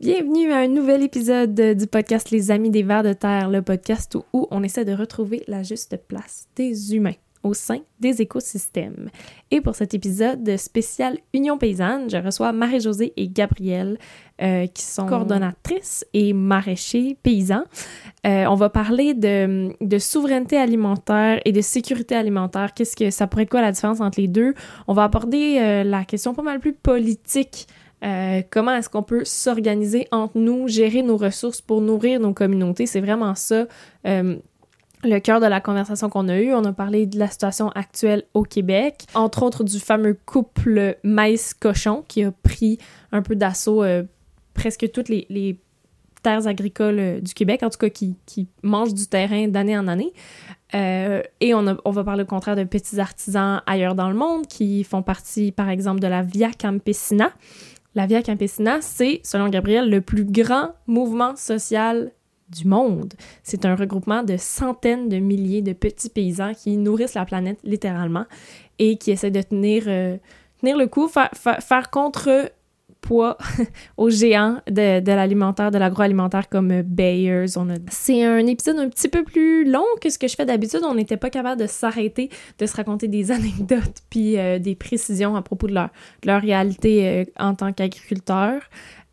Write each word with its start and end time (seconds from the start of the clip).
Bienvenue 0.00 0.50
à 0.50 0.60
un 0.60 0.68
nouvel 0.68 1.02
épisode 1.02 1.54
du 1.76 1.86
podcast 1.86 2.30
Les 2.30 2.50
Amis 2.50 2.70
des 2.70 2.82
Vers 2.82 3.02
de 3.02 3.12
Terre, 3.12 3.50
le 3.50 3.60
podcast 3.60 4.16
où 4.32 4.48
on 4.50 4.62
essaie 4.62 4.86
de 4.86 4.94
retrouver 4.94 5.44
la 5.46 5.62
juste 5.62 5.94
place 6.08 6.48
des 6.56 6.94
humains 6.94 7.16
au 7.42 7.52
sein 7.52 7.80
des 8.00 8.22
écosystèmes. 8.22 9.10
Et 9.50 9.60
pour 9.60 9.74
cet 9.74 9.92
épisode 9.92 10.56
spécial 10.56 11.18
Union 11.34 11.58
paysanne, 11.58 12.08
je 12.08 12.16
reçois 12.16 12.52
Marie-Josée 12.52 13.12
et 13.18 13.28
Gabrielle, 13.28 13.98
euh, 14.40 14.66
qui 14.68 14.84
sont 14.84 15.04
coordonnatrices 15.04 16.06
et 16.14 16.32
maraîchers 16.32 17.18
paysans. 17.22 17.64
Euh, 18.26 18.46
on 18.46 18.54
va 18.54 18.70
parler 18.70 19.12
de, 19.12 19.68
de, 19.82 19.98
souveraineté 19.98 20.56
alimentaire 20.56 21.42
et 21.44 21.52
de 21.52 21.60
sécurité 21.60 22.14
alimentaire. 22.14 22.72
Qu'est-ce 22.72 22.96
que 22.96 23.10
ça 23.10 23.26
pourrait 23.26 23.42
être 23.42 23.50
quoi 23.50 23.60
la 23.60 23.72
différence 23.72 24.00
entre 24.00 24.18
les 24.18 24.28
deux? 24.28 24.54
On 24.88 24.94
va 24.94 25.04
aborder 25.04 25.58
euh, 25.60 25.84
la 25.84 26.06
question 26.06 26.32
pas 26.32 26.42
mal 26.42 26.58
plus 26.58 26.72
politique 26.72 27.66
euh, 28.02 28.42
comment 28.50 28.74
est-ce 28.74 28.88
qu'on 28.88 29.02
peut 29.02 29.24
s'organiser 29.24 30.06
entre 30.10 30.38
nous, 30.38 30.68
gérer 30.68 31.02
nos 31.02 31.16
ressources 31.16 31.60
pour 31.60 31.80
nourrir 31.80 32.20
nos 32.20 32.32
communautés? 32.32 32.86
C'est 32.86 33.00
vraiment 33.00 33.34
ça 33.34 33.66
euh, 34.06 34.36
le 35.02 35.18
cœur 35.18 35.40
de 35.40 35.46
la 35.46 35.60
conversation 35.60 36.08
qu'on 36.08 36.28
a 36.28 36.38
eue. 36.38 36.52
On 36.54 36.64
a 36.64 36.72
parlé 36.72 37.06
de 37.06 37.18
la 37.18 37.28
situation 37.28 37.70
actuelle 37.70 38.24
au 38.34 38.42
Québec, 38.42 39.04
entre 39.14 39.42
autres 39.42 39.64
du 39.64 39.78
fameux 39.78 40.16
couple 40.26 40.96
maïs-cochon 41.02 42.04
qui 42.08 42.24
a 42.24 42.32
pris 42.32 42.78
un 43.12 43.22
peu 43.22 43.36
d'assaut 43.36 43.82
euh, 43.82 44.02
presque 44.54 44.90
toutes 44.92 45.08
les, 45.08 45.58
terres 46.22 46.46
agricoles 46.46 47.22
du 47.22 47.32
Québec, 47.32 47.62
en 47.62 47.70
tout 47.70 47.78
cas 47.78 47.88
qui, 47.88 48.14
qui 48.26 48.46
mangent 48.62 48.92
du 48.92 49.06
terrain 49.06 49.48
d'année 49.48 49.78
en 49.78 49.88
année. 49.88 50.12
et 50.74 51.54
on, 51.54 51.78
on, 51.82 51.90
va 51.90 52.04
parler 52.04 52.24
au 52.24 52.26
contraire 52.26 52.56
de 52.56 52.64
petits 52.64 53.00
artisans 53.00 53.62
ailleurs 53.64 53.94
dans 53.94 54.10
le 54.10 54.14
monde 54.14 54.46
qui 54.46 54.84
font 54.84 55.00
partie, 55.00 55.50
par 55.50 55.70
exemple, 55.70 55.98
de 55.98 56.06
la 56.08 56.20
Via 56.20 56.50
Campesina, 56.50 57.32
la 57.94 58.06
Via 58.06 58.22
Campesina, 58.22 58.80
c'est, 58.80 59.20
selon 59.24 59.48
Gabriel, 59.48 59.90
le 59.90 60.00
plus 60.00 60.24
grand 60.24 60.74
mouvement 60.86 61.34
social 61.36 62.12
du 62.48 62.66
monde. 62.66 63.14
C'est 63.42 63.64
un 63.64 63.74
regroupement 63.74 64.22
de 64.22 64.36
centaines 64.36 65.08
de 65.08 65.18
milliers 65.18 65.62
de 65.62 65.72
petits 65.72 66.08
paysans 66.08 66.52
qui 66.54 66.76
nourrissent 66.76 67.14
la 67.14 67.24
planète 67.24 67.58
littéralement 67.62 68.26
et 68.78 68.96
qui 68.96 69.10
essaient 69.10 69.30
de 69.30 69.42
tenir, 69.42 69.84
euh, 69.86 70.16
tenir 70.60 70.76
le 70.76 70.86
coup, 70.86 71.08
faire 71.08 71.90
contre 71.90 72.50
poids 73.00 73.36
aux 73.96 74.10
géants 74.10 74.58
de, 74.68 75.00
de 75.00 75.12
l'alimentaire, 75.12 75.70
de 75.70 75.78
l'agroalimentaire 75.78 76.48
comme 76.48 76.82
Bayers. 76.82 77.56
A... 77.56 77.62
C'est 77.90 78.24
un 78.24 78.46
épisode 78.46 78.78
un 78.78 78.88
petit 78.88 79.08
peu 79.08 79.24
plus 79.24 79.64
long 79.70 79.84
que 80.00 80.10
ce 80.10 80.18
que 80.18 80.28
je 80.28 80.34
fais 80.34 80.46
d'habitude. 80.46 80.80
On 80.84 80.94
n'était 80.94 81.16
pas 81.16 81.30
capable 81.30 81.60
de 81.60 81.66
s'arrêter, 81.66 82.30
de 82.58 82.66
se 82.66 82.76
raconter 82.76 83.08
des 83.08 83.30
anecdotes 83.30 84.02
puis 84.10 84.38
euh, 84.38 84.58
des 84.58 84.74
précisions 84.74 85.36
à 85.36 85.42
propos 85.42 85.66
de 85.66 85.74
leur, 85.74 85.90
leur 86.24 86.40
réalité 86.40 87.08
euh, 87.08 87.24
en 87.38 87.54
tant 87.54 87.72
qu'agriculteur. 87.72 88.62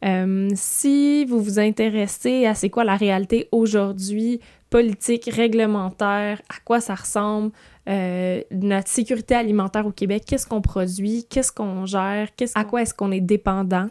Euh, 0.05 0.49
si 0.53 1.25
vous 1.25 1.41
vous 1.41 1.59
intéressez 1.59 2.45
à 2.45 2.53
c'est 2.53 2.69
quoi 2.69 2.83
la 2.83 2.95
réalité 2.95 3.47
aujourd'hui, 3.51 4.39
politique, 4.69 5.29
réglementaire, 5.31 6.41
à 6.49 6.55
quoi 6.63 6.81
ça 6.81 6.93
ressemble, 6.95 7.51
euh, 7.87 8.41
notre 8.51 8.89
sécurité 8.89 9.35
alimentaire 9.35 9.85
au 9.85 9.91
Québec, 9.91 10.23
qu'est-ce 10.25 10.45
qu'on 10.45 10.61
produit, 10.61 11.25
qu'est-ce 11.29 11.51
qu'on 11.51 11.85
gère, 11.85 12.27
à 12.55 12.65
quoi 12.65 12.81
est-ce 12.81 12.93
qu'on 12.93 13.11
est 13.11 13.21
dépendant? 13.21 13.89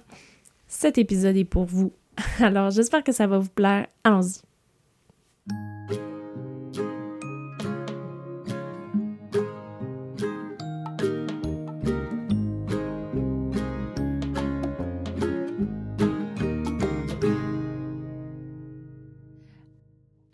Cet 0.69 0.99
épisode 0.99 1.37
est 1.37 1.45
pour 1.45 1.65
vous. 1.65 1.93
Alors, 2.41 2.71
j'espère 2.71 3.05
que 3.05 3.13
ça 3.13 3.27
va 3.27 3.39
vous 3.39 3.49
plaire. 3.49 3.87
Allons-y. 4.05 4.41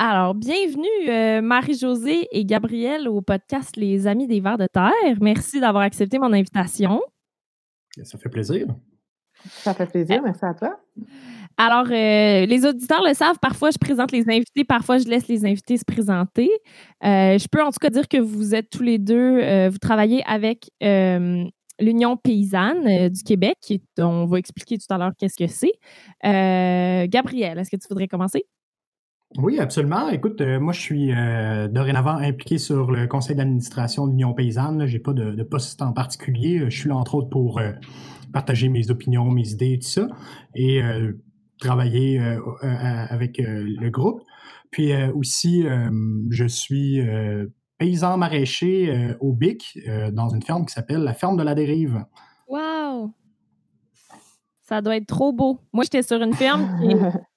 Alors, 0.04 0.34
bienvenue 0.34 1.08
euh, 1.08 1.40
Marie-Josée 1.42 2.26
et 2.32 2.44
Gabrielle 2.44 3.08
au 3.08 3.22
podcast 3.22 3.76
Les 3.76 4.08
Amis 4.08 4.26
des 4.26 4.40
Vers 4.40 4.58
de 4.58 4.66
Terre. 4.66 4.90
Merci 5.20 5.60
d'avoir 5.60 5.84
accepté 5.84 6.18
mon 6.18 6.32
invitation. 6.32 7.00
Ça 8.02 8.18
fait 8.18 8.28
plaisir. 8.28 8.66
Ça 9.44 9.72
fait 9.74 9.86
plaisir, 9.86 10.20
merci 10.20 10.44
à 10.44 10.54
toi. 10.54 10.76
Alors, 11.56 11.86
euh, 11.86 12.46
les 12.46 12.66
auditeurs 12.66 13.04
le 13.06 13.14
savent, 13.14 13.38
parfois 13.40 13.70
je 13.70 13.78
présente 13.78 14.10
les 14.10 14.28
invités, 14.28 14.64
parfois 14.64 14.98
je 14.98 15.04
laisse 15.04 15.28
les 15.28 15.46
invités 15.46 15.76
se 15.76 15.84
présenter. 15.84 16.50
Euh, 17.04 17.38
je 17.38 17.46
peux 17.46 17.62
en 17.62 17.70
tout 17.70 17.78
cas 17.80 17.90
dire 17.90 18.08
que 18.08 18.18
vous 18.18 18.56
êtes 18.56 18.70
tous 18.70 18.82
les 18.82 18.98
deux, 18.98 19.68
vous 19.68 19.78
travaillez 19.78 20.24
avec 20.26 20.68
l'Union 20.80 22.16
paysanne 22.16 23.08
du 23.08 23.22
Québec, 23.22 23.56
on 23.98 24.26
va 24.26 24.40
expliquer 24.40 24.78
tout 24.78 24.92
à 24.92 24.98
l'heure 24.98 25.12
qu'est-ce 25.16 25.36
que 25.36 25.46
c'est. 25.46 25.74
Gabrielle, 27.08 27.60
est-ce 27.60 27.70
que 27.70 27.76
tu 27.76 27.86
voudrais 27.88 28.08
commencer? 28.08 28.46
Oui, 29.38 29.58
absolument. 29.58 30.08
Écoute, 30.10 30.40
euh, 30.42 30.60
moi, 30.60 30.72
je 30.72 30.80
suis 30.80 31.12
euh, 31.12 31.66
dorénavant 31.66 32.16
impliqué 32.16 32.58
sur 32.58 32.90
le 32.90 33.06
conseil 33.06 33.34
d'administration 33.34 34.06
de 34.06 34.12
l'Union 34.12 34.34
paysanne. 34.34 34.84
J'ai 34.86 34.98
pas 34.98 35.14
de, 35.14 35.42
poste 35.42 35.80
en 35.80 35.92
particulier. 35.92 36.70
Je 36.70 36.78
suis 36.78 36.88
là, 36.88 36.96
entre 36.96 37.14
autres, 37.14 37.30
pour 37.30 37.58
euh, 37.58 37.72
partager 38.32 38.68
mes 38.68 38.90
opinions, 38.90 39.30
mes 39.30 39.48
idées, 39.50 39.78
tout 39.80 39.88
ça, 39.88 40.08
et 40.54 40.80
travailler 41.58 42.18
avec 42.62 43.38
le 43.38 43.88
groupe. 43.90 44.22
Puis 44.70 44.90
aussi, 45.14 45.66
je 46.30 46.46
suis 46.46 46.98
paysan 47.76 48.16
maraîcher 48.16 49.14
au 49.20 49.34
BIC, 49.34 49.78
dans 50.12 50.30
une 50.30 50.42
ferme 50.42 50.64
qui 50.64 50.72
s'appelle 50.72 51.02
la 51.02 51.12
ferme 51.12 51.36
de 51.36 51.42
la 51.42 51.54
dérive. 51.54 52.06
Wow! 52.48 53.12
Ça 54.62 54.80
doit 54.80 54.96
être 54.96 55.06
trop 55.06 55.34
beau. 55.34 55.58
Moi, 55.74 55.84
j'étais 55.84 56.02
sur 56.02 56.22
une 56.22 56.32
ferme 56.32 56.80
qui 56.80 56.96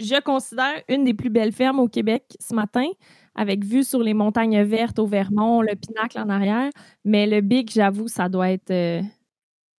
je 0.00 0.20
considère 0.20 0.82
une 0.88 1.04
des 1.04 1.14
plus 1.14 1.30
belles 1.30 1.52
fermes 1.52 1.78
au 1.78 1.88
Québec 1.88 2.24
ce 2.40 2.54
matin, 2.54 2.86
avec 3.34 3.64
vue 3.64 3.84
sur 3.84 4.00
les 4.00 4.14
montagnes 4.14 4.62
vertes 4.62 4.98
au 4.98 5.06
Vermont, 5.06 5.62
le 5.62 5.74
pinacle 5.76 6.18
en 6.18 6.28
arrière. 6.28 6.70
Mais 7.04 7.26
le 7.26 7.40
Big, 7.40 7.70
j'avoue, 7.70 8.08
ça 8.08 8.28
doit 8.28 8.50
être 8.50 8.70
euh, 8.70 9.00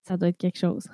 ça 0.08 0.18
doit 0.18 0.30
être 0.30 0.38
quelque 0.38 0.60
chose. 0.60 0.88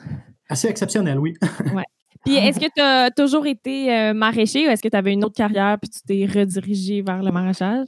Assez 0.50 0.68
exceptionnel, 0.68 1.20
oui. 1.20 1.34
ouais. 1.74 1.84
Puis 2.26 2.36
est-ce 2.36 2.60
que 2.60 2.66
tu 2.66 2.82
as 2.82 3.12
toujours 3.12 3.46
été 3.46 3.94
euh, 3.94 4.14
maraîcher 4.14 4.68
ou 4.68 4.72
est-ce 4.72 4.82
que 4.82 4.88
tu 4.88 4.98
avais 4.98 5.14
une 5.14 5.24
autre 5.24 5.36
carrière 5.36 5.78
puis 5.80 5.90
tu 5.90 6.02
t'es 6.02 6.26
redirigé 6.26 7.02
vers 7.02 7.22
le 7.22 7.32
maraîchage? 7.32 7.88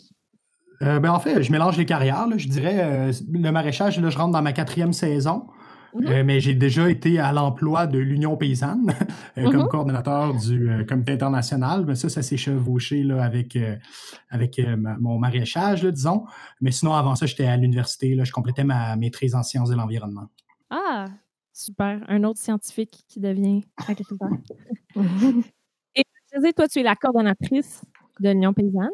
Euh, 0.81 0.99
ben 0.99 1.11
en 1.11 1.19
fait, 1.19 1.41
je 1.43 1.51
mélange 1.51 1.77
les 1.77 1.85
carrières. 1.85 2.27
je 2.37 2.47
dirais, 2.47 3.11
le 3.11 3.51
maraîchage, 3.51 3.99
là, 3.99 4.09
je 4.09 4.17
rentre 4.17 4.31
dans 4.31 4.41
ma 4.41 4.53
quatrième 4.53 4.93
saison. 4.93 5.47
Mhm. 5.93 6.07
Euh, 6.07 6.23
mais 6.23 6.39
j'ai 6.39 6.53
déjà 6.53 6.89
été 6.89 7.19
à 7.19 7.31
l'emploi 7.31 7.87
de 7.87 7.97
l'Union 7.97 8.37
paysanne 8.37 8.93
euh, 9.37 9.49
comme 9.51 9.63
mhm. 9.63 9.67
coordonnateur 9.67 10.35
du 10.35 10.69
euh, 10.69 10.83
comité 10.83 11.13
international. 11.13 11.85
Mais 11.85 11.95
ça, 11.95 12.09
ça 12.09 12.21
s'est 12.21 12.37
chevauché 12.37 13.03
là, 13.03 13.23
avec, 13.23 13.57
avec 14.29 14.61
mon 14.99 15.17
maraîchage, 15.17 15.83
disons. 15.83 16.25
Mais 16.61 16.71
sinon, 16.71 16.93
avant 16.93 17.15
ça, 17.15 17.25
j'étais 17.25 17.45
à 17.45 17.57
l'université. 17.57 18.17
Je 18.23 18.31
complétais 18.31 18.63
ma 18.63 18.95
maîtrise 18.95 19.35
en 19.35 19.43
sciences 19.43 19.69
de 19.69 19.75
l'environnement. 19.75 20.29
Ah, 20.69 21.07
super. 21.53 22.03
Un 22.07 22.23
autre 22.23 22.39
scientifique 22.39 23.03
qui 23.07 23.19
devient 23.19 23.63
agriculteur. 23.87 24.29
Et 25.95 26.53
toi, 26.53 26.67
tu 26.67 26.79
es 26.79 26.83
la 26.83 26.95
coordonnatrice 26.95 27.81
de 28.19 28.29
l'Union 28.29 28.53
paysanne. 28.53 28.89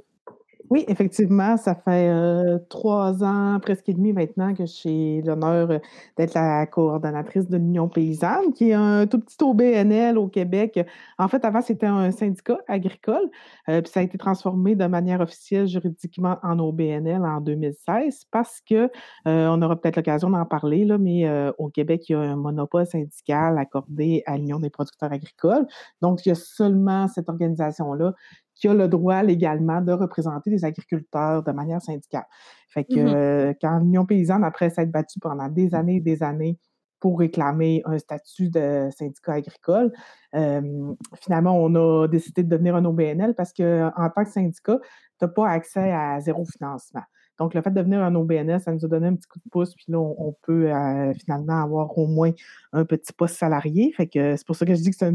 Oui, 0.72 0.84
effectivement, 0.88 1.58
ça 1.58 1.76
fait 1.76 2.10
euh, 2.10 2.58
trois 2.70 3.24
ans, 3.24 3.60
presque 3.62 3.88
et 3.88 3.94
demi 3.94 4.14
maintenant 4.14 4.56
que 4.56 4.66
j'ai 4.66 5.22
l'honneur 5.24 5.70
euh, 5.70 5.80
d'être 6.18 6.34
la 6.34 6.66
coordonnatrice 6.66 7.48
de 7.48 7.58
l'Union 7.58 7.88
paysanne, 7.88 8.52
qui 8.52 8.72
est 8.72 8.74
un 8.74 9.06
tout 9.06 9.20
petit 9.20 9.38
OBNL 9.44 10.18
au 10.18 10.28
Québec. 10.28 10.80
En 11.20 11.28
fait, 11.28 11.46
avant, 11.46 11.62
c'était 11.62 11.86
un 11.86 12.10
syndicat 12.10 12.58
agricole, 12.68 13.30
euh, 13.70 13.82
puis 13.82 13.92
ça 13.92 14.00
a 14.00 14.04
été 14.04 14.18
transformé 14.18 14.76
de 14.76 14.86
manière 14.88 15.22
officielle 15.22 15.68
juridiquement 15.68 16.38
en 16.42 16.58
OBNL 16.58 17.24
en 17.24 17.42
2016 17.42 18.24
parce 18.32 18.60
que, 18.68 18.90
on 19.26 19.62
aura 19.62 19.80
peut-être 19.80 19.98
l'occasion 19.98 20.30
d'en 20.32 20.46
parler, 20.46 20.84
là, 20.86 20.98
mais 20.98 21.30
au 21.58 21.70
Québec, 21.70 22.10
il 22.10 22.14
y 22.14 22.16
a 22.16 22.20
un 22.20 22.36
monopole 22.36 22.86
syndical 22.86 23.58
accordé 23.58 24.24
à 24.26 24.38
l'Union 24.38 24.60
des 24.60 24.70
producteurs 24.70 25.12
agricoles. 25.12 25.66
Donc, 26.02 26.26
il 26.26 26.30
y 26.30 26.32
a 26.32 26.36
seulement 26.36 27.08
cette 27.08 27.30
organisation-là 27.30 28.14
qui 28.56 28.68
a 28.68 28.74
le 28.74 28.88
droit 28.88 29.22
légalement 29.22 29.82
de 29.82 29.92
représenter 29.92 30.50
les 30.50 30.66
agriculteurs 30.66 31.44
de 31.44 31.52
manière 31.52 31.82
syndicale. 31.82 32.26
Fait 32.70 32.84
que 32.84 33.00
mmh 33.00 33.08
euh, 33.08 33.54
quand 33.62 33.80
l'Union 33.80 34.06
paysanne, 34.06 34.44
après 34.44 34.70
s'être 34.70 34.92
battue 34.92 35.20
pendant 35.20 35.50
des 35.50 35.76
années 35.76 35.98
et 35.98 36.02
des 36.02 36.24
années 36.24 36.58
pour 37.00 37.20
réclamer 37.20 37.82
un 37.86 38.00
statut 38.00 38.50
de 38.50 38.90
syndicat 38.98 39.34
agricole, 39.34 39.92
finalement, 40.34 41.56
on 41.56 41.76
a 41.76 42.08
décidé 42.08 42.42
de 42.42 42.50
devenir 42.50 42.76
un 42.76 42.86
OBNL 42.86 43.36
parce 43.36 43.54
qu'en 43.54 44.10
tant 44.16 44.24
que 44.24 44.32
syndicat, 44.32 44.80
tu 45.20 45.26
n'as 45.26 45.28
pas 45.28 45.50
accès 45.50 45.92
à 45.92 46.20
zéro 46.20 46.46
financement. 46.46 47.04
Donc, 47.38 47.54
le 47.54 47.62
fait 47.62 47.70
de 47.70 47.76
devenir 47.76 48.02
un 48.02 48.16
OBNL, 48.16 48.62
ça 48.62 48.72
nous 48.72 48.86
a 48.86 48.88
donné 48.88 49.08
un 49.08 49.16
petit 49.16 49.28
coup 49.28 49.40
de 49.40 49.50
pouce, 49.50 49.76
puis 49.76 49.86
là, 49.90 50.00
on, 50.00 50.34
peut 50.42 50.72
euh, 50.72 51.14
finalement 51.14 51.62
avoir 51.62 51.98
au 51.98 52.08
moins 52.08 52.32
un 52.72 52.86
petit 52.86 53.12
poste 53.12 53.36
salarié. 53.36 53.92
Fait 53.96 54.08
que 54.08 54.36
c'est 54.38 54.46
pour 54.46 54.56
ça 54.56 54.66
que 54.66 54.74
je 54.74 54.82
dis 54.82 54.92
que 54.92 54.96
c'est 54.98 55.14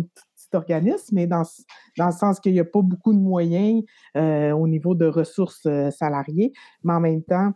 organisme, 0.55 1.15
mais 1.15 1.27
dans, 1.27 1.43
dans 1.99 2.07
le 2.07 2.13
sens 2.13 2.41
qu'il 2.41 2.53
n'y 2.53 2.61
a 2.61 2.65
pas 2.65 2.83
beaucoup 2.83 3.13
de 3.13 3.19
moyens 3.19 3.83
euh, 4.17 4.53
au 4.53 4.69
niveau 4.69 4.95
de 4.95 5.07
ressources 5.07 5.67
euh, 5.67 5.91
salariées, 5.91 6.53
mais 6.85 6.95
en 6.95 7.01
même 7.01 7.23
temps, 7.23 7.53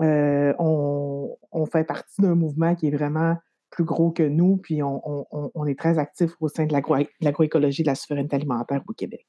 euh, 0.00 0.52
on, 0.58 1.66
fait 1.70 1.84
partie 1.84 2.22
d'un 2.22 2.34
mouvement 2.34 2.74
qui 2.74 2.88
est 2.88 2.96
vraiment 2.96 3.36
plus 3.70 3.84
gros 3.84 4.10
que 4.10 4.22
nous, 4.22 4.56
puis 4.56 4.82
on, 4.82 5.66
est 5.66 5.78
très 5.78 5.98
actif 5.98 6.30
au 6.40 6.48
sein 6.48 6.64
de 6.64 6.72
l'agroécologie 7.20 7.82
de 7.82 7.88
la 7.88 7.94
souveraineté 7.94 8.36
alimentaire 8.36 8.82
au 8.88 8.92
Québec. 8.92 9.26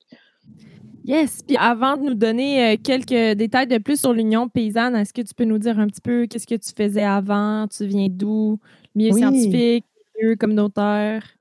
Yes. 1.04 1.42
Puis 1.44 1.58
avant 1.58 1.98
de 1.98 2.04
nous 2.04 2.14
donner 2.14 2.78
quelques 2.78 3.38
détails 3.38 3.68
de 3.68 3.78
plus 3.78 4.00
sur 4.00 4.14
l'Union 4.14 4.48
paysanne, 4.48 4.96
est-ce 4.96 5.14
que 5.14 5.22
tu 5.22 5.34
peux 5.34 5.44
nous 5.44 5.58
dire 5.58 5.80
un 5.80 5.88
petit 5.88 6.02
peu 6.02 6.28
qu'est-ce 6.28 6.48
que 6.48 6.56
tu 6.56 6.72
faisais 6.76 7.04
avant? 7.04 7.68
Tu 7.68 7.86
viens 7.88 8.08
d'où? 8.10 8.60
Milieu 8.96 9.14
scientifique, 9.14 9.86
milieu 10.18 10.36
communautaire? 10.36 11.37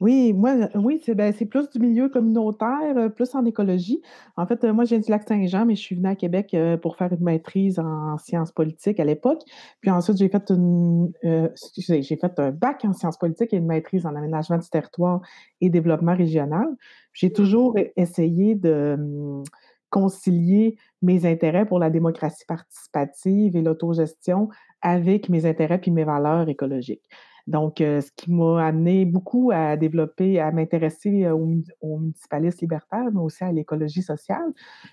Oui, 0.00 0.34
moi, 0.34 0.68
oui, 0.74 1.00
c'est 1.02 1.14
ben, 1.14 1.32
plus 1.32 1.70
du 1.70 1.78
milieu 1.78 2.10
communautaire, 2.10 2.96
euh, 2.96 3.08
plus 3.08 3.34
en 3.34 3.46
écologie. 3.46 4.02
En 4.36 4.46
fait, 4.46 4.62
euh, 4.64 4.74
moi, 4.74 4.84
je 4.84 4.90
viens 4.90 4.98
du 4.98 5.10
lac 5.10 5.26
Saint-Jean, 5.26 5.64
mais 5.64 5.74
je 5.74 5.80
suis 5.80 5.96
venue 5.96 6.08
à 6.08 6.14
Québec 6.14 6.52
euh, 6.52 6.76
pour 6.76 6.96
faire 6.96 7.10
une 7.14 7.24
maîtrise 7.24 7.78
en 7.78 8.18
sciences 8.18 8.52
politiques 8.52 9.00
à 9.00 9.04
l'époque. 9.04 9.40
Puis 9.80 9.90
ensuite, 9.90 10.18
j'ai 10.18 10.28
fait 10.28 10.50
une 10.50 11.10
j'ai 11.22 12.16
fait 12.16 12.38
un 12.38 12.50
bac 12.50 12.84
en 12.84 12.92
sciences 12.92 13.16
politiques 13.16 13.54
et 13.54 13.56
une 13.56 13.66
maîtrise 13.66 14.04
en 14.04 14.14
aménagement 14.14 14.58
du 14.58 14.68
territoire 14.68 15.22
et 15.62 15.70
développement 15.70 16.14
régional. 16.14 16.66
J'ai 17.14 17.32
toujours 17.32 17.74
essayé 17.96 18.54
de 18.54 18.96
hum, 18.98 19.44
concilier 19.88 20.76
mes 21.00 21.24
intérêts 21.24 21.64
pour 21.64 21.78
la 21.78 21.88
démocratie 21.88 22.44
participative 22.46 23.56
et 23.56 23.62
l'autogestion 23.62 24.50
avec 24.82 25.30
mes 25.30 25.46
intérêts 25.46 25.78
puis 25.78 25.90
mes 25.90 26.04
valeurs 26.04 26.50
écologiques. 26.50 27.08
Donc, 27.46 27.80
euh, 27.80 28.00
ce 28.00 28.10
qui 28.16 28.32
m'a 28.32 28.66
amené 28.66 29.04
beaucoup 29.04 29.52
à 29.54 29.76
développer, 29.76 30.40
à 30.40 30.50
m'intéresser 30.50 31.24
euh, 31.24 31.34
aux, 31.80 31.98
municipalistes 31.98 32.60
libertaires, 32.60 33.08
mais 33.12 33.20
aussi 33.20 33.44
à 33.44 33.52
l'écologie 33.52 34.02
sociale. 34.02 34.52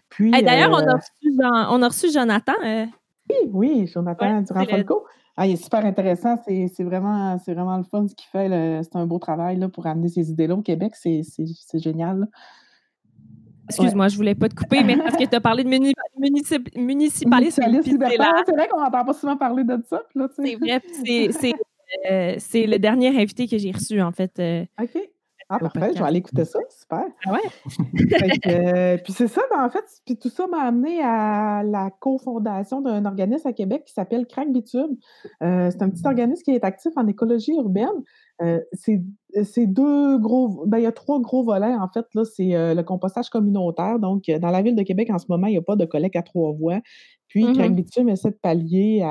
Puis, 0.10 0.30
D'ailleurs, 0.30 0.72
on, 0.72 0.88
a 0.88 0.96
euh 0.96 1.66
on, 1.72 1.82
a 1.82 1.88
reçu 1.88 2.12
Jonathan. 2.12 2.54
Oui, 2.62 3.50
oui, 3.52 3.88
Jonathan 3.88 4.42
Durand-Folco. 4.42 5.04
Ah, 5.36 5.48
il 5.48 5.54
est 5.54 5.64
super 5.64 5.84
intéressant. 5.84 6.38
C'est 6.46 6.84
vraiment, 6.84 7.38
vraiment 7.48 7.78
le 7.78 7.84
fun 7.84 8.08
ce 8.08 8.14
qu'il 8.14 8.30
fait. 8.30 8.84
C'est 8.84 8.96
un 8.96 9.08
beau 9.08 9.18
travail 9.18 9.58
là, 9.58 9.68
pour 9.68 9.88
amener 9.88 10.10
ces 10.10 10.30
idées-là 10.30 10.56
au 10.56 10.62
Québec. 10.62 10.94
C'est 10.96 11.24
génial. 11.76 12.28
Excuse-moi, 13.68 14.10
je 14.10 14.18
voulais 14.18 14.36
pas 14.36 14.50
te 14.50 14.56
couper, 14.56 14.84
mais 14.84 14.98
parce 14.98 15.16
que 15.16 15.24
tu 15.24 15.36
as 15.36 15.42
parlé 15.42 15.64
de 15.64 15.70
municipalisme. 15.70 16.80
municipalisme 16.80 17.64
c'est 17.66 18.52
vrai 18.52 18.68
qu'on 18.68 18.82
n'entend 18.82 19.06
pas 19.06 19.14
souvent 19.14 19.38
parler 19.38 19.64
de 19.64 19.82
ça. 19.90 20.04
C'est 20.36 20.56
vrai, 20.56 20.82
c'est 21.04 21.54
euh, 22.10 22.36
c'est 22.38 22.66
le 22.66 22.80
dernier 22.80 23.10
invité 23.10 23.48
que 23.48 23.58
j'ai 23.58 23.72
reçu, 23.72 24.02
en 24.02 24.12
fait. 24.12 24.40
Euh, 24.40 24.66
OK. 24.82 24.98
Ah, 25.50 25.60
parfait, 25.60 25.92
je 25.94 26.00
vais 26.00 26.06
aller 26.06 26.20
écouter 26.20 26.46
ça, 26.46 26.58
super. 26.70 27.04
Ah 27.26 27.34
ouais? 27.34 27.40
Euh, 28.48 28.98
puis 28.98 29.14
c'est 29.14 29.28
ça, 29.28 29.42
ben, 29.52 29.64
en 29.64 29.70
fait, 29.70 29.84
puis 30.06 30.18
tout 30.18 30.30
ça 30.30 30.48
m'a 30.48 30.64
amené 30.64 31.02
à 31.02 31.64
la 31.64 31.92
cofondation 31.92 32.82
d'un 32.82 33.06
organisme 33.06 33.48
à 33.48 33.54
Québec 33.54 33.84
qui 33.86 33.94
s'appelle 33.94 34.26
Crack 34.26 34.52
Bitume. 34.52 34.98
c'est 35.42 35.82
un 35.82 35.90
petit 35.90 36.06
organisme 36.06 36.42
qui 36.44 36.52
est 36.52 36.64
actif 36.64 36.94
en 36.96 37.08
écologie 37.08 37.54
urbaine. 37.56 38.04
c'est 38.74 39.68
deux 39.68 40.18
gros, 40.18 40.66
ben, 40.66 40.80
il 40.80 40.84
y 40.84 40.88
a 40.88 40.92
trois 40.92 41.20
gros 41.22 41.44
volets, 41.44 41.76
en 41.76 41.88
fait. 41.90 42.06
Là, 42.16 42.24
c'est 42.26 42.74
le 42.74 42.82
compostage 42.82 43.30
communautaire. 43.30 44.00
Donc, 44.00 44.26
dans 44.26 44.50
la 44.50 44.62
ville 44.62 44.76
de 44.76 44.84
Québec, 44.84 45.10
en 45.12 45.20
ce 45.20 45.26
moment, 45.30 45.48
il 45.48 45.52
n'y 45.52 45.58
a 45.58 45.62
pas 45.62 45.76
de 45.76 45.86
collecte 45.86 46.16
à 46.16 46.24
trois 46.24 46.52
voies. 46.54 46.80
Puis, 47.34 47.46
mmh 47.46 47.70
Bitume 47.70 48.10
essaie 48.10 48.30
de 48.30 48.38
pallier 48.40 49.04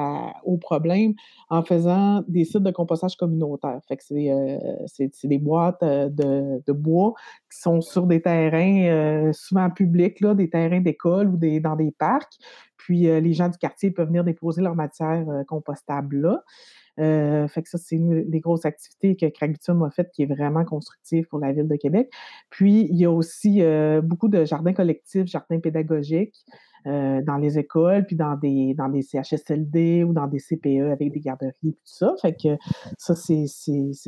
au 0.44 0.56
problème 0.56 1.14
en 1.50 1.64
faisant 1.64 2.22
des 2.28 2.44
sites 2.44 2.62
de 2.62 2.70
compostage 2.70 3.16
communautaire. 3.16 3.80
Fait 3.88 3.96
que 3.96 4.04
c'est, 4.04 4.30
euh, 4.30 5.08
des 5.24 5.38
boîtes 5.38 5.82
euh, 5.82 6.08
de, 6.08 6.72
bois 6.72 7.14
qui 7.50 7.58
sont 7.58 7.80
sur 7.80 8.06
des 8.06 8.22
terrains 8.22 8.84
euh, 8.84 9.32
souvent 9.32 9.68
publics, 9.70 10.20
là, 10.20 10.34
des 10.34 10.48
terrains 10.48 10.80
d'école 10.80 11.30
ou 11.30 11.36
des, 11.36 11.58
dans 11.58 11.74
des 11.74 11.90
parcs. 11.90 12.34
Puis, 12.76 13.02
les 13.02 13.32
gens 13.32 13.48
du 13.48 13.58
quartier 13.58 13.90
peuvent 13.90 14.06
venir 14.06 14.22
déposer 14.22 14.62
leur 14.62 14.76
matière 14.76 15.24
compostable 15.48 16.20
là. 16.20 17.48
fait 17.48 17.62
que 17.62 17.68
ça, 17.68 17.78
c'est 17.78 17.96
une 17.96 18.28
des 18.28 18.40
grosses 18.40 18.64
activités 18.64 19.16
que 19.16 19.26
Craig 19.26 19.52
Bitume 19.52 19.82
a 19.82 19.90
faites 19.90 20.10
qui 20.12 20.22
est 20.22 20.26
vraiment 20.26 20.64
constructive 20.64 21.26
pour 21.26 21.38
la 21.40 21.52
ville 21.52 21.68
de 21.68 21.76
Québec. 21.76 22.12
Puis, 22.50 22.86
il 22.88 22.96
y 22.96 23.04
a 23.04 23.10
aussi 23.10 23.62
beaucoup 24.02 24.28
de 24.28 24.44
jardins 24.44 24.72
collectifs, 24.72 25.26
jardins 25.26 25.60
pédagogiques. 25.60 26.44
Euh, 26.88 27.22
dans 27.22 27.36
les 27.36 27.60
écoles, 27.60 28.04
puis 28.06 28.16
dans 28.16 28.34
des, 28.34 28.74
dans 28.74 28.88
des 28.88 29.02
CHSLD 29.02 30.02
ou 30.02 30.12
dans 30.12 30.26
des 30.26 30.40
CPE 30.40 30.90
avec 30.90 31.12
des 31.12 31.20
garderies, 31.20 31.52
puis 31.60 31.72
tout 31.74 31.78
ça. 31.84 32.12
Fait 32.20 32.34
que 32.34 32.58
ça, 32.98 33.14
c'est, 33.14 33.46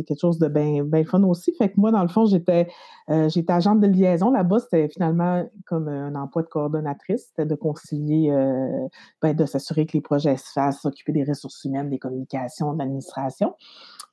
quelque 0.05 0.19
chose 0.21 0.41
de 0.41 0.49
bien 0.49 0.83
ben 0.83 1.05
fun 1.07 1.23
aussi. 1.23 1.55
Fait 1.57 1.69
que 1.69 1.75
moi, 1.77 1.93
dans 1.93 2.03
le 2.03 2.09
fond, 2.09 2.27
j'étais, 2.27 2.67
euh, 3.11 3.29
j'étais 3.29 3.53
agente 3.53 3.79
de 3.79 3.87
liaison. 3.87 4.33
Là-bas, 4.33 4.59
c'était 4.59 4.89
finalement 4.89 5.49
comme 5.67 5.87
un 5.87 6.17
emploi 6.17 6.43
de 6.43 6.49
coordonnatrice. 6.49 7.27
C'était 7.29 7.47
de 7.47 7.55
concilier, 7.55 8.33
euh, 8.33 8.89
ben, 9.23 9.37
de 9.37 9.47
s'assurer 9.47 9.87
que 9.87 9.93
les 9.93 10.01
projets 10.01 10.37
se 10.37 10.51
fassent, 10.53 10.81
s'occuper 10.81 11.13
des 11.13 11.23
ressources 11.23 11.63
humaines, 11.63 11.91
des 11.91 12.01
communications, 12.01 12.73
de 12.73 12.79
l'administration. 12.81 13.55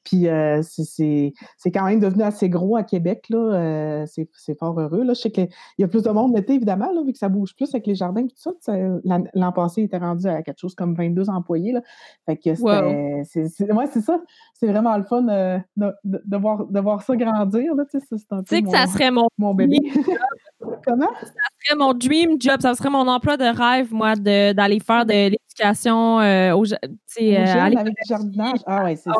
Puis 0.03 0.27
c'est 0.65 1.71
quand 1.71 1.85
même 1.85 1.99
devenu 1.99 2.23
assez 2.23 2.49
gros 2.49 2.75
à 2.75 2.83
Québec. 2.83 3.25
là. 3.29 4.05
C'est 4.05 4.57
fort 4.57 4.79
heureux. 4.79 5.03
Là. 5.03 5.13
Je 5.13 5.21
sais 5.21 5.31
qu'il 5.31 5.49
y 5.79 5.83
a 5.83 5.87
plus 5.87 6.03
de 6.03 6.09
monde 6.09 6.35
l'été, 6.35 6.53
évidemment, 6.53 6.89
vu 7.03 7.11
que 7.11 7.19
ça 7.19 7.29
bouge 7.29 7.55
plus 7.55 7.73
avec 7.73 7.87
les 7.87 7.95
jardins 7.95 8.21
et 8.21 8.27
tout 8.27 8.35
ça. 8.37 8.50
L'an 9.33 9.51
passé, 9.51 9.81
il 9.81 9.86
était 9.86 9.98
rendu 9.98 10.27
à 10.27 10.42
quelque 10.42 10.59
chose 10.59 10.75
comme 10.75 10.95
22 10.95 11.30
employés. 11.30 11.74
Là. 11.74 11.81
Fait 12.25 12.38
que 12.38 12.56
c'est 12.56 14.01
ça. 14.01 14.19
C'est 14.53 14.68
vraiment 14.68 14.98
le 14.98 15.03
fun 15.03 15.27
euh, 15.27 15.59
de, 15.75 15.94
de, 16.03 16.38
voir, 16.38 16.65
de 16.65 16.80
voir 16.80 17.01
ça 17.01 17.15
grandir. 17.15 17.74
Tu 17.89 18.00
sais 18.45 18.62
que 18.62 18.69
ça 18.69 18.88
serait 18.88 19.12
mon, 19.12 19.27
mon 19.38 19.53
bébé. 19.53 19.77
Comment? 20.86 21.09
Ça 21.21 21.27
serait 21.63 21.77
mon 21.77 21.94
dream 21.94 22.38
job. 22.39 22.62
Ça 22.62 22.74
serait 22.75 22.89
mon 22.89 23.07
emploi 23.07 23.38
de 23.38 23.45
rêve, 23.45 23.94
moi, 23.94 24.15
d'aller 24.15 24.80
faire 24.80 25.06
de 25.06 25.30
l'éducation 25.30 26.19
euh, 26.19 26.53
aux, 26.53 26.71
euh, 26.74 26.77
avec 27.19 27.86
du 27.86 27.94
jardinage. 28.07 28.59
Ah 28.65 28.83
ouais, 28.83 28.98
ah 29.06 29.13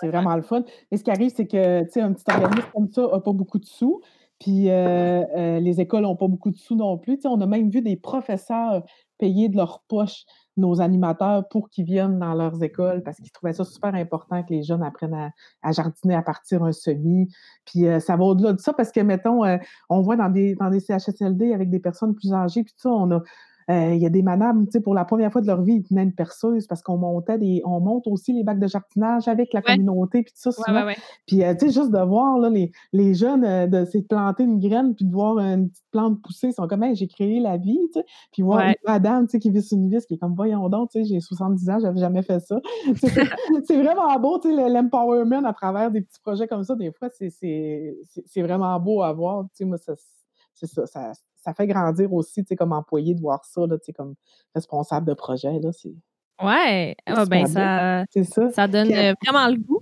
c'est 0.00 0.08
vraiment 0.08 0.36
le 0.36 0.42
fun. 0.42 0.62
Mais 0.90 0.98
ce 0.98 1.04
qui 1.04 1.10
arrive, 1.10 1.32
c'est 1.34 1.46
que 1.46 1.80
un 2.00 2.12
petit 2.12 2.24
organisme 2.28 2.68
comme 2.74 2.88
ça 2.90 3.02
n'a 3.02 3.20
pas 3.20 3.32
beaucoup 3.32 3.58
de 3.58 3.66
sous. 3.66 4.00
Puis 4.44 4.68
euh, 4.68 5.58
les 5.58 5.80
écoles 5.80 6.02
n'ont 6.02 6.16
pas 6.16 6.28
beaucoup 6.28 6.50
de 6.50 6.56
sous 6.58 6.76
non 6.76 6.98
plus. 6.98 7.18
on 7.24 7.40
a 7.40 7.46
même 7.46 7.70
vu 7.70 7.80
des 7.80 7.96
professeurs 7.96 8.84
payer 9.16 9.48
de 9.48 9.56
leur 9.56 9.82
poche 9.88 10.26
nos 10.58 10.82
animateurs 10.82 11.48
pour 11.48 11.70
qu'ils 11.70 11.86
viennent 11.86 12.18
dans 12.18 12.34
leurs 12.34 12.62
écoles 12.62 13.02
parce 13.02 13.16
qu'ils 13.16 13.32
trouvaient 13.32 13.54
ça 13.54 13.64
super 13.64 13.94
important 13.94 14.42
que 14.42 14.52
les 14.52 14.62
jeunes 14.62 14.82
apprennent 14.82 15.32
à, 15.62 15.72
jardiner 15.72 16.14
à 16.14 16.20
partir 16.20 16.62
un 16.62 16.72
semis. 16.72 17.26
Puis 17.64 17.86
ça 18.00 18.18
va 18.18 18.24
au-delà 18.24 18.52
de 18.52 18.60
ça 18.60 18.74
parce 18.74 18.92
que, 18.92 19.00
mettons, 19.00 19.44
on 19.88 20.00
voit 20.02 20.16
dans 20.16 20.28
des, 20.28 20.54
dans 20.56 20.68
des 20.68 20.80
CHSLD 20.80 21.54
avec 21.54 21.70
des 21.70 21.80
personnes 21.80 22.14
plus 22.14 22.34
âgées, 22.34 22.64
puis 22.64 22.74
tout 22.74 22.82
ça, 22.82 22.90
on 22.90 23.12
a 23.12 23.14
euh, 23.14 23.20
il 23.68 23.96
y 23.96 24.06
a 24.06 24.10
des 24.10 24.22
madames, 24.22 24.66
tu 24.66 24.72
sais, 24.72 24.80
pour 24.80 24.94
la 24.94 25.04
première 25.04 25.32
fois 25.32 25.40
de 25.40 25.46
leur 25.46 25.62
vie, 25.62 25.74
ils 25.74 25.82
tenaient 25.82 26.02
une 26.02 26.14
perceuse 26.14 26.66
parce 26.66 26.82
qu'on 26.82 26.98
montait 26.98 27.38
des, 27.38 27.62
on 27.64 27.80
monte 27.80 28.06
aussi 28.06 28.32
les 28.32 28.42
bacs 28.42 28.58
de 28.58 28.66
jardinage 28.66 29.28
avec 29.28 29.52
la 29.52 29.62
communauté, 29.62 30.22
puis 30.22 30.32
tout 30.32 30.50
ça, 30.50 30.62
Puis, 31.26 31.42
euh, 31.42 31.54
tu 31.54 31.66
sais, 31.66 31.72
juste 31.72 31.90
de 31.90 31.98
voir, 31.98 32.38
là, 32.38 32.50
les, 32.50 32.72
les 32.92 33.14
jeunes, 33.14 33.44
euh, 33.44 33.66
de, 33.66 33.84
de 33.84 34.06
planter 34.06 34.44
une 34.44 34.58
graine, 34.58 34.94
puis 34.94 35.04
de 35.04 35.12
voir 35.12 35.38
une 35.38 35.70
petite 35.70 35.84
plante 35.90 36.22
pousser, 36.22 36.48
ils 36.48 36.52
sont 36.52 36.66
comme, 36.66 36.84
j'ai 36.94 37.08
créé 37.08 37.40
la 37.40 37.56
vie, 37.56 37.78
tu 37.92 38.00
sais. 38.00 38.06
Puis 38.32 38.42
voir 38.42 38.60
une 38.60 38.74
madame, 38.86 39.26
tu 39.26 39.32
sais, 39.32 39.38
qui 39.38 39.50
vit 39.50 39.62
sur 39.62 39.78
une 39.78 39.88
vis, 39.88 40.04
qui 40.06 40.14
est 40.14 40.18
comme, 40.18 40.34
voyons 40.34 40.68
donc, 40.68 40.90
tu 40.90 41.02
sais, 41.02 41.04
j'ai 41.04 41.20
70 41.20 41.70
ans, 41.70 41.78
j'avais 41.80 42.00
jamais 42.00 42.22
fait 42.22 42.40
ça. 42.40 42.60
c'est 43.64 43.82
vraiment 43.82 44.18
beau, 44.18 44.38
tu 44.38 44.54
sais, 44.54 44.68
l'empowerment 44.68 45.44
à 45.44 45.52
travers 45.52 45.90
des 45.90 46.02
petits 46.02 46.20
projets 46.20 46.46
comme 46.46 46.64
ça, 46.64 46.74
des 46.74 46.92
fois, 46.92 47.08
c'est 47.10 48.42
vraiment 48.42 48.78
beau 48.80 49.02
à 49.02 49.12
voir, 49.12 49.44
tu 49.44 49.48
sais, 49.54 49.64
moi, 49.64 49.78
c'est 49.78 50.66
ça, 50.66 50.86
ça 50.86 51.12
ça 51.44 51.52
fait 51.52 51.66
grandir 51.66 52.12
aussi, 52.12 52.42
tu 52.42 52.48
sais, 52.48 52.56
comme 52.56 52.72
employé 52.72 53.14
de 53.14 53.20
voir 53.20 53.44
ça, 53.44 53.66
là, 53.66 53.76
tu 53.78 53.86
sais, 53.86 53.92
comme 53.92 54.14
responsable 54.54 55.06
de 55.06 55.14
projet, 55.14 55.60
là, 55.60 55.70
c'est... 55.72 55.94
Ouais, 56.42 56.96
ah, 57.06 57.26
ben 57.26 57.46
ça, 57.46 58.04
ça. 58.24 58.50
ça 58.50 58.66
donne 58.66 58.92
euh, 58.92 59.14
vraiment 59.22 59.46
le 59.48 59.56
goût. 59.56 59.80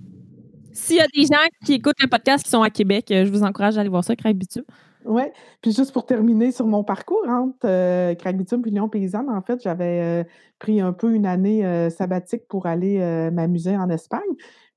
S'il 0.71 0.97
y 0.97 0.99
a 0.99 1.07
des 1.07 1.23
gens 1.23 1.47
qui 1.65 1.73
écoutent 1.73 2.01
le 2.01 2.09
podcast 2.09 2.43
qui 2.43 2.49
sont 2.49 2.61
à 2.61 2.69
Québec, 2.69 3.09
euh, 3.11 3.25
je 3.25 3.31
vous 3.31 3.43
encourage 3.43 3.77
à 3.77 3.81
aller 3.81 3.89
voir 3.89 4.03
ça, 4.03 4.15
Craig 4.15 4.37
Bitume. 4.37 4.65
Oui, 5.05 5.23
puis 5.61 5.71
juste 5.71 5.91
pour 5.91 6.05
terminer 6.05 6.51
sur 6.51 6.65
mon 6.65 6.83
parcours 6.83 7.25
entre 7.27 7.65
euh, 7.65 8.15
Craig 8.15 8.37
Bitume 8.37 8.61
et 8.65 8.69
Lyon 8.69 8.89
Paysanne, 8.89 9.29
en 9.29 9.41
fait, 9.41 9.61
j'avais 9.61 10.01
euh, 10.01 10.23
pris 10.59 10.79
un 10.79 10.93
peu 10.93 11.13
une 11.13 11.25
année 11.25 11.89
sabbatique 11.89 12.47
pour 12.47 12.65
aller 12.65 12.99
m'amuser 13.31 13.75
en 13.75 13.89
Espagne. 13.89 14.21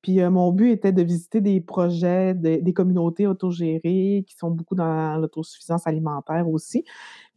Puis 0.06 0.22
mon 0.28 0.52
but 0.52 0.70
était 0.70 0.92
de 0.92 1.02
visiter 1.02 1.40
des 1.40 1.60
projets, 1.60 2.32
des 2.32 2.72
communautés 2.72 3.26
autogérées 3.26 4.24
qui 4.24 4.36
sont 4.36 4.52
beaucoup 4.52 4.76
dans 4.76 5.16
l'autosuffisance 5.16 5.84
alimentaire 5.84 6.48
aussi. 6.48 6.84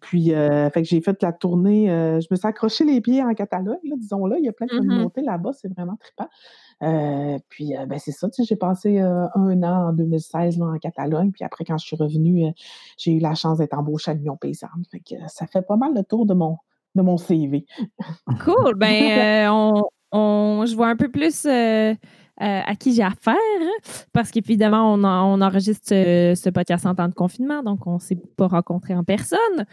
Puis, 0.01 0.29
fait 0.29 0.71
que 0.75 0.83
j'ai 0.83 1.01
fait 1.01 1.19
la 1.23 1.33
tournée. 1.33 1.87
je 1.87 2.27
me 2.29 2.35
suis 2.35 2.47
accroché 2.47 2.85
les 2.85 3.01
pieds 3.01 3.23
en 3.23 3.33
Catalogne, 3.33 3.79
disons-le. 3.97 4.37
Il 4.37 4.45
y 4.45 4.49
a 4.49 4.51
plein 4.53 4.67
de 4.67 4.75
mmh 4.75 4.77
communautés 4.77 5.21
là-bas, 5.21 5.49
c'est 5.53 5.67
vraiment 5.73 5.97
trippant. 5.99 6.29
puis, 7.49 7.73
ben, 7.87 7.97
c'est 7.97 8.11
ça, 8.11 8.27
j'ai 8.37 8.55
passé 8.55 8.99
un 8.99 9.63
an 9.63 9.87
en 9.87 9.93
2016 9.93 10.59
là, 10.59 10.67
en 10.67 10.77
Catalogne. 10.77 11.31
Puis 11.31 11.43
après, 11.43 11.65
quand 11.65 11.79
je 11.79 11.87
suis 11.87 11.95
revenue, 11.95 12.53
j'ai 12.99 13.13
eu 13.13 13.19
la 13.19 13.33
chance 13.33 13.57
d'être 13.57 13.75
embauchée 13.75 14.11
à 14.11 14.13
l'Union 14.13 14.37
Paysanne. 14.37 14.83
Fait 14.91 14.99
que 14.99 15.15
ça 15.27 15.47
fait 15.47 15.63
pas 15.63 15.75
mal 15.75 15.95
le 15.95 16.03
tour 16.03 16.27
de 16.27 16.35
mon, 16.35 16.57
de 16.93 17.01
mon 17.01 17.17
CV. 17.17 17.65
Cool. 18.45 18.75
Ben, 18.75 19.49
on, 19.51 19.85
on, 20.11 20.65
je 20.67 20.75
vois 20.75 20.89
un 20.89 20.95
peu 20.95 21.09
plus 21.09 21.47
euh, 22.41 22.61
à 22.65 22.75
qui 22.75 22.93
j'ai 22.93 23.03
affaire, 23.03 23.35
parce 24.13 24.31
qu'évidemment, 24.31 24.93
on, 24.93 25.03
on, 25.03 25.41
enregistre 25.41 25.89
ce, 25.89 26.49
podcast 26.49 26.85
en 26.85 26.95
temps 26.95 27.09
de 27.09 27.13
confinement, 27.13 27.63
donc 27.63 27.85
on 27.85 27.95
ne 27.95 27.99
s'est 27.99 28.17
pas 28.37 28.47
rencontré 28.47 28.95
en 28.95 29.03
personne. 29.03 29.65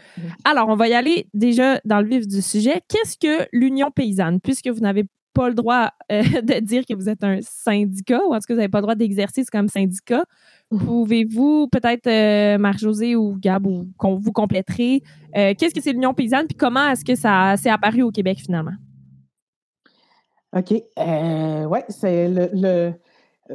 Alors, 0.43 0.67
on 0.67 0.75
va 0.75 0.89
y 0.89 0.93
aller 0.93 1.27
déjà 1.33 1.79
dans 1.85 2.01
le 2.01 2.07
vif 2.07 2.27
du 2.27 2.41
sujet. 2.41 2.81
Qu'est-ce 2.89 3.17
que 3.17 3.47
l'Union 3.53 3.89
paysanne? 3.89 4.41
Puisque 4.41 4.67
vous 4.67 4.81
n'avez 4.81 5.05
pas 5.33 5.47
le 5.47 5.55
droit 5.55 5.91
de 6.09 6.59
dire 6.59 6.83
que 6.85 6.93
vous 6.93 7.07
êtes 7.07 7.23
un 7.23 7.39
syndicat, 7.41 8.19
ou 8.27 8.33
en 8.33 8.39
tout 8.39 8.45
cas, 8.47 8.53
vous 8.53 8.59
n'avez 8.59 8.69
pas 8.69 8.79
le 8.79 8.83
droit 8.83 8.95
d'exercer 8.95 9.45
comme 9.51 9.69
syndicat. 9.69 10.25
Pouvez-vous, 10.69 11.69
peut-être, 11.69 12.57
Marc-José 12.57 13.15
ou 13.15 13.37
Gab, 13.39 13.65
ou 13.65 13.87
vous 14.01 14.31
compléterez, 14.33 15.03
qu'est-ce 15.33 15.73
que 15.73 15.81
c'est 15.81 15.93
l'Union 15.93 16.13
paysanne, 16.13 16.47
puis 16.47 16.57
comment 16.57 16.89
est-ce 16.89 17.05
que 17.05 17.15
ça 17.15 17.55
s'est 17.55 17.69
apparu 17.69 18.01
au 18.01 18.11
Québec 18.11 18.39
finalement? 18.39 18.73
OK. 20.53 20.71
oui, 20.71 21.79
c'est 21.89 22.27
le 22.29 22.93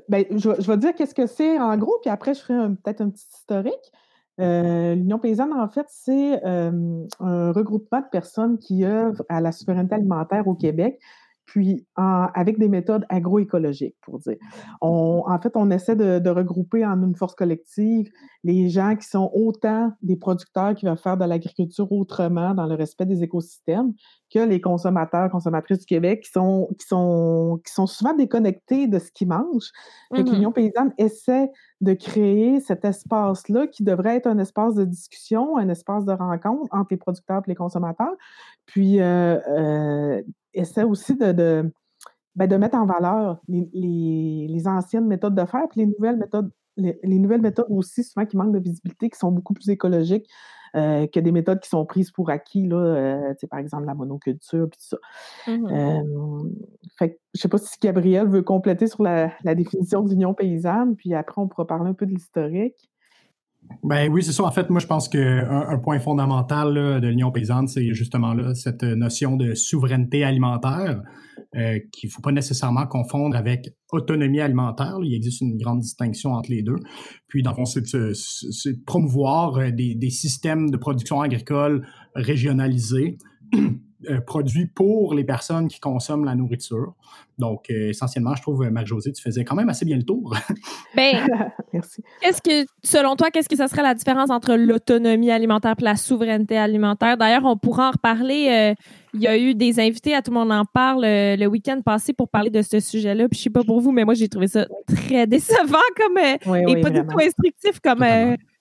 ben, 0.08 0.25
je, 0.30 0.49
vais 0.49 0.76
dire 0.78 0.94
qu'est-ce 0.94 1.14
que 1.14 1.26
c'est 1.26 1.58
en 1.58 1.76
gros, 1.76 1.99
puis 2.00 2.11
après, 2.11 2.34
je 2.34 2.40
ferai 2.40 2.68
peut-être 2.82 3.02
un 3.02 3.11
petit 3.11 3.26
historique. 3.34 3.92
Euh, 4.40 4.94
L'Union 4.94 5.18
paysanne, 5.18 5.52
en 5.52 5.68
fait, 5.68 5.87
c'est 5.88 6.42
un 6.44 7.52
regroupement 7.52 8.00
de 8.00 8.08
personnes 8.11 8.58
qui 8.58 8.84
œuvrent 8.84 9.22
à 9.28 9.40
la 9.40 9.52
souveraineté 9.52 9.94
alimentaire 9.94 10.49
au 10.49 10.54
Québec 10.54 10.99
puis 11.44 11.87
avec 11.96 12.58
des 12.58 12.68
méthodes 12.68 13.04
agroécologiques, 13.08 13.96
pour 14.02 14.18
dire. 14.18 14.37
en 14.80 15.38
fait, 15.42 15.52
on 15.56 15.70
essaie 15.70 15.96
de, 15.96 16.30
regrouper 16.30 16.84
en 16.87 17.02
une 17.02 17.14
force 17.14 17.34
collective 17.34 18.11
les 18.44 18.68
gens 18.68 18.96
qui 18.96 19.06
sont 19.06 19.30
autant 19.34 19.92
des 20.02 20.16
producteurs 20.16 20.75
qui 20.75 20.87
veulent 20.87 20.96
faire 20.96 21.16
de 21.16 21.25
l'agriculture 21.25 21.90
autrement 21.92 22.54
dans 22.54 22.66
le 22.66 22.75
respect 22.75 23.06
des 23.06 23.22
écosystèmes 23.22 23.92
que 24.32 24.40
les 24.40 24.61
consommateurs, 24.61 25.30
consommatrices 25.30 25.80
du 25.80 25.87
Québec 25.87 26.22
qui 26.25 26.30
sont, 26.30 26.68
qui 26.78 26.87
sont, 26.87 27.61
qui 27.64 27.72
sont 27.72 27.87
souvent 27.87 28.14
déconnectés 28.14 28.88
de 28.88 28.99
ce 28.99 29.12
qu'ils 29.12 29.28
mangent. 29.28 29.70
Mmh 30.11 30.22
L'Union 30.22 30.52
paysanne 30.52 30.92
essaie 30.99 31.50
de 31.80 31.92
créer 31.92 32.61
cet 32.61 32.84
espace-là 32.84 33.66
qui 33.66 33.84
devrait 33.84 34.16
être 34.16 34.26
un 34.26 34.38
espace 34.38 34.75
de 34.75 34.84
discussion, 34.84 35.56
un 35.56 35.68
espace 35.68 36.04
de 36.04 36.12
rencontre 36.12 36.66
entre 36.72 36.88
les 36.90 36.96
producteurs 36.96 37.42
et 37.46 37.50
les 37.50 37.54
consommateurs. 37.54 38.14
Puis, 38.66 39.00
euh, 39.00 39.38
euh, 39.49 40.22
essaie 40.54 40.85
aussi 40.85 41.16
de, 41.16 41.32
de, 41.32 41.73
ben, 42.35 42.47
de, 42.47 42.56
mettre 42.56 42.76
en 42.76 42.87
valeur 42.87 43.40
les, 43.49 43.68
les, 44.49 44.68
anciennes 44.68 45.06
méthodes 45.06 45.35
de 45.35 45.44
faire, 45.44 45.68
puis 45.68 45.80
les 45.80 45.87
nouvelles 45.87 46.16
méthodes, 46.16 46.50
les, 46.76 47.18
nouvelles 47.18 47.42
méthodes 47.42 47.66
aussi, 47.68 48.04
souvent 48.04 48.26
qui 48.26 48.37
manquent 48.37 48.52
de 48.52 48.59
visibilité, 48.59 49.11
qui 49.11 49.18
sont 49.18 49.32
beaucoup 49.32 49.54
plus 49.54 49.68
écologiques 49.68 50.28
euh, 50.75 51.06
que 51.06 51.21
des 51.21 51.32
méthodes 51.32 51.61
qui 51.61 51.68
sont 51.68 51.85
prises 51.85 52.11
pour 52.11 52.30
acquis, 52.30 52.66
là, 52.66 52.76
euh, 52.76 53.35
par 53.50 53.59
exemple 53.59 53.85
la 53.85 53.94
monoculture, 53.94 54.68
puis 54.71 54.78
tout 54.78 54.97
ça. 54.97 54.99
Euh, 55.49 56.50
fait 56.99 57.21
je 57.35 57.38
ne 57.38 57.42
sais 57.42 57.49
pas 57.49 57.59
si 57.59 57.76
Gabriel 57.80 58.28
veut 58.28 58.42
compléter 58.42 58.87
sur 58.87 59.02
la, 59.02 59.32
la 59.44 59.54
définition 59.54 60.02
d'union 60.02 60.32
paysanne, 60.32 60.97
puis 60.97 61.14
après 61.14 61.40
on 61.42 61.49
pourra 61.49 61.66
parler 61.66 61.90
un 61.90 61.94
peu 61.94 62.06
de 62.06 62.12
l'historique. 62.12 62.91
Ben 63.83 64.11
oui, 64.12 64.23
c'est 64.23 64.33
ça. 64.33 64.45
En 64.45 64.50
fait, 64.50 64.71
moi, 64.71 64.81
je 64.81 64.87
pense 64.87 65.09
qu'un 65.09 65.66
un 65.69 65.78
point 65.78 65.99
fondamental 65.99 66.75
de 67.00 67.09
l'Union 67.09 67.33
paysanne, 67.33 67.66
c'est 67.66 67.95
justement 67.95 68.33
là, 68.33 68.54
cette 68.54 68.83
notion 68.83 69.37
de 69.37 69.54
souveraineté 69.54 70.25
alimentaire 70.25 71.02
euh, 71.57 71.78
qu'il 71.92 72.09
ne 72.09 72.12
faut 72.12 72.23
pas 72.23 72.33
nécessairement 72.33 72.87
confondre 72.87 73.37
avec 73.37 73.75
autonomie 73.90 74.40
alimentaire. 74.40 74.97
Il 75.02 75.14
existe 75.14 75.42
une 75.42 75.59
grande 75.59 75.81
distinction 75.81 76.33
entre 76.33 76.50
les 76.50 76.62
deux. 76.62 76.78
Puis, 77.28 77.42
dans 77.42 77.50
le 77.50 77.57
fond, 77.57 77.64
c'est 77.64 77.83
de, 77.83 78.85
promouvoir 78.87 79.59
euh, 79.59 79.71
des, 79.71 79.95
des, 79.95 80.11
systèmes 80.11 80.71
de 80.71 80.76
production 80.76 81.21
agricole 81.21 81.87
régionalisés 82.14 83.19
euh, 84.09 84.21
produit 84.21 84.66
pour 84.66 85.14
les 85.14 85.25
personnes 85.25 85.68
qui 85.68 85.78
consomment 85.78 86.25
la 86.25 86.35
nourriture. 86.35 86.94
Donc, 87.38 87.71
euh, 87.71 87.90
essentiellement, 87.90 88.35
je 88.35 88.42
trouve, 88.42 88.68
Marc-Josée, 88.68 89.12
tu 89.12 89.23
faisais 89.23 89.44
quand 89.44 89.54
même 89.54 89.68
assez 89.68 89.85
bien 89.85 89.97
le 89.97 90.02
tour. 90.02 90.35
ben, 90.97 91.26
Merci. 91.73 92.02
Qu'est-ce 92.21 92.42
que, 92.42 92.66
selon 92.82 93.16
toi, 93.16 93.30
qu'est-ce 93.30 93.49
que 93.49 93.56
ça 93.56 93.68
serait 93.68 93.82
la 93.82 93.94
différence 93.94 94.30
entre 94.30 94.54
l'autonomie 94.54 95.30
alimentaire 95.30 95.75
et 95.78 95.85
la 95.85 95.97
souveraineté 95.97 96.59
alimentaire? 96.59 97.16
D'ailleurs, 97.16 97.44
on 97.44 97.56
pourra 97.56 97.88
en 97.88 97.90
reparler. 97.92 98.49
Euh, 98.50 98.82
il 99.14 99.21
y 99.21 99.28
a 99.28 99.38
eu 99.38 99.54
des 99.54 99.78
invités, 99.78 100.14
à 100.14 100.23
tout 100.23 100.30
le 100.30 100.38
monde 100.38 100.52
en 100.52 100.64
parle 100.64 101.02
le 101.04 101.47
week-end 101.47 101.80
passé 101.85 102.12
pour 102.12 102.28
parler 102.28 102.50
de 102.50 102.62
ce 102.62 102.80
sujet-là. 102.80 103.28
Puis, 103.28 103.38
je 103.38 103.44
sais 103.44 103.50
pas 103.50 103.62
pour 103.62 103.80
vous, 103.80 103.92
mais 103.92 104.04
moi, 104.04 104.14
j'ai 104.14 104.28
trouvé 104.28 104.49
ça 104.49 104.66
très 104.87 105.26
décevant 105.28 105.78
comme, 105.97 106.18
et 106.18 106.80
pas 106.80 106.90
du 106.90 107.06
tout 107.06 107.21
instructif 107.21 107.78
comme, 107.80 108.04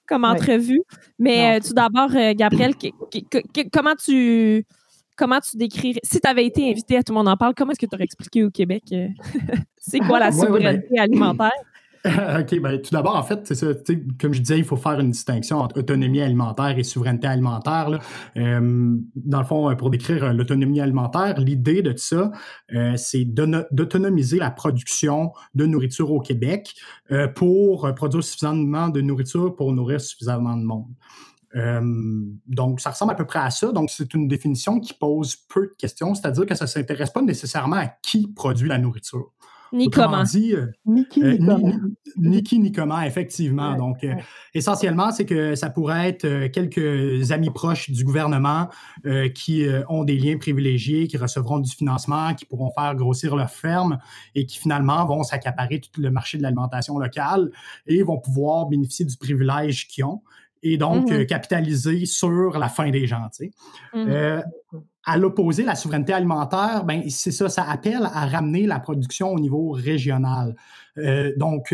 comme 0.07 0.24
entrevue. 0.24 0.81
Mais 1.17 1.60
tout 1.62 1.74
d'abord, 1.74 2.10
Gabriel, 2.36 2.74
comment 3.71 3.95
tu 3.95 4.65
comment 5.15 5.39
tu 5.39 5.57
décrirais, 5.57 5.99
si 6.03 6.19
tu 6.19 6.27
avais 6.27 6.45
été 6.45 6.69
invité 6.69 6.97
à 6.97 7.03
Tout 7.03 7.13
le 7.13 7.17
monde 7.17 7.27
en 7.27 7.37
parle, 7.37 7.53
comment 7.55 7.71
est-ce 7.71 7.79
que 7.79 7.85
tu 7.85 7.95
aurais 7.95 8.03
expliqué 8.03 8.43
au 8.43 8.49
Québec 8.49 8.83
euh, 8.91 9.07
c'est 9.77 9.99
quoi 9.99 10.19
la 10.19 10.31
souveraineté 10.31 10.87
ben, 10.91 10.99
alimentaire? 11.01 11.51
OK, 12.05 12.59
ben, 12.59 12.81
tout 12.81 12.89
d'abord, 12.91 13.15
en 13.15 13.21
fait, 13.21 13.41
c'est 13.43 13.53
ça, 13.53 13.67
comme 14.19 14.33
je 14.33 14.41
disais, 14.41 14.57
il 14.57 14.63
faut 14.63 14.75
faire 14.75 14.99
une 14.99 15.11
distinction 15.11 15.57
entre 15.57 15.79
autonomie 15.79 16.19
alimentaire 16.19 16.75
et 16.75 16.83
souveraineté 16.83 17.27
alimentaire. 17.27 17.99
Euh, 18.37 18.97
dans 19.15 19.39
le 19.39 19.45
fond, 19.45 19.75
pour 19.75 19.91
décrire 19.91 20.23
euh, 20.23 20.33
l'autonomie 20.33 20.81
alimentaire, 20.81 21.39
l'idée 21.39 21.83
de 21.83 21.95
ça, 21.95 22.31
c'est 22.95 23.25
d'autonomiser 23.25 24.39
la 24.39 24.49
production 24.49 25.31
de 25.53 25.67
nourriture 25.67 26.11
au 26.11 26.21
Québec 26.21 26.73
pour 27.35 27.93
produire 27.93 28.23
suffisamment 28.23 28.89
de 28.89 29.01
nourriture 29.01 29.55
pour 29.55 29.71
nourrir 29.71 30.01
suffisamment 30.01 30.57
de 30.57 30.63
monde. 30.63 30.87
Euh, 31.55 31.81
donc, 32.48 32.79
ça 32.79 32.91
ressemble 32.91 33.12
à 33.12 33.15
peu 33.15 33.25
près 33.25 33.39
à 33.39 33.50
ça. 33.50 33.72
Donc, 33.72 33.89
c'est 33.89 34.13
une 34.13 34.27
définition 34.27 34.79
qui 34.79 34.93
pose 34.93 35.36
peu 35.36 35.67
de 35.67 35.75
questions, 35.77 36.15
c'est-à-dire 36.15 36.46
que 36.46 36.55
ça 36.55 36.65
ne 36.65 36.70
s'intéresse 36.70 37.10
pas 37.10 37.22
nécessairement 37.22 37.77
à 37.77 37.88
qui 37.88 38.27
produit 38.27 38.70
la 38.70 38.77
nourriture. 38.77 39.31
Ni 39.74 39.89
comment. 39.89 40.24
Dit, 40.24 40.53
euh, 40.53 40.65
ni 40.86 41.08
qui, 41.08 41.22
ni, 41.22 41.27
euh, 41.27 41.38
comment. 41.38 41.74
Ni, 42.17 42.43
qui, 42.43 42.60
ni 42.60 42.74
comment, 42.74 43.01
effectivement. 43.01 43.77
Donc, 43.77 44.05
essentiellement, 44.53 45.13
c'est 45.13 45.24
que 45.25 45.55
ça 45.55 45.70
pourrait 45.70 46.10
être 46.10 46.48
quelques 46.48 47.31
amis 47.31 47.50
proches 47.51 47.89
du 47.89 48.03
gouvernement 48.03 48.67
qui 49.34 49.65
ont 49.88 50.03
des 50.03 50.17
liens 50.17 50.38
privilégiés, 50.38 51.08
qui 51.08 51.15
recevront 51.15 51.60
du 51.60 51.72
financement, 51.72 52.34
qui 52.34 52.43
pourront 52.46 52.70
faire 52.77 52.96
grossir 52.96 53.34
leur 53.38 53.50
ferme 53.50 54.00
et 54.36 54.46
qui 54.46 54.60
finalement 54.60 55.05
vont 55.05 55.24
s'accaparer 55.24 55.79
tout 55.79 56.01
le 56.01 56.12
marché 56.12 56.38
de 56.38 56.43
l'alimentation 56.43 56.98
locale 57.00 57.50
et 57.88 58.03
vont 58.03 58.20
pouvoir 58.20 58.65
bénéficier 58.65 59.05
du 59.05 59.15
privilège 59.15 59.88
qu'ils 59.88 60.03
ont 60.03 60.22
et 60.63 60.77
donc 60.77 61.09
mmh 61.09 61.13
euh, 61.13 61.25
capitaliser 61.25 62.05
sur 62.05 62.57
la 62.57 62.69
faim 62.69 62.89
des 62.89 63.07
gens. 63.07 63.27
Tu 63.35 63.45
sais. 63.45 63.51
Mmh 63.93 64.07
euh, 64.09 64.41
à 65.03 65.17
l'opposé, 65.17 65.63
la 65.63 65.73
souveraineté 65.73 66.13
alimentaire, 66.13 66.83
ben 66.85 67.09
c'est 67.09 67.31
ça, 67.31 67.49
ça 67.49 67.63
appelle 67.63 68.07
à 68.13 68.27
ramener 68.27 68.67
la 68.67 68.79
production 68.79 69.29
au 69.29 69.39
niveau 69.39 69.71
régional. 69.71 70.55
Euh, 70.99 71.33
donc, 71.37 71.73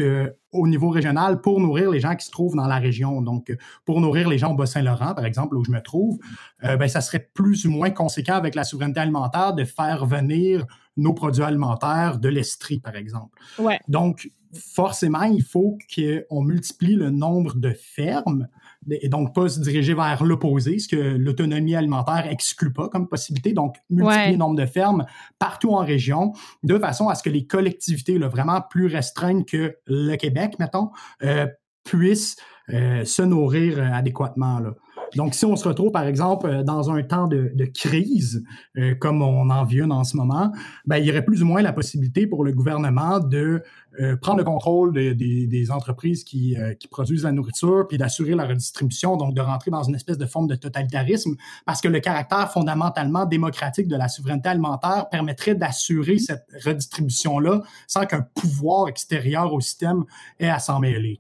au 0.54 0.66
niveau 0.66 0.90
régional, 0.90 1.42
pour 1.42 1.60
nourrir 1.60 1.92
les 1.92 2.00
gens 2.00 2.16
qui 2.16 2.26
se 2.26 2.32
trouvent 2.32 2.56
dans 2.56 2.68
la 2.68 2.78
région. 2.78 3.22
Donc, 3.22 3.54
pour 3.84 4.00
nourrir 4.00 4.30
les 4.30 4.38
gens 4.38 4.54
au 4.54 4.56
Bas-Saint-Laurent, 4.56 5.14
par 5.14 5.26
exemple, 5.26 5.58
où 5.58 5.66
je 5.66 5.72
me 5.72 5.82
trouve, 5.82 6.18
ben, 6.64 6.88
ça 6.88 7.02
serait 7.02 7.30
plus 7.34 7.66
ou 7.66 7.72
moins 7.72 7.90
conséquent 7.90 8.36
avec 8.36 8.56
la 8.56 8.64
souveraineté 8.64 9.02
alimentaire 9.02 9.54
de 9.54 9.66
faire 9.66 10.06
venir 10.06 10.66
nos 10.96 11.14
produits 11.14 11.44
alimentaires 11.44 12.20
de 12.20 12.30
l'Estrie, 12.30 12.80
par 12.80 12.96
exemple. 12.96 13.38
Ouais. 13.60 13.78
Donc, 13.90 14.30
forcément, 14.54 15.24
il 15.24 15.44
faut 15.44 15.78
qu'on 15.94 16.42
multiplie 16.42 16.96
le 16.96 17.10
nombre 17.10 17.56
de 17.56 17.72
fermes 17.72 18.48
et 18.90 19.10
donc 19.10 19.34
pas 19.34 19.50
se 19.50 19.60
diriger 19.60 19.94
vers 19.94 20.24
l'opposé, 20.24 20.80
ce 20.80 20.88
que 20.88 20.96
l'autonomie 20.96 21.76
alimentaire 21.76 22.28
exclut 22.30 22.72
pas 22.72 22.90
comme 22.90 23.08
possibilité. 23.08 23.54
Donc, 23.54 23.76
multiplier 23.90 24.32
le 24.32 24.38
nombre 24.38 24.56
de 24.56 24.66
fermes 24.66 25.06
partout 25.40 25.72
en 25.72 25.86
région, 25.86 26.34
de 26.64 26.78
façon 26.80 27.10
à 27.10 27.16
ce 27.16 27.24
que 27.24 27.30
les 27.30 27.46
collectivités 27.46 28.18
là, 28.18 28.28
vraiment 28.28 28.62
plus 28.62 28.88
restreintes 28.88 29.48
que 29.48 29.76
le 29.86 30.16
Québec, 30.16 30.56
mettons, 30.60 30.90
euh, 31.24 31.48
puissent 31.84 32.36
euh, 32.74 33.06
se 33.06 33.22
nourrir 33.22 33.80
euh, 33.80 33.92
adéquatement. 33.94 34.60
Là. 34.60 34.74
Donc, 35.16 35.36
si 35.36 35.46
on 35.46 35.56
se 35.56 35.66
retrouve, 35.66 35.92
par 35.92 36.06
exemple, 36.06 36.64
dans 36.66 36.92
un 36.92 37.02
temps 37.02 37.28
de, 37.28 37.66
crise, 37.74 38.44
euh, 38.78 38.94
comme 38.96 39.22
on 39.22 39.50
en 39.50 39.64
vit 39.64 39.84
en 39.84 40.04
ce 40.04 40.18
moment, 40.18 40.52
ben, 40.86 40.98
il 40.98 41.06
y 41.06 41.12
aurait 41.12 41.24
plus 41.24 41.44
ou 41.44 41.46
moins 41.46 41.62
la 41.62 41.72
possibilité 41.72 42.28
pour 42.28 42.44
le 42.44 42.52
gouvernement 42.52 43.20
de 43.20 43.64
euh, 44.00 44.16
prendre 44.16 44.38
le 44.38 44.44
contrôle 44.44 44.94
des 44.94 45.72
entreprises 45.72 46.24
qui, 46.24 46.56
qui, 46.80 46.88
produisent 46.88 47.24
la 47.24 47.32
nourriture, 47.32 47.86
puis 47.88 47.98
d'assurer 47.98 48.36
la 48.36 48.46
redistribution, 48.46 49.18
donc 49.18 49.34
de 49.34 49.42
rentrer 49.42 49.72
dans 49.72 49.84
une 49.84 49.96
espèce 49.96 50.18
de 50.18 50.26
forme 50.26 50.48
de 50.48 50.56
totalitarisme, 50.56 51.36
parce 51.66 51.82
que 51.82 51.88
le 51.88 52.00
caractère 52.00 52.52
fondamentalement 52.52 53.26
démocratique 53.26 53.88
de 53.88 53.96
la 53.96 54.08
souveraineté 54.08 54.50
alimentaire 54.50 55.08
permettrait 55.10 55.56
d'assurer 55.56 56.18
cette 56.20 56.46
redistribution-là 56.64 57.62
sans 57.88 58.06
qu'un 58.06 58.22
pouvoir 58.22 58.88
extérieur 58.88 59.54
au 59.54 59.60
système 59.60 60.04
ait 60.40 60.50
à 60.50 60.60
s'en 60.60 60.80
mêler. 60.80 61.18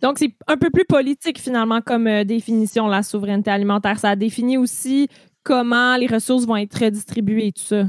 Donc, 0.00 0.18
c'est 0.18 0.34
un 0.46 0.56
peu 0.56 0.70
plus 0.70 0.84
politique, 0.84 1.40
finalement, 1.40 1.80
comme 1.80 2.24
définition, 2.24 2.86
la 2.86 3.02
souveraineté 3.02 3.50
alimentaire. 3.50 3.98
Ça 3.98 4.10
a 4.10 4.16
défini 4.16 4.56
aussi 4.58 5.08
comment 5.42 5.96
les 5.96 6.06
ressources 6.06 6.46
vont 6.46 6.56
être 6.56 6.78
redistribuées 6.78 7.48
et 7.48 7.52
tout 7.52 7.62
ça. 7.62 7.86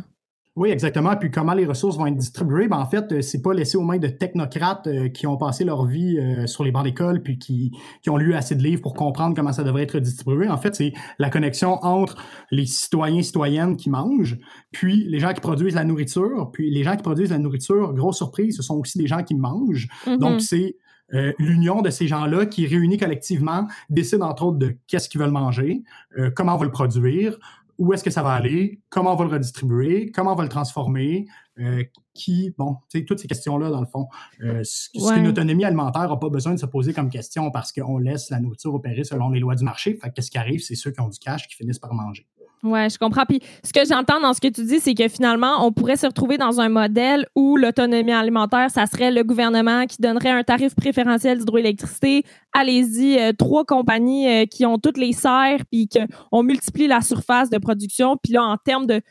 Oui, 0.55 0.69
exactement. 0.69 1.15
Puis 1.15 1.31
comment 1.31 1.53
les 1.53 1.65
ressources 1.65 1.97
vont 1.97 2.05
être 2.05 2.15
distribuées, 2.15 2.67
ben 2.67 2.77
en 2.77 2.85
fait, 2.85 3.11
euh, 3.11 3.21
c'est 3.21 3.41
pas 3.41 3.53
laissé 3.53 3.75
aux 3.75 3.81
mains 3.81 3.97
de 3.97 4.07
technocrates 4.07 4.85
euh, 4.85 5.09
qui 5.09 5.25
ont 5.25 5.35
passé 5.35 5.63
leur 5.63 5.85
vie 5.87 6.19
euh, 6.19 6.45
sur 6.45 6.63
les 6.63 6.71
bancs 6.71 6.83
d'école 6.83 7.23
puis 7.23 7.39
qui, 7.39 7.71
qui 8.03 8.11
ont 8.11 8.17
lu 8.17 8.35
assez 8.35 8.53
de 8.53 8.61
livres 8.61 8.81
pour 8.81 8.93
comprendre 8.93 9.35
comment 9.35 9.51
ça 9.51 9.63
devrait 9.63 9.81
être 9.81 9.97
distribué. 9.97 10.47
En 10.49 10.57
fait, 10.57 10.75
c'est 10.75 10.93
la 11.17 11.31
connexion 11.31 11.83
entre 11.83 12.17
les 12.51 12.67
citoyens 12.67 13.17
et 13.17 13.23
citoyennes 13.23 13.77
qui 13.77 13.89
mangent, 13.89 14.37
puis 14.71 15.05
les 15.05 15.19
gens 15.19 15.33
qui 15.33 15.41
produisent 15.41 15.75
la 15.75 15.85
nourriture, 15.85 16.51
puis 16.53 16.69
les 16.69 16.83
gens 16.83 16.95
qui 16.95 17.03
produisent 17.03 17.31
la 17.31 17.39
nourriture, 17.39 17.91
grosse 17.93 18.17
surprise, 18.17 18.55
ce 18.55 18.61
sont 18.61 18.75
aussi 18.75 18.99
des 18.99 19.07
gens 19.07 19.23
qui 19.23 19.33
mangent. 19.33 19.87
Mm-hmm. 20.05 20.19
Donc, 20.19 20.41
c'est 20.41 20.75
euh, 21.13 21.31
l'union 21.37 21.81
de 21.81 21.89
ces 21.89 22.07
gens-là 22.07 22.45
qui, 22.45 22.65
réunis 22.65 22.97
collectivement, 22.97 23.67
décident 23.89 24.27
entre 24.27 24.43
autres 24.45 24.57
de 24.57 24.77
qu'est-ce 24.87 25.09
qu'ils 25.09 25.21
veulent 25.21 25.31
manger, 25.31 25.83
euh, 26.17 26.31
comment 26.35 26.55
on 26.55 26.57
va 26.57 26.65
le 26.65 26.71
produire, 26.71 27.37
où 27.77 27.93
est-ce 27.93 28.03
que 28.03 28.09
ça 28.09 28.23
va 28.23 28.31
aller, 28.33 28.81
comment 28.89 29.13
on 29.13 29.15
va 29.15 29.25
le 29.25 29.31
redistribuer, 29.31 30.11
comment 30.11 30.33
on 30.33 30.35
va 30.35 30.43
le 30.43 30.49
transformer, 30.49 31.25
euh, 31.59 31.83
qui, 32.13 32.53
bon, 32.57 32.77
toutes 33.07 33.19
ces 33.19 33.27
questions-là, 33.27 33.69
dans 33.69 33.79
le 33.79 33.87
fond, 33.87 34.07
euh, 34.41 34.61
ce, 34.63 34.89
qu'une 34.91 35.27
autonomie 35.27 35.65
alimentaire 35.65 36.09
n'a 36.09 36.17
pas 36.17 36.29
besoin 36.29 36.53
de 36.53 36.59
se 36.59 36.65
poser 36.65 36.93
comme 36.93 37.09
question 37.09 37.51
parce 37.51 37.71
qu'on 37.71 37.97
laisse 37.97 38.29
la 38.29 38.39
nourriture 38.39 38.73
opérer 38.73 39.03
selon 39.03 39.29
les 39.29 39.39
lois 39.39 39.55
du 39.55 39.63
marché. 39.63 39.95
Fait 39.95 40.11
qu'est-ce 40.11 40.31
qui 40.31 40.37
arrive, 40.37 40.61
c'est 40.61 40.75
ceux 40.75 40.91
qui 40.91 41.01
ont 41.01 41.09
du 41.09 41.19
cash 41.19 41.47
qui 41.47 41.55
finissent 41.55 41.79
par 41.79 41.93
manger. 41.93 42.27
Ouais, 42.63 42.89
je 42.89 42.97
comprends. 42.97 43.25
Puis 43.25 43.41
ce 43.61 43.73
que 43.73 43.85
j'entends 43.85 44.21
dans 44.21 44.33
ce 44.33 44.39
que 44.39 44.47
tu 44.47 44.63
dis, 44.63 44.79
c'est 44.79 44.93
que 44.93 45.09
finalement, 45.09 45.65
on 45.65 45.73
pourrait 45.73 45.97
se 45.97 46.07
retrouver 46.07 46.37
dans 46.37 46.61
un 46.61 46.69
modèle 46.69 47.27
où 47.35 47.57
l'autonomie 47.57 48.13
alimentaire, 48.13 48.71
ça 48.71 48.85
serait 48.85 49.11
le 49.11 49.23
gouvernement 49.23 49.85
qui 49.85 49.97
donnerait 50.01 50.29
un 50.29 50.43
tarif 50.43 50.73
préférentiel 50.73 51.39
d'hydroélectricité. 51.39 52.23
Allez-y, 52.53 53.19
euh, 53.19 53.33
trois 53.33 53.65
compagnies 53.65 54.29
euh, 54.29 54.45
qui 54.45 54.65
ont 54.65 54.77
toutes 54.77 54.97
les 54.97 55.11
serres, 55.11 55.59
puis 55.69 55.89
qu'on 55.89 56.43
multiplie 56.43 56.87
la 56.87 57.01
surface 57.01 57.49
de 57.49 57.57
production. 57.57 58.15
Puis 58.23 58.31
là, 58.31 58.43
en 58.43 58.55
termes 58.55 58.87
de 58.87 59.01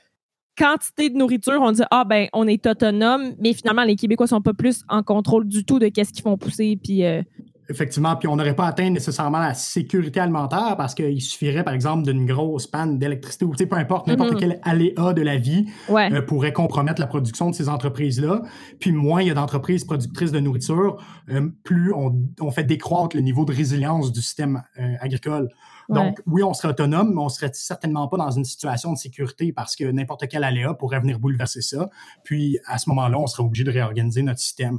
quantité 0.57 1.11
de 1.11 1.17
nourriture, 1.19 1.61
on 1.61 1.73
dit 1.73 1.83
ah 1.91 2.05
ben 2.05 2.29
on 2.33 2.47
est 2.47 2.67
autonome, 2.67 3.35
mais 3.39 3.53
finalement 3.53 3.85
les 3.85 3.97
Québécois 3.97 4.27
sont 4.27 4.41
pas 4.43 4.55
plus 4.55 4.83
en 4.89 5.03
contrôle 5.03 5.47
du 5.47 5.65
tout 5.65 5.79
de 5.79 5.89
qu'est-ce 5.89 6.13
qu'ils 6.13 6.23
font 6.23 6.37
pousser 6.37 6.79
puis 6.83 7.05
euh, 7.05 7.23
Effectivement, 7.69 8.17
puis 8.17 8.27
on 8.27 8.37
n'aurait 8.37 8.57
pas 8.57 8.67
atteint 8.67 8.91
nécessairement 8.91 9.39
la 9.39 9.55
sécurité 9.55 10.19
alimentaire 10.19 10.75
parce 10.77 10.95
qu'il 10.95 11.21
suffirait, 11.21 11.63
par 11.63 11.75
exemple, 11.75 12.03
d'une 12.03 12.27
grosse 12.27 12.67
panne 12.67 12.99
d'électricité 12.99 13.45
ou 13.45 13.53
peu 13.53 13.77
importe, 13.77 14.09
n'importe 14.09 14.35
mm-hmm. 14.35 14.39
quel 14.39 14.61
aléa 14.65 15.13
de 15.13 15.23
la 15.23 15.37
vie 15.37 15.67
euh, 15.91 16.23
pourrait 16.23 16.53
compromettre 16.53 17.01
la 17.01 17.07
production 17.07 17.51
de 17.51 17.55
ces 17.55 17.69
entreprises-là. 17.69 18.43
Puis 18.81 18.91
moins 18.91 19.23
il 19.23 19.29
y 19.29 19.31
a 19.31 19.35
d'entreprises 19.35 19.85
productrices 19.85 20.33
de 20.33 20.41
nourriture, 20.41 20.97
euh, 21.31 21.49
plus 21.63 21.93
on, 21.95 22.51
fait 22.51 22.65
décroître 22.65 23.17
le 23.17 23.23
niveau 23.23 23.45
de 23.45 23.53
résilience 23.53 24.13
du 24.13 24.21
système 24.21 24.63
euh, 24.81 24.95
agricole. 25.01 25.49
Donc, 25.89 26.21
oui, 26.27 26.43
on 26.43 26.55
serait 26.55 26.69
autonome, 26.69 27.13
mais 27.15 27.21
on 27.21 27.29
serait 27.29 27.51
certainement 27.53 28.09
pas 28.09 28.17
dans 28.17 28.31
une 28.31 28.45
situation 28.45 28.93
de 28.93 28.99
sécurité 28.99 29.53
parce 29.53 29.77
que 29.77 29.85
n'importe 29.85 30.27
quel 30.29 30.45
aléa 30.45 30.75
pourrait 30.75 31.01
venir 31.01 31.19
bouleverser 31.19 31.61
ça. 31.61 31.91
Puis, 32.25 32.59
à 32.67 32.79
ce 32.79 32.89
moment-là, 32.91 33.19
on 33.19 33.27
serait 33.27 33.43
obligé 33.43 33.65
de 33.65 33.71
réorganiser 33.71 34.23
notre 34.23 34.41
système 34.41 34.79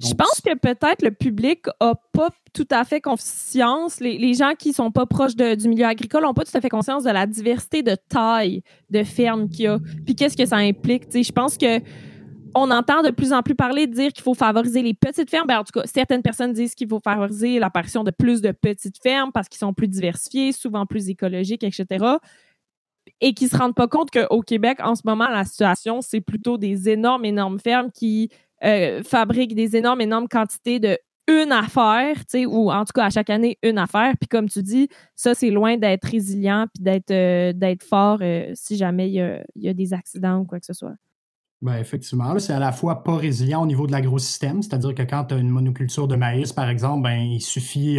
je 0.00 0.14
pense 0.14 0.40
que 0.44 0.54
peut-être 0.56 1.02
le 1.02 1.10
public 1.10 1.66
a 1.80 1.94
pas 2.12 2.30
tout 2.52 2.68
à 2.70 2.84
fait 2.84 3.00
conscience, 3.00 4.00
les, 4.00 4.34
gens 4.34 4.52
qui 4.56 4.72
sont 4.72 4.92
pas 4.92 5.06
proches 5.06 5.34
du 5.34 5.68
milieu 5.68 5.86
agricole 5.86 6.22
n'ont 6.22 6.34
pas 6.34 6.44
tout 6.44 6.56
à 6.56 6.60
fait 6.60 6.68
conscience 6.68 7.04
de 7.04 7.10
la 7.10 7.26
diversité 7.26 7.82
de 7.82 7.96
taille 8.08 8.62
de 8.90 9.02
fermes 9.02 9.48
qu'il 9.48 9.64
y 9.64 9.66
a. 9.66 9.78
Puis 10.04 10.14
qu'est-ce 10.14 10.36
que 10.36 10.46
ça 10.46 10.56
implique. 10.56 11.04
je 11.12 11.32
pense 11.32 11.56
que 11.56 11.80
on 12.54 12.70
entend 12.70 13.02
de 13.02 13.10
plus 13.10 13.32
en 13.32 13.42
plus 13.42 13.54
parler 13.54 13.86
de 13.86 13.94
dire 13.94 14.12
qu'il 14.12 14.22
faut 14.22 14.34
favoriser 14.34 14.82
les 14.82 14.94
petites 14.94 15.30
fermes. 15.30 15.46
Ben, 15.46 15.58
en 15.58 15.64
tout 15.64 15.78
cas, 15.78 15.86
certaines 15.86 16.22
personnes 16.22 16.52
disent 16.52 16.74
qu'il 16.74 16.88
faut 16.88 17.00
favoriser 17.00 17.58
l'apparition 17.58 18.04
de 18.04 18.10
plus 18.10 18.40
de 18.40 18.52
petites 18.52 19.00
fermes 19.02 19.32
parce 19.32 19.48
qu'ils 19.48 19.58
sont 19.58 19.74
plus 19.74 19.88
diversifiés, 19.88 20.52
souvent 20.52 20.86
plus 20.86 21.08
écologiques, 21.08 21.62
etc. 21.62 22.04
Et 23.20 23.34
qui 23.34 23.48
se 23.48 23.56
rendent 23.56 23.74
pas 23.74 23.88
compte 23.88 24.10
qu'au 24.10 24.40
Québec, 24.40 24.78
en 24.82 24.94
ce 24.94 25.02
moment, 25.04 25.28
la 25.28 25.44
situation, 25.44 26.00
c'est 26.00 26.20
plutôt 26.20 26.56
des 26.56 26.88
énormes, 26.88 27.24
énormes 27.24 27.60
fermes 27.60 27.90
qui 27.92 28.30
euh, 28.64 29.02
fabrique 29.02 29.54
des 29.54 29.76
énormes, 29.76 30.00
énormes 30.00 30.28
quantités 30.28 30.80
de 30.80 30.98
une 31.28 31.52
affaire, 31.52 32.16
ou 32.46 32.72
en 32.72 32.84
tout 32.84 32.92
cas 32.94 33.04
à 33.04 33.10
chaque 33.10 33.28
année 33.28 33.58
une 33.62 33.78
affaire. 33.78 34.14
Puis 34.18 34.28
comme 34.28 34.48
tu 34.48 34.62
dis, 34.62 34.88
ça, 35.14 35.34
c'est 35.34 35.50
loin 35.50 35.76
d'être 35.76 36.04
résilient 36.04 36.66
puis 36.74 36.82
d'être 36.82 37.10
euh, 37.10 37.52
d'être 37.52 37.82
fort 37.82 38.18
euh, 38.22 38.50
si 38.54 38.76
jamais 38.76 39.10
il 39.10 39.44
y 39.56 39.68
a, 39.68 39.74
des 39.74 39.92
accidents 39.92 40.38
ou 40.38 40.44
quoi 40.44 40.58
que 40.58 40.66
ce 40.66 40.72
soit. 40.72 40.94
Ben 41.60 41.76
effectivement, 41.78 42.38
c'est 42.38 42.52
à 42.52 42.60
la 42.60 42.70
fois 42.70 43.02
pas 43.02 43.16
résilient 43.16 43.62
au 43.62 43.66
niveau 43.66 43.88
de 43.88 43.92
l'agro-système, 43.92 44.62
c'est-à-dire 44.62 44.94
que 44.94 45.02
quand 45.02 45.24
tu 45.24 45.34
as 45.34 45.38
une 45.38 45.50
monoculture 45.50 46.06
de 46.06 46.14
maïs, 46.14 46.52
par 46.52 46.68
exemple, 46.68 47.02
ben, 47.02 47.18
il 47.18 47.40
suffit 47.40 47.98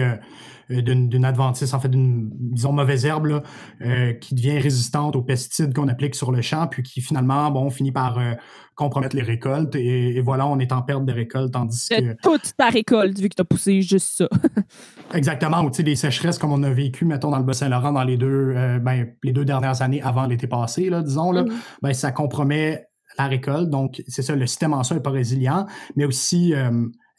euh, 0.72 0.82
d'une 0.82 1.26
adventice, 1.26 1.74
en 1.74 1.80
fait, 1.80 1.90
d'une, 1.90 2.30
disons, 2.32 2.72
mauvaise 2.72 3.06
herbe 3.06 3.42
euh, 3.82 4.14
qui 4.14 4.36
devient 4.36 4.60
résistante 4.60 5.16
aux 5.16 5.24
pesticides 5.24 5.74
qu'on 5.74 5.88
applique 5.88 6.14
sur 6.14 6.32
le 6.32 6.42
champ, 6.42 6.68
puis 6.68 6.84
qui 6.84 7.02
finalement, 7.02 7.50
bon, 7.50 7.70
finit 7.72 7.92
par 7.92 8.20
euh, 8.20 8.34
compromettre 8.76 9.16
les 9.16 9.24
récoltes. 9.24 9.76
Et, 9.76 10.22
voilà, 10.22 10.46
on 10.48 10.60
est 10.60 10.72
en 10.72 10.84
perte 10.84 11.06
de 11.06 11.12
récolte, 11.12 11.54
tandis 11.54 11.90
que... 11.90 12.16
Toute 12.22 12.56
ta 12.56 12.70
récolte, 12.70 13.18
vu 13.18 13.30
que 13.30 13.36
tu 13.36 13.42
as 13.42 13.46
poussé 13.46 13.82
juste 13.82 14.20
ça. 14.20 14.30
Exactement. 15.16 15.62
Ou, 15.64 15.72
tu 15.72 15.78
sais, 15.78 15.84
des 15.84 15.96
sécheresses 15.96 16.38
comme 16.38 16.52
on 16.52 16.62
a 16.62 16.70
vécu, 16.70 17.04
mettons, 17.04 17.32
dans 17.32 17.40
le 17.40 17.46
Bas-Saint-Laurent 17.46 17.92
dans 17.92 18.04
les 18.04 18.18
deux, 18.18 18.54
ben, 18.80 19.08
les 19.24 19.32
deux 19.32 19.46
dernières 19.46 19.82
années 19.82 20.04
avant 20.04 20.28
l'été 20.28 20.46
passé, 20.46 20.90
là, 20.90 21.02
disons, 21.02 21.32
là, 21.32 21.44
mm-hmm. 21.44 21.54
ben, 21.82 21.94
ça 21.94 22.12
compromet 22.12 22.89
la 23.24 23.28
récolte. 23.28 23.70
Donc, 23.70 24.04
c'est 24.08 24.22
ça, 24.22 24.36
le 24.36 24.48
système 24.48 24.74
en 24.74 24.84
soi 24.84 24.98
n'est 24.98 25.04
pas 25.04 25.12
résilient, 25.12 25.66
mais 25.96 26.06
aussi 26.06 26.54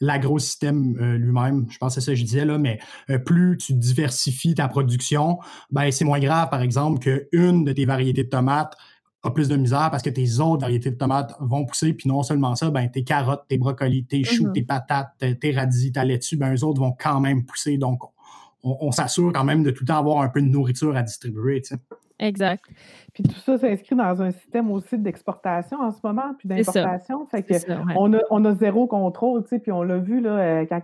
l'agro-système 0.01 0.97
euh, 0.99 1.17
lui-même. 1.17 1.67
Je 1.69 1.77
pense 1.77 1.95
que 1.95 2.01
c'est 2.01 2.05
ça 2.05 2.11
que 2.11 2.17
je 2.17 2.25
disais 2.25 2.43
là, 2.43 2.57
mais 2.57 2.79
euh, 3.09 3.19
plus 3.19 3.55
tu 3.57 3.73
diversifies 3.73 4.55
ta 4.55 4.67
production, 4.67 5.39
ben 5.69 5.89
c'est 5.91 6.03
moins 6.03 6.19
grave, 6.19 6.49
par 6.49 6.61
exemple, 6.61 6.99
qu'une 6.99 7.63
de 7.63 7.71
tes 7.71 7.85
variétés 7.85 8.23
de 8.23 8.29
tomates 8.29 8.75
a 9.23 9.29
plus 9.29 9.47
de 9.47 9.55
misère 9.55 9.89
parce 9.91 10.01
que 10.01 10.09
tes 10.09 10.39
autres 10.39 10.61
variétés 10.61 10.89
de 10.89 10.95
tomates 10.95 11.35
vont 11.39 11.63
pousser. 11.65 11.93
Puis 11.93 12.09
non 12.09 12.23
seulement 12.23 12.55
ça, 12.55 12.71
ben 12.71 12.89
tes 12.89 13.03
carottes, 13.03 13.43
tes 13.47 13.59
brocolis, 13.59 14.05
tes 14.05 14.23
choux, 14.23 14.47
mm-hmm. 14.47 14.53
tes 14.53 14.63
patates, 14.63 15.23
tes 15.39 15.51
radis, 15.51 15.91
ta 15.91 16.03
laitue, 16.03 16.37
ben 16.37 16.55
eux 16.55 16.63
autres 16.63 16.81
vont 16.81 16.95
quand 16.99 17.19
même 17.19 17.45
pousser. 17.45 17.77
Donc, 17.77 18.01
on, 18.63 18.91
s'assure 18.91 19.31
quand 19.33 19.43
même 19.43 19.63
de 19.63 19.71
tout 19.71 19.83
le 19.83 19.87
temps 19.87 19.97
avoir 19.97 20.21
un 20.21 20.29
peu 20.29 20.41
de 20.41 20.47
nourriture 20.47 20.95
à 20.95 21.03
distribuer. 21.03 21.61
Tu 21.61 21.75
sais. 21.75 21.81
Exact. 22.21 22.63
Puis 23.13 23.23
tout 23.23 23.39
ça 23.39 23.57
s'inscrit 23.57 23.95
dans 23.95 24.21
un 24.21 24.29
système 24.31 24.69
aussi 24.71 24.97
d'exportation 24.97 25.81
en 25.81 25.91
ce 25.91 25.99
moment, 26.03 26.35
puis 26.37 26.47
d'importation. 26.47 27.25
Fait 27.25 27.41
que 27.41 27.53
on, 27.97 28.13
a, 28.13 28.19
on 28.29 28.45
a 28.45 28.53
zéro 28.53 28.85
contrôle, 28.85 29.41
tu 29.43 29.49
sais, 29.49 29.59
puis 29.59 29.71
on 29.71 29.81
l'a 29.81 29.97
vu 29.97 30.21
là, 30.21 30.37
euh, 30.37 30.65
quand 30.69 30.81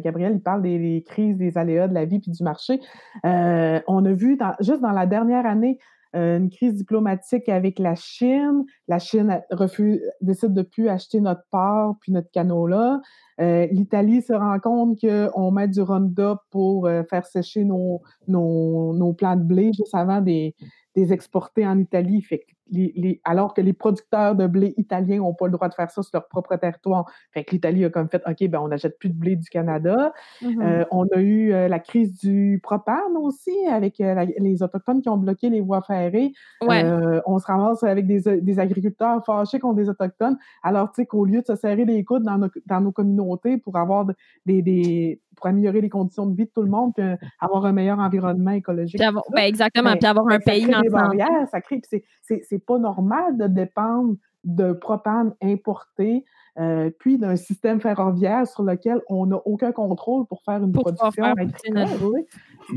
Gabriel 0.00 0.34
il 0.34 0.40
parle 0.40 0.62
des, 0.62 1.04
crises, 1.06 1.36
des 1.36 1.58
aléas 1.58 1.88
de 1.88 1.94
la 1.94 2.04
vie 2.04 2.20
puis 2.20 2.30
du 2.30 2.42
marché. 2.44 2.80
Euh, 3.24 3.80
on 3.88 4.04
a 4.06 4.12
vu 4.12 4.38
juste 4.60 4.80
dans 4.80 4.92
la 4.92 5.06
dernière 5.06 5.44
année 5.44 5.78
euh, 5.80 5.95
une 6.16 6.50
crise 6.50 6.74
diplomatique 6.74 7.48
avec 7.48 7.78
la 7.78 7.94
Chine. 7.94 8.64
La 8.88 8.98
Chine 8.98 9.42
refuse, 9.50 10.00
décide 10.20 10.54
de 10.54 10.62
plus 10.62 10.88
acheter 10.88 11.20
notre 11.20 11.42
porc 11.50 11.96
puis 12.00 12.12
notre 12.12 12.30
canola. 12.30 13.00
L'Italie 13.38 14.22
se 14.22 14.32
rend 14.32 14.58
compte 14.58 14.98
qu'on 15.00 15.50
met 15.50 15.68
du 15.68 15.82
Roundup 15.82 16.38
pour 16.50 16.88
faire 17.10 17.26
sécher 17.26 17.64
nos, 17.64 18.00
nos, 18.28 18.94
nos 18.94 19.12
plants 19.12 19.36
de 19.36 19.42
blé 19.42 19.72
juste 19.74 19.94
avant 19.94 20.20
des, 20.20 20.54
des 20.94 21.12
exporter 21.12 21.66
en 21.66 21.78
Italie. 21.78 22.22
Fait 22.22 22.44
les, 22.70 23.20
alors 23.24 23.54
que 23.54 23.60
les 23.60 23.72
producteurs 23.72 24.34
de 24.34 24.46
blé 24.46 24.74
italiens 24.76 25.18
n'ont 25.18 25.34
pas 25.34 25.46
le 25.46 25.52
droit 25.52 25.68
de 25.68 25.74
faire 25.74 25.90
ça 25.90 26.02
sur 26.02 26.10
leur 26.14 26.28
propre 26.28 26.56
territoire. 26.56 27.04
Fait 27.32 27.44
que 27.44 27.52
l'Italie 27.52 27.84
a 27.84 27.90
comme 27.90 28.08
fait 28.08 28.22
OK, 28.26 28.48
ben 28.48 28.60
on 28.60 28.68
n'achète 28.68 28.98
plus 28.98 29.08
de 29.08 29.14
blé 29.14 29.36
du 29.36 29.48
Canada. 29.48 30.12
Mm-hmm. 30.42 30.62
Euh, 30.62 30.84
on 30.90 31.06
a 31.08 31.20
eu 31.20 31.52
euh, 31.52 31.68
la 31.68 31.78
crise 31.78 32.18
du 32.18 32.60
propane 32.62 33.16
aussi, 33.16 33.54
avec 33.70 34.00
euh, 34.00 34.26
les 34.38 34.62
Autochtones 34.62 35.00
qui 35.00 35.08
ont 35.08 35.16
bloqué 35.16 35.48
les 35.48 35.60
voies 35.60 35.82
ferrées. 35.82 36.32
on 36.60 37.38
se 37.38 37.46
ramasse 37.46 37.82
avec 37.82 38.06
des, 38.06 38.58
agriculteurs 38.58 39.24
fâchés 39.24 39.58
contre 39.58 39.76
des 39.76 39.88
Autochtones. 39.88 40.38
Alors, 40.62 40.90
tu 40.90 41.02
sais, 41.02 41.06
qu'au 41.06 41.24
lieu 41.24 41.42
de 41.42 41.46
se 41.46 41.56
serrer 41.56 41.84
les 41.84 42.04
coudes 42.04 42.24
dans 42.24 42.38
nos, 42.38 42.48
dans 42.66 42.80
nos 42.80 42.92
communautés 42.92 43.58
pour 43.58 43.76
avoir 43.76 44.06
des, 44.46 44.62
des 44.62 45.20
pour 45.36 45.46
améliorer 45.46 45.82
les 45.82 45.90
conditions 45.90 46.26
de 46.26 46.34
vie 46.34 46.46
de 46.46 46.50
tout 46.50 46.62
le 46.62 46.70
monde, 46.70 46.92
puis 46.96 47.04
avoir 47.40 47.66
un 47.66 47.72
meilleur 47.72 47.98
environnement 47.98 48.52
écologique. 48.52 49.00
Ben, 49.00 49.42
exactement, 49.42 49.90
ben, 49.90 49.98
puis 49.98 50.08
avoir 50.08 50.28
un 50.28 50.38
pays 50.38 50.74
ensemble. 50.74 51.22
Ça 51.50 51.60
crée, 51.60 51.80
c'est 52.22 52.55
c'est 52.56 52.64
pas 52.64 52.78
normal 52.78 53.36
de 53.36 53.46
dépendre 53.46 54.16
de 54.44 54.72
propane 54.72 55.34
importé, 55.42 56.24
euh, 56.58 56.90
puis 57.00 57.18
d'un 57.18 57.36
système 57.36 57.80
ferroviaire 57.80 58.46
sur 58.46 58.62
lequel 58.62 59.02
on 59.08 59.26
n'a 59.26 59.36
aucun 59.44 59.72
contrôle 59.72 60.24
pour 60.26 60.42
faire 60.42 60.62
une 60.62 60.72
production. 60.72 61.34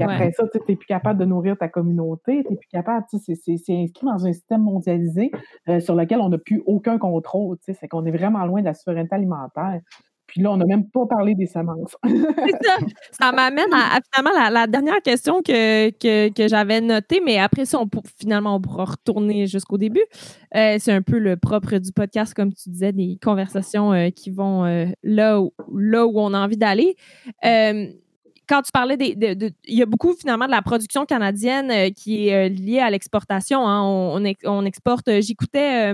Après 0.01 0.31
ça, 0.31 0.47
tu 0.47 0.59
n'es 0.67 0.75
plus 0.75 0.87
capable 0.87 1.19
de 1.19 1.25
nourrir 1.25 1.57
ta 1.57 1.69
communauté, 1.69 2.43
tu 2.43 2.51
n'es 2.51 2.57
plus 2.57 2.67
capable, 2.69 3.05
c'est 3.09 3.33
inscrit 3.69 4.05
dans 4.05 4.25
un 4.25 4.33
système 4.33 4.63
mondialisé 4.63 5.31
euh, 5.69 5.79
sur 5.79 5.95
lequel 5.95 6.19
on 6.21 6.29
n'a 6.29 6.39
plus 6.39 6.61
aucun 6.65 6.97
contrôle. 6.97 7.57
C'est 7.61 7.87
qu'on 7.87 8.05
est 8.05 8.11
vraiment 8.11 8.43
loin 8.45 8.61
de 8.61 8.65
la 8.65 8.73
souveraineté 8.73 9.15
alimentaire. 9.15 9.79
Puis 10.29 10.41
là, 10.41 10.51
on 10.51 10.57
n'a 10.57 10.65
même 10.65 10.87
pas 10.89 11.07
parlé 11.07 11.33
des 11.33 11.47
semences. 11.47 11.97
ça. 12.03 12.77
ça 13.19 13.31
m'amène 13.31 13.73
à, 13.73 13.99
finalement 14.13 14.49
la, 14.51 14.67
dernière 14.67 15.01
question 15.01 15.41
que, 15.41 15.89
que, 16.29 16.47
j'avais 16.47 16.81
notée, 16.81 17.19
mais 17.25 17.39
après 17.39 17.65
ça, 17.65 17.79
on, 17.79 17.89
finalement, 18.19 18.55
on 18.55 18.61
pourra 18.61 18.85
retourner 18.85 19.47
jusqu'au 19.47 19.79
début. 19.79 20.03
Euh, 20.55 20.77
c'est 20.79 20.91
un 20.91 21.01
peu 21.01 21.17
le 21.17 21.35
propre 21.35 21.77
du 21.79 21.91
podcast, 21.91 22.35
comme 22.35 22.53
tu 22.53 22.69
disais, 22.69 22.91
des 22.91 23.17
conversations 23.23 23.91
euh, 23.91 24.09
qui 24.11 24.29
vont 24.29 24.65
euh, 24.65 24.85
là, 25.01 25.41
où, 25.41 25.51
là 25.75 26.05
où 26.05 26.19
on 26.19 26.35
a 26.35 26.39
envie 26.39 26.57
d'aller. 26.57 26.95
quand 27.41 28.61
tu 28.61 28.71
parlais 28.71 28.97
des. 28.97 29.15
il 29.65 29.77
y 29.77 29.81
a 29.81 29.87
beaucoup 29.87 30.13
finalement 30.13 30.45
de 30.45 30.51
la 30.51 30.61
production 30.61 31.05
canadienne 31.05 31.91
qui 31.93 32.27
est 32.27 32.49
liée 32.49 32.79
à 32.79 32.91
l'exportation. 32.91 33.67
Hein. 33.67 33.81
On, 33.83 34.23
on, 34.45 34.65
exporte. 34.65 35.09
J'écoutais 35.21 35.93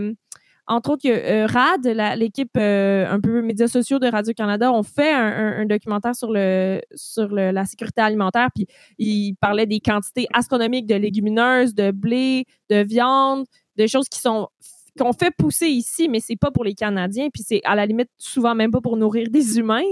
entre 0.67 0.91
autres, 0.91 1.08
euh, 1.08 1.45
RAD, 1.45 1.86
l'équipe 2.17 2.58
euh, 2.58 3.08
un 3.10 3.19
peu 3.19 3.41
médias 3.41 3.67
sociaux 3.67 3.99
de 3.99 4.08
Radio-Canada, 4.08 4.71
ont 4.71 4.84
fait 4.84 5.13
un, 5.13 5.65
documentaire 5.65 6.15
sur, 6.15 6.32
le, 6.32 6.82
sur 6.95 7.28
la 7.30 7.65
sécurité 7.65 8.01
alimentaire, 8.01 8.49
puis 8.54 8.67
ils 8.97 9.36
parlaient 9.36 9.67
des 9.67 9.80
quantités 9.80 10.28
astronomiques 10.34 10.88
de 10.88 10.95
légumineuses, 10.95 11.75
de 11.75 11.91
blé, 11.91 12.45
de 12.69 12.84
viande, 12.84 13.45
de 13.78 13.88
choses 13.88 14.10
qui 14.10 14.19
sont 14.19 14.49
qu'on 14.97 15.12
fait 15.12 15.32
pousser 15.38 15.67
ici, 15.67 16.08
mais 16.08 16.21
c'est 16.21 16.38
pas 16.38 16.51
pour 16.51 16.63
les 16.63 16.73
Canadiens, 16.73 17.28
puis 17.30 17.43
c'est 17.45 17.62
à 17.65 17.75
la 17.75 17.86
limite 17.86 18.10
souvent 18.17 18.56
même 18.56 18.71
pas 18.71 18.82
pour 18.82 18.95
nourrir 18.95 19.30
des 19.30 19.60
humains. 19.60 19.84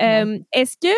Euh, 0.00 0.38
est-ce 0.52 0.76
que 0.76 0.92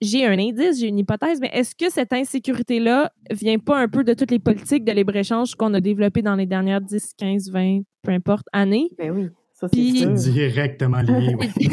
j'ai 0.00 0.26
un 0.26 0.38
indice, 0.38 0.80
j'ai 0.80 0.88
une 0.88 0.98
hypothèse, 0.98 1.40
mais 1.40 1.50
est-ce 1.52 1.74
que 1.74 1.90
cette 1.90 2.12
insécurité-là 2.12 3.12
vient 3.30 3.58
pas 3.58 3.78
un 3.78 3.88
peu 3.88 4.04
de 4.04 4.14
toutes 4.14 4.30
les 4.30 4.38
politiques 4.38 4.84
de 4.84 4.92
libre-échange 4.92 5.54
qu'on 5.54 5.74
a 5.74 5.80
développées 5.80 6.22
dans 6.22 6.36
les 6.36 6.46
dernières 6.46 6.80
10, 6.80 7.14
15, 7.18 7.50
20, 7.50 7.80
peu 8.02 8.12
importe, 8.12 8.46
années? 8.52 8.90
Ben 8.98 9.10
oui. 9.10 9.28
Ça, 9.54 9.66
c'est 9.72 10.30
directement 10.30 11.00
lié. 11.00 11.34
Oui. 11.36 11.48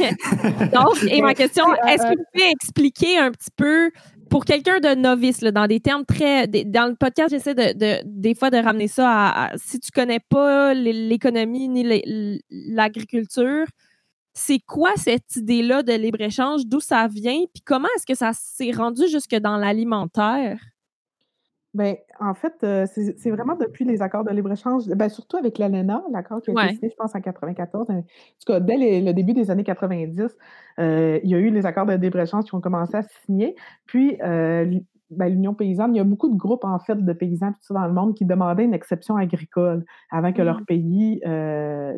Donc, 0.73 1.03
et 1.07 1.21
ma 1.21 1.35
question, 1.35 1.65
est-ce 1.87 2.01
que 2.01 2.17
vous 2.17 2.23
pouvez 2.33 2.49
expliquer 2.49 3.19
un 3.19 3.29
petit 3.29 3.51
peu 3.55 3.91
pour 4.29 4.43
quelqu'un 4.43 4.79
de 4.79 4.95
novice, 4.95 5.41
là, 5.41 5.51
dans 5.51 5.67
des 5.67 5.79
termes 5.79 6.03
très. 6.03 6.47
dans 6.47 6.89
le 6.89 6.95
podcast, 6.95 7.29
j'essaie 7.29 7.53
de, 7.53 8.01
des 8.03 8.33
fois 8.33 8.49
de 8.49 8.57
ramener 8.57 8.87
ça 8.87 9.07
à. 9.07 9.51
si 9.57 9.79
tu 9.79 9.91
connais 9.91 10.19
pas 10.19 10.73
l'économie 10.73 11.69
ni 11.69 12.01
l'agriculture, 12.49 13.65
c'est 14.35 14.59
quoi 14.59 14.91
cette 14.97 15.35
idée-là 15.37 15.81
de 15.81 15.93
libre-échange? 15.93 16.67
D'où 16.67 16.81
ça 16.81 17.07
vient? 17.07 17.39
Puis 17.53 17.63
comment 17.65 17.87
est-ce 17.95 18.05
que 18.05 18.15
ça 18.15 18.31
s'est 18.33 18.71
rendu 18.71 19.07
jusque 19.07 19.35
dans 19.35 19.57
l'alimentaire? 19.57 20.59
Bien, 21.73 21.95
en 22.21 22.33
fait, 22.33 22.53
euh, 22.63 22.85
c'est 22.85 23.31
vraiment 23.31 23.55
depuis 23.55 23.83
les 23.83 24.01
accords 24.01 24.23
de 24.23 24.31
libre-échange, 24.31 24.87
ben, 24.87 25.09
surtout 25.09 25.35
avec 25.35 25.57
l'ALENA, 25.57 26.03
l'accord 26.09 26.41
qui 26.41 26.51
a 26.51 26.65
été 26.65 26.75
signé, 26.75 26.89
je 26.89 26.95
pense, 26.95 27.13
en 27.15 27.19
94. 27.19 27.89
En 27.89 28.01
tout 28.01 28.07
cas, 28.47 28.61
dès 28.61 29.01
le 29.01 29.11
début 29.11 29.33
des 29.33 29.51
années 29.51 29.65
90, 29.65 30.37
euh, 30.79 31.19
il 31.21 31.29
y 31.29 31.35
a 31.35 31.37
eu 31.37 31.49
les 31.49 31.65
accords 31.65 31.85
de 31.85 31.93
libre-échange 31.93 32.45
qui 32.45 32.55
ont 32.55 32.61
commencé 32.61 32.95
à 32.95 33.03
se 33.03 33.09
signer. 33.25 33.55
Puis, 33.85 34.17
euh, 34.21 34.79
ben, 35.17 35.29
l'Union 35.29 35.53
paysanne, 35.53 35.95
il 35.95 35.97
y 35.97 36.01
a 36.01 36.03
beaucoup 36.03 36.29
de 36.29 36.37
groupes, 36.37 36.63
en 36.63 36.79
fait, 36.79 36.95
de 36.95 37.13
paysans 37.13 37.53
dans 37.69 37.85
le 37.85 37.93
monde 37.93 38.15
qui 38.15 38.25
demandaient 38.25 38.65
une 38.65 38.73
exception 38.73 39.15
agricole 39.15 39.85
avant 40.11 40.31
que 40.33 40.41
leur 40.41 40.61
mmh. 40.61 40.65
pays 40.65 41.21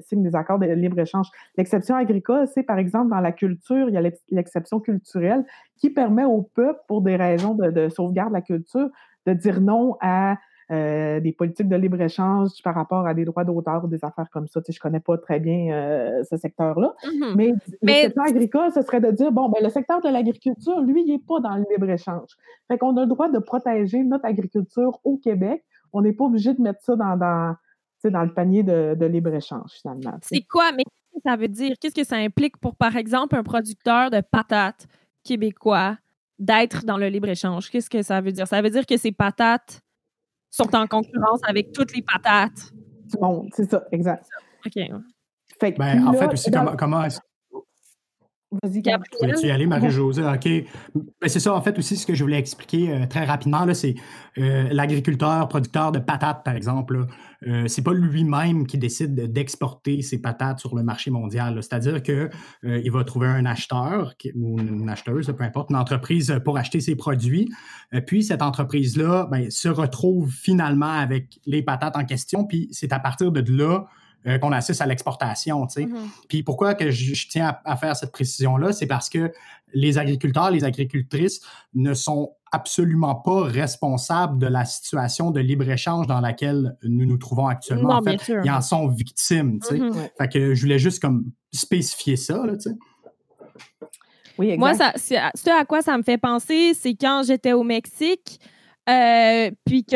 signe 0.01 0.23
des 0.23 0.35
accords 0.35 0.59
de 0.59 0.67
libre-échange. 0.67 1.27
L'exception 1.57 1.95
agricole, 1.95 2.47
c'est, 2.47 2.63
par 2.63 2.77
exemple, 2.77 3.09
dans 3.09 3.19
la 3.19 3.31
culture, 3.31 3.89
il 3.89 3.93
y 3.93 3.97
a 3.97 4.11
l'exception 4.29 4.79
culturelle 4.79 5.45
qui 5.77 5.89
permet 5.89 6.25
au 6.25 6.41
peuple, 6.41 6.79
pour 6.87 7.01
des 7.01 7.15
raisons 7.15 7.53
de, 7.53 7.69
de 7.71 7.89
sauvegarde 7.89 8.29
de 8.29 8.33
la 8.33 8.41
culture, 8.41 8.89
de 9.25 9.33
dire 9.33 9.61
non 9.61 9.97
à 10.01 10.37
euh, 10.69 11.21
des 11.21 11.31
politiques 11.31 11.69
de 11.69 11.77
libre-échange 11.77 12.61
par 12.61 12.75
rapport 12.75 13.07
à 13.07 13.13
des 13.13 13.23
droits 13.23 13.45
d'auteur 13.45 13.85
ou 13.85 13.87
des 13.87 14.03
affaires 14.03 14.29
comme 14.29 14.47
ça. 14.47 14.59
Tu 14.61 14.65
sais, 14.65 14.75
je 14.75 14.81
connais 14.81 14.99
pas 14.99 15.17
très 15.17 15.39
bien 15.39 15.71
euh, 15.71 16.23
ce 16.29 16.35
secteur-là. 16.35 16.93
Mm-hmm. 17.05 17.35
Mais, 17.35 17.53
le 17.81 17.93
secteur 18.07 18.25
agricole, 18.25 18.71
ce 18.73 18.81
serait 18.81 18.99
de 18.99 19.11
dire, 19.11 19.31
bon, 19.31 19.47
ben, 19.47 19.63
le 19.63 19.69
secteur 19.69 20.01
de 20.01 20.09
l'agriculture, 20.09 20.81
lui, 20.81 21.03
il 21.05 21.13
n'est 21.13 21.19
pas 21.19 21.39
dans 21.39 21.55
le 21.55 21.63
libre-échange. 21.71 22.31
Fait 22.67 22.77
qu'on 22.77 22.97
a 22.97 23.01
le 23.01 23.07
droit 23.07 23.29
de 23.29 23.39
protéger 23.39 24.03
notre 24.03 24.25
agriculture 24.25 24.99
au 25.05 25.15
Québec. 25.15 25.63
On 25.93 26.01
n'est 26.01 26.11
pas 26.11 26.25
obligé 26.25 26.53
de 26.53 26.61
mettre 26.61 26.81
ça 26.81 26.97
dans, 26.97 27.15
dans, 27.15 27.55
dans 28.03 28.23
le 28.23 28.33
panier 28.33 28.63
de, 28.63 28.93
de 28.99 29.05
libre-échange, 29.05 29.71
finalement. 29.81 30.17
C'est 30.21 30.41
quoi? 30.41 30.73
Mais 30.73 30.83
qu'est-ce 30.83 31.15
que 31.15 31.29
ça 31.29 31.37
veut 31.37 31.47
dire? 31.47 31.75
Qu'est-ce 31.79 31.95
que 31.95 32.03
ça 32.03 32.17
implique 32.17 32.57
pour, 32.57 32.75
par 32.75 32.97
exemple, 32.97 33.37
un 33.37 33.43
producteur 33.43 34.11
de 34.11 34.19
patates 34.19 34.85
québécois 35.23 35.97
d'être 36.39 36.83
dans 36.83 36.97
le 36.97 37.07
libre-échange? 37.07 37.69
Qu'est-ce 37.69 37.89
que 37.89 38.01
ça 38.01 38.19
veut 38.19 38.33
dire? 38.33 38.47
Ça 38.47 38.61
veut 38.61 38.69
dire 38.69 38.85
que 38.85 38.97
ces 38.97 39.13
patates 39.13 39.81
sont 40.49 40.75
en 40.75 40.87
concurrence 40.87 41.41
avec 41.47 41.71
toutes 41.71 41.95
les 41.95 42.01
patates. 42.01 42.71
Bon, 43.19 43.47
c'est 43.53 43.69
ça, 43.69 43.83
exact. 43.91 44.25
OK. 44.65 44.73
ben, 45.77 46.07
en 46.07 46.13
fait, 46.13 46.27
aussi, 46.27 46.51
comment, 46.51 46.75
comment 46.75 47.03
Vas-y, 48.49 48.81
Voulais-tu 49.19 49.47
y 49.47 49.51
aller, 49.51 49.67
Marie-Josée? 49.67 50.23
OK. 50.23 50.47
Ben, 50.95 51.27
c'est 51.27 51.41
ça, 51.41 51.53
en 51.53 51.61
fait, 51.61 51.77
aussi, 51.77 51.97
ce 51.97 52.05
que 52.05 52.13
je 52.13 52.23
voulais 52.23 52.39
expliquer 52.39 52.93
euh, 52.93 53.05
très 53.05 53.25
rapidement, 53.25 53.65
là, 53.65 53.73
c'est 53.73 53.95
euh, 54.37 54.69
l'agriculteur, 54.71 55.49
producteur 55.49 55.91
de 55.91 55.99
patates, 55.99 56.45
par 56.45 56.55
exemple, 56.55 57.07
euh, 57.45 57.67
c'est 57.67 57.81
pas 57.81 57.93
lui-même 57.93 58.65
qui 58.65 58.77
décide 58.77 59.15
d'exporter 59.33 60.01
ses 60.01 60.21
patates 60.21 60.59
sur 60.59 60.75
le 60.77 60.83
marché 60.83 61.11
mondial. 61.11 61.61
C'est-à-dire 61.61 62.01
qu'il 62.01 62.29
il 62.63 62.89
va 62.89 63.03
trouver 63.03 63.27
un 63.27 63.45
acheteur 63.45 64.13
ou 64.35 64.57
une 64.59 64.89
acheteuse, 64.89 65.27
peu 65.37 65.43
importe, 65.43 65.69
une 65.69 65.75
entreprise 65.75 66.39
pour 66.45 66.57
acheter 66.57 66.79
ses 66.79 66.95
produits. 66.95 67.49
puis, 68.05 68.23
cette 68.23 68.41
entreprise-là 68.41 69.27
ben, 69.29 69.51
se 69.51 69.67
retrouve 69.67 70.31
finalement 70.31 70.85
avec 70.85 71.37
les 71.45 71.63
patates 71.63 71.97
en 71.97 72.05
question. 72.05 72.45
Puis, 72.45 72.69
c'est 72.71 72.93
à 72.93 72.99
partir 72.99 73.33
de 73.33 73.43
là 73.51 73.87
euh, 74.25 74.37
qu'on 74.39 74.51
assiste 74.51 74.81
à 74.81 74.85
l'exportation. 74.85 75.65
Mm-hmm. 75.65 75.87
Puis 76.27 76.43
pourquoi 76.43 76.73
que 76.73 76.89
je, 76.91 77.27
tiens 77.27 77.57
à, 77.63 77.77
faire 77.77 77.95
cette 77.95 78.11
précision-là, 78.11 78.73
c'est 78.73 78.87
parce 78.87 79.09
que 79.09 79.31
les 79.73 79.97
agriculteurs, 79.97 80.51
les 80.51 80.63
agricultrices 80.63 81.41
ne 81.73 81.93
sont 81.93 82.31
absolument 82.51 83.15
pas 83.15 83.43
responsables 83.43 84.39
de 84.39 84.47
la 84.47 84.65
situation 84.65 85.31
de 85.31 85.39
libre-échange 85.39 86.07
dans 86.07 86.21
laquelle 86.21 86.77
nous 86.83 87.05
nous 87.05 87.17
trouvons 87.17 87.47
actuellement. 87.47 87.95
en 87.95 88.01
fait, 88.01 88.31
ils 88.43 88.49
en 88.49 88.61
sont 88.61 88.87
victimes. 88.87 89.59
Mm-hmm. 89.59 90.09
Fait 90.17 90.27
que 90.27 90.53
je 90.55 90.61
voulais 90.61 90.79
juste 90.79 91.01
comme 91.01 91.25
spécifier 91.51 92.15
ça. 92.15 92.45
Là, 92.45 92.53
oui, 94.37 94.57
Moi, 94.57 94.73
ça, 94.73 94.93
ce 94.95 95.49
à 95.49 95.65
quoi 95.65 95.81
ça 95.81 95.97
me 95.97 96.03
fait 96.03 96.17
penser, 96.17 96.73
c'est 96.73 96.95
quand 96.95 97.23
j'étais 97.25 97.53
au 97.53 97.63
Mexique, 97.63 98.39
euh, 98.89 99.51
puis 99.65 99.83
que 99.83 99.95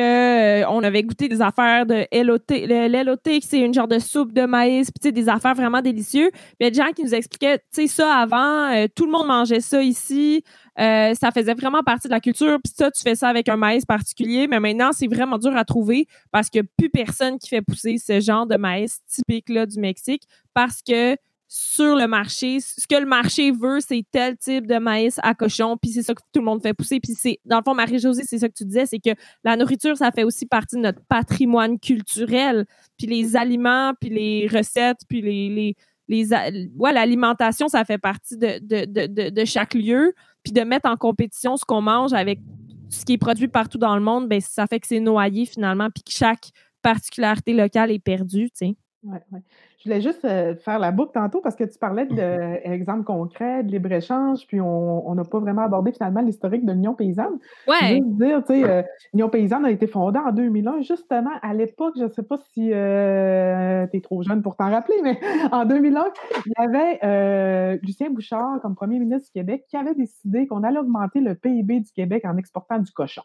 euh, 0.63 0.69
on 0.69 0.83
avait 0.83 1.03
goûté 1.03 1.29
des 1.29 1.41
affaires 1.41 1.85
de 1.85 2.05
L'elote, 2.11 3.21
c'est 3.41 3.59
une 3.59 3.73
genre 3.73 3.87
de 3.87 3.99
soupe 3.99 4.33
de 4.33 4.45
maïs, 4.45 4.91
puis 4.91 5.13
des 5.13 5.29
affaires 5.29 5.55
vraiment 5.55 5.81
délicieuses. 5.81 6.31
Puis 6.31 6.55
il 6.59 6.63
y 6.65 6.67
a 6.67 6.69
des 6.71 6.77
gens 6.77 6.91
qui 6.93 7.03
nous 7.03 7.15
expliquaient, 7.15 7.57
tu 7.57 7.63
sais, 7.71 7.87
ça 7.87 8.13
avant, 8.15 8.69
euh, 8.73 8.87
tout 8.93 9.05
le 9.05 9.11
monde 9.11 9.27
mangeait 9.27 9.61
ça 9.61 9.81
ici. 9.81 10.43
ça 10.77 11.31
faisait 11.33 11.53
vraiment 11.53 11.83
partie 11.83 12.07
de 12.07 12.13
la 12.13 12.19
culture. 12.19 12.57
Puis 12.63 12.73
ça, 12.75 12.91
tu 12.91 13.01
fais 13.01 13.15
ça 13.15 13.29
avec 13.29 13.47
un 13.47 13.57
maïs 13.57 13.85
particulier. 13.85 14.47
Mais 14.47 14.59
maintenant, 14.59 14.91
c'est 14.91 15.07
vraiment 15.07 15.37
dur 15.37 15.55
à 15.55 15.63
trouver 15.63 16.07
parce 16.31 16.49
qu'il 16.49 16.61
n'y 16.61 16.67
a 16.67 16.69
plus 16.77 16.89
personne 16.89 17.39
qui 17.39 17.49
fait 17.49 17.61
pousser 17.61 17.97
ce 17.97 18.19
genre 18.19 18.45
de 18.45 18.57
maïs 18.57 18.99
typique-là 19.07 19.65
du 19.65 19.79
Mexique 19.79 20.23
parce 20.53 20.81
que 20.81 21.15
sur 21.53 21.97
le 21.97 22.07
marché. 22.07 22.61
Ce 22.61 22.87
que 22.87 22.95
le 22.95 23.05
marché 23.05 23.51
veut, 23.51 23.81
c'est 23.81 24.05
tel 24.09 24.37
type 24.37 24.65
de 24.65 24.77
maïs 24.77 25.19
à 25.21 25.35
cochon, 25.35 25.75
puis 25.75 25.91
c'est 25.91 26.01
ça 26.01 26.13
que 26.13 26.21
tout 26.31 26.39
le 26.39 26.45
monde 26.45 26.61
fait 26.61 26.73
pousser. 26.73 27.01
Puis 27.01 27.13
c'est, 27.13 27.41
dans 27.43 27.57
le 27.57 27.63
fond, 27.63 27.75
Marie-Josée, 27.75 28.23
c'est 28.25 28.37
ça 28.37 28.47
que 28.47 28.53
tu 28.53 28.63
disais, 28.63 28.85
c'est 28.85 28.99
que 28.99 29.09
la 29.43 29.57
nourriture, 29.57 29.97
ça 29.97 30.11
fait 30.11 30.23
aussi 30.23 30.45
partie 30.45 30.77
de 30.77 30.81
notre 30.81 31.01
patrimoine 31.09 31.77
culturel. 31.77 32.65
Puis 32.97 33.05
les 33.05 33.35
aliments, 33.35 33.91
puis 33.99 34.09
les 34.09 34.47
recettes, 34.47 35.01
puis 35.09 35.21
les, 35.21 35.49
les, 35.49 35.75
les 36.07 36.69
ouais, 36.77 36.93
l'alimentation, 36.93 37.67
ça 37.67 37.83
fait 37.83 37.97
partie 37.97 38.37
de, 38.37 38.59
de, 38.61 38.85
de, 38.85 39.29
de, 39.29 39.45
chaque 39.45 39.73
lieu. 39.73 40.13
Puis 40.43 40.53
de 40.53 40.61
mettre 40.61 40.89
en 40.89 40.95
compétition 40.95 41.57
ce 41.57 41.65
qu'on 41.65 41.81
mange 41.81 42.13
avec 42.13 42.39
ce 42.89 43.03
qui 43.03 43.13
est 43.13 43.17
produit 43.17 43.49
partout 43.49 43.77
dans 43.77 43.97
le 43.97 44.01
monde, 44.01 44.29
ben 44.29 44.39
ça 44.39 44.67
fait 44.67 44.79
que 44.79 44.87
c'est 44.87 45.01
noyé 45.01 45.45
finalement, 45.45 45.89
puis 45.93 46.01
que 46.01 46.13
chaque 46.13 46.51
particularité 46.81 47.51
locale 47.51 47.91
est 47.91 47.99
perdue, 47.99 48.49
tu 48.51 48.67
sais. 48.67 48.75
Ouais, 49.03 49.19
ouais. 49.31 49.39
Je 49.79 49.89
voulais 49.89 50.01
juste 50.01 50.23
euh, 50.25 50.55
faire 50.55 50.77
la 50.77 50.91
boucle 50.91 51.13
tantôt 51.13 51.41
parce 51.41 51.55
que 51.55 51.63
tu 51.63 51.79
parlais 51.79 52.05
d'exemples 52.05 53.03
concrets, 53.05 53.63
de 53.63 53.71
libre-échange, 53.71 54.45
puis 54.45 54.61
on 54.61 55.15
n'a 55.15 55.23
pas 55.23 55.39
vraiment 55.39 55.63
abordé 55.63 55.91
finalement 55.91 56.21
l'historique 56.21 56.65
de 56.65 56.71
l'Union 56.71 56.93
paysanne. 56.93 57.39
Ouais. 57.67 57.95
Juste 57.95 58.09
dire, 58.17 58.43
tu 58.43 58.53
sais, 58.53 58.69
euh, 58.69 58.83
l'Union 59.13 59.29
paysanne 59.29 59.65
a 59.65 59.71
été 59.71 59.87
fondée 59.87 60.19
en 60.19 60.31
2001, 60.31 60.81
justement, 60.81 61.31
à 61.41 61.55
l'époque, 61.55 61.95
je 61.97 62.03
ne 62.03 62.09
sais 62.09 62.21
pas 62.21 62.37
si 62.53 62.71
euh, 62.71 63.87
tu 63.87 63.97
es 63.97 64.01
trop 64.01 64.21
jeune 64.21 64.43
pour 64.43 64.55
t'en 64.55 64.69
rappeler, 64.69 64.97
mais 65.01 65.19
en 65.51 65.65
2001, 65.65 66.03
il 66.45 66.51
y 66.57 66.61
avait 66.61 67.79
Lucien 67.81 68.11
Bouchard 68.11 68.61
comme 68.61 68.75
premier 68.75 68.99
ministre 68.99 69.31
du 69.33 69.39
Québec 69.39 69.65
qui 69.67 69.77
avait 69.77 69.95
décidé 69.95 70.45
qu'on 70.45 70.63
allait 70.63 70.79
augmenter 70.79 71.21
le 71.21 71.33
PIB 71.33 71.79
du 71.79 71.91
Québec 71.91 72.23
en 72.25 72.37
exportant 72.37 72.77
du 72.77 72.91
cochon. 72.91 73.23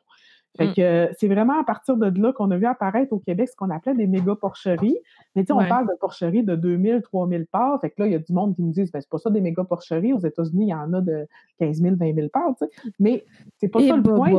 Fait 0.57 0.69
mmh. 0.69 0.75
que 0.75 1.11
c'est 1.19 1.29
vraiment 1.29 1.61
à 1.61 1.65
partir 1.65 1.97
de 1.97 2.21
là 2.21 2.33
qu'on 2.33 2.51
a 2.51 2.57
vu 2.57 2.67
apparaître 2.67 3.13
au 3.13 3.19
Québec 3.19 3.49
ce 3.49 3.57
qu'on 3.57 3.71
appelait 3.71 3.95
des 3.95 4.07
méga 4.07 4.35
porcheries. 4.35 4.99
Mais 5.35 5.43
tu 5.43 5.49
sais, 5.49 5.53
on 5.53 5.67
parle 5.69 5.87
de 5.87 5.95
porcheries 6.01 6.45
de 6.45 6.57
2000, 6.57 7.03
3000 7.03 7.47
parts. 7.47 7.81
Fait 7.81 7.91
que 7.91 8.01
là, 8.01 8.07
il 8.07 8.13
y 8.13 8.15
a 8.15 8.19
du 8.19 8.33
monde 8.33 8.55
qui 8.57 8.63
me 8.63 8.73
disent, 8.73 8.91
ben, 8.91 9.01
c'est 9.01 9.11
pas 9.11 9.19
ça 9.19 9.31
des 9.31 9.41
méga 9.41 9.65
porcheries. 9.65 10.13
Aux 10.13 10.19
États-Unis, 10.19 10.67
il 10.67 10.71
y 10.71 10.75
en 10.75 10.93
a 10.93 11.01
de 11.01 11.27
15 11.59 11.81
000, 11.83 11.97
20 11.97 12.15
000 12.15 12.29
parts, 12.29 12.55
tu 12.59 12.67
sais. 12.67 12.93
Mais 12.99 13.25
c'est 13.59 13.69
pas 13.69 13.81
ça 13.81 13.97
le 13.97 14.03
point. 14.03 14.31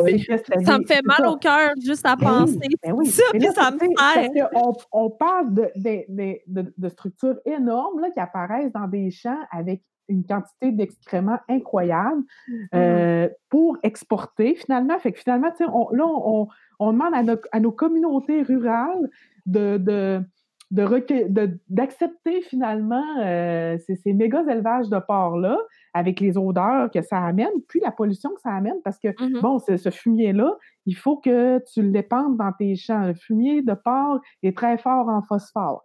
ça 0.66 0.80
me 0.80 0.86
fait 0.86 1.02
mal 1.04 1.28
au 1.28 1.38
cœur 1.38 1.72
juste 1.84 2.06
à 2.06 2.16
ben 2.16 2.28
penser. 2.28 2.60
Ben 2.84 2.94
oui, 2.94 3.08
Ça, 3.08 3.24
ça 3.54 3.72
me 3.72 3.78
fait. 3.78 3.88
On, 4.54 4.74
on 4.92 5.10
parle 5.10 5.54
de, 5.54 5.72
de, 5.76 6.40
de, 6.48 6.74
de, 6.78 6.90
structures 6.90 7.38
énormes 7.46 8.00
là, 8.00 8.10
qui 8.12 8.20
apparaissent 8.20 8.72
dans 8.72 8.88
des 8.88 9.12
champs 9.12 9.40
avec 9.52 9.82
une 10.10 10.24
quantité 10.26 10.72
d'excréments 10.72 11.40
incroyable 11.50 12.24
mmh. 12.48 12.54
euh, 12.76 13.30
pour 13.50 13.78
exporter 13.84 14.56
finalement. 14.56 14.98
Fait 15.00 15.12
que 15.12 15.20
finalement, 15.20 15.52
on, 15.60 15.90
là, 15.92 16.06
on, 16.06 16.48
on 16.80 16.94
demande 16.94 17.14
à, 17.14 17.36
à, 17.52 17.60
nos 17.60 17.72
communautés 17.72 18.42
rurales 18.44 19.10
de, 19.46 19.78
de, 19.78 20.22
d'accepter 21.70 22.42
finalement 22.42 23.04
euh, 23.22 23.78
ces, 23.86 23.96
ces 23.96 24.14
méga 24.14 24.44
élevages 24.50 24.90
de 24.90 25.00
porc-là 25.00 25.58
avec 25.94 26.20
les 26.20 26.38
odeurs 26.38 26.92
que 26.92 27.02
ça 27.02 27.24
amène, 27.24 27.62
puis 27.68 27.80
la 27.80 27.92
pollution 27.92 28.30
que 28.36 28.42
ça 28.42 28.52
amène, 28.52 28.76
parce 28.84 29.00
que, 29.00 29.08
mmh 29.08 29.42
bon, 29.42 29.60
ce 29.60 29.90
fumier-là, 29.90 30.58
il 30.86 30.96
faut 30.96 31.18
que 31.18 31.60
tu 31.74 31.82
l'épandes 31.82 32.38
dans 32.38 32.52
tes 32.52 32.76
champs. 32.76 33.08
Le 33.08 33.14
fumier 33.14 33.62
de 33.62 33.74
porc 33.74 34.20
est 34.44 34.56
très 34.56 34.78
fort 34.78 35.08
en 35.10 35.22
phosphore 35.22 35.84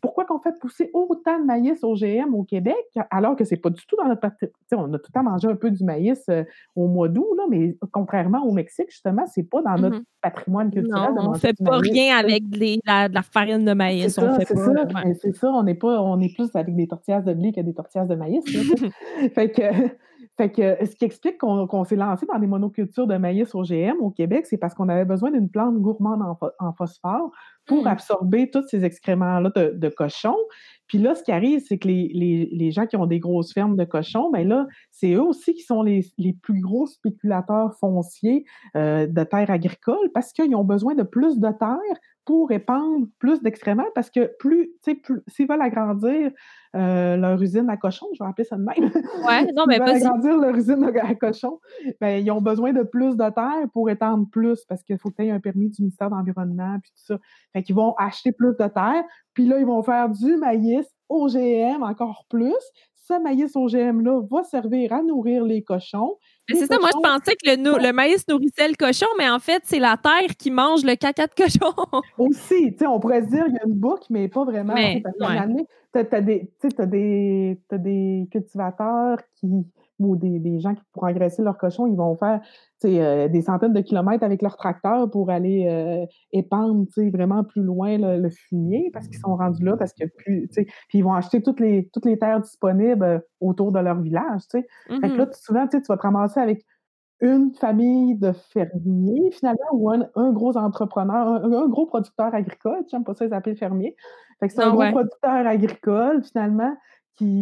pourquoi 0.00 0.24
qu'on 0.24 0.38
fait 0.38 0.58
pousser 0.60 0.90
autant 0.92 1.38
de 1.38 1.44
maïs 1.44 1.82
OGM 1.82 2.34
au 2.34 2.44
Québec, 2.44 2.76
alors 3.10 3.36
que 3.36 3.44
c'est 3.44 3.56
pas 3.56 3.70
du 3.70 3.84
tout 3.86 3.96
dans 3.96 4.06
notre 4.06 4.20
patrimoine? 4.20 4.54
On 4.72 4.94
a 4.94 4.98
tout 4.98 5.06
le 5.08 5.12
temps 5.12 5.22
mangé 5.22 5.48
un 5.48 5.56
peu 5.56 5.70
du 5.70 5.84
maïs 5.84 6.22
euh, 6.28 6.44
au 6.76 6.86
mois 6.86 7.08
d'août, 7.08 7.26
mais 7.48 7.76
contrairement 7.92 8.44
au 8.44 8.52
Mexique, 8.52 8.90
justement, 8.90 9.24
c'est 9.26 9.42
pas 9.42 9.62
dans 9.62 9.76
notre 9.76 9.98
mm-hmm. 9.98 10.20
patrimoine 10.22 10.70
culturel. 10.70 11.14
Non, 11.14 11.30
on 11.30 11.34
fait 11.34 11.56
pas 11.64 11.78
rien 11.78 12.16
avec 12.16 12.42
la, 12.84 13.08
de 13.08 13.14
la 13.14 13.22
farine 13.22 13.64
de 13.64 13.72
maïs. 13.72 14.14
C'est 14.14 14.20
ça, 14.20 14.38
c'est 14.44 15.34
ça. 15.36 15.50
On 15.50 15.66
est, 15.66 15.74
pas, 15.74 16.00
on 16.02 16.20
est 16.20 16.34
plus 16.34 16.50
avec 16.54 16.74
des 16.76 16.86
tortillas 16.86 17.22
de 17.22 17.32
blé 17.32 17.52
que 17.52 17.60
des 17.60 17.74
tortillas 17.74 18.04
de 18.04 18.14
maïs. 18.14 18.44
fait 19.34 19.50
que 19.50 19.62
Fait 20.36 20.50
que 20.50 20.84
ce 20.86 20.96
qui 20.96 21.04
explique 21.04 21.36
qu'on 21.38 21.84
s'est 21.84 21.96
lancé 21.96 22.24
dans 22.26 22.38
des 22.38 22.46
monocultures 22.46 23.06
de 23.06 23.16
maïs 23.16 23.54
OGM 23.54 23.96
au 24.00 24.10
Québec, 24.10 24.46
c'est 24.46 24.56
parce 24.56 24.74
qu'on 24.74 24.88
avait 24.88 25.04
besoin 25.04 25.30
d'une 25.30 25.50
plante 25.50 25.76
gourmande 25.76 26.22
en, 26.58 26.72
phosphore 26.72 27.30
pour 27.66 27.84
mmh. 27.84 27.88
absorber 27.88 28.50
tous 28.50 28.66
ces 28.68 28.84
excréments-là 28.84 29.50
de, 29.54 29.74
de 29.76 29.88
cochons. 29.90 30.38
Puis 30.90 30.98
là, 30.98 31.14
ce 31.14 31.22
qui 31.22 31.30
arrive, 31.30 31.60
c'est 31.60 31.78
que 31.78 31.86
les, 31.86 32.70
gens 32.72 32.84
qui 32.84 32.96
ont 32.96 33.06
des 33.06 33.20
grosses 33.20 33.52
fermes 33.52 33.76
de 33.76 33.84
cochons, 33.84 34.28
bien 34.32 34.42
là, 34.42 34.66
c'est 34.90 35.12
eux 35.12 35.22
aussi 35.22 35.54
qui 35.54 35.62
sont 35.62 35.82
les, 35.84 36.02
plus 36.42 36.60
gros 36.60 36.88
spéculateurs 36.88 37.74
fonciers 37.78 38.44
euh, 38.76 39.06
de 39.06 39.22
terres 39.22 39.52
agricoles 39.52 40.10
parce 40.12 40.32
qu'ils 40.32 40.56
ont 40.56 40.64
besoin 40.64 40.96
de 40.96 41.04
plus 41.04 41.38
de 41.38 41.48
terre 41.48 41.96
pour 42.24 42.52
épandre 42.52 43.06
plus 43.18 43.42
d'excréments 43.42 43.88
parce 43.94 44.10
que 44.10 44.30
plus, 44.38 44.70
tu 44.84 44.92
sais, 44.92 45.02
s'ils 45.26 45.48
veulent 45.48 45.62
agrandir 45.62 46.30
euh, 46.76 47.16
leur 47.16 47.40
usine 47.42 47.68
à 47.70 47.76
cochon, 47.76 48.06
je 48.12 48.22
vais 48.22 48.28
appeler 48.28 48.44
ça 48.44 48.56
de 48.56 48.62
même. 48.62 48.90
Ouais, 49.26 49.50
non, 49.52 49.64
mais 49.68 49.78
veulent 49.78 49.96
agrandir 49.96 50.36
leur 50.36 50.54
usine 50.54 50.84
à 50.84 51.14
cochon, 51.14 51.60
ben, 52.00 52.22
ils 52.24 52.30
ont 52.30 52.40
besoin 52.40 52.72
de 52.72 52.82
plus 52.82 53.16
de 53.16 53.30
terre 53.30 53.68
pour 53.72 53.90
étendre 53.90 54.28
plus 54.30 54.64
parce 54.66 54.82
qu'il 54.82 54.98
faut 54.98 55.10
que 55.10 55.16
tu 55.16 55.26
aies 55.26 55.30
un 55.30 55.40
permis 55.40 55.70
du 55.70 55.82
ministère 55.82 56.10
de 56.10 56.14
l'Environnement 56.14 56.78
puis 56.82 56.92
tout 56.96 57.04
ça. 57.04 57.18
Fait 57.52 57.62
qu'ils 57.62 57.74
vont 57.74 57.94
acheter 57.96 58.32
plus 58.32 58.56
de 58.56 58.68
terre, 58.68 59.02
puis 59.34 59.46
là, 59.46 59.58
ils 59.58 59.66
vont 59.66 59.82
faire 59.82 60.08
du 60.08 60.36
maïs 60.36 60.86
OGM 61.08 61.82
encore 61.82 62.24
plus. 62.28 62.54
Ce 62.94 63.20
maïs 63.20 63.56
OGM-là 63.56 64.22
va 64.30 64.44
servir 64.44 64.92
à 64.92 65.02
nourrir 65.02 65.42
les 65.42 65.62
cochons 65.62 66.16
c'est 66.54 66.66
ça, 66.66 66.78
moi 66.78 66.90
je 66.92 67.00
pensais 67.00 67.36
que 67.36 67.50
le, 67.50 67.92
maïs 67.92 68.26
nourrissait 68.28 68.68
le 68.68 68.74
cochon, 68.74 69.06
mais 69.18 69.28
en 69.28 69.38
fait, 69.38 69.62
c'est 69.64 69.78
la 69.78 69.96
terre 69.96 70.36
qui 70.38 70.50
mange 70.50 70.84
le 70.84 70.96
caca 70.96 71.26
de 71.26 71.34
cochon. 71.34 71.74
Aussi, 72.18 72.72
tu 72.72 72.78
sais, 72.78 72.86
on 72.86 73.00
pourrait 73.00 73.22
se 73.22 73.28
dire 73.28 73.44
qu'il 73.44 73.54
y 73.54 73.58
a 73.58 73.66
une 73.66 73.74
boucle, 73.74 74.06
mais 74.10 74.28
pas 74.28 74.44
vraiment. 74.44 74.74
tu 74.74 75.98
as, 75.98 76.20
des 77.78 78.28
cultivateurs 78.30 79.18
qui 79.36 79.66
ou 80.00 80.16
des, 80.16 80.58
gens 80.60 80.74
qui, 80.74 80.82
pour 80.92 81.04
engraisser 81.04 81.42
leur 81.42 81.58
cochon, 81.58 81.86
ils 81.86 81.96
vont 81.96 82.16
faire 82.16 82.40
euh, 82.84 83.28
des 83.28 83.42
centaines 83.42 83.72
de 83.72 83.80
kilomètres 83.80 84.24
avec 84.24 84.40
leur 84.42 84.56
tracteur 84.56 85.10
pour 85.10 85.30
aller 85.30 85.66
euh, 85.68 86.06
épandre 86.32 86.86
vraiment 87.12 87.44
plus 87.44 87.62
loin 87.62 87.98
le, 87.98 88.30
fumier 88.30 88.90
parce 88.92 89.06
qu'ils 89.08 89.18
sont 89.18 89.36
rendus 89.36 89.62
là, 89.62 89.76
parce 89.76 89.92
que 89.92 90.06
plus, 90.06 90.48
puis 90.48 90.98
ils 90.98 91.04
vont 91.04 91.12
acheter 91.12 91.42
toutes 91.42 91.60
les, 91.60 91.88
toutes 91.92 92.06
les 92.06 92.18
terres 92.18 92.40
disponibles 92.40 93.04
euh, 93.04 93.18
autour 93.40 93.72
de 93.72 93.78
leur 93.78 94.00
village. 94.00 94.42
Fait 94.50 94.62
que 94.88 95.16
là, 95.16 95.28
souvent, 95.32 95.66
tu 95.68 95.78
vas 95.88 95.96
te 95.96 96.02
ramasser 96.02 96.40
avec 96.40 96.64
une 97.20 97.52
famille 97.54 98.16
de 98.16 98.32
fermiers, 98.32 99.30
finalement, 99.32 99.58
ou 99.72 99.90
un, 99.90 100.32
gros 100.32 100.56
entrepreneur, 100.56 101.44
un, 101.44 101.68
gros 101.68 101.84
producteur 101.84 102.34
agricole, 102.34 102.82
j'aime 102.90 103.04
pas 103.04 103.14
ça 103.14 103.26
les 103.26 103.32
appeler 103.34 103.56
fermiers. 103.56 103.94
Fait 104.40 104.48
que 104.48 104.54
c'est 104.54 104.62
un 104.62 104.70
ah 104.70 104.70
gros 104.70 104.90
producteur 104.90 105.46
agricole, 105.46 106.24
finalement, 106.24 106.74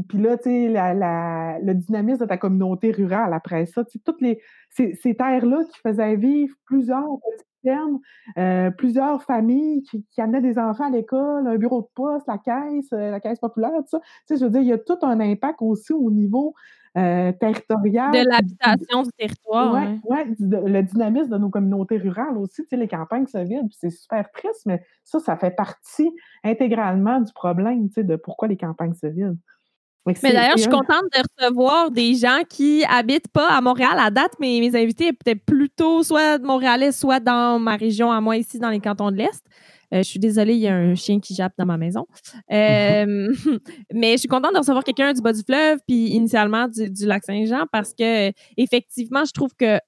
puis, 0.08 0.18
là, 0.18 0.36
tu 0.36 0.44
sais, 0.44 0.68
le 0.68 1.72
dynamisme 1.74 2.20
de 2.20 2.28
ta 2.28 2.36
communauté 2.36 2.90
rurale 2.90 3.32
après 3.32 3.66
ça, 3.66 3.84
tu 3.84 3.92
sais, 3.92 3.98
toutes 4.04 4.20
les, 4.20 4.40
ces, 4.70 5.14
terres-là 5.14 5.62
qui 5.70 5.78
faisaient 5.80 6.16
vivre 6.16 6.54
plusieurs 6.64 7.04
petites 7.04 7.46
fermes, 7.64 7.98
euh, 8.38 8.70
plusieurs 8.70 9.22
familles 9.22 9.82
qui, 9.84 10.20
amenaient 10.20 10.40
des 10.40 10.58
enfants 10.58 10.86
à 10.86 10.90
l'école, 10.90 11.46
un 11.46 11.56
bureau 11.56 11.82
de 11.82 11.88
poste, 11.94 12.26
la 12.26 12.38
caisse, 12.38 12.92
euh, 12.92 13.10
la 13.10 13.20
caisse 13.20 13.38
populaire, 13.38 13.70
tout 13.70 13.88
ça. 13.88 14.00
Tu 14.00 14.06
sais, 14.26 14.36
je 14.36 14.44
veux 14.44 14.50
dire, 14.50 14.62
il 14.62 14.68
y 14.68 14.72
a 14.72 14.78
tout 14.78 14.98
un 15.02 15.20
impact 15.20 15.58
aussi 15.60 15.92
au 15.92 16.10
niveau 16.10 16.54
euh, 16.96 17.32
territorial. 17.32 18.10
De 18.10 18.28
l'habitation 18.28 19.02
du 19.02 19.10
territoire. 19.16 19.74
Oui, 19.74 20.00
ouais. 20.04 20.26
le 20.40 20.82
dynamisme 20.82 21.30
de 21.30 21.38
nos 21.38 21.50
communautés 21.50 21.98
rurales 21.98 22.36
aussi. 22.38 22.62
Tu 22.62 22.68
sais, 22.70 22.76
les 22.76 22.88
campagnes 22.88 23.26
se 23.26 23.38
vident, 23.38 23.68
c'est 23.70 23.90
super 23.90 24.30
triste, 24.32 24.66
mais 24.66 24.82
ça, 25.04 25.20
ça 25.20 25.36
fait 25.36 25.50
partie 25.50 26.10
intégralement 26.42 27.20
du 27.20 27.32
problème, 27.32 27.88
tu 27.88 27.94
sais, 27.94 28.04
de 28.04 28.16
pourquoi 28.16 28.48
les 28.48 28.56
campagnes 28.56 28.94
se 28.94 29.06
vident. 29.06 29.36
Mais 30.22 30.32
d'ailleurs, 30.32 30.56
je 30.56 30.62
suis 30.62 30.70
contente 30.70 31.04
de 31.14 31.22
recevoir 31.42 31.90
des 31.90 32.14
gens 32.14 32.40
qui 32.48 32.84
habitent 32.88 33.28
pas 33.28 33.48
à 33.48 33.60
Montréal 33.60 33.96
à 33.98 34.10
date. 34.10 34.32
mais 34.40 34.58
mes 34.60 34.74
invités 34.76 35.08
étaient 35.08 35.34
plutôt 35.34 36.02
soit 36.02 36.38
de 36.38 36.44
Montréalais, 36.44 36.92
soit 36.92 37.20
dans 37.20 37.58
ma 37.58 37.76
région 37.76 38.10
à 38.10 38.20
moi 38.20 38.36
ici, 38.36 38.58
dans 38.58 38.70
les 38.70 38.80
cantons 38.80 39.10
de 39.10 39.16
l'Est. 39.16 39.44
Euh, 39.94 39.98
je 39.98 40.02
suis 40.02 40.18
désolée, 40.18 40.54
il 40.54 40.60
y 40.60 40.68
a 40.68 40.74
un 40.74 40.94
chien 40.94 41.18
qui 41.18 41.34
jappe 41.34 41.54
dans 41.56 41.66
ma 41.66 41.78
maison. 41.78 42.06
Euh, 42.52 43.28
mais 43.92 44.12
je 44.12 44.18
suis 44.18 44.28
contente 44.28 44.52
de 44.52 44.58
recevoir 44.58 44.84
quelqu'un 44.84 45.12
du 45.12 45.22
bas 45.22 45.32
du 45.32 45.42
fleuve, 45.42 45.78
puis 45.86 46.10
initialement 46.10 46.68
du, 46.68 47.06
lac 47.06 47.24
Saint-Jean, 47.24 47.64
parce 47.72 47.94
que 47.94 48.32
effectivement, 48.56 49.24
je 49.24 49.32
trouve 49.32 49.54
que 49.58 49.78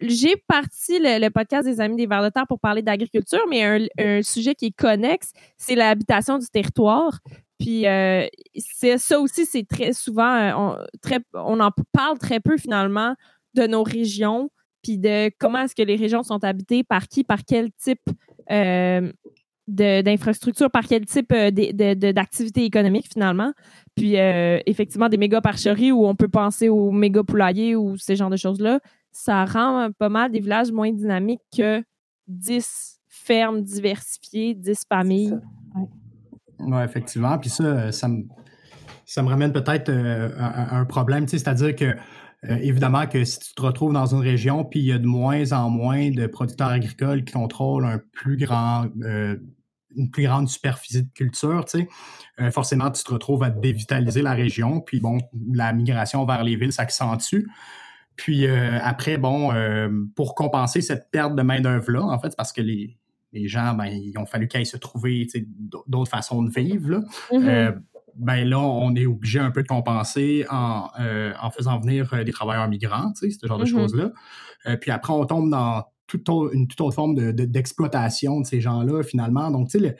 j'ai 0.00 0.34
parti 0.48 0.98
le, 0.98 1.28
podcast 1.30 1.64
des 1.64 1.80
Amis 1.80 1.96
des 1.96 2.06
Vers 2.06 2.22
de 2.22 2.28
Terre 2.28 2.46
pour 2.46 2.60
parler 2.60 2.82
d'agriculture, 2.82 3.44
mais 3.48 3.62
un, 3.62 3.86
un, 3.98 4.22
sujet 4.22 4.54
qui 4.54 4.66
est 4.66 4.76
connexe, 4.76 5.32
c'est 5.56 5.76
l'habitation 5.76 6.38
du 6.38 6.46
territoire. 6.48 7.20
Puis 7.62 7.86
euh, 7.86 8.26
c'est 8.56 8.98
ça 8.98 9.20
aussi, 9.20 9.46
c'est 9.46 9.62
très 9.62 9.92
souvent, 9.92 10.34
euh, 10.34 10.52
on, 10.56 10.76
très, 11.00 11.20
on 11.32 11.60
en 11.60 11.70
parle 11.92 12.18
très 12.18 12.40
peu 12.40 12.56
finalement 12.56 13.14
de 13.54 13.68
nos 13.68 13.84
régions, 13.84 14.50
puis 14.82 14.98
de 14.98 15.30
comment 15.38 15.60
est-ce 15.60 15.76
que 15.76 15.82
les 15.82 15.94
régions 15.94 16.24
sont 16.24 16.42
habitées, 16.42 16.82
par 16.82 17.06
qui, 17.06 17.22
par 17.22 17.44
quel 17.44 17.70
type 17.70 18.02
euh, 18.50 19.12
d'infrastructure, 19.68 20.72
par 20.72 20.88
quel 20.88 21.06
type 21.06 21.32
d'activité 21.32 22.64
économique 22.64 23.06
finalement. 23.12 23.52
Puis 23.94 24.16
effectivement, 24.16 25.08
des 25.08 25.16
méga 25.16 25.40
parcheries 25.40 25.92
où 25.92 26.04
on 26.04 26.16
peut 26.16 26.28
penser 26.28 26.68
aux 26.68 26.90
méga 26.90 27.22
poulaillers 27.22 27.76
ou 27.76 27.96
ces 27.96 28.16
genres 28.16 28.28
de 28.28 28.36
choses-là, 28.36 28.80
ça 29.12 29.44
rend 29.44 29.88
pas 29.96 30.08
mal 30.08 30.32
des 30.32 30.40
villages 30.40 30.72
moins 30.72 30.90
dynamiques 30.90 31.42
que 31.56 31.80
10 32.26 32.98
fermes 33.06 33.62
diversifiées, 33.62 34.54
10 34.54 34.82
familles. 34.88 35.38
Oui, 36.62 36.82
effectivement. 36.82 37.38
Puis 37.38 37.50
ça, 37.50 37.92
ça 37.92 38.08
me, 38.08 38.24
ça 39.04 39.22
me 39.22 39.28
ramène 39.28 39.52
peut-être 39.52 39.88
euh, 39.90 40.30
à, 40.38 40.76
un 40.76 40.84
problème, 40.84 41.28
c'est-à-dire 41.28 41.74
que 41.76 41.84
euh, 41.84 42.56
évidemment 42.60 43.06
que 43.06 43.24
si 43.24 43.38
tu 43.38 43.54
te 43.54 43.62
retrouves 43.62 43.92
dans 43.92 44.06
une 44.06 44.20
région, 44.20 44.64
puis 44.64 44.80
il 44.80 44.86
y 44.86 44.92
a 44.92 44.98
de 44.98 45.06
moins 45.06 45.52
en 45.52 45.70
moins 45.70 46.10
de 46.10 46.26
producteurs 46.26 46.68
agricoles 46.68 47.24
qui 47.24 47.32
contrôlent 47.32 47.84
un 47.84 48.00
plus 48.12 48.36
grand, 48.36 48.86
euh, 49.02 49.36
une 49.94 50.10
plus 50.10 50.24
grande 50.24 50.48
superficie 50.48 51.02
de 51.02 51.12
culture, 51.12 51.64
tu 51.66 51.86
sais, 52.38 52.50
forcément, 52.50 52.90
tu 52.90 53.04
te 53.04 53.12
retrouves 53.12 53.42
à 53.42 53.50
dévitaliser 53.50 54.22
la 54.22 54.32
région, 54.32 54.80
puis 54.80 55.00
bon, 55.00 55.18
la 55.52 55.74
migration 55.74 56.24
vers 56.24 56.42
les 56.42 56.56
villes 56.56 56.72
s'accentue. 56.72 57.44
Puis 58.16 58.46
après, 58.46 59.18
bon, 59.18 59.52
pour 60.16 60.34
compenser 60.34 60.80
cette 60.80 61.10
perte 61.10 61.36
de 61.36 61.42
main-d'œuvre-là, 61.42 62.02
en 62.02 62.18
fait, 62.18 62.34
parce 62.34 62.54
que 62.54 62.62
les, 62.62 62.96
les 63.32 63.48
gens, 63.48 63.74
ben, 63.74 63.86
ils 63.86 64.16
ont 64.18 64.26
fallu 64.26 64.48
qu'ils 64.48 64.66
se 64.66 64.76
trouver 64.76 65.26
d'autres 65.86 66.10
façons 66.10 66.42
de 66.42 66.50
vivre. 66.50 66.90
Là. 66.90 67.00
Mm-hmm. 67.30 67.48
Euh, 67.48 67.72
ben 68.14 68.44
là, 68.44 68.58
on 68.58 68.94
est 68.94 69.06
obligé 69.06 69.38
un 69.38 69.50
peu 69.50 69.62
de 69.62 69.68
compenser 69.68 70.44
en, 70.50 70.88
euh, 71.00 71.32
en 71.40 71.50
faisant 71.50 71.80
venir 71.80 72.12
euh, 72.12 72.24
des 72.24 72.32
travailleurs 72.32 72.68
migrants, 72.68 73.12
ce 73.14 73.28
genre 73.46 73.58
de 73.58 73.64
mm-hmm. 73.64 73.68
choses-là. 73.68 74.76
puis 74.80 74.90
après, 74.90 75.12
on 75.14 75.24
tombe 75.24 75.50
dans 75.50 75.84
toute 76.06 76.28
une 76.28 76.68
toute 76.68 76.80
autre 76.82 76.94
forme 76.94 77.14
d'exploitation 77.32 78.36
de, 78.36 78.42
de, 78.42 78.46
ces 78.46 78.60
gens-là, 78.60 79.02
finalement. 79.02 79.50
Donc, 79.50 79.70
tu 79.70 79.80
sais, 79.80 79.96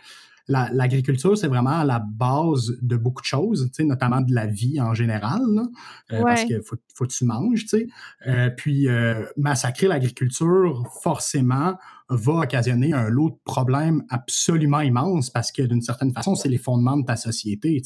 l'agriculture, 0.49 1.37
c'est 1.37 1.49
vraiment 1.49 1.83
la 1.85 1.99
base 1.99 2.77
de 2.83 2.97
beaucoup 2.97 3.23
de 3.23 3.27
choses, 3.27 3.71
notamment 3.81 4.21
de 4.21 4.35
la 4.35 4.47
vie 4.47 4.81
en 4.81 4.95
général, 4.95 5.43
euh, 6.13 6.23
parce 6.23 6.45
qu'il 6.45 6.63
faut, 6.63 6.77
faut, 6.95 7.07
que 7.07 7.13
tu 7.13 7.25
manges. 7.25 7.65
Euh, 8.27 8.51
puis, 8.51 8.89
euh, 8.89 9.25
massacrer 9.37 9.89
l'agriculture, 9.89 10.85
forcément, 11.03 11.77
va 12.09 12.33
occasionner 12.33 12.93
un 12.93 13.09
lot 13.09 13.31
de 13.31 13.39
problèmes 13.45 14.03
absolument 14.11 14.81
immenses 14.81 15.31
parce 15.31 15.51
que, 15.51 15.63
d'une 15.63 15.81
certaine 15.81 16.13
façon, 16.13 16.35
c'est 16.35 16.49
les 16.49 16.59
fondements 16.59 16.97
de 16.97 17.05
ta 17.05 17.17
société. 17.17 17.83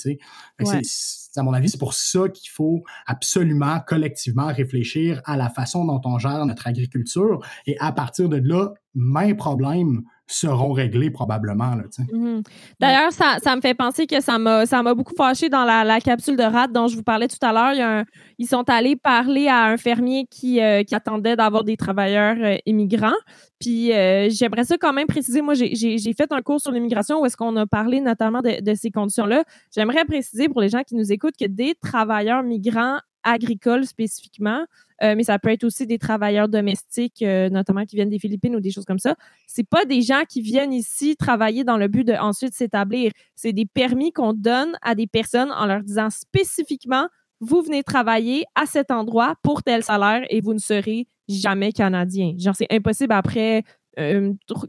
À 1.36 1.42
mon 1.42 1.52
avis, 1.52 1.68
c'est 1.68 1.78
pour 1.78 1.94
ça 1.94 2.28
qu'il 2.28 2.50
faut 2.50 2.82
absolument 3.06 3.80
collectivement 3.86 4.46
réfléchir 4.46 5.20
à 5.26 5.36
la 5.36 5.50
façon 5.50 5.84
dont 5.84 6.00
on 6.04 6.18
gère 6.18 6.44
notre 6.46 6.66
agriculture 6.66 7.40
et 7.66 7.76
à 7.78 7.92
partir 7.92 8.28
de 8.28 8.38
là, 8.38 8.72
même 8.94 9.36
problème 9.36 10.02
seront 10.26 10.72
réglés 10.72 11.10
probablement. 11.10 11.76
Mhm. 12.12 12.42
D'ailleurs, 12.80 13.12
ça, 13.12 13.56
me 13.56 13.60
fait 13.60 13.74
penser 13.74 14.06
que 14.06 14.20
ça 14.20 14.38
m'a, 14.38 14.94
beaucoup 14.94 15.14
fâché 15.16 15.48
dans 15.48 15.64
la, 15.64 16.00
capsule 16.00 16.36
de 16.36 16.42
rate 16.42 16.72
dont 16.72 16.88
je 16.88 16.96
vous 16.96 17.02
parlais 17.02 17.28
tout 17.28 17.38
à 17.42 17.52
l'heure. 17.52 18.04
ils 18.38 18.46
sont 18.46 18.68
allés 18.68 18.96
parler 18.96 19.48
à 19.48 19.64
un 19.64 19.76
fermier 19.76 20.26
qui, 20.30 20.60
euh, 20.60 20.82
attendait 20.92 21.36
d'avoir 21.36 21.64
des 21.64 21.76
travailleurs 21.76 22.36
euh, 22.40 22.56
immigrants. 22.66 23.12
Puis 23.60 23.92
euh, 23.92 24.28
j'aimerais 24.30 24.64
ça 24.64 24.76
quand 24.78 24.92
même 24.92 25.06
préciser, 25.06 25.42
moi 25.42 25.54
j'ai, 25.54 26.14
fait 26.16 26.30
un 26.30 26.42
cours 26.42 26.60
sur 26.60 26.72
l'immigration 26.72 27.20
où 27.20 27.26
est-ce 27.26 27.36
qu'on 27.36 27.56
a 27.56 27.66
parlé 27.66 28.00
notamment 28.00 28.40
de, 28.40 28.62
de 28.62 28.74
ces 28.74 28.90
conditions-là. 28.90 29.44
J'aimerais 29.74 30.04
préciser 30.04 30.48
pour 30.48 30.60
les 30.60 30.68
gens 30.68 30.82
qui 30.82 30.94
nous 30.94 31.12
écoutent 31.12 31.36
que 31.38 31.46
des 31.46 31.74
travailleurs 31.80 32.42
migrants 32.42 32.98
agricoles 33.26 33.86
spécifiquement, 33.86 34.64
euh, 35.02 35.14
mais 35.16 35.24
ça 35.24 35.38
peut 35.38 35.50
être 35.50 35.64
aussi 35.64 35.86
des 35.86 35.98
travailleurs 35.98 36.48
domestiques, 36.48 37.22
euh, 37.22 37.50
notamment 37.50 37.84
qui 37.84 37.96
viennent 37.96 38.08
des 38.08 38.18
Philippines 38.18 38.56
ou 38.56 38.60
des 38.60 38.70
choses 38.70 38.84
comme 38.84 38.98
ça. 38.98 39.16
C'est 39.46 39.68
pas 39.68 39.84
des 39.84 40.00
gens 40.00 40.22
qui 40.28 40.40
viennent 40.40 40.72
ici 40.72 41.16
travailler 41.16 41.64
dans 41.64 41.76
le 41.76 41.88
but 41.88 42.04
de 42.04 42.14
ensuite 42.14 42.54
s'établir. 42.54 43.12
C'est 43.34 43.52
des 43.52 43.66
permis 43.66 44.12
qu'on 44.12 44.32
donne 44.32 44.78
à 44.80 44.94
des 44.94 45.06
personnes 45.06 45.50
en 45.52 45.66
leur 45.66 45.82
disant 45.82 46.08
spécifiquement 46.08 47.08
vous 47.40 47.60
venez 47.60 47.82
travailler 47.82 48.44
à 48.54 48.64
cet 48.64 48.90
endroit 48.90 49.34
pour 49.42 49.62
tel 49.62 49.82
salaire 49.82 50.24
et 50.30 50.40
vous 50.40 50.54
ne 50.54 50.58
serez 50.58 51.06
jamais 51.28 51.72
canadien. 51.72 52.32
Genre, 52.38 52.54
c'est 52.56 52.72
impossible 52.72 53.12
après 53.12 53.62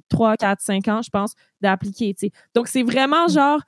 3, 0.09 0.37
4, 0.37 0.61
5 0.61 0.87
ans, 0.89 1.01
je 1.01 1.09
pense, 1.09 1.33
d'appliquer. 1.61 2.13
Donc, 2.53 2.67
c'est 2.67 2.83
vraiment 2.83 3.27
genre 3.27 3.61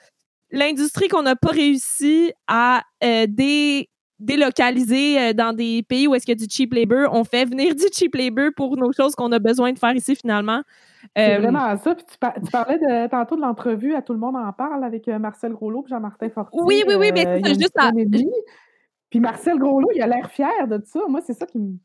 l'industrie 0.51 1.07
qu'on 1.07 1.23
n'a 1.23 1.35
pas 1.35 1.51
réussi 1.51 2.33
à 2.47 2.83
euh, 3.03 3.25
dé 3.27 3.89
délocaliser 4.19 5.33
dans 5.33 5.53
des 5.53 5.83
pays 5.83 6.07
où 6.07 6.15
est-ce 6.15 6.25
qu'il 6.25 6.39
y 6.39 6.43
a 6.43 6.45
du 6.45 6.51
cheap 6.51 6.73
labor. 6.73 7.13
On 7.13 7.23
fait 7.23 7.45
venir 7.45 7.73
du 7.75 7.85
cheap 7.93 8.15
labor 8.15 8.49
pour 8.55 8.77
nos 8.77 8.91
choses 8.91 9.15
qu'on 9.15 9.31
a 9.31 9.39
besoin 9.39 9.71
de 9.71 9.79
faire 9.79 9.93
ici 9.93 10.15
finalement. 10.15 10.61
C'est 11.15 11.37
vraiment 11.37 11.77
ça. 11.77 11.95
Puis 11.95 12.05
tu, 12.05 12.17
parlais 12.51 12.77
de, 12.77 13.07
tantôt 13.09 13.35
de 13.35 13.41
l'entrevue 13.41 13.95
à 13.95 14.01
Tout 14.01 14.13
le 14.13 14.19
monde 14.19 14.35
en 14.35 14.51
parle 14.51 14.83
avec 14.83 15.07
Marcel 15.07 15.53
Groslo 15.53 15.85
et 15.85 15.89
Jean-Martin 15.89 16.29
Fortier. 16.29 16.59
Oui, 16.61 16.83
oui, 16.87 16.95
oui, 16.97 17.11
mais 17.13 17.41
c'est 17.43 17.53
juste 17.55 17.77
à... 17.77 17.91
Puis 19.09 19.19
Marcel 19.19 19.57
Groslot, 19.57 19.89
il 19.95 20.01
a 20.03 20.07
l'air 20.07 20.29
fier 20.29 20.67
de 20.67 20.79
ça. 20.85 20.99
Moi, 21.07 21.21
c'est 21.25 21.33
ça 21.33 21.47
qui 21.47 21.57
me. 21.57 21.77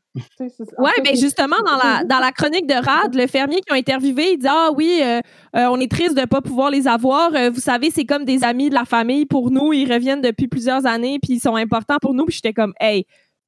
Oui, 0.77 0.91
mais 1.03 1.15
justement, 1.15 1.55
dans 1.65 1.75
la, 1.75 2.03
dans 2.03 2.19
la 2.19 2.31
chronique 2.31 2.67
de 2.67 2.75
Rad, 2.75 3.15
le 3.15 3.25
fermier 3.25 3.61
qui 3.61 3.73
ont 3.73 3.75
interviewé, 3.75 4.33
il 4.33 4.37
dit 4.37 4.47
Ah 4.47 4.69
oui, 4.75 5.01
euh, 5.03 5.21
euh, 5.55 5.65
on 5.71 5.79
est 5.79 5.89
triste 5.89 6.13
de 6.13 6.21
ne 6.21 6.25
pas 6.25 6.41
pouvoir 6.41 6.69
les 6.69 6.87
avoir. 6.87 7.33
Euh, 7.33 7.49
vous 7.49 7.59
savez, 7.59 7.89
c'est 7.89 8.05
comme 8.05 8.25
des 8.25 8.43
amis 8.43 8.69
de 8.69 8.75
la 8.75 8.85
famille 8.85 9.25
pour 9.25 9.49
nous. 9.49 9.73
Ils 9.73 9.91
reviennent 9.91 10.21
depuis 10.21 10.47
plusieurs 10.47 10.85
années, 10.85 11.17
puis 11.19 11.33
ils 11.33 11.39
sont 11.39 11.55
importants 11.55 11.97
pour 11.99 12.13
nous. 12.13 12.25
Puis 12.25 12.35
j'étais 12.35 12.53
comme 12.53 12.73
Hey, 12.79 13.05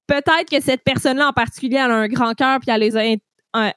peut-être 0.08 0.50
que 0.50 0.60
cette 0.60 0.84
personne-là 0.84 1.28
en 1.30 1.34
particulier, 1.34 1.78
elle 1.78 1.92
a 1.92 1.96
un 1.96 2.08
grand 2.08 2.34
cœur, 2.34 2.60
puis 2.60 2.72
elle 2.72 2.82
les 2.82 2.98
a 2.98 3.16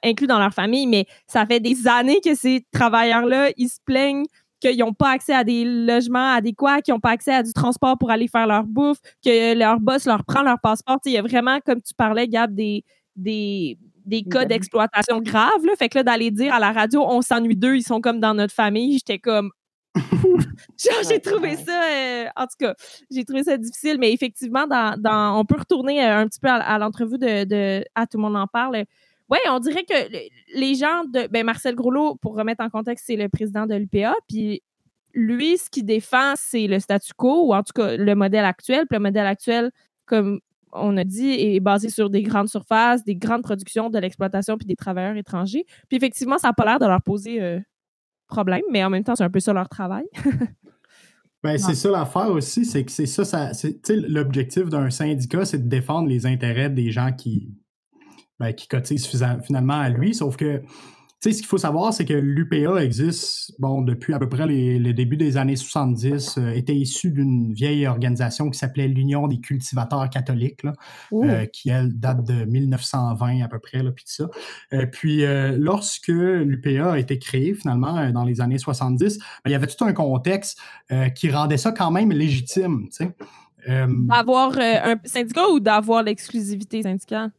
inclus 0.03 0.27
dans 0.27 0.39
leur 0.39 0.53
famille, 0.53 0.87
mais 0.87 1.05
ça 1.27 1.45
fait 1.45 1.59
des 1.59 1.87
années 1.87 2.19
que 2.23 2.35
ces 2.35 2.65
travailleurs-là, 2.71 3.49
ils 3.57 3.69
se 3.69 3.79
plaignent 3.85 4.25
qu'ils 4.61 4.79
n'ont 4.79 4.93
pas 4.93 5.09
accès 5.09 5.33
à 5.33 5.43
des 5.43 5.65
logements 5.65 6.33
adéquats, 6.33 6.81
qu'ils 6.81 6.93
n'ont 6.93 6.99
pas 6.99 7.11
accès 7.11 7.33
à 7.33 7.43
du 7.43 7.51
transport 7.51 7.97
pour 7.97 8.11
aller 8.11 8.27
faire 8.27 8.47
leur 8.47 8.63
bouffe, 8.63 8.99
que 9.23 9.57
leur 9.57 9.79
boss 9.79 10.05
leur 10.05 10.23
prend 10.23 10.43
leur 10.43 10.59
passeport. 10.61 10.99
Il 11.05 11.13
y 11.13 11.17
a 11.17 11.21
vraiment, 11.21 11.59
comme 11.65 11.81
tu 11.81 11.93
parlais, 11.93 12.27
Gab, 12.27 12.53
des, 12.53 12.85
des, 13.15 13.77
des 14.05 14.23
cas 14.23 14.45
d'exploitation 14.45 15.19
graves. 15.21 15.65
Là. 15.65 15.73
Fait 15.77 15.89
que 15.89 15.97
là, 15.97 16.03
d'aller 16.03 16.31
dire 16.31 16.53
à 16.53 16.59
la 16.59 16.71
radio, 16.71 17.03
on 17.07 17.21
s'ennuie 17.21 17.55
d'eux, 17.55 17.75
ils 17.75 17.83
sont 17.83 18.01
comme 18.01 18.19
dans 18.19 18.33
notre 18.33 18.53
famille, 18.53 18.93
j'étais 18.93 19.19
comme. 19.19 19.51
Genre, 19.95 21.03
j'ai 21.09 21.19
trouvé 21.19 21.57
ça, 21.57 21.83
euh, 21.91 22.25
en 22.37 22.43
tout 22.43 22.55
cas, 22.59 22.75
j'ai 23.09 23.25
trouvé 23.25 23.43
ça 23.43 23.57
difficile, 23.57 23.97
mais 23.99 24.13
effectivement, 24.13 24.65
dans, 24.65 24.95
dans 24.97 25.37
on 25.37 25.43
peut 25.43 25.57
retourner 25.57 26.05
euh, 26.05 26.19
un 26.19 26.27
petit 26.27 26.39
peu 26.39 26.47
à, 26.47 26.77
l'entrevue 26.77 27.17
de, 27.17 27.43
de, 27.43 27.83
À 27.93 28.07
tout 28.07 28.17
le 28.17 28.23
monde 28.23 28.37
en 28.37 28.47
parle. 28.47 28.85
Oui, 29.31 29.37
on 29.49 29.59
dirait 29.59 29.85
que 29.85 30.59
les 30.59 30.75
gens 30.75 31.05
de. 31.05 31.27
Ben 31.27 31.45
Marcel 31.45 31.73
Groslot, 31.73 32.15
pour 32.15 32.35
remettre 32.35 32.61
en 32.63 32.69
contexte, 32.69 33.05
c'est 33.07 33.15
le 33.15 33.29
président 33.29 33.65
de 33.65 33.75
l'UPA. 33.75 34.13
Puis 34.27 34.61
lui, 35.13 35.57
ce 35.57 35.69
qu'il 35.69 35.85
défend, 35.85 36.33
c'est 36.35 36.67
le 36.67 36.79
statu 36.79 37.13
quo, 37.15 37.47
ou 37.47 37.53
en 37.53 37.63
tout 37.63 37.73
cas 37.73 37.95
le 37.95 38.13
modèle 38.13 38.43
actuel. 38.43 38.85
Puis 38.89 38.97
le 38.97 39.03
modèle 39.03 39.25
actuel, 39.25 39.71
comme 40.05 40.41
on 40.73 40.97
a 40.97 41.05
dit, 41.05 41.29
est 41.31 41.59
basé 41.61 41.89
sur 41.89 42.09
des 42.09 42.23
grandes 42.23 42.49
surfaces, 42.49 43.05
des 43.05 43.15
grandes 43.15 43.43
productions, 43.43 43.89
de 43.89 43.99
l'exploitation, 43.99 44.57
puis 44.57 44.67
des 44.67 44.75
travailleurs 44.75 45.15
étrangers. 45.15 45.65
Puis 45.87 45.97
effectivement, 45.97 46.37
ça 46.37 46.49
n'a 46.49 46.53
pas 46.53 46.65
l'air 46.65 46.79
de 46.79 46.85
leur 46.85 47.01
poser 47.01 47.41
euh, 47.41 47.59
problème, 48.27 48.63
mais 48.69 48.83
en 48.83 48.89
même 48.89 49.03
temps, 49.03 49.15
c'est 49.15 49.23
un 49.23 49.29
peu 49.29 49.39
ça 49.39 49.53
leur 49.53 49.69
travail. 49.69 50.05
ben, 51.43 51.57
c'est 51.57 51.75
ça 51.75 51.89
l'affaire 51.89 52.31
aussi, 52.31 52.65
c'est 52.65 52.83
que 52.83 52.91
c'est 52.91 53.05
ça, 53.05 53.23
ça 53.25 53.51
l'objectif 53.89 54.65
d'un 54.65 54.89
syndicat, 54.89 55.45
c'est 55.45 55.59
de 55.59 55.69
défendre 55.69 56.07
les 56.07 56.25
intérêts 56.25 56.69
des 56.69 56.91
gens 56.91 57.11
qui, 57.11 57.53
ben, 58.41 58.53
qui 58.53 58.67
cotise 58.67 59.07
finalement 59.45 59.79
à 59.79 59.89
lui. 59.89 60.15
Sauf 60.15 60.35
que, 60.35 60.57
tu 60.57 60.65
sais, 61.19 61.31
ce 61.31 61.37
qu'il 61.37 61.45
faut 61.45 61.59
savoir, 61.59 61.93
c'est 61.93 62.05
que 62.05 62.15
l'UPA 62.15 62.83
existe, 62.83 63.53
bon, 63.59 63.83
depuis 63.83 64.15
à 64.15 64.17
peu 64.17 64.27
près 64.27 64.47
les, 64.47 64.93
débuts 64.93 65.15
des 65.15 65.37
années 65.37 65.55
70, 65.55 66.39
euh, 66.39 66.49
était 66.53 66.73
issu 66.73 67.11
d'une 67.11 67.53
vieille 67.53 67.85
organisation 67.85 68.49
qui 68.49 68.57
s'appelait 68.57 68.87
l'Union 68.87 69.27
des 69.27 69.39
cultivateurs 69.39 70.09
catholiques, 70.09 70.65
euh, 71.13 71.45
qui, 71.45 71.69
elle, 71.69 71.93
date 71.93 72.23
de 72.23 72.45
1920 72.45 73.43
à 73.43 73.47
peu 73.47 73.59
près, 73.59 73.83
là, 73.83 73.91
puis 73.91 74.05
ça. 74.07 74.27
Euh, 74.73 74.87
puis, 74.87 75.23
lorsque 75.59 76.07
l'UPA 76.07 76.93
a 76.93 76.97
été 76.97 77.19
créée, 77.19 77.53
finalement, 77.53 78.09
dans 78.09 78.23
les 78.23 78.41
années 78.41 78.57
70, 78.57 79.19
ben, 79.19 79.25
il 79.45 79.51
y 79.51 79.55
avait 79.55 79.67
tout 79.67 79.85
un 79.85 79.93
contexte 79.93 80.57
qui 81.13 81.29
rendait 81.29 81.57
ça 81.57 81.71
quand 81.71 81.91
même 81.91 82.11
légitime, 82.11 82.87
tu 82.89 83.05
sais. 83.05 83.15
d'avoir 83.67 84.57
un 84.57 84.95
syndicat 85.03 85.47
ou 85.49 85.59
d'avoir 85.59 86.01
l'exclusivité 86.01 86.81
syndicale? 86.81 87.29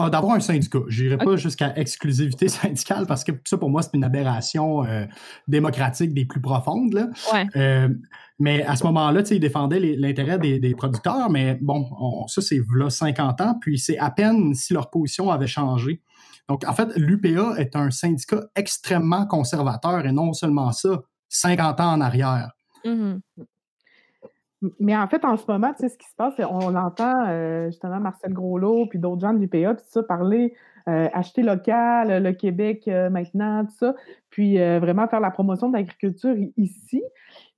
Ah, 0.00 0.10
d'avoir 0.10 0.34
un 0.34 0.40
syndicat. 0.40 0.78
Je 0.88 1.04
n'irai 1.04 1.18
pas 1.18 1.36
jusqu'à 1.36 1.76
exclusivité 1.76 2.48
syndicale 2.48 3.06
parce 3.06 3.24
que 3.24 3.32
ça, 3.44 3.58
pour 3.58 3.68
moi, 3.68 3.82
c'est 3.82 3.94
une 3.94 4.04
aberration 4.04 4.84
euh, 4.84 5.04
démocratique 5.48 6.14
des 6.14 6.24
plus 6.24 6.40
profondes. 6.40 6.94
Là. 6.94 7.08
Euh, 7.56 7.88
mais 8.38 8.62
à 8.62 8.76
ce 8.76 8.84
moment-là, 8.84 9.22
ils 9.30 9.40
défendaient 9.40 9.80
l'intérêt 9.80 10.38
des, 10.38 10.74
producteurs, 10.76 11.28
mais 11.28 11.58
bon, 11.60 11.88
ça, 12.28 12.40
c'est 12.40 12.60
là 12.76 12.88
50 12.88 13.40
ans, 13.40 13.58
puis 13.60 13.78
c'est 13.78 13.98
à 13.98 14.10
peine 14.10 14.54
si 14.54 14.72
leur 14.72 14.90
position 14.90 15.30
avait 15.30 15.48
changé. 15.48 16.00
Donc, 16.48 16.64
en 16.64 16.72
fait, 16.72 16.88
l'UPA 16.96 17.56
est 17.58 17.74
un 17.74 17.90
syndicat 17.90 18.44
extrêmement 18.54 19.26
conservateur 19.26 20.06
et 20.06 20.12
non 20.12 20.32
seulement 20.32 20.70
ça, 20.70 21.02
50 21.28 21.80
ans 21.80 21.92
en 21.94 22.00
arrière. 22.00 22.52
Mm-hmm. 22.84 23.20
Mais 24.80 24.96
en 24.96 25.06
fait, 25.06 25.24
en 25.24 25.36
ce 25.36 25.44
moment, 25.46 25.72
tu 25.72 25.80
sais, 25.80 25.88
ce 25.88 25.96
qui 25.96 26.08
se 26.08 26.16
passe, 26.16 26.34
on 26.40 26.74
entend 26.74 27.26
euh, 27.28 27.66
justement 27.66 28.00
Marcel 28.00 28.32
Groslot 28.32 28.86
puis 28.86 28.98
d'autres 28.98 29.20
gens 29.20 29.32
de 29.32 29.38
l'UPA, 29.38 29.74
puis 29.74 29.84
ça, 29.88 30.02
parler 30.02 30.54
euh, 30.88 31.08
acheter 31.12 31.42
local, 31.42 32.22
le 32.22 32.32
Québec 32.32 32.88
euh, 32.88 33.08
maintenant, 33.08 33.64
tout 33.64 33.76
ça, 33.76 33.94
puis 34.30 34.56
vraiment 34.56 35.06
faire 35.06 35.20
la 35.20 35.30
promotion 35.30 35.68
de 35.68 35.76
l'agriculture 35.76 36.34
ici. 36.56 37.02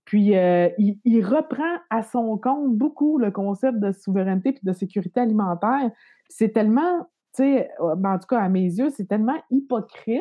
Puis 0.05 0.33
il, 0.33 1.25
reprend 1.25 1.79
à 1.89 2.03
son 2.03 2.37
compte 2.37 2.77
beaucoup 2.77 3.17
le 3.19 3.31
concept 3.31 3.79
de 3.79 3.93
souveraineté 3.93 4.53
puis 4.53 4.63
de 4.65 4.73
sécurité 4.73 5.21
alimentaire. 5.21 5.91
C'est 6.29 6.53
tellement, 6.53 7.09
tu 7.35 7.45
sais, 7.45 7.71
ben, 7.97 8.15
en 8.15 8.19
tout 8.19 8.27
cas 8.27 8.41
à 8.41 8.49
mes 8.49 8.65
yeux, 8.65 8.91
c'est 8.91 9.07
tellement 9.07 9.41
hypocrite 9.51 10.21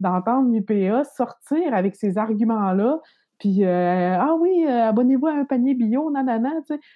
d'entendre 0.00 0.52
l'UPA 0.52 1.04
sortir 1.04 1.74
avec 1.74 1.96
ces 1.96 2.16
arguments-là 2.16 3.00
puis, 3.44 3.62
euh, 3.62 4.16
ah 4.18 4.34
oui, 4.40 4.64
euh, 4.66 4.88
abonnez-vous 4.88 5.26
à 5.26 5.32
un 5.32 5.44
panier 5.44 5.74
bio, 5.74 6.10
nanana, 6.10 6.50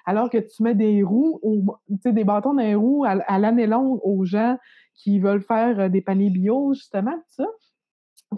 alors 0.07 0.31
que 0.31 0.39
tu 0.39 0.63
mets 0.63 0.75
des 0.75 1.03
roues, 1.03 1.39
tu 1.91 1.97
sais, 2.03 2.13
des 2.15 2.25
bâtons 2.25 2.55
dans 2.55 2.63
les 2.63 2.75
roues 2.75 3.05
à, 3.05 3.39
l'année 3.39 3.67
longue 3.67 4.01
aux 4.03 4.25
gens 4.25 4.57
qui 4.95 5.19
veulent 5.19 5.43
faire 5.43 5.79
euh, 5.79 5.89
des 5.91 6.01
paniers 6.01 6.31
bio, 6.31 6.73
justement, 6.73 7.13
tout 7.13 7.43
ça. 7.43 7.47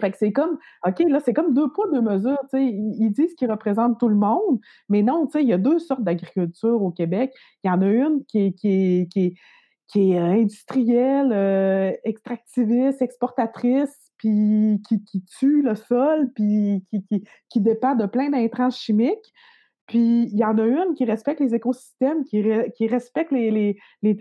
Fait 0.01 0.11
que 0.11 0.17
c'est 0.17 0.33
comme, 0.33 0.57
OK, 0.85 0.99
là, 1.07 1.21
c'est 1.21 1.31
comme 1.31 1.53
deux 1.53 1.71
poids, 1.71 1.85
deux 1.89 2.01
mesures. 2.01 2.37
Tu 2.49 2.57
sais, 2.57 2.65
ils, 2.65 3.11
disent 3.11 3.33
qu'ils 3.35 3.49
représentent 3.49 3.97
tout 3.97 4.09
le 4.09 4.15
monde, 4.15 4.59
mais 4.89 5.03
non, 5.03 5.29
il 5.35 5.47
y 5.47 5.53
a 5.53 5.57
deux 5.57 5.79
sortes 5.79 6.03
d'agriculture 6.03 6.81
au 6.81 6.91
Québec. 6.91 7.31
Il 7.63 7.69
y 7.69 7.71
en 7.71 7.81
a 7.81 7.87
une 7.87 8.25
qui 8.25 8.53
est 9.95 10.17
industrielle, 10.17 11.97
extractiviste, 12.03 13.01
exportatrice, 13.01 14.10
puis 14.21 14.79
qui, 14.87 15.23
tue 15.23 15.63
le 15.63 15.73
sol, 15.73 16.29
puis 16.35 16.85
qui, 16.91 17.23
qui, 17.49 17.59
dépend 17.59 17.95
de 17.95 18.05
plein 18.05 18.29
d'intrants 18.29 18.69
chimiques. 18.69 19.33
Puis 19.87 20.29
il 20.31 20.37
y 20.37 20.45
en 20.45 20.57
a 20.59 20.63
une 20.63 20.93
qui 20.93 21.05
respecte 21.05 21.39
les 21.39 21.55
écosystèmes, 21.55 22.23
qui, 22.23 22.43
qui 22.77 22.87
respecte 22.87 23.31
les, 23.31 23.77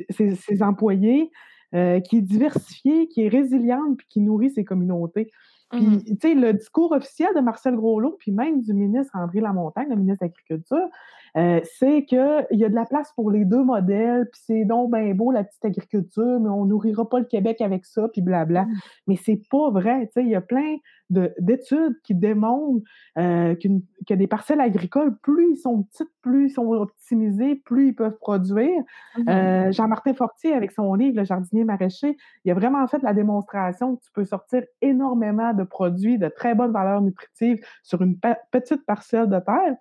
ses, 0.09 0.63
employés, 0.63 1.31
euh, 1.75 2.01
qui 2.01 2.17
est 2.17 2.23
diversifiée, 2.23 3.09
qui 3.09 3.27
est 3.27 3.29
résiliente, 3.29 3.99
puis 3.99 4.07
qui 4.09 4.21
nourrit 4.21 4.51
ses 4.51 4.65
communautés. 4.65 5.31
Puis, 5.71 5.83
mmh 5.83 6.05
tu 6.05 6.17
sais, 6.23 6.35
le 6.35 6.55
discours 6.55 6.93
officiel 6.93 7.29
de 7.37 7.41
Marcel 7.41 7.77
Groslot, 7.77 8.17
puis 8.19 8.33
même 8.33 8.63
du 8.63 8.73
ministre 8.73 9.15
André 9.15 9.41
Lamontagne, 9.41 9.89
le 9.91 9.97
ministre 9.97 10.25
de 10.25 10.29
l'Agriculture, 10.29 10.89
euh, 11.37 11.61
c'est 11.79 12.05
qu'il 12.05 12.47
y 12.51 12.64
a 12.64 12.69
de 12.69 12.75
la 12.75 12.87
place 12.87 13.12
pour 13.14 13.31
les 13.31 13.45
deux 13.45 13.62
modèles, 13.62 14.29
puis 14.31 14.40
c'est 14.45 14.64
donc 14.64 14.93
bien 14.93 15.14
beau 15.14 15.31
la 15.31 15.45
petite 15.45 15.64
agriculture, 15.64 16.40
mais 16.40 16.49
on 16.49 16.64
nourrira 16.64 17.09
pas 17.09 17.19
le 17.19 17.25
Québec 17.25 17.61
avec 17.61 17.85
ça, 17.85 18.09
puis 18.09 18.23
blabla. 18.23 18.64
Mmh. 18.64 18.75
Mais 19.07 19.16
c'est 19.16 19.40
pas 19.51 19.71
vrai, 19.71 20.07
tu 20.07 20.12
sais, 20.14 20.23
il 20.23 20.31
y 20.31 20.35
a 20.35 20.40
plein 20.40 20.77
d'études 21.11 22.01
qui 22.05 22.14
démontrent 22.14 22.85
euh, 23.19 23.55
que 23.57 24.14
des 24.14 24.27
parcelles 24.27 24.61
agricoles, 24.61 25.16
plus 25.19 25.53
ils 25.53 25.57
sont 25.57 25.83
petites, 25.83 26.11
plus 26.23 26.47
ils 26.47 26.53
sont 26.53 26.66
optimisés, 26.66 27.57
plus 27.57 27.88
ils 27.88 27.95
peuvent 27.95 28.19
produire. 28.19 28.83
Mmh 29.19 29.29
euh, 29.29 29.73
Jean-Martin 29.73 30.14
Fortier, 30.14 30.53
avec 30.53 30.71
son 30.73 30.95
livre 30.95 31.16
Le 31.16 31.25
jardinier 31.25 31.64
maraîcher, 31.64 32.16
il 32.45 32.51
a 32.51 32.55
vraiment 32.55 32.87
fait 32.87 33.03
la 33.03 33.12
démonstration 33.12 33.97
que 33.97 34.03
tu 34.03 34.11
peux 34.12 34.25
sortir 34.25 34.62
énormément 34.83 35.53
de 35.53 35.64
produits 35.64 36.19
de 36.19 36.29
très 36.29 36.55
bonne 36.55 36.73
valeur 36.73 37.01
nutritive 37.03 37.59
sur 37.83 38.03
une 38.03 38.16
petite 38.51 38.85
parcelle 38.87 39.29
de 39.29 39.38
terre. 39.40 39.77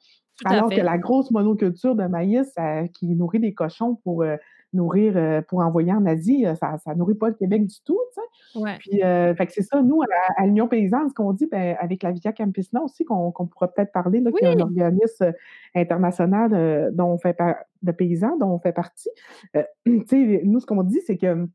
Alors 0.45 0.69
que 0.69 0.82
la 0.82 0.97
grosse 0.97 1.32
monoculture 1.32 1.95
de 1.95 2.06
maïs 2.06 2.54
qui 2.93 3.08
nourrit 3.08 3.39
des 3.39 3.54
cochons 3.54 3.95
pour 4.04 4.23
euh, 4.23 4.38
nourrir, 4.73 5.13
euh, 5.15 5.41
pour 5.41 5.60
envoyer 5.60 5.91
en 5.91 6.06
Asie, 6.06 6.45
euh, 6.45 6.56
ça 6.56 6.78
ne 6.88 6.93
nourrit 6.95 7.15
pas 7.15 7.30
le 7.30 7.36
Québec 7.36 7.65
du 7.65 7.82
tout. 7.84 7.99
Puis, 8.80 9.02
c'est 9.49 9.62
ça, 9.62 9.82
nous, 9.82 10.02
à, 10.38 10.45
l'Union 10.45 10.67
paysanne, 10.67 11.10
ce 11.10 11.13
qu'on 11.13 11.34
dit, 11.34 11.47
ben, 11.47 11.75
avec 11.80 12.04
la 12.04 12.12
Via 12.12 12.32
Campesina 12.32 12.82
aussi, 12.82 13.06
qu'on 13.06 13.32
pourrait 13.32 13.69
peut-être 13.75 13.91
parler, 13.91 14.21
là, 14.21 14.32
qui 14.32 14.43
est 14.43 14.47
un 14.47 14.60
organisme 14.60 15.34
international 15.75 16.92
dont 16.94 17.08
on 17.08 17.17
fait 17.17 17.37
de 17.81 17.92
paysans 17.92 18.37
dont 18.37 18.50
on 18.52 18.60
fait 18.60 18.73
partie. 18.73 19.10
nous, 19.85 20.60
ce 20.60 20.65
qu'on 20.65 20.83
dit, 20.83 21.00
c'est 21.06 21.17
que 21.17 21.48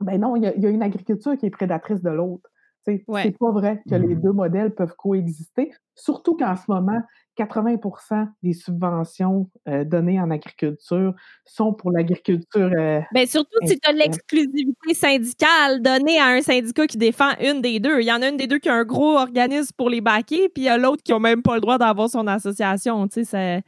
ben 0.00 0.18
non, 0.18 0.34
il 0.34 0.42
y, 0.42 0.66
a 0.66 0.70
une 0.70 0.82
agriculture 0.82 1.36
qui 1.36 1.46
est 1.46 1.50
prédatrice 1.50 2.00
de 2.00 2.08
l'autre. 2.08 2.50
C'est 2.86 3.38
pas 3.38 3.50
vrai 3.50 3.82
que 3.88 3.94
les 3.94 4.14
mmh. 4.14 4.20
deux 4.20 4.32
modèles 4.32 4.74
peuvent 4.74 4.94
coexister, 4.96 5.72
surtout 5.94 6.36
qu'en 6.36 6.56
ce 6.56 6.64
moment, 6.68 7.00
80% 7.38 8.28
des 8.42 8.52
subventions 8.52 9.50
euh, 9.68 9.84
données 9.84 10.20
en 10.20 10.30
agriculture 10.30 11.14
sont 11.44 11.72
pour 11.72 11.90
l'agriculture. 11.90 12.70
Euh, 12.78 13.00
ben, 13.12 13.26
surtout 13.26 13.58
si 13.64 13.78
tu 13.78 13.88
as 13.88 13.92
l'exclusivité 13.92 14.94
syndicale 14.94 15.80
donnée 15.80 16.18
à 16.18 16.26
un 16.26 16.42
syndicat 16.42 16.86
qui 16.86 16.98
défend 16.98 17.30
une 17.40 17.62
des 17.62 17.80
deux. 17.80 18.00
Il 18.00 18.06
y 18.06 18.12
en 18.12 18.22
a 18.22 18.28
une 18.28 18.36
des 18.36 18.46
deux 18.46 18.58
qui 18.58 18.68
a 18.68 18.74
un 18.74 18.84
gros 18.84 19.16
organisme 19.16 19.74
pour 19.76 19.88
les 19.88 20.00
baquer, 20.00 20.48
puis 20.48 20.64
il 20.64 20.66
y 20.66 20.68
a 20.68 20.76
l'autre 20.76 21.02
qui 21.02 21.12
n'a 21.12 21.18
même 21.18 21.42
pas 21.42 21.54
le 21.54 21.60
droit 21.60 21.78
d'avoir 21.78 22.10
son 22.10 22.26
association. 22.26 23.06
c'est 23.10 23.62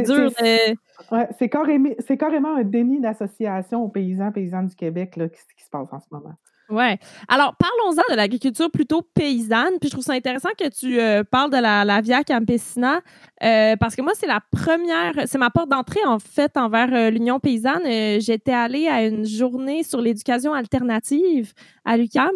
dur 0.00 0.30
de. 0.30 0.76
Ouais, 1.14 1.28
c'est 1.38 1.48
carrément, 1.48 1.90
carrément, 2.18 2.56
un 2.56 2.64
déni 2.64 3.00
d'association 3.00 3.84
aux 3.84 3.88
paysans, 3.88 4.32
paysannes 4.32 4.66
du 4.66 4.76
Québec, 4.76 5.16
là, 5.16 5.28
qui, 5.28 5.38
qui 5.56 5.64
se 5.64 5.70
passe 5.70 5.92
en 5.92 6.00
ce 6.00 6.06
moment? 6.10 6.34
Ouais. 6.70 6.98
Alors, 7.28 7.54
parlons-en 7.56 8.02
de 8.10 8.16
l'agriculture 8.16 8.70
plutôt 8.70 9.00
paysanne. 9.00 9.78
Puis 9.80 9.88
je 9.88 9.92
trouve 9.92 10.04
ça 10.04 10.12
intéressant 10.12 10.50
que 10.58 10.68
tu 10.68 11.00
euh, 11.00 11.24
parles 11.24 11.50
de 11.50 11.56
la, 11.56 12.00
Via 12.02 12.22
Campesina, 12.22 13.00
euh, 13.42 13.74
parce 13.76 13.96
que 13.96 14.02
moi, 14.02 14.12
c'est 14.14 14.26
la 14.26 14.40
première, 14.52 15.14
c'est 15.24 15.38
ma 15.38 15.48
porte 15.48 15.70
d'entrée, 15.70 16.04
en 16.04 16.18
fait, 16.18 16.58
envers 16.58 16.92
euh, 16.92 17.08
l'Union 17.08 17.40
paysanne. 17.40 17.84
J'étais 18.20 18.52
allée 18.52 18.86
à 18.86 19.06
une 19.06 19.24
journée 19.24 19.82
sur 19.82 20.02
l'éducation 20.02 20.52
alternative 20.52 21.54
à 21.86 21.96
l'UQAM. 21.96 22.32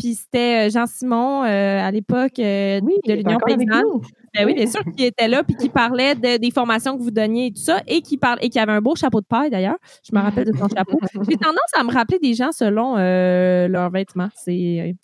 Puis 0.00 0.14
c'était 0.14 0.70
Jean 0.70 0.86
Simon 0.86 1.42
à 1.42 1.90
l'époque 1.90 2.36
de 2.36 3.12
l'Union 3.12 3.38
paysanne. 3.44 3.84
Ben 4.34 4.46
oui, 4.46 4.54
bien 4.54 4.66
sûr, 4.66 4.82
qui 4.96 5.04
était 5.04 5.26
là, 5.26 5.42
puis 5.42 5.56
qui 5.56 5.68
parlait 5.68 6.14
des 6.14 6.50
formations 6.52 6.96
que 6.96 7.02
vous 7.02 7.10
donniez 7.10 7.46
et 7.46 7.52
tout 7.52 7.62
ça, 7.62 7.82
et 7.88 8.00
qui, 8.00 8.16
parle, 8.16 8.38
et 8.40 8.48
qui 8.48 8.60
avait 8.60 8.72
un 8.72 8.80
beau 8.80 8.94
chapeau 8.94 9.20
de 9.20 9.26
paille 9.26 9.50
d'ailleurs. 9.50 9.78
Je 10.08 10.16
me 10.16 10.22
rappelle 10.22 10.44
de 10.44 10.56
son 10.56 10.68
chapeau. 10.68 10.98
J'ai 11.28 11.36
tendance 11.36 11.70
à 11.74 11.82
me 11.82 11.92
rappeler 11.92 12.20
des 12.20 12.34
gens 12.34 12.52
selon 12.52 12.96
euh, 12.96 13.66
leurs 13.66 13.90
vêtements. 13.90 14.28
C'est. 14.36 14.94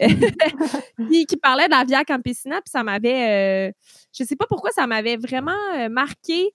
Euh, 0.00 0.08
qui, 1.08 1.24
qui, 1.24 1.36
parlait 1.36 1.66
de 1.66 1.70
la 1.70 1.84
Via 1.84 2.04
Campesina, 2.04 2.56
puis 2.56 2.70
ça 2.70 2.82
m'avait. 2.82 3.68
Euh, 3.68 3.72
je 4.12 4.24
sais 4.24 4.36
pas 4.36 4.46
pourquoi 4.48 4.72
ça 4.72 4.88
m'avait 4.88 5.16
vraiment 5.16 5.52
marqué 5.88 6.50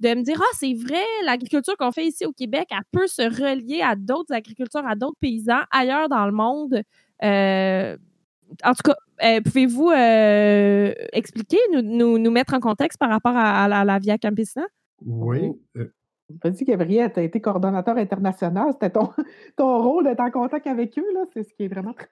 de 0.00 0.08
me 0.10 0.22
dire 0.22 0.40
ah 0.40 0.56
c'est 0.58 0.74
vrai 0.74 1.02
l'agriculture 1.24 1.76
qu'on 1.76 1.92
fait 1.92 2.06
ici 2.06 2.26
au 2.26 2.32
Québec 2.32 2.66
elle 2.72 2.78
peut 2.90 3.06
se 3.06 3.22
relier 3.22 3.80
à 3.80 3.94
d'autres 3.94 4.34
agricultures 4.34 4.84
à 4.84 4.96
d'autres 4.96 5.16
paysans 5.20 5.62
ailleurs 5.70 6.08
dans 6.08 6.26
le 6.26 6.32
monde 6.32 6.82
en 7.22 8.72
tout 8.72 8.82
cas, 8.84 8.96
euh, 9.22 9.40
pouvez-vous 9.40 9.90
euh, 9.90 10.92
expliquer, 11.12 11.58
nous, 11.72 12.18
nous, 12.18 12.30
mettre 12.30 12.54
en 12.54 12.60
contexte 12.60 12.98
par 12.98 13.10
rapport 13.10 13.36
à, 13.36 13.68
la, 13.84 13.98
Via 13.98 14.18
Campesina? 14.18 14.66
Oui. 15.04 15.52
Euh. 15.76 15.92
Vas-y, 16.42 16.64
Gabriel, 16.64 17.12
tu 17.12 17.20
as 17.20 17.22
été 17.22 17.40
coordonnateur 17.40 17.96
international. 17.96 18.72
C'était 18.72 18.90
ton, 18.90 19.10
ton 19.56 19.82
rôle 19.82 20.04
d'être 20.04 20.20
en 20.20 20.30
contact 20.30 20.66
avec 20.66 20.98
eux, 20.98 21.14
là. 21.14 21.24
C'est 21.32 21.44
ce 21.44 21.54
qui 21.54 21.64
est 21.64 21.68
vraiment 21.68 21.92
très 21.92 22.08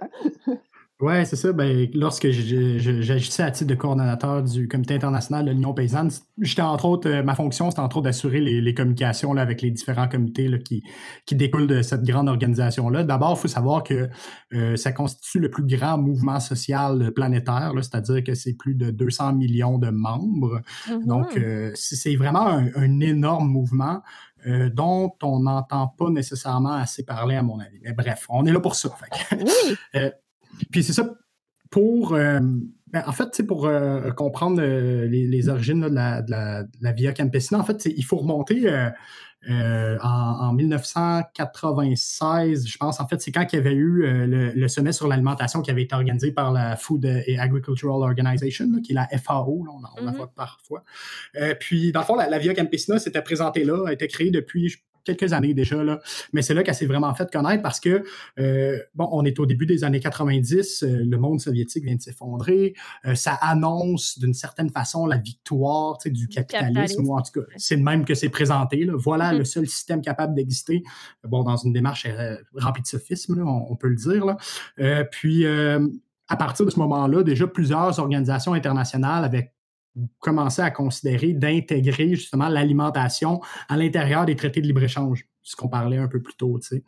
Oui, 1.03 1.27
c'est 1.27 1.35
ça. 1.35 1.53
Ben, 1.53 1.89
lorsque 1.95 2.31
j'agissais 2.31 3.43
à 3.43 3.51
titre 3.51 3.69
de 3.69 3.75
coordonnateur 3.75 4.41
du 4.41 4.69
Comité 4.69 4.95
international 4.95 5.45
de 5.45 5.51
l'Union 5.51 5.75
paysanne, 5.75 6.13
j'étais 6.41 6.63
entre 6.63 6.85
autres, 6.85 7.11
euh, 7.11 7.25
ma 7.25 7.35
fonction, 7.35 7.71
c'était 7.73 7.83
entre 7.83 7.97
autres 7.97 8.05
d'assurer 8.05 8.41
les, 8.41 8.73
communications 8.73 9.33
là, 9.33 9.43
avec 9.43 9.63
les 9.63 9.73
différents 9.73 10.07
comités 10.07 10.47
là, 10.47 10.59
qui, 10.59 10.85
qui 11.27 11.35
découlent 11.35 11.67
de 11.67 11.83
cette 11.83 12.05
grande 12.05 12.29
organisation-là. 12.29 13.03
D'abord, 13.03 13.37
il 13.37 13.41
faut 13.41 13.49
savoir 13.49 13.83
que 13.83 14.09
euh, 14.55 14.77
ça 14.77 14.93
constitue 14.93 15.41
le 15.41 15.51
plus 15.51 15.67
grand 15.67 15.99
mouvement 15.99 16.39
social 16.39 17.11
planétaire, 17.13 17.73
c'est-à-dire 17.79 18.23
que 18.23 18.35
c'est 18.35 18.55
plus 18.55 18.77
de 18.77 18.93
200 18.93 19.33
millions 19.33 19.79
de 19.79 19.91
membres. 19.91 20.61
Mm-hmm. 20.87 21.07
Donc, 21.07 21.37
euh, 21.37 21.73
c'est 21.75 22.15
vraiment 22.15 22.47
un, 22.47 23.01
énorme 23.01 23.49
mouvement. 23.49 24.03
dont 24.73 25.13
on 25.23 25.41
n'entend 25.41 25.89
pas 25.89 26.11
nécessairement 26.11 26.75
assez 26.75 27.05
parler, 27.05 27.37
à 27.37 27.43
mon 27.43 27.59
avis. 27.59 27.79
Mais 27.83 27.93
bref, 27.93 28.27
on 28.29 28.45
est 28.47 28.53
là 28.53 28.61
pour 28.61 28.77
ça. 28.77 28.91
Oui. 29.33 29.77
Puis 30.71 30.83
c'est 30.83 30.93
ça, 30.93 31.09
pour. 31.73 32.15
Euh, 32.15 32.39
ben, 32.93 33.03
en 33.07 33.13
fait, 33.13 33.45
pour 33.47 33.67
euh, 33.67 34.11
comprendre 34.11 34.63
euh, 34.63 35.07
les, 35.07 35.49
origines 35.49 35.81
de, 35.81 35.89
la, 35.89 36.23
Via 36.93 37.15
Campesina, 37.15 37.59
en 37.59 37.65
fait, 37.65 37.87
il 37.87 38.05
faut 38.05 38.19
remonter 38.19 38.69
en, 39.49 40.53
1996, 40.53 42.69
je 42.69 42.77
pense. 42.77 43.01
En 43.01 43.09
fait, 43.09 43.23
c'est 43.23 43.33
quand 43.33 43.51
il 43.51 43.57
y 43.57 43.59
avait 43.59 43.73
eu 43.73 44.03
le, 44.27 44.69
sommet 44.69 44.93
sur 44.93 45.09
l'alimentation 45.09 45.63
qui 45.63 45.71
avait 45.71 45.85
été 45.85 45.95
organisé 45.95 46.33
par 46.33 46.53
la 46.53 46.77
Food 46.77 47.07
and 47.07 47.39
Agricultural 47.39 48.03
Organization, 48.03 48.83
qui 48.83 48.93
est 48.93 48.95
la 48.95 49.09
FAO, 49.19 49.65
on, 49.67 49.71
en, 49.71 49.81
mm-hmm. 49.81 50.15
voit 50.15 50.31
parfois. 50.35 50.85
puis, 51.61 51.93
dans 51.93 52.01
le 52.01 52.07
fond, 52.07 52.17
la, 52.17 52.39
Via 52.39 52.53
Campesina 52.53 52.99
s'était 52.99 53.23
présentée 53.23 53.65
là, 53.65 53.89
a 53.89 53.95
été 53.95 54.07
créée 54.07 54.31
depuis, 54.31 54.77
quelques 55.05 55.33
années 55.33 55.55
déjà, 55.55 55.83
là. 55.83 56.01
mais 56.33 56.43
c'est 56.43 56.55
là 56.55 56.63
qu'elle 56.63 56.75
s'est 56.75 56.87
vraiment 56.87 57.15
fait 57.15 57.31
connaître 57.31 57.63
parce 57.63 57.81
que, 57.81 58.05
euh, 58.39 58.79
bon, 58.95 59.09
on 59.13 59.25
est 59.25 59.39
au 59.39 59.47
début 59.47 59.67
des 59.67 59.85
années 59.85 60.01
90, 60.01 60.83
euh, 60.83 61.03
le 61.05 61.19
monde 61.19 61.41
soviétique 61.41 61.85
vient 61.85 61.97
de 61.97 62.01
s'effondrer, 62.01 62.75
euh, 63.07 63.15
ça 63.15 63.33
annonce 63.35 64.19
d'une 64.19 64.35
certaine 64.35 64.71
façon 64.71 65.07
la 65.07 65.19
victoire 65.19 65.99
du 66.05 66.29
capitalisme, 66.29 67.07
ou 67.07 67.17
en 67.17 67.23
tout 67.23 67.41
cas, 67.41 67.47
c'est 67.57 67.77
le 67.77 67.83
même 67.83 68.05
que 68.05 68.15
c'est 68.15 68.29
présenté. 68.29 68.85
Là. 68.85 68.95
Voilà 68.97 69.33
mm-hmm. 69.33 69.39
le 69.39 69.45
seul 69.45 69.67
système 69.67 70.03
capable 70.03 70.35
d'exister, 70.35 70.83
bon, 71.25 71.43
dans 71.43 71.57
une 71.57 71.73
démarche 71.73 72.07
remplie 72.55 72.83
de 72.83 72.87
sophisme, 72.87 73.37
là, 73.37 73.45
on, 73.45 73.77
peut 73.77 73.89
le 73.89 73.97
dire. 73.97 74.25
Là. 74.25 75.05
puis, 75.05 75.47
à 75.47 76.37
partir 76.37 76.65
de 76.65 76.71
ce 76.71 76.79
moment-là, 76.79 77.23
déjà 77.23 77.47
plusieurs 77.47 77.99
organisations 77.99 78.55
internationales 78.55 79.25
avaient 79.25 79.53
commencer 80.21 80.63
à 80.63 80.71
considérer 80.71 81.35
d'intégrer 81.35 82.15
justement 82.15 82.49
l'alimentation 82.49 83.41
à 83.69 83.77
l'intérieur 83.77 84.25
des 84.25 84.37
traités 84.37 84.61
de 84.61 84.67
libre-échange, 84.67 85.27
ce 85.43 85.57
qu'on 85.57 85.69
parlait 85.69 85.99
un 85.99 86.09
peu 86.09 86.21
plus 86.21 86.35
tôt. 86.35 86.59
Tu 86.61 86.69
sais. 86.69 86.85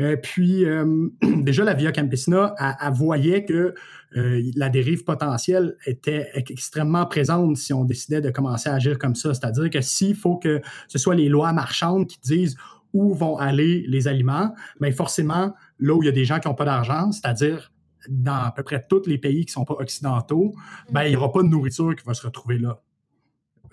Euh, 0.00 0.16
puis, 0.16 0.64
euh, 0.64 1.08
déjà, 1.22 1.64
la 1.64 1.74
Via 1.74 1.90
Campesina, 1.90 2.54
elle, 2.58 2.92
voyait 2.92 3.44
que 3.44 3.74
euh, 4.16 4.42
la 4.54 4.68
dérive 4.68 5.04
potentielle 5.04 5.76
était 5.86 6.30
extrêmement 6.34 7.06
présente 7.06 7.56
si 7.56 7.72
on 7.72 7.84
décidait 7.84 8.20
de 8.20 8.30
commencer 8.30 8.68
à 8.68 8.74
agir 8.74 8.98
comme 8.98 9.14
ça. 9.14 9.34
C'est-à-dire 9.34 9.70
que 9.70 9.80
s'il 9.80 10.14
faut 10.14 10.36
que 10.36 10.60
ce 10.88 10.98
soit 10.98 11.14
les 11.14 11.28
lois 11.28 11.52
marchandes 11.52 12.06
qui 12.06 12.20
disent 12.20 12.56
où 12.92 13.12
vont 13.12 13.36
aller 13.36 13.84
les 13.88 14.06
aliments, 14.06 14.54
bien 14.80 14.92
forcément, 14.92 15.52
là 15.80 15.94
où 15.94 16.02
il 16.02 16.06
y 16.06 16.08
a 16.08 16.12
des 16.12 16.24
gens 16.24 16.38
qui 16.38 16.46
n'ont 16.46 16.54
pas 16.54 16.64
d'argent, 16.64 17.10
c'est-à-dire 17.10 17.72
dans 18.08 18.44
à 18.44 18.52
peu 18.54 18.62
près 18.62 18.84
tous 18.88 19.06
les 19.06 19.18
pays 19.18 19.44
qui 19.44 19.50
ne 19.50 19.52
sont 19.52 19.64
pas 19.64 19.74
occidentaux, 19.74 20.54
ben, 20.90 21.04
il 21.04 21.10
n'y 21.10 21.16
aura 21.16 21.32
pas 21.32 21.42
de 21.42 21.48
nourriture 21.48 21.94
qui 21.96 22.04
va 22.04 22.14
se 22.14 22.26
retrouver 22.26 22.58
là. 22.58 22.80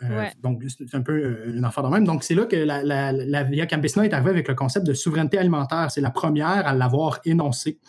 Euh, 0.03 0.25
donc, 0.41 0.63
c'est 0.67 0.95
un 0.95 1.01
peu 1.01 1.13
euh, 1.13 1.53
une 1.55 1.63
affaire 1.63 1.83
de 1.83 1.89
même. 1.89 2.05
Donc, 2.05 2.23
c'est 2.23 2.33
là 2.33 2.45
que 2.45 2.55
la, 2.55 2.83
la, 2.83 3.43
Via 3.43 3.67
Campesina 3.67 4.05
est 4.05 4.13
arrivée 4.13 4.31
avec 4.31 4.47
le 4.47 4.55
concept 4.55 4.85
de 4.85 4.93
souveraineté 4.93 5.37
alimentaire. 5.37 5.91
C'est 5.91 6.01
la 6.01 6.09
première 6.09 6.67
à 6.67 6.73
l'avoir 6.73 7.19
énoncé. 7.25 7.79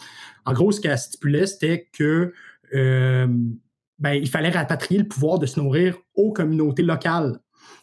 En 0.44 0.52
gros, 0.52 0.72
ce 0.72 0.80
qu'elle 0.80 0.98
stipulait, 0.98 1.46
c'était 1.46 1.88
que 1.92 2.32
euh, 2.74 3.26
ben, 3.98 4.12
il 4.12 4.28
fallait 4.28 4.50
rapatrier 4.50 5.00
le 5.00 5.08
pouvoir 5.08 5.38
de 5.38 5.46
se 5.46 5.58
nourrir 5.60 5.96
aux 6.14 6.32
communautés 6.32 6.82
locales. 6.82 7.38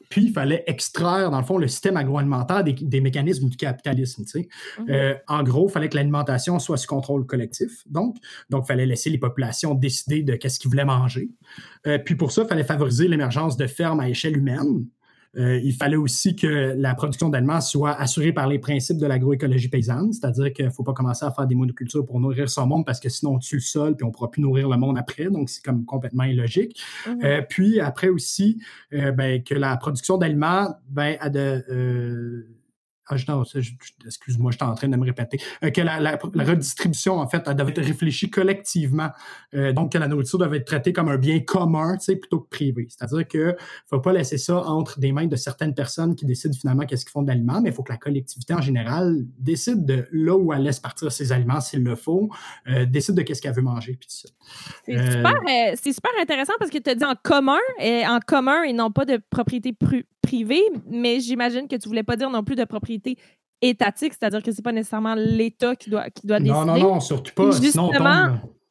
Puis, 0.10 0.26
il 0.26 0.34
fallait 0.34 0.64
extraire, 0.66 1.30
dans 1.30 1.40
le 1.40 1.46
fond, 1.46 1.58
le 1.58 1.68
système 1.68 1.96
agroalimentaire 1.96 2.64
des, 2.64 3.02
mécanismes 3.02 3.48
du 3.48 3.58
capitalisme. 3.58 4.24
Mhm. 4.36 4.86
Euh, 4.90 5.16
en 5.28 5.44
gros, 5.44 5.68
il 5.70 5.72
fallait 5.72 5.90
que 5.90 5.96
l'alimentation 5.96 6.58
soit 6.58 6.78
sous 6.78 6.88
contrôle 6.88 7.26
collectif. 7.26 7.84
Donc, 7.88 8.18
donc, 8.50 8.64
il 8.66 8.68
fallait 8.68 8.86
laisser 8.88 9.12
les 9.12 9.20
populations 9.20 9.76
décider 9.76 10.24
de 10.24 10.36
qu'est-ce 10.36 10.60
qu'ils 10.60 10.72
voulaient 10.72 10.86
manger. 10.86 11.30
Euh, 11.86 12.00
puis, 12.00 12.16
pour 12.16 12.32
ça, 12.32 12.42
il 12.42 12.48
fallait 12.48 12.64
favoriser 12.64 13.08
l'émergence 13.08 13.56
de 13.56 13.68
fermes 13.68 14.00
à 14.00 14.10
échelle 14.10 14.36
humaine. 14.36 14.86
Euh, 15.38 15.60
il 15.64 15.74
fallait 15.74 15.96
aussi 15.96 16.36
que 16.36 16.74
la 16.76 16.96
production 16.96 17.30
d'aliments 17.30 17.62
soit 17.62 17.94
assurée 17.94 18.34
par 18.34 18.48
les 18.48 18.58
principes 18.58 18.98
de 18.98 19.06
l'agroécologie 19.06 19.68
paysanne, 19.68 20.12
c'est-à-dire 20.12 20.52
qu'il 20.54 20.66
ne 20.66 20.72
faut 20.72 20.84
pas 20.84 20.94
commencer 20.94 21.26
à 21.26 21.32
faire 21.32 21.46
des 21.46 21.56
monocultures 21.56 22.06
pour 22.06 22.20
nourrir 22.20 22.50
son 22.50 22.66
monde 22.66 22.86
parce 22.86 23.00
que 23.00 23.10
sinon 23.10 23.36
on 23.36 23.40
tue 23.40 23.56
le 23.56 23.62
sol 23.62 23.96
puis 23.96 24.04
on 24.04 24.08
ne 24.08 24.14
pourra 24.14 24.32
plus 24.32 24.42
nourrir 24.42 24.70
le 24.70 24.78
monde 24.78 24.98
après, 24.98 25.30
donc 25.30 25.50
c'est 25.50 25.64
comme 25.64 25.86
complètement 25.86 26.24
illogique. 26.24 26.82
Mmh 27.06 27.12
euh, 27.24 27.42
puis 27.48 27.80
après 27.80 28.10
aussi, 28.10 28.62
euh, 28.94 29.12
ben, 29.12 29.44
que 29.44 29.54
la 29.54 29.76
production 29.78 30.18
d'aliments 30.18 30.76
ben, 30.90 31.18
a 31.20 31.30
de 31.30 32.46
ah, 33.10 33.44
excuse-moi, 34.06 34.52
je 34.52 34.58
suis 34.58 34.66
en 34.66 34.76
train 34.76 34.88
de 34.88 34.96
me 34.96 35.06
répéter. 35.06 35.40
Euh, 35.64 35.72
que 35.72 35.82
la, 35.82 36.18
redistribution, 36.46 37.20
en 37.20 37.28
fait, 37.28 37.44
elle 37.48 37.56
devait 37.56 37.72
être 37.72 37.84
réfléchie 37.84 38.30
collectivement. 38.30 39.10
Euh, 39.56 39.74
donc, 39.74 39.94
que 39.94 39.98
la 39.98 40.08
nourriture 40.08 40.38
devait 40.38 40.58
être 40.58 40.68
traitée 40.68 40.94
comme 40.94 41.10
un 41.10 41.18
bien 41.18 41.40
commun, 41.40 41.98
tu 41.98 42.06
sais, 42.06 42.16
plutôt 42.16 42.42
que 42.42 42.50
privé. 42.50 42.88
C'est-à-dire 42.90 43.28
qu'il 43.28 43.40
ne 43.40 43.54
faut 43.88 44.00
pas 44.00 44.14
laisser 44.14 44.38
ça 44.38 44.64
entre 44.64 45.00
des 45.00 45.12
mains 45.12 45.26
de 45.26 45.36
certaines 45.36 45.74
personnes 45.74 46.16
qui 46.16 46.26
décident 46.26 46.54
finalement 46.54 46.86
qu'est-ce 46.86 47.06
qu'ils 47.06 47.12
font 47.12 47.24
de 47.24 47.28
l'aliment, 47.28 47.62
mais 47.62 47.70
il 47.70 47.76
faut 47.76 47.84
que 47.84 47.92
la 47.92 47.98
collectivité 47.98 48.54
en 48.54 48.62
général 48.62 49.18
décide 49.38 49.86
de 49.86 50.08
là 50.12 50.36
où 50.38 50.54
elle 50.54 50.64
laisse 50.64 50.80
partir 50.80 51.12
ses 51.12 51.32
aliments 51.32 51.62
s'il 51.62 51.84
le 51.84 51.96
faut, 51.96 52.30
euh, 52.68 52.86
décide 52.86 53.16
de 53.16 53.24
qu'est-ce 53.24 53.42
qu'elle 53.42 53.56
veut 53.56 53.62
manger, 53.62 53.98
puis 54.00 54.08
tout 54.08 54.16
ça. 54.16 54.30
C'est 54.86 54.98
super, 54.98 55.94
super, 55.94 56.12
intéressant 56.22 56.54
parce 56.60 56.72
que 56.72 56.78
tu 56.78 56.90
as 56.90 56.96
dit 56.96 57.06
en 57.06 57.16
commun, 57.22 57.58
et 57.80 58.06
en 58.06 58.20
commun 58.20 58.64
et 58.64 58.74
non 58.74 58.92
pas 58.92 59.06
de 59.06 59.20
propriété 59.30 59.76
privée, 60.22 60.64
mais 60.88 61.20
j'imagine 61.20 61.68
que 61.68 61.76
tu 61.76 61.88
voulais 61.88 62.04
pas 62.04 62.16
dire 62.16 62.30
non 62.30 62.44
plus 62.44 62.56
de 62.56 62.64
propriété 62.64 62.99
étatique, 63.62 64.14
c'est-à-dire 64.14 64.42
que 64.42 64.52
c'est 64.52 64.62
pas 64.62 64.72
nécessairement 64.72 65.16
l'État 65.16 65.76
qui 65.76 65.90
doit, 65.90 66.10
qui 66.10 66.26
doit 66.26 66.40
décider. 66.40 66.58
Non, 66.58 66.66
non, 66.66 66.80
non, 66.80 67.00
surtout 67.00 67.34
pas. 67.34 67.52
Sinon, 67.52 67.92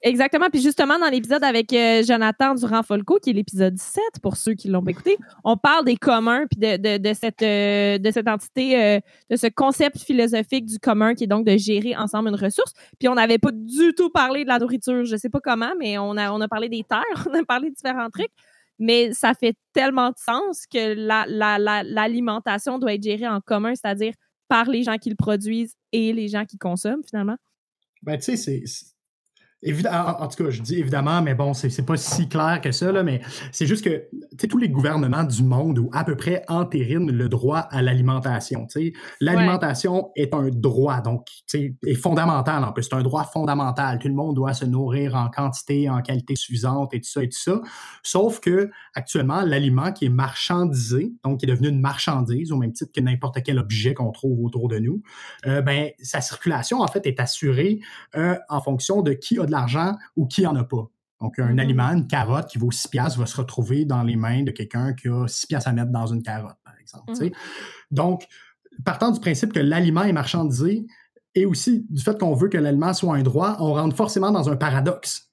Exactement. 0.02 0.48
Puis 0.48 0.62
justement, 0.62 0.98
dans 0.98 1.08
l'épisode 1.08 1.42
avec 1.42 1.72
euh, 1.72 2.04
Jonathan 2.04 2.54
Durand-Folco, 2.54 3.18
qui 3.20 3.30
est 3.30 3.32
l'épisode 3.32 3.76
7, 3.76 4.02
pour 4.22 4.36
ceux 4.36 4.54
qui 4.54 4.68
l'ont 4.68 4.84
écouté, 4.86 5.16
on 5.42 5.56
parle 5.56 5.84
des 5.84 5.96
communs, 5.96 6.46
puis 6.48 6.60
de, 6.60 6.98
de, 6.98 7.12
cette, 7.14 7.42
euh, 7.42 7.98
de 7.98 8.10
cette 8.12 8.28
entité, 8.28 8.80
euh, 8.80 9.00
de 9.28 9.34
ce 9.34 9.48
concept 9.48 9.98
philosophique 9.98 10.66
du 10.66 10.78
commun, 10.78 11.14
qui 11.14 11.24
est 11.24 11.28
donc 11.28 11.44
de 11.44 11.56
gérer 11.56 11.96
ensemble 11.96 12.28
une 12.28 12.36
ressource. 12.36 12.72
Puis 13.00 13.08
on 13.08 13.16
n'avait 13.16 13.38
pas 13.38 13.50
du 13.52 13.92
tout 13.96 14.10
parlé 14.10 14.44
de 14.44 14.48
la 14.48 14.60
nourriture, 14.60 15.04
je 15.04 15.16
sais 15.16 15.30
pas 15.30 15.40
comment, 15.40 15.72
mais 15.80 15.98
on 15.98 16.16
a, 16.16 16.30
on 16.30 16.40
a 16.40 16.46
parlé 16.46 16.68
des 16.68 16.84
terres, 16.84 17.02
on 17.28 17.34
a 17.34 17.44
parlé 17.44 17.70
de 17.70 17.74
différents 17.74 18.10
trucs 18.10 18.30
mais 18.78 19.12
ça 19.12 19.34
fait 19.34 19.56
tellement 19.72 20.10
de 20.10 20.18
sens 20.18 20.66
que 20.66 20.94
l'alimentation 21.94 22.72
la, 22.74 22.78
doit 22.78 22.94
être 22.94 23.02
gérée 23.02 23.28
en 23.28 23.40
commun, 23.40 23.74
c'est-à-dire 23.74 24.14
par 24.48 24.68
les 24.68 24.82
gens 24.82 24.96
qui 24.96 25.10
le 25.10 25.16
produisent 25.16 25.74
et 25.92 26.12
les 26.12 26.28
gens 26.28 26.44
qui 26.44 26.58
consomment, 26.58 27.02
finalement. 27.04 27.36
Ben, 28.02 28.18
tu 28.18 28.36
sais, 28.36 28.62
en, 29.66 30.28
tout 30.28 30.44
cas, 30.44 30.50
je 30.50 30.62
dis 30.62 30.78
évidemment, 30.78 31.20
mais 31.20 31.34
bon, 31.34 31.52
c'est 31.52 31.84
pas 31.84 31.96
si 31.96 32.28
clair 32.28 32.60
que 32.62 32.70
ça, 32.70 32.92
là, 32.92 33.02
mais 33.02 33.20
c'est 33.50 33.66
juste 33.66 33.84
que 33.84 34.06
tous 34.46 34.58
les 34.58 34.68
gouvernements 34.68 35.24
du 35.24 35.42
monde 35.42 35.80
ou 35.80 35.90
à 35.92 36.04
peu 36.04 36.16
près 36.16 36.44
entérinent 36.48 37.10
le 37.10 37.28
droit 37.28 37.58
à 37.58 37.82
l'alimentation. 37.82 38.66
L'alimentation 39.20 40.10
est 40.14 40.32
un 40.32 40.48
droit, 40.50 41.00
donc 41.00 41.26
est 41.54 41.94
fondamental 41.94 42.62
en 42.62 42.72
plus. 42.72 42.84
C'est 42.84 42.94
un 42.94 43.02
droit 43.02 43.24
fondamental. 43.24 43.98
Tout 43.98 44.08
le 44.08 44.14
monde 44.14 44.36
doit 44.36 44.54
se 44.54 44.64
nourrir 44.64 45.16
en 45.16 45.28
quantité, 45.28 45.90
en 45.90 46.02
qualité 46.02 46.36
suffisante 46.36 46.94
et 46.94 47.00
tout 47.00 47.10
ça 47.10 47.22
et 47.24 47.28
tout 47.28 47.38
ça. 47.38 47.60
Sauf 48.04 48.38
que 48.40 48.70
actuellement, 48.94 49.42
l'aliment 49.42 49.92
qui 49.92 50.04
est 50.04 50.10
marchandisé, 50.10 51.12
donc 51.24 51.40
qui 51.40 51.46
est 51.46 51.48
devenu 51.48 51.68
une 51.68 51.80
marchandise 51.80 52.52
au 52.52 52.56
même 52.56 52.72
titre 52.72 52.92
que 52.94 53.00
n'importe 53.00 53.42
quel 53.42 53.58
objet 53.58 53.94
qu'on 53.94 54.12
trouve 54.12 54.44
autour 54.44 54.68
de 54.68 54.78
nous, 54.78 55.02
euh, 55.46 55.62
ben, 55.62 55.90
sa 56.00 56.20
circulation 56.20 56.80
en 56.80 56.86
fait 56.86 57.06
est 57.06 57.18
assurée 57.18 57.80
euh, 58.16 58.36
en 58.48 58.60
fonction 58.60 59.02
de 59.02 59.12
qui 59.12 59.38
a 59.40 59.47
de 59.48 59.52
l'argent 59.52 59.96
ou 60.16 60.26
qui 60.26 60.46
en 60.46 60.54
a 60.56 60.64
pas. 60.64 60.88
Donc, 61.20 61.38
un 61.38 61.48
mm-hmm. 61.48 61.60
aliment, 61.60 61.88
une 61.88 62.06
carotte 62.06 62.48
qui 62.48 62.58
vaut 62.58 62.70
6 62.70 62.88
piastres 62.88 63.18
va 63.18 63.26
se 63.26 63.36
retrouver 63.36 63.84
dans 63.84 64.02
les 64.02 64.16
mains 64.16 64.44
de 64.44 64.52
quelqu'un 64.52 64.92
qui 64.94 65.08
a 65.08 65.26
6 65.26 65.46
piastres 65.48 65.68
à 65.68 65.72
mettre 65.72 65.90
dans 65.90 66.06
une 66.06 66.22
carotte, 66.22 66.56
par 66.64 66.74
exemple. 66.80 67.12
Mm-hmm. 67.12 67.32
Donc, 67.90 68.26
partant 68.84 69.10
du 69.10 69.18
principe 69.18 69.52
que 69.52 69.58
l'aliment 69.58 70.02
est 70.02 70.12
marchandisé 70.12 70.86
et 71.34 71.44
aussi 71.44 71.86
du 71.90 72.02
fait 72.02 72.18
qu'on 72.18 72.34
veut 72.34 72.48
que 72.48 72.58
l'aliment 72.58 72.94
soit 72.94 73.16
un 73.16 73.22
droit, 73.22 73.56
on 73.58 73.74
rentre 73.74 73.96
forcément 73.96 74.30
dans 74.30 74.48
un 74.48 74.56
paradoxe. 74.56 75.30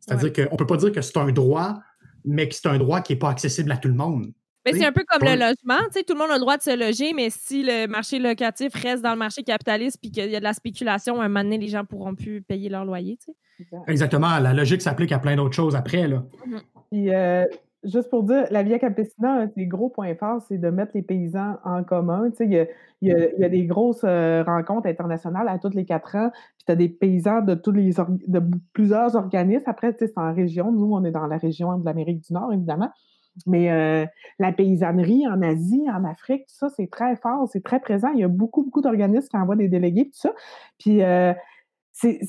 C'est-à-dire 0.00 0.32
qu'on 0.32 0.54
ne 0.54 0.56
peut 0.56 0.66
pas 0.66 0.76
dire 0.76 0.92
que 0.92 1.02
c'est 1.02 1.16
un 1.18 1.30
droit, 1.30 1.78
mais 2.24 2.48
que 2.48 2.54
c'est 2.54 2.66
un 2.66 2.78
droit 2.78 3.00
qui 3.00 3.12
n'est 3.12 3.18
pas 3.18 3.30
accessible 3.30 3.70
à 3.72 3.76
tout 3.76 3.88
le 3.88 3.94
monde. 3.94 4.32
Mais 4.66 4.72
c'est 4.74 4.84
un 4.84 4.92
peu 4.92 5.04
comme 5.08 5.26
le 5.26 5.36
logement. 5.36 5.82
tout 5.92 6.14
le 6.14 6.18
monde 6.18 6.30
a 6.30 6.34
le 6.34 6.40
droit 6.40 6.56
de 6.56 6.62
se 6.62 6.76
loger, 6.76 7.12
mais 7.14 7.28
si 7.30 7.62
le 7.62 7.86
marché 7.86 8.18
locatif 8.18 8.74
reste 8.74 9.02
dans 9.02 9.12
le 9.12 9.18
marché 9.18 9.42
capitaliste 9.42 9.98
puis 10.00 10.10
qu'il 10.10 10.30
y 10.30 10.36
a 10.36 10.38
de 10.38 10.44
la 10.44 10.52
spéculation, 10.52 11.20
un 11.20 11.28
moment 11.28 11.42
donné, 11.42 11.58
les 11.58 11.68
gens 11.68 11.84
pourront 11.84 12.14
plus 12.14 12.42
payer 12.42 12.68
leur 12.68 12.84
loyer. 12.84 13.18
Exactement. 13.86 14.38
La 14.38 14.52
logique 14.52 14.82
s'applique 14.82 15.12
à 15.12 15.18
plein 15.18 15.36
d'autres 15.36 15.54
choses 15.54 15.76
après. 15.76 16.08
Là. 16.08 16.22
Mm-hmm. 16.46 17.12
Euh, 17.12 17.44
juste 17.84 18.10
pour 18.10 18.22
dire, 18.24 18.44
la 18.50 18.62
Via 18.62 18.78
Campesina, 18.78 19.42
un 19.42 19.46
des 19.46 19.66
gros 19.66 19.88
points 19.88 20.14
forts, 20.14 20.42
c'est 20.48 20.58
de 20.58 20.68
mettre 20.68 20.92
les 20.94 21.02
paysans 21.02 21.56
en 21.64 21.82
commun. 21.82 22.30
Il 22.40 22.66
y, 23.02 23.12
a, 23.12 23.48
des 23.48 23.64
grosses 23.64 24.04
euh, 24.04 24.42
rencontres 24.42 24.86
internationales 24.88 25.48
à 25.48 25.58
tous 25.58 25.74
les 25.74 25.86
quatre 25.86 26.16
ans, 26.16 26.30
puis 26.58 26.66
tu 26.66 26.72
as 26.72 26.76
des 26.76 26.88
paysans 26.88 27.40
de, 27.40 27.54
tous 27.54 27.72
les 27.72 27.92
de 28.26 28.42
plusieurs 28.72 29.16
organismes. 29.16 29.64
Après, 29.66 29.94
c'est 29.98 30.12
en 30.16 30.34
région. 30.34 30.70
Nous, 30.72 30.92
on 30.92 31.04
est 31.04 31.10
dans 31.10 31.26
la 31.26 31.38
région 31.38 31.78
de 31.78 31.84
l'Amérique 31.84 32.20
du 32.20 32.32
Nord, 32.34 32.52
évidemment. 32.52 32.90
Mais 33.46 33.70
euh, 33.70 34.06
la 34.38 34.52
paysannerie 34.52 35.26
en 35.26 35.40
Asie, 35.42 35.86
en 35.90 36.04
Afrique, 36.04 36.46
tout 36.46 36.54
ça, 36.54 36.68
c'est 36.68 36.90
très 36.90 37.16
fort, 37.16 37.48
c'est 37.50 37.62
très 37.62 37.80
présent. 37.80 38.08
Il 38.12 38.20
y 38.20 38.24
a 38.24 38.28
beaucoup, 38.28 38.64
beaucoup 38.64 38.80
d'organismes 38.80 39.28
qui 39.28 39.36
envoient 39.36 39.56
des 39.56 39.68
délégués, 39.68 40.06
tout 40.06 40.20
ça. 40.20 40.32
Puis 40.78 41.02
euh, 41.02 41.32
c'est 41.92 42.20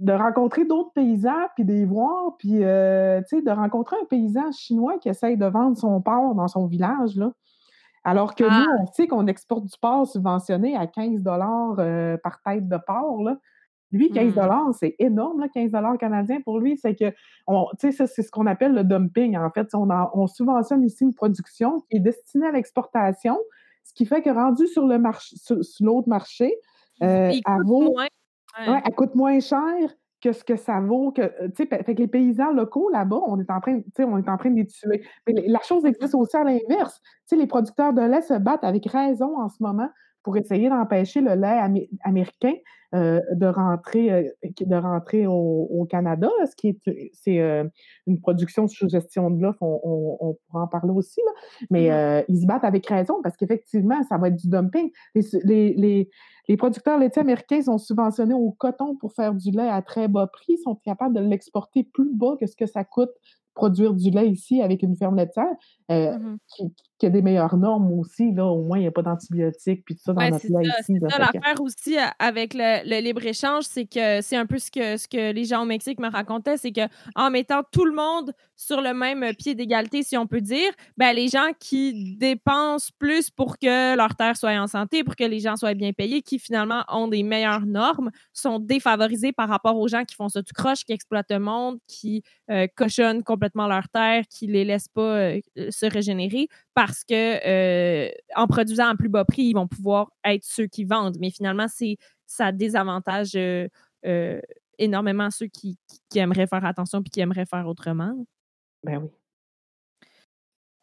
de 0.00 0.12
rencontrer 0.12 0.64
d'autres 0.64 0.92
paysans, 0.92 1.48
puis 1.54 1.64
de 1.64 1.72
les 1.72 1.84
voir, 1.84 2.36
puis 2.38 2.64
euh, 2.64 3.20
de 3.20 3.50
rencontrer 3.50 3.96
un 4.02 4.04
paysan 4.06 4.50
chinois 4.52 4.98
qui 4.98 5.08
essaye 5.08 5.36
de 5.36 5.46
vendre 5.46 5.76
son 5.76 6.00
porc 6.00 6.34
dans 6.34 6.48
son 6.48 6.66
village, 6.66 7.16
là. 7.16 7.32
Alors 8.06 8.34
que 8.34 8.44
nous, 8.44 8.50
ah! 8.50 8.82
on 8.82 8.86
sait 8.92 9.06
qu'on 9.06 9.26
exporte 9.28 9.64
du 9.64 9.78
porc 9.80 10.06
subventionné 10.06 10.76
à 10.76 10.86
15 10.86 11.22
par 12.22 12.42
tête 12.42 12.68
de 12.68 12.76
porc, 12.76 13.22
là. 13.22 13.38
Lui, 13.92 14.10
15 14.10 14.34
mmh. 14.34 14.72
c'est 14.72 14.96
énorme, 14.98 15.40
là, 15.40 15.48
15 15.48 15.70
canadiens 15.98 16.40
pour 16.40 16.58
lui. 16.58 16.76
C'est 16.76 16.96
que, 16.96 17.12
c'est 17.78 17.92
ce 18.22 18.30
qu'on 18.30 18.46
appelle 18.46 18.72
le 18.72 18.82
dumping. 18.84 19.36
En 19.36 19.50
fait, 19.50 19.68
on, 19.74 20.26
subventionne 20.26 20.82
ici 20.82 21.04
une 21.04 21.14
production 21.14 21.80
qui 21.88 21.98
est 21.98 22.00
destinée 22.00 22.46
à 22.46 22.52
l'exportation, 22.52 23.38
ce 23.84 23.92
qui 23.94 24.06
fait 24.06 24.22
que 24.22 24.30
rendu 24.30 24.66
sur 24.66 24.86
le 24.86 24.98
marché, 24.98 25.36
sur, 25.36 25.58
l'autre 25.80 26.08
marché, 26.08 26.54
euh, 27.02 27.30
elle, 27.30 27.42
coûte 27.42 27.66
moins, 27.66 28.80
elle 28.84 28.94
coûte 28.94 29.14
moins 29.14 29.40
cher 29.40 29.94
que 30.24 30.32
ce 30.32 30.42
que 30.42 30.56
ça 30.56 30.80
vaut. 30.80 31.12
Que, 31.12 31.22
euh, 31.22 31.48
fait 31.54 31.66
que 31.66 31.92
les 31.92 32.08
paysans 32.08 32.50
locaux, 32.50 32.88
là-bas, 32.88 33.20
on 33.26 33.38
est 33.38 33.50
en 33.50 33.60
train, 33.60 33.80
on 33.98 34.18
est 34.18 34.28
en 34.28 34.36
train 34.36 34.50
de 34.50 34.56
les 34.56 34.66
tuer. 34.66 35.04
Mais 35.26 35.34
la 35.46 35.60
chose 35.60 35.84
existe 35.84 36.14
aussi 36.14 36.36
à 36.36 36.44
l'inverse. 36.44 37.00
Les 37.30 37.46
producteurs 37.46 37.92
de 37.92 38.00
lait 38.00 38.22
se 38.22 38.34
battent 38.34 38.64
avec 38.64 38.86
raison 38.86 39.38
en 39.38 39.48
ce 39.48 39.62
moment 39.62 39.88
pour 40.24 40.36
essayer 40.36 40.68
d'empêcher 40.68 41.20
le 41.20 41.34
lait 41.34 41.86
américain 42.02 42.54
euh, 42.94 43.20
de 43.32 43.46
rentrer, 43.46 44.12
euh, 44.12 44.22
de 44.60 44.76
rentrer 44.76 45.26
au, 45.26 45.86
Canada, 45.90 46.28
ce 46.48 46.54
qui 46.54 46.68
est 46.68 47.10
c'est 47.12 47.40
euh, 47.40 47.64
une 48.06 48.20
production 48.20 48.68
sous 48.68 48.88
gestion 48.88 49.30
de 49.30 49.42
l'offre, 49.42 49.62
on, 49.62 50.36
pourra 50.46 50.64
en 50.64 50.66
parler 50.68 50.92
aussi, 50.92 51.20
mais 51.70 51.88
mm-hmm. 51.88 52.24
ils 52.28 52.40
se 52.40 52.46
battent 52.46 52.64
avec 52.64 52.86
raison 52.86 53.20
parce 53.22 53.36
qu'effectivement, 53.36 54.00
ça 54.08 54.16
va 54.16 54.28
être 54.28 54.36
du 54.36 54.48
dumping. 54.48 54.90
Les, 55.14 56.08
les, 56.46 56.56
producteurs 56.56 56.98
laitiers 56.98 57.22
américains 57.22 57.62
sont 57.62 57.78
subventionnés 57.78 58.34
au 58.34 58.52
coton 58.52 58.96
pour 58.96 59.12
faire 59.12 59.34
du 59.34 59.50
lait 59.50 59.68
à 59.68 59.82
très 59.82 60.06
bas 60.06 60.28
prix, 60.28 60.56
sont 60.58 60.76
capables 60.76 61.16
de 61.16 61.20
l'exporter 61.20 61.82
plus 61.82 62.14
bas 62.14 62.36
que 62.38 62.46
ce 62.46 62.54
que 62.54 62.66
ça 62.66 62.84
coûte 62.84 63.12
produire 63.54 63.94
du 63.94 64.10
lait 64.10 64.28
ici 64.28 64.60
avec 64.60 64.82
une 64.82 64.96
ferme 64.96 65.16
laitière, 65.16 65.46
euh, 65.90 66.18
mmh 66.18 66.38
qui, 66.98 67.06
a 67.06 67.10
des 67.10 67.22
meilleures 67.22 67.56
normes 67.56 67.92
aussi. 67.98 68.32
Là, 68.32 68.46
au 68.46 68.62
moins, 68.62 68.78
il 68.78 68.82
n'y 68.82 68.86
a 68.86 68.90
pas 68.90 69.02
d'antibiotiques 69.02 69.84
puis 69.84 69.94
tout 69.94 70.02
ça 70.04 70.14
dans 70.14 70.22
notre 70.22 70.46
lait 70.46 70.68
ici. 70.80 70.96
C'est 70.98 71.10
ça 71.10 71.18
l'affaire 71.18 71.60
aussi 71.60 71.96
avec 72.18 72.54
le, 72.54 73.00
libre-échange, 73.02 73.64
c'est 73.64 73.84
que 73.84 74.22
c'est 74.22 74.36
un 74.36 74.46
peu 74.46 74.58
ce 74.58 74.70
que, 74.70 74.96
ce 74.96 75.06
que 75.06 75.32
les 75.32 75.44
gens 75.44 75.62
au 75.62 75.66
Mexique 75.66 76.00
me 76.00 76.08
racontaient, 76.08 76.56
c'est 76.56 76.72
qu'en 76.72 77.30
mettant 77.30 77.62
tout 77.72 77.84
le 77.84 77.94
monde 77.94 78.32
sur 78.56 78.80
le 78.80 78.94
même 78.94 79.34
pied 79.34 79.54
d'égalité, 79.54 80.02
si 80.02 80.16
on 80.16 80.26
peut 80.26 80.40
dire, 80.40 80.70
ben, 80.96 81.14
les 81.14 81.28
gens 81.28 81.50
qui 81.60 82.16
dépensent 82.16 82.90
plus 82.98 83.28
pour 83.28 83.58
que 83.58 83.96
leur 83.96 84.14
terre 84.16 84.36
soit 84.36 84.52
en 84.52 84.66
santé, 84.66 85.04
pour 85.04 85.16
que 85.16 85.24
les 85.24 85.40
gens 85.40 85.56
soient 85.56 85.74
bien 85.74 85.92
payés, 85.92 86.22
qui 86.22 86.38
finalement 86.38 86.84
ont 86.88 87.08
des 87.08 87.22
meilleures 87.22 87.66
normes, 87.66 88.10
sont 88.32 88.60
défavorisés 88.60 89.32
par 89.32 89.50
rapport 89.50 89.76
aux 89.76 89.88
gens 89.88 90.04
qui 90.04 90.14
font 90.14 90.30
ça 90.30 90.42
tout 90.42 90.54
croche, 90.54 90.84
qui 90.84 90.92
exploitent 90.92 91.30
le 91.30 91.40
monde, 91.40 91.78
qui 91.86 92.22
euh, 92.50 92.66
cochonnent 92.76 93.22
complètement 93.22 93.43
leur 93.54 93.88
terre, 93.88 94.24
qui 94.28 94.46
les 94.46 94.64
laissent 94.64 94.88
pas 94.88 95.18
euh, 95.18 95.40
se 95.70 95.86
régénérer 95.86 96.48
parce 96.74 97.04
que 97.04 97.14
euh, 97.14 98.10
en 98.34 98.46
produisant 98.46 98.88
à 98.88 98.96
plus 98.96 99.08
bas 99.08 99.24
prix, 99.24 99.42
ils 99.42 99.54
vont 99.54 99.68
pouvoir 99.68 100.10
être 100.24 100.44
ceux 100.44 100.66
qui 100.66 100.84
vendent. 100.84 101.16
Mais 101.20 101.30
finalement, 101.30 101.66
c'est 101.68 101.96
ça 102.26 102.52
désavantage 102.52 103.36
énormément 104.78 105.30
ceux 105.30 105.46
qui, 105.46 105.78
qui, 106.10 106.18
aimeraient 106.18 106.46
faire 106.46 106.64
attention 106.64 107.02
puis 107.02 107.10
qui 107.10 107.20
aimeraient 107.20 107.46
faire 107.46 107.66
autrement. 107.66 108.14
Ben 108.82 108.98
oui. 108.98 109.08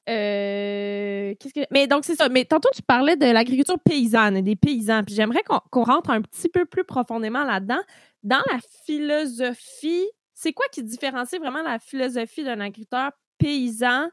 que... 0.06 1.66
Mais 1.72 1.88
donc, 1.88 2.06
c'est 2.06 2.16
ça. 2.16 2.30
Mais 2.30 2.46
tantôt, 2.46 2.70
tu 2.74 2.82
parlais 2.82 3.16
de 3.16 3.26
l'agriculture 3.26 3.80
paysanne 3.80 4.38
et 4.38 4.42
des 4.42 4.56
paysans. 4.56 5.04
Puis 5.04 5.16
j'aimerais 5.16 5.44
qu'on 5.44 5.84
rentre 5.84 6.10
un 6.10 6.22
petit 6.22 6.50
peu 6.50 6.66
plus 6.66 6.84
profondément 6.84 7.44
là-dedans. 7.44 7.82
Dans 8.24 8.42
la 8.52 8.60
philosophie 8.86 10.08
c'est 10.42 10.54
quoi 10.54 10.66
qui 10.72 10.82
différencie 10.82 11.40
vraiment 11.40 11.62
la 11.62 11.78
philosophie 11.78 12.44
d'un 12.44 12.60
agriculteur 12.62 13.12
paysan 13.38 14.08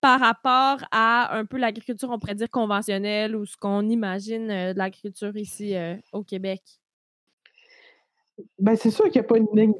par 0.00 0.18
rapport 0.18 0.78
à 0.90 1.36
un 1.36 1.44
peu 1.44 1.58
l'agriculture, 1.58 2.08
on 2.10 2.18
pourrait 2.18 2.36
dire, 2.36 2.48
conventionnelle 2.48 3.36
ou 3.36 3.44
ce 3.44 3.54
qu'on 3.58 3.86
imagine 3.86 4.50
euh, 4.50 4.72
de 4.72 4.78
l'agriculture 4.78 5.36
ici 5.36 5.76
euh, 5.76 5.96
au 6.12 6.22
Québec? 6.22 6.62
Ben, 8.58 8.76
c'est 8.76 8.90
sûr 8.90 9.10
qu'il 9.10 9.20
n'y 9.20 9.26
a 9.26 9.28
pas 9.28 9.36
une 9.36 9.48
ligne. 9.52 9.74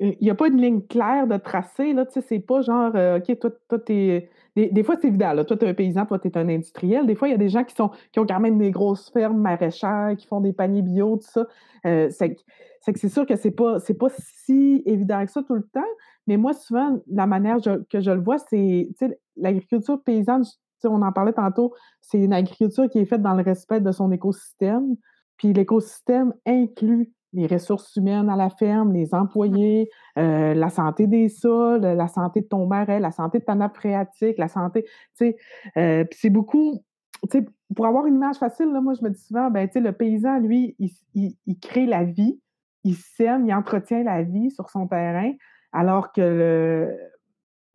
Il 0.00 0.16
n'y 0.20 0.30
a 0.30 0.34
pas 0.34 0.48
une 0.48 0.60
ligne 0.60 0.82
claire 0.82 1.28
de 1.28 1.36
tracé, 1.36 1.92
là, 1.92 2.04
tu 2.04 2.14
sais, 2.14 2.20
c'est 2.20 2.40
pas 2.40 2.62
genre, 2.62 2.96
euh, 2.96 3.18
OK, 3.18 3.38
toi, 3.38 3.50
toi 3.68 3.78
t'es... 3.78 4.30
Des, 4.66 4.82
fois, 4.82 4.96
c'est 5.00 5.08
évident, 5.08 5.32
là, 5.32 5.44
toi, 5.44 5.56
t'es 5.56 5.68
un 5.68 5.74
paysan, 5.74 6.04
toi, 6.06 6.18
t'es 6.18 6.36
un 6.36 6.48
industriel. 6.48 7.06
Des 7.06 7.14
fois, 7.14 7.28
il 7.28 7.30
y 7.30 7.34
a 7.34 7.38
des 7.38 7.48
gens 7.48 7.64
qui, 7.64 7.74
sont, 7.74 7.90
qui 8.12 8.18
ont 8.18 8.26
quand 8.26 8.40
même 8.40 8.58
des 8.58 8.70
grosses 8.70 9.10
fermes 9.10 9.40
maraîchères, 9.40 10.14
qui 10.16 10.26
font 10.26 10.40
des 10.40 10.52
paniers 10.52 10.82
bio, 10.82 11.16
tout 11.16 11.30
ça. 11.30 11.46
c'est 11.84 12.36
c'est 12.80 12.96
c'est 12.96 13.08
sûr 13.08 13.26
que 13.26 13.36
c'est 13.36 13.50
pas, 13.50 13.78
pas 13.98 14.08
si 14.18 14.82
évident 14.86 15.24
que 15.24 15.30
ça 15.30 15.42
tout 15.42 15.54
le 15.54 15.62
temps, 15.62 15.80
mais 16.26 16.36
moi, 16.36 16.52
souvent, 16.52 16.98
la 17.10 17.26
manière 17.26 17.58
que 17.90 18.00
je 18.00 18.10
le 18.10 18.20
vois, 18.20 18.38
c'est 18.38 18.88
l'agriculture 19.36 20.02
paysanne, 20.02 20.44
on 20.84 21.02
en 21.02 21.12
parlait 21.12 21.32
tantôt, 21.32 21.74
c'est 22.00 22.18
une 22.18 22.32
agriculture 22.32 22.88
qui 22.88 22.98
est 22.98 23.04
faite 23.04 23.22
dans 23.22 23.34
le 23.34 23.42
respect 23.42 23.80
de 23.80 23.90
son 23.92 24.12
écosystème. 24.12 24.96
Puis 25.36 25.52
l'écosystème 25.52 26.34
inclut 26.46 27.12
les 27.32 27.46
ressources 27.46 27.94
humaines 27.96 28.30
à 28.30 28.36
la 28.36 28.50
ferme, 28.50 28.92
les 28.92 29.14
employés, 29.14 29.90
euh, 30.18 30.54
la 30.54 30.70
santé 30.70 31.06
des 31.06 31.28
sols, 31.28 31.82
la 31.82 32.08
santé 32.08 32.40
de 32.40 32.46
ton 32.46 32.66
marais, 32.66 33.00
la 33.00 33.10
santé 33.10 33.38
de 33.38 33.44
ta 33.44 33.54
nappe 33.54 33.76
phréatique, 33.76 34.38
la 34.38 34.48
santé, 34.48 34.84
tu 34.84 34.90
sais, 35.14 35.36
euh, 35.76 36.04
c'est 36.12 36.30
beaucoup, 36.30 36.82
tu 37.30 37.38
sais, 37.38 37.46
pour 37.74 37.86
avoir 37.86 38.06
une 38.06 38.14
image 38.14 38.36
facile, 38.36 38.72
là, 38.72 38.80
moi, 38.80 38.94
je 38.94 39.04
me 39.04 39.10
dis 39.10 39.20
souvent, 39.20 39.50
ben, 39.50 39.66
tu 39.66 39.74
sais, 39.74 39.80
le 39.80 39.92
paysan, 39.92 40.40
lui, 40.40 40.76
il 40.78 41.60
crée 41.60 41.86
la 41.86 42.04
vie, 42.04 42.40
il 42.84 42.94
sème, 42.94 43.46
il 43.46 43.52
entretient 43.52 44.02
la 44.02 44.22
vie 44.22 44.50
sur 44.50 44.70
son 44.70 44.86
terrain, 44.86 45.32
alors 45.72 46.12
que 46.12 46.96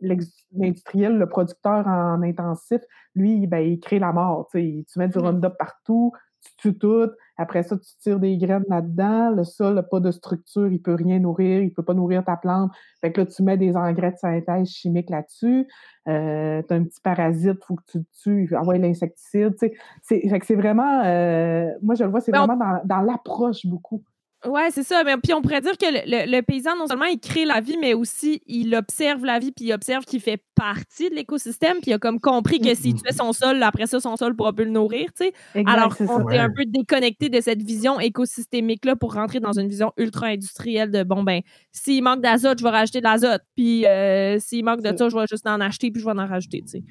l'industriel, 0.01 1.17
le 1.17 1.27
producteur 1.27 1.87
en 1.87 2.21
intensif, 2.21 2.81
lui, 3.15 3.47
ben, 3.47 3.59
il 3.59 3.79
crée 3.79 3.99
la 3.99 4.11
mort. 4.11 4.47
Tu 4.51 4.83
mets 4.97 5.07
du 5.07 5.17
mmh 5.17 5.21
Roundup 5.21 5.53
partout, 5.57 6.11
tu 6.41 6.51
tues 6.57 6.77
tout, 6.77 7.09
après 7.43 7.63
ça, 7.63 7.77
tu 7.77 7.89
tires 8.01 8.19
des 8.19 8.37
graines 8.37 8.65
là-dedans, 8.69 9.29
le 9.29 9.43
sol 9.43 9.75
n'a 9.75 9.83
pas 9.83 9.99
de 9.99 10.11
structure, 10.11 10.67
il 10.67 10.73
ne 10.73 10.77
peut 10.77 10.95
rien 10.95 11.19
nourrir, 11.19 11.61
il 11.61 11.65
ne 11.65 11.69
peut 11.69 11.83
pas 11.83 11.93
nourrir 11.93 12.23
ta 12.23 12.37
plante. 12.37 12.71
Fait 13.01 13.11
que 13.11 13.21
là, 13.21 13.27
tu 13.27 13.43
mets 13.43 13.57
des 13.57 13.75
engrais 13.75 14.11
de 14.11 14.17
synthèse 14.17 14.69
chimiques 14.69 15.09
là-dessus, 15.09 15.67
euh, 16.07 16.61
tu 16.67 16.73
as 16.73 16.77
un 16.77 16.83
petit 16.83 17.01
parasite, 17.01 17.57
il 17.61 17.65
faut 17.65 17.75
que 17.75 17.83
tu 17.91 17.97
le 17.99 18.05
tues, 18.21 18.55
envoie 18.55 18.77
l'insecticide. 18.77 19.55
C'est 20.01 20.55
vraiment, 20.55 21.03
euh, 21.03 21.69
moi 21.81 21.95
je 21.95 22.03
le 22.03 22.09
vois, 22.09 22.21
c'est 22.21 22.31
vraiment 22.31 22.57
dans, 22.57 22.81
dans 22.85 23.01
l'approche 23.01 23.65
beaucoup. 23.65 24.03
Ouais, 24.45 24.69
c'est 24.71 24.83
ça. 24.83 25.03
Mais 25.03 25.15
puis 25.17 25.33
on 25.33 25.41
pourrait 25.41 25.61
dire 25.61 25.77
que 25.77 25.85
le, 25.85 26.41
paysan, 26.41 26.75
non 26.75 26.87
seulement 26.87 27.05
il 27.05 27.19
crée 27.19 27.45
la 27.45 27.61
vie, 27.61 27.77
mais 27.79 27.93
aussi 27.93 28.41
il 28.45 28.75
observe 28.75 29.23
la 29.23 29.39
vie, 29.39 29.51
puis 29.51 29.65
il 29.65 29.73
observe 29.73 30.03
qu'il 30.03 30.19
fait 30.19 30.41
partie 30.55 31.09
de 31.09 31.15
l'écosystème, 31.15 31.77
puis 31.81 31.91
il 31.91 31.93
a 31.93 31.97
comme 31.97 32.19
compris 32.19 32.59
que 32.59 32.73
s'il 32.75 32.95
tuait 32.95 33.13
son 33.13 33.31
sol, 33.31 33.61
après 33.63 33.87
ça, 33.87 33.99
son 33.99 34.17
sol 34.17 34.35
pourra 34.35 34.53
plus 34.53 34.65
le 34.65 34.71
nourrir, 34.71 35.07
tu 35.17 35.25
sais. 35.25 35.33
Alors 35.65 35.95
on 35.99 36.29
est 36.29 36.37
un 36.37 36.49
peu 36.49 36.65
déconnecté 36.65 37.29
de 37.29 37.39
cette 37.39 37.61
vision 37.61 37.99
écosystémique-là 37.99 38.95
pour 38.95 39.13
rentrer 39.13 39.39
dans 39.39 39.57
une 39.57 39.69
vision 39.69 39.93
ultra-industrielle 39.97 40.91
de, 40.91 41.03
bon, 41.03 41.23
ben, 41.23 41.41
s'il 41.71 42.03
manque 42.03 42.21
d'azote, 42.21 42.59
je 42.59 42.63
vais 42.63 42.69
rajouter 42.69 42.99
de 42.99 43.05
l'azote, 43.05 43.41
puis 43.55 43.85
euh, 43.85 44.37
s'il 44.39 44.65
manque 44.65 44.81
de 44.81 44.95
ça, 44.95 45.09
je 45.09 45.15
vais 45.15 45.25
juste 45.29 45.47
en 45.47 45.61
acheter, 45.61 45.89
puis 45.89 46.01
je 46.01 46.05
vais 46.05 46.11
en 46.11 46.27
rajouter, 46.27 46.61
tu 46.61 46.79
sais. 46.79 46.83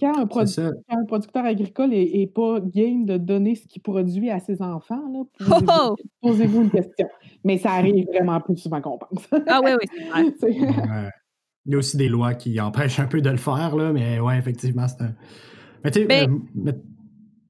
Quand 0.00 0.12
un, 0.16 0.26
producteur 1.06 1.44
agricole 1.44 1.92
est, 1.92 2.32
pas 2.32 2.60
game 2.60 3.04
de 3.04 3.16
donner 3.16 3.54
ce 3.54 3.66
qu'il 3.66 3.82
produit 3.82 4.30
à 4.30 4.38
ses 4.38 4.62
enfants, 4.62 5.26
oh! 5.50 5.96
posez-vous 6.22 6.62
une 6.62 6.70
question. 6.70 7.08
Mais 7.44 7.58
ça 7.58 7.72
arrive 7.72 8.06
vraiment 8.06 8.40
plus 8.40 8.56
souvent 8.56 8.80
qu'on 8.80 8.98
pense. 8.98 9.28
ah 9.46 9.60
oui, 9.64 9.72
oui, 9.80 10.32
c'est 10.38 10.50
vrai. 10.50 11.10
Il 11.66 11.72
y 11.72 11.74
a 11.74 11.78
aussi 11.78 11.98
des 11.98 12.08
lois 12.08 12.32
qui 12.32 12.58
empêchent 12.60 12.98
un 12.98 13.06
peu 13.06 13.20
de 13.20 13.28
le 13.28 13.36
faire, 13.36 13.76
là, 13.76 13.92
mais 13.92 14.20
ouais, 14.20 14.38
effectivement, 14.38 14.88
c'est 14.88 15.02
un. 15.04 15.14
Mais 15.84 15.90
tu 15.90 16.00
sais, 16.00 16.06
ben 16.06 16.42
euh, 16.66 16.72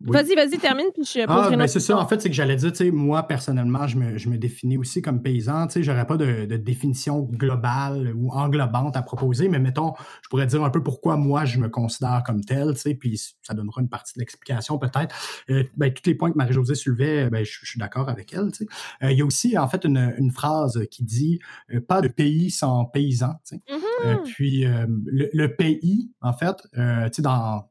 Vas-y, 0.01 0.35
vas-y, 0.37 0.59
termine, 0.59 0.87
puis 0.95 1.05
je 1.05 1.21
Ah, 1.27 1.51
ben 1.51 1.67
c'est 1.67 1.81
ça. 1.81 1.99
En 1.99 2.07
fait, 2.07 2.21
c'est 2.21 2.29
que 2.29 2.35
j'allais 2.35 2.55
dire, 2.55 2.71
tu 2.71 2.85
sais, 2.85 2.91
moi, 2.91 3.25
personnellement, 3.25 3.87
je 3.89 3.97
me, 3.97 4.17
je 4.17 4.29
me, 4.29 4.39
définis 4.39 4.79
aussi 4.79 5.03
comme 5.03 5.23
paysan. 5.23 5.67
Tu 5.67 5.75
sais, 5.75 5.83
j'aurais 5.83 6.07
pas 6.07 6.17
de, 6.17 6.45
de, 6.45 6.57
définition 6.57 7.23
globale 7.23 8.13
ou 8.15 8.31
englobante 8.31 8.97
à 8.97 9.03
proposer, 9.03 9.49
mais 9.49 9.59
mettons, 9.59 9.95
je 10.23 10.29
pourrais 10.29 10.47
dire 10.47 10.63
un 10.63 10.71
peu 10.71 10.83
pourquoi 10.83 11.17
moi, 11.17 11.45
je 11.45 11.59
me 11.59 11.69
considère 11.69 12.23
comme 12.25 12.45
tel, 12.45 12.75
tu 12.75 12.81
sais, 12.81 12.95
puis 12.95 13.21
ça 13.43 13.55
donnera 13.55 13.81
une 13.81 13.89
partie 13.89 14.15
de 14.15 14.21
l'explication 14.21 14.79
peut-être. 14.79 15.15
Euh, 15.51 15.65
ben, 15.77 15.93
tous 15.93 16.09
les 16.09 16.15
points 16.15 16.31
que 16.31 16.37
Marie-Josée 16.37 16.77
soulevait, 16.77 17.29
ben, 17.31 17.45
je, 17.45 17.59
suis 17.65 17.81
d'accord 17.81 18.09
avec 18.09 18.33
elle, 18.33 18.53
tu 18.53 18.65
sais. 18.65 18.67
Euh, 19.03 19.11
il 19.11 19.19
y 19.19 19.23
a 19.23 19.25
aussi, 19.25 19.59
en 19.59 19.67
fait, 19.67 19.85
une, 19.85 20.15
une 20.19 20.31
phrase 20.31 20.87
qui 20.91 21.03
dit 21.03 21.41
euh, 21.75 21.81
pas 21.81 22.01
de 22.01 22.09
pays 22.09 22.51
sans 22.51 22.91
tu 22.95 23.01
sais. 23.43 23.61
Mm-hmm. 23.69 24.23
puis, 24.25 24.65
le, 24.65 25.29
le, 25.33 25.55
pays, 25.57 26.11
en 26.21 26.33
fait, 26.33 26.57
tu 26.73 26.79
sais, 27.13 27.23
dans 27.23 27.69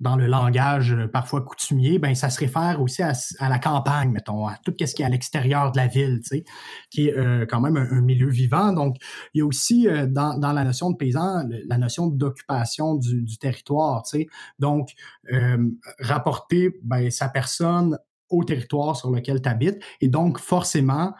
dans 0.00 0.16
le 0.16 0.26
langage 0.26 0.92
euh, 0.92 1.08
parfois 1.08 1.42
coutumier, 1.42 1.98
ben 1.98 2.14
ça 2.14 2.30
se 2.30 2.38
réfère 2.38 2.80
aussi 2.80 3.02
à, 3.02 3.14
la 3.40 3.58
campagne, 3.58 4.10
mettons, 4.10 4.46
à 4.46 4.56
tout 4.64 4.74
ce 4.78 4.94
qui 4.94 5.02
est 5.02 5.04
à 5.04 5.08
l'extérieur 5.08 5.72
de 5.72 5.76
la 5.76 5.86
ville, 5.86 6.20
tu 6.22 6.28
sais, 6.28 6.44
qui 6.90 7.08
est 7.08 7.16
euh, 7.16 7.46
quand 7.46 7.60
même 7.60 7.76
un, 7.76 8.00
milieu 8.00 8.28
vivant. 8.28 8.72
Donc, 8.72 8.96
il 9.32 9.38
y 9.38 9.40
a 9.42 9.46
aussi 9.46 9.88
euh, 9.88 10.06
dans, 10.06 10.36
la 10.40 10.64
notion 10.64 10.90
de 10.90 10.96
paysan 10.96 11.48
la 11.66 11.78
notion 11.78 12.06
d'occupation 12.08 12.94
du, 12.96 13.22
du, 13.22 13.38
territoire, 13.38 14.02
tu 14.02 14.18
sais. 14.18 14.26
Donc, 14.58 14.90
rapporter 16.00 16.78
ben, 16.82 17.10
sa 17.10 17.28
personne 17.28 17.98
au 18.28 18.44
territoire 18.44 18.96
sur 18.96 19.10
lequel 19.10 19.40
tu 19.40 19.48
habites 19.48 19.82
et 20.00 20.08
donc 20.08 20.38
forcément 20.38 21.14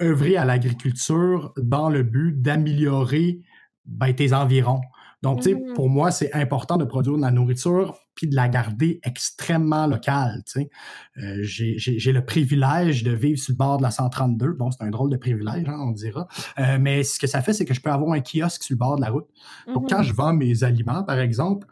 œuvrer 0.00 0.36
à 0.36 0.44
l'agriculture 0.44 1.52
dans 1.56 1.88
le 1.88 2.02
but 2.02 2.40
d'améliorer 2.40 3.40
ben, 3.84 4.14
tes 4.14 4.32
environs. 4.32 4.80
Donc, 5.22 5.40
tu 5.40 5.50
sais, 5.50 5.54
mmh. 5.54 5.74
pour 5.74 5.88
moi, 5.88 6.10
c'est 6.10 6.32
important 6.32 6.76
de 6.76 6.84
produire 6.84 7.16
de 7.16 7.22
la 7.22 7.30
nourriture 7.30 7.98
puis 8.14 8.28
de 8.28 8.36
la 8.36 8.48
garder 8.48 9.00
extrêmement 9.04 9.86
locale. 9.86 10.42
Tu 10.46 10.62
sais. 10.62 10.70
Euh, 11.18 11.38
j'ai 11.42 12.12
le 12.12 12.24
privilège 12.24 13.02
de 13.02 13.12
vivre 13.12 13.38
sur 13.38 13.52
le 13.52 13.56
bord 13.56 13.78
de 13.78 13.82
la 13.82 13.90
132. 13.90 14.52
Bon, 14.52 14.70
c'est 14.70 14.82
un 14.82 14.90
drôle 14.90 15.10
de 15.10 15.16
privilège, 15.16 15.68
hein, 15.68 15.78
on 15.80 15.92
dira. 15.92 16.28
Euh, 16.58 16.78
mais 16.80 17.02
ce 17.02 17.18
que 17.18 17.26
ça 17.26 17.42
fait, 17.42 17.52
c'est 17.52 17.64
que 17.64 17.74
je 17.74 17.80
peux 17.80 17.90
avoir 17.90 18.12
un 18.12 18.20
kiosque 18.20 18.62
sur 18.62 18.74
le 18.74 18.78
bord 18.78 18.96
de 18.96 19.02
la 19.02 19.10
route. 19.10 19.26
Donc, 19.72 19.88
quand 19.88 20.00
mmh 20.00 20.04
je 20.04 20.12
vends 20.12 20.32
mes 20.32 20.64
aliments, 20.64 21.02
par 21.02 21.18
exemple, 21.18 21.66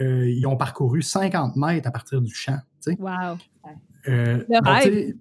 euh, 0.00 0.28
ils 0.28 0.46
ont 0.46 0.56
parcouru 0.56 1.02
50 1.02 1.56
mètres 1.56 1.88
à 1.88 1.90
partir 1.90 2.20
du 2.20 2.34
champ. 2.34 2.58
Wow. 2.86 3.38
le 4.06 4.64
rêve 4.64 5.14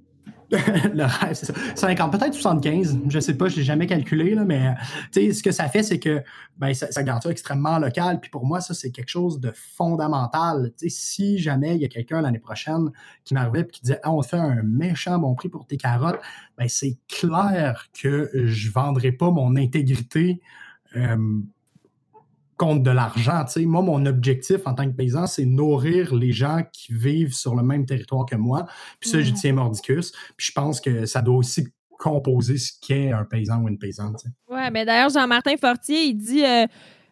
le 0.51 1.03
rêve, 1.03 1.33
c'est 1.33 1.47
ça. 1.47 1.53
50, 1.75 2.11
peut-être 2.11 2.33
75, 2.33 2.99
je 3.09 3.19
sais 3.19 3.33
pas, 3.33 3.49
je 3.49 3.57
l'ai 3.57 3.63
jamais 3.63 3.85
calculé, 3.85 4.33
là, 4.33 4.45
mais 4.45 4.75
ce 5.13 5.43
que 5.43 5.51
ça 5.51 5.67
fait, 5.67 5.83
c'est 5.83 5.99
que 5.99 6.23
ben, 6.57 6.73
ça, 6.73 6.89
ça 6.89 7.03
ça 7.21 7.29
extrêmement 7.29 7.79
local. 7.79 8.21
Puis 8.21 8.29
pour 8.29 8.45
moi, 8.45 8.61
ça, 8.61 8.73
c'est 8.73 8.91
quelque 8.91 9.09
chose 9.09 9.41
de 9.41 9.51
fondamental. 9.53 10.71
si 10.87 11.37
jamais 11.37 11.75
il 11.75 11.81
y 11.81 11.85
a 11.85 11.89
quelqu'un 11.89 12.21
l'année 12.21 12.39
prochaine 12.39 12.91
qui 13.25 13.33
m'arrivait 13.33 13.61
et 13.61 13.67
qui 13.67 13.81
disait 13.81 13.99
ah, 14.03 14.11
on 14.11 14.21
fait 14.21 14.37
un 14.37 14.63
méchant 14.63 15.19
bon 15.19 15.35
prix 15.35 15.49
pour 15.49 15.65
tes 15.65 15.77
carottes, 15.77 16.19
ben, 16.57 16.69
c'est 16.69 16.97
clair 17.09 17.87
que 17.99 18.31
je 18.33 18.71
vendrai 18.71 19.11
pas 19.11 19.31
mon 19.31 19.57
intégrité. 19.57 20.41
Euh, 20.95 21.41
contre 22.57 22.83
de 22.83 22.91
l'argent. 22.91 23.45
Moi, 23.57 23.81
mon 23.81 24.05
objectif 24.05 24.65
en 24.65 24.73
tant 24.73 24.85
que 24.85 24.95
paysan, 24.95 25.27
c'est 25.27 25.45
nourrir 25.45 26.13
les 26.15 26.31
gens 26.31 26.61
qui 26.73 26.93
vivent 26.93 27.33
sur 27.33 27.55
le 27.55 27.63
même 27.63 27.85
territoire 27.85 28.25
que 28.25 28.35
moi. 28.35 28.65
Puis 28.99 29.09
ça, 29.09 29.21
j'y 29.21 29.33
tiens 29.33 29.53
mordicus. 29.53 30.11
Puis 30.35 30.47
je 30.47 30.51
pense 30.51 30.81
que 30.81 31.05
ça 31.05 31.21
doit 31.21 31.37
aussi 31.37 31.67
composer 31.97 32.57
ce 32.57 32.71
qu'est 32.81 33.11
un 33.11 33.25
paysan 33.25 33.61
ou 33.61 33.67
une 33.67 33.77
paysanne. 33.77 34.15
Oui, 34.49 34.59
mais 34.71 34.85
d'ailleurs, 34.85 35.09
Jean-Martin 35.09 35.55
Fortier, 35.57 36.05
il 36.05 36.15
dit. 36.15 36.43
Euh, 36.43 36.65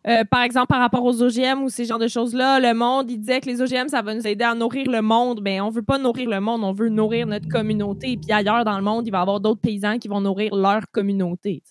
euh, 0.07 0.23
par 0.23 0.43
exemple, 0.43 0.67
par 0.67 0.79
rapport 0.79 1.03
aux 1.03 1.23
OGM 1.23 1.63
ou 1.63 1.69
ces 1.69 1.85
genres 1.85 1.97
de 1.97 2.07
choses-là, 2.07 2.59
le 2.59 2.77
monde, 2.77 3.09
il 3.09 3.17
disait 3.17 3.41
que 3.41 3.47
les 3.47 3.59
OGM, 3.59 3.87
ça 3.87 4.03
va 4.03 4.13
nous 4.13 4.27
aider 4.27 4.43
à 4.43 4.53
nourrir 4.53 4.87
le 4.87 5.01
monde. 5.01 5.41
Mais 5.41 5.59
on 5.61 5.71
veut 5.71 5.81
pas 5.81 5.97
nourrir 5.97 6.29
le 6.29 6.39
monde, 6.39 6.63
on 6.63 6.73
veut 6.73 6.89
nourrir 6.89 7.25
notre 7.25 7.47
communauté. 7.47 8.11
Et 8.11 8.17
puis 8.17 8.31
ailleurs 8.31 8.63
dans 8.65 8.77
le 8.77 8.83
monde, 8.83 9.07
il 9.07 9.11
va 9.11 9.17
y 9.17 9.21
avoir 9.21 9.39
d'autres 9.39 9.61
paysans 9.61 9.97
qui 9.97 10.07
vont 10.07 10.21
nourrir 10.21 10.53
leur 10.55 10.81
communauté. 10.91 11.63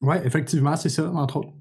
Oui, 0.00 0.16
effectivement, 0.24 0.76
c'est 0.76 0.88
ça, 0.88 1.10
entre 1.10 1.38
autres. 1.38 1.52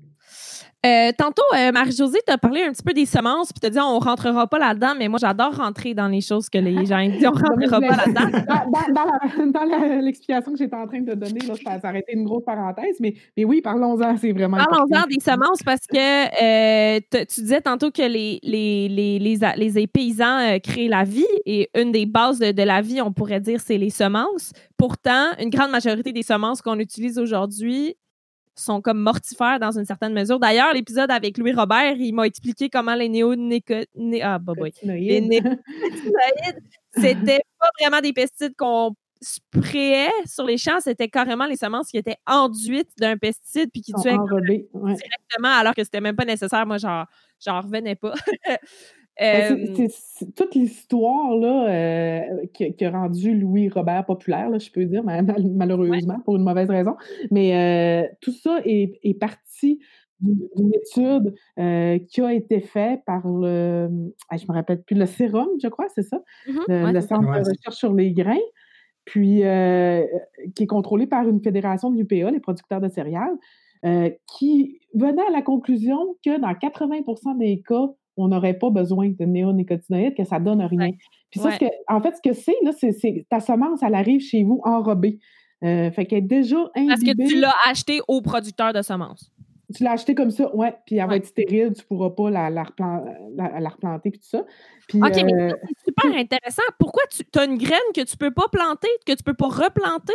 Euh, 0.86 1.12
tantôt, 1.18 1.44
euh, 1.56 1.72
Marie-Josée 1.72 2.20
t'a 2.26 2.38
parlé 2.38 2.64
un 2.64 2.74
petit 2.74 2.84
peu 2.84 2.92
des 2.92 3.06
semences, 3.06 3.54
puis 3.54 3.62
t'as 3.62 3.70
dit 3.70 3.80
on 3.80 4.00
rentrera 4.00 4.48
pas 4.48 4.60
là-dedans, 4.60 4.94
mais 4.98 5.08
moi 5.08 5.18
j'adore 5.18 5.56
rentrer 5.56 5.94
dans 5.94 6.10
les 6.10 6.20
choses 6.20 6.50
que 6.50 6.58
les 6.58 6.86
gens 6.86 7.02
disent 7.08 7.26
on 7.26 7.32
rentrera 7.32 7.80
pas 7.80 8.06
là-dedans. 8.06 8.24
Dans, 9.54 10.02
l'explication 10.02 10.52
que 10.52 10.58
j'étais 10.58 10.76
en 10.76 10.86
train 10.88 11.00
de 11.00 11.14
donner, 11.14 11.40
là, 11.48 11.54
ça, 11.82 11.90
a 11.90 11.98
été 11.98 12.14
une 12.14 12.26
grosse 12.26 12.44
parenthèse, 12.44 12.98
mais, 13.00 13.14
mais 13.38 13.46
oui, 13.46 13.62
parlons-en, 13.62 14.18
c'est 14.18 14.32
vraiment 14.32 14.58
Parlons-en 14.58 15.08
des 15.08 15.20
semences 15.20 15.64
parce 15.64 15.88
que 15.88 15.98
euh, 15.98 17.00
tu 17.12 17.42
disais 17.42 17.62
tantôt 17.62 17.90
que 17.92 18.02
les, 18.02 18.40
les, 18.44 18.90
les, 18.90 19.20
les, 19.20 19.70
les 19.70 19.88
paysans 19.88 20.60
créent 20.62 20.90
la 20.90 21.04
vie 21.04 21.26
et 21.46 21.70
une 21.76 21.92
des 21.92 22.06
bases 22.06 22.40
de, 22.40 22.52
de 22.52 22.64
la 22.64 22.82
vie, 22.82 23.02
on 23.02 23.14
pourrait 23.14 23.40
dire, 23.40 23.62
c'est 23.62 23.78
les 23.78 23.90
semences. 23.90 24.52
Pourtant, 24.78 25.32
une 25.40 25.50
grande 25.50 25.72
majorité 25.72 26.12
des 26.12 26.24
semences 26.24 26.62
qu'on 26.62 26.80
utilise 26.80 27.18
aujourd'hui 27.18 27.96
sont 28.56 28.82
comme 28.82 29.00
mortifères 29.00 29.60
dans 29.60 29.78
une 29.78 29.86
certaine 29.86 30.14
mesure. 30.14 30.40
D'ailleurs, 30.40 30.74
l'épisode 30.74 31.12
avec 31.12 31.38
Louis 31.38 31.54
Robert, 31.54 31.96
il 31.98 32.14
m'a 32.14 32.26
expliqué 32.26 32.70
comment 32.70 32.96
les 32.96 33.10
néonicotinoïdes, 33.10 34.22
ah, 34.24 34.40
bah, 34.40 34.54
les 34.84 35.22
néonicotinoïdes, 35.22 36.62
c'était 36.96 37.42
pas 37.60 37.70
vraiment 37.80 38.02
des 38.02 38.14
pesticides 38.14 38.56
qu'on 38.56 38.96
sprayait 39.22 40.12
sur 40.26 40.46
les 40.46 40.58
champs, 40.58 40.80
c'était 40.82 41.08
carrément 41.08 41.46
les 41.46 41.56
semences 41.56 41.90
qui 41.90 41.98
étaient 41.98 42.18
enduites 42.28 42.92
d'un 42.98 43.18
pesticide 43.18 43.70
puis 43.72 43.82
qui 43.82 43.94
tuaient 43.94 44.18
directement 44.74 45.54
alors 45.58 45.74
que 45.74 45.84
c'était 45.84 46.02
même 46.02 46.16
pas 46.16 46.26
nécessaire. 46.26 46.66
Moi, 46.66 46.78
j'en 46.78 47.62
revenais 47.62 47.96
pas. 47.96 48.14
Ben, 49.20 49.88
c'est 49.90 50.34
toute 50.36 50.56
l'histoire 50.56 51.36
là, 51.38 51.70
euh, 51.70 52.46
qui, 52.54 52.84
a 52.84 52.92
rendu 52.92 53.36
Louis 53.36 53.70
Robert 53.70 54.06
populaire, 54.06 54.50
là, 54.50 54.58
je 54.58 54.72
peux 54.72 54.86
dire, 54.86 55.04
malheureusement, 55.04 56.20
pour 56.26 56.36
une 56.36 56.44
mauvaise 56.44 56.70
raison. 56.70 56.96
Mais 57.30 57.56
euh, 57.56 58.08
tout 58.22 58.32
ça 58.32 58.60
est, 58.66 59.00
est 59.04 59.14
parti 59.14 59.80
d'une 60.20 60.72
étude 60.74 61.36
euh, 61.60 62.00
qui 62.10 62.22
a 62.22 62.34
été 62.34 62.62
faite 62.62 63.02
par 63.06 63.28
le, 63.28 63.90
je 64.32 64.46
me 64.48 64.54
rappelle 64.54 64.82
plus, 64.82 64.96
le 64.96 65.06
sérum, 65.06 65.50
je 65.62 65.68
crois, 65.68 65.88
c'est 65.94 66.04
ça, 66.04 66.18
mmh 66.48 66.60
le, 66.70 67.02
Centre 67.02 67.22
de 67.22 67.40
recherche 67.40 67.76
sur 67.76 67.94
les 67.94 68.14
grains, 68.14 68.38
puis 69.06 69.42
qui 70.56 70.64
est 70.64 70.68
contrôlé 70.68 71.06
par 71.06 71.28
une 71.28 71.42
fédération 71.44 71.92
de 71.92 71.98
l'UPA, 71.98 72.32
les 72.32 72.40
producteurs 72.40 72.82
de 72.82 72.88
céréales, 72.88 73.38
qui 74.38 74.80
venait 74.96 75.28
à 75.28 75.32
la 75.32 75.42
conclusion 75.44 76.16
que 76.26 76.40
dans 76.40 76.54
80% 76.54 77.38
des 77.38 77.62
cas, 77.68 77.90
on 78.18 78.28
n'aurait 78.28 78.54
pas 78.54 78.70
besoin 78.70 79.10
de 79.10 79.26
néonicotinoïdes, 79.26 80.16
que 80.16 80.24
ça 80.24 80.40
donne 80.40 80.62
rien. 80.62 80.92
Puis 81.30 81.40
ça, 81.40 81.58
que, 81.58 81.66
en 81.88 82.02
fait, 82.02 82.16
ce 82.16 82.22
que 82.22 82.34
c'est, 82.34 82.56
là, 82.64 82.72
c'est 82.72 83.26
ta 83.30 83.40
semence, 83.40 83.82
elle 83.84 83.96
arrive 83.96 84.22
chez 84.22 84.44
vous 84.44 84.62
enrobée. 84.64 85.20
Euh, 85.64 85.92
fait 85.92 86.06
qu'elle 86.06 86.20
est 86.20 86.22
déjà 86.22 86.58
imbibée. 86.76 86.88
Parce 86.88 87.02
que 87.02 87.28
tu 87.28 87.40
l'as 87.40 87.56
acheté 87.66 88.02
au 88.08 88.22
producteur 88.22 88.74
de 88.74 88.82
semences. 88.82 89.32
Tu 89.74 89.84
l'as 89.84 89.94
acheté 89.94 90.14
comme 90.14 90.30
ça, 90.30 90.54
ouais, 90.56 90.76
puis 90.86 90.98
elle 90.98 91.08
va 91.08 91.16
être 91.16 91.26
stérile, 91.26 91.74
tu 91.74 91.82
ne 91.82 91.88
pourras 91.88 92.12
pas 92.12 92.30
la, 92.30 92.50
la, 92.50 92.64
replanter, 92.64 94.12
puis 94.12 94.20
tout 94.20 94.28
ça. 94.28 94.40
OK, 94.40 95.24
mais 95.24 95.34
euh, 95.34 95.54
c'est 95.64 95.86
super 95.86 96.20
intéressant. 96.20 96.62
Pourquoi 96.78 97.04
tu 97.10 97.40
as 97.40 97.46
une 97.46 97.58
graine 97.58 97.80
que 97.96 98.02
tu 98.02 98.14
ne 98.14 98.18
peux 98.18 98.32
pas 98.32 98.48
planter, 98.52 98.90
que 99.06 99.14
tu 99.14 99.20
ne 99.20 99.24
peux 99.24 99.34
pas 99.34 99.48
replanter? 99.48 100.14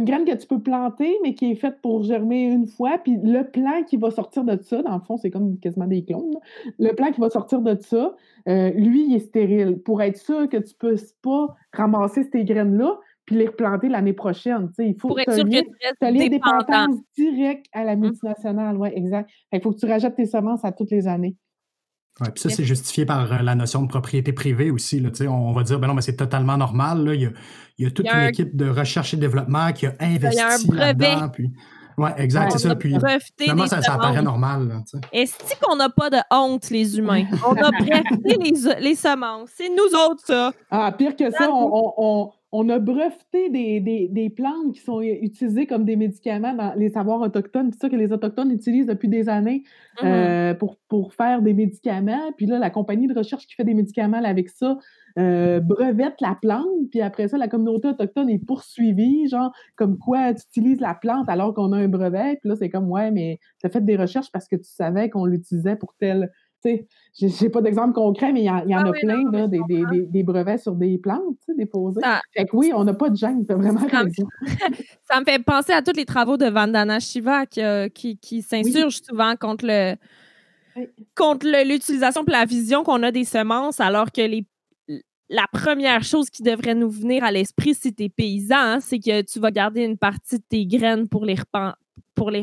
Une 0.00 0.06
graine 0.06 0.24
que 0.24 0.34
tu 0.34 0.46
peux 0.46 0.60
planter, 0.60 1.16
mais 1.22 1.34
qui 1.34 1.52
est 1.52 1.54
faite 1.54 1.80
pour 1.82 2.02
germer 2.02 2.44
une 2.44 2.66
fois. 2.66 2.98
Puis 2.98 3.18
le 3.22 3.42
plant 3.44 3.84
qui 3.86 3.96
va 3.96 4.10
sortir 4.10 4.44
de 4.44 4.60
ça, 4.62 4.82
dans 4.82 4.94
le 4.94 5.00
fond, 5.02 5.16
c'est 5.16 5.30
comme 5.30 5.58
quasiment 5.58 5.86
des 5.86 6.04
clones. 6.04 6.38
Le 6.78 6.92
plant 6.92 7.12
qui 7.12 7.20
va 7.20 7.30
sortir 7.30 7.60
de 7.60 7.76
ça, 7.80 8.16
euh, 8.48 8.70
lui, 8.70 9.06
il 9.06 9.16
est 9.16 9.20
stérile. 9.20 9.78
Pour 9.78 10.02
être 10.02 10.16
sûr 10.16 10.48
que 10.48 10.56
tu 10.56 10.74
ne 10.82 10.88
puisses 10.88 11.14
pas 11.22 11.54
ramasser 11.72 12.24
ces 12.24 12.44
graines-là, 12.44 12.98
puis 13.26 13.36
les 13.36 13.46
replanter 13.46 13.88
l'année 13.88 14.12
prochaine. 14.12 14.70
il 14.78 14.98
faut 14.98 15.08
pour 15.08 15.20
être 15.20 15.32
sûr 15.32 15.44
que 15.44 15.50
tu 15.50 16.04
as 16.04 16.12
dépendance 16.12 16.96
directe 17.16 17.66
à 17.72 17.84
la 17.84 17.94
mmh. 17.94 18.00
multinationale. 18.00 18.76
Oui, 18.76 18.88
exact. 18.94 19.30
Il 19.52 19.60
faut 19.60 19.70
que 19.70 19.78
tu 19.78 19.86
rajoutes 19.86 20.16
tes 20.16 20.26
semences 20.26 20.64
à 20.64 20.72
toutes 20.72 20.90
les 20.90 21.06
années. 21.06 21.36
Ouais, 22.20 22.30
puis 22.30 22.40
ça, 22.40 22.50
c'est 22.50 22.64
justifié 22.64 23.06
par 23.06 23.32
euh, 23.32 23.38
la 23.42 23.54
notion 23.54 23.82
de 23.82 23.88
propriété 23.88 24.32
privée 24.32 24.70
aussi. 24.70 25.00
Là, 25.00 25.10
on 25.28 25.52
va 25.52 25.62
dire, 25.62 25.78
ben 25.78 25.88
non, 25.88 25.94
mais 25.94 26.02
c'est 26.02 26.16
totalement 26.16 26.56
normal. 26.56 27.04
Là. 27.04 27.14
Il, 27.14 27.22
y 27.22 27.26
a, 27.26 27.30
il 27.78 27.84
y 27.84 27.88
a 27.88 27.90
toute 27.90 28.06
une 28.06 28.28
équipe 28.28 28.54
de 28.56 28.68
recherche 28.68 29.14
et 29.14 29.16
développement 29.16 29.72
qui 29.72 29.86
a 29.86 29.94
investi 30.00 30.70
là-dedans. 30.70 31.28
Puis... 31.30 31.50
Oui, 31.96 32.08
exact, 32.16 32.52
c'est 32.52 32.58
ça. 32.58 32.74
Puis 32.76 32.94
finalement, 33.38 33.66
ça, 33.66 33.82
ça 33.82 33.98
paraît 33.98 34.22
normal. 34.22 34.82
Est-ce 35.12 35.54
qu'on 35.60 35.76
n'a 35.76 35.90
pas 35.90 36.08
de 36.08 36.18
honte, 36.30 36.70
les 36.70 36.98
humains? 36.98 37.24
On 37.46 37.52
a 37.52 37.70
breveté 37.70 38.38
les, 38.40 38.80
les 38.80 38.94
semences. 38.94 39.50
C'est 39.54 39.68
nous 39.68 39.98
autres, 39.98 40.24
ça. 40.24 40.52
Ah, 40.70 40.92
pire 40.92 41.14
que 41.14 41.30
ça, 41.30 41.50
on, 41.50 41.92
on, 41.96 42.32
on 42.52 42.68
a 42.68 42.80
breveté 42.80 43.48
des, 43.50 43.80
des, 43.80 44.08
des, 44.08 44.28
plantes 44.28 44.74
qui 44.74 44.80
sont 44.80 45.00
utilisées 45.00 45.66
comme 45.66 45.84
des 45.84 45.94
médicaments 45.94 46.52
dans 46.52 46.74
les 46.74 46.90
savoirs 46.90 47.20
autochtones. 47.20 47.70
C'est 47.72 47.82
ça 47.82 47.88
que 47.88 47.96
les 47.96 48.12
Autochtones 48.12 48.50
utilisent 48.50 48.86
depuis 48.86 49.08
des 49.08 49.28
années 49.28 49.62
mm-hmm. 49.98 50.06
euh, 50.06 50.54
pour, 50.54 50.76
pour 50.88 51.14
faire 51.14 51.42
des 51.42 51.54
médicaments. 51.54 52.32
Puis 52.36 52.46
là, 52.46 52.58
la 52.58 52.70
compagnie 52.70 53.06
de 53.06 53.16
recherche 53.16 53.46
qui 53.46 53.54
fait 53.54 53.64
des 53.64 53.74
médicaments 53.74 54.22
avec 54.24 54.48
ça 54.48 54.78
euh, 55.18 55.60
brevette 55.60 56.20
la 56.20 56.36
plante. 56.40 56.66
Puis 56.90 57.00
après 57.00 57.28
ça, 57.28 57.38
la 57.38 57.46
communauté 57.46 57.88
autochtone 57.88 58.28
est 58.28 58.44
poursuivie, 58.44 59.28
genre, 59.28 59.52
comme 59.76 59.98
quoi 59.98 60.34
tu 60.34 60.42
utilises 60.48 60.80
la 60.80 60.94
plante 60.94 61.28
alors 61.28 61.54
qu'on 61.54 61.72
a 61.72 61.78
un 61.78 61.88
brevet. 61.88 62.38
Puis 62.40 62.48
là, 62.48 62.56
c'est 62.56 62.68
comme, 62.68 62.90
ouais, 62.90 63.12
mais 63.12 63.38
tu 63.60 63.66
as 63.66 63.70
fait 63.70 63.84
des 63.84 63.96
recherches 63.96 64.32
parce 64.32 64.48
que 64.48 64.56
tu 64.56 64.68
savais 64.68 65.08
qu'on 65.08 65.24
l'utilisait 65.24 65.76
pour 65.76 65.94
tel 65.98 66.30
je 66.64 67.44
n'ai 67.44 67.50
pas 67.50 67.62
d'exemple 67.62 67.94
concret, 67.94 68.32
mais 68.32 68.40
il 68.40 68.44
y, 68.44 68.50
en, 68.50 68.62
ah 68.72 68.88
a 68.88 68.92
plein, 68.92 69.30
là, 69.30 69.46
des, 69.46 69.60
des, 69.68 70.06
des, 70.06 70.22
brevets 70.22 70.58
sur 70.58 70.74
des 70.74 70.98
plantes 70.98 71.38
déposés. 71.56 72.00
Fait 72.34 72.44
que 72.44 72.56
oui, 72.56 72.70
on 72.74 72.84
n'a 72.84 72.94
pas 72.94 73.10
de 73.10 73.16
gêne, 73.16 73.46
tu 73.46 73.54
vraiment 73.54 73.80
raison. 73.86 74.26
ça 75.10 75.20
me 75.20 75.24
fait 75.24 75.42
penser 75.42 75.72
à 75.72 75.82
tous 75.82 75.96
les 75.96 76.04
travaux 76.04 76.36
de 76.36 76.46
Vandana 76.46 77.00
Shiva 77.00 77.46
qui, 77.46 78.18
qui, 78.18 78.42
s'insurgent 78.42 79.00
souvent 79.02 79.34
contre 79.36 79.66
le 79.66 79.96
contre 81.16 81.46
l'utilisation 81.64 82.22
et 82.26 82.30
la 82.30 82.44
vision 82.44 82.84
qu'on 82.84 83.02
a 83.02 83.10
des 83.10 83.24
semences, 83.24 83.80
alors 83.80 84.12
que 84.12 84.20
les, 84.20 84.46
la 85.28 85.46
première 85.52 86.02
chose 86.02 86.30
qui 86.30 86.42
devrait 86.42 86.74
nous 86.74 86.90
venir 86.90 87.24
à 87.24 87.32
l'esprit 87.32 87.74
si 87.74 87.94
tu 87.94 88.04
es 88.04 88.08
paysan, 88.08 88.56
hein, 88.56 88.80
c'est 88.80 88.98
que 88.98 89.22
tu 89.22 89.40
vas 89.40 89.50
garder 89.50 89.82
une 89.82 89.98
partie 89.98 90.38
de 90.38 90.44
tes 90.48 90.66
graines 90.66 91.08
pour 91.08 91.24
les, 91.24 91.36
pour 92.14 92.30
les 92.30 92.42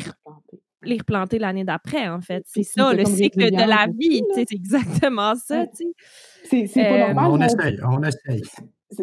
les 0.84 0.98
replanter 0.98 1.40
l'année 1.40 1.64
d'après, 1.64 2.08
en 2.08 2.22
fait. 2.22 2.44
C'est 2.46 2.64
ça, 2.64 2.94
le 2.94 3.06
cycle 3.06 3.52
de 3.52 3.58
la 3.58 3.88
vie. 3.88 4.22
C'est 4.34 4.52
exactement 4.52 5.36
ça. 5.36 5.66
C'est 6.44 6.68
pas 6.74 6.82
euh, 6.82 7.14
normal. 7.14 7.32
On 7.32 7.42
essaye, 7.42 7.80
on 7.84 8.04
essaye. 8.04 8.44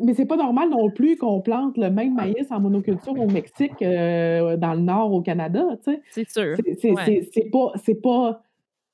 Mais 0.02 0.14
c'est 0.14 0.24
pas 0.24 0.36
normal 0.36 0.70
non 0.70 0.90
plus 0.90 1.16
qu'on 1.16 1.42
plante 1.42 1.76
le 1.76 1.90
même 1.90 2.14
maïs 2.14 2.50
en 2.50 2.58
monoculture 2.60 3.18
au 3.18 3.26
Mexique, 3.26 3.82
euh, 3.82 4.56
dans 4.56 4.72
le 4.74 4.80
nord 4.80 5.12
au 5.12 5.20
Canada. 5.20 5.64
C'est 6.10 6.30
sûr. 6.30 6.56
C'est 6.80 7.50
pas. 7.50 7.72
pas 8.02 8.42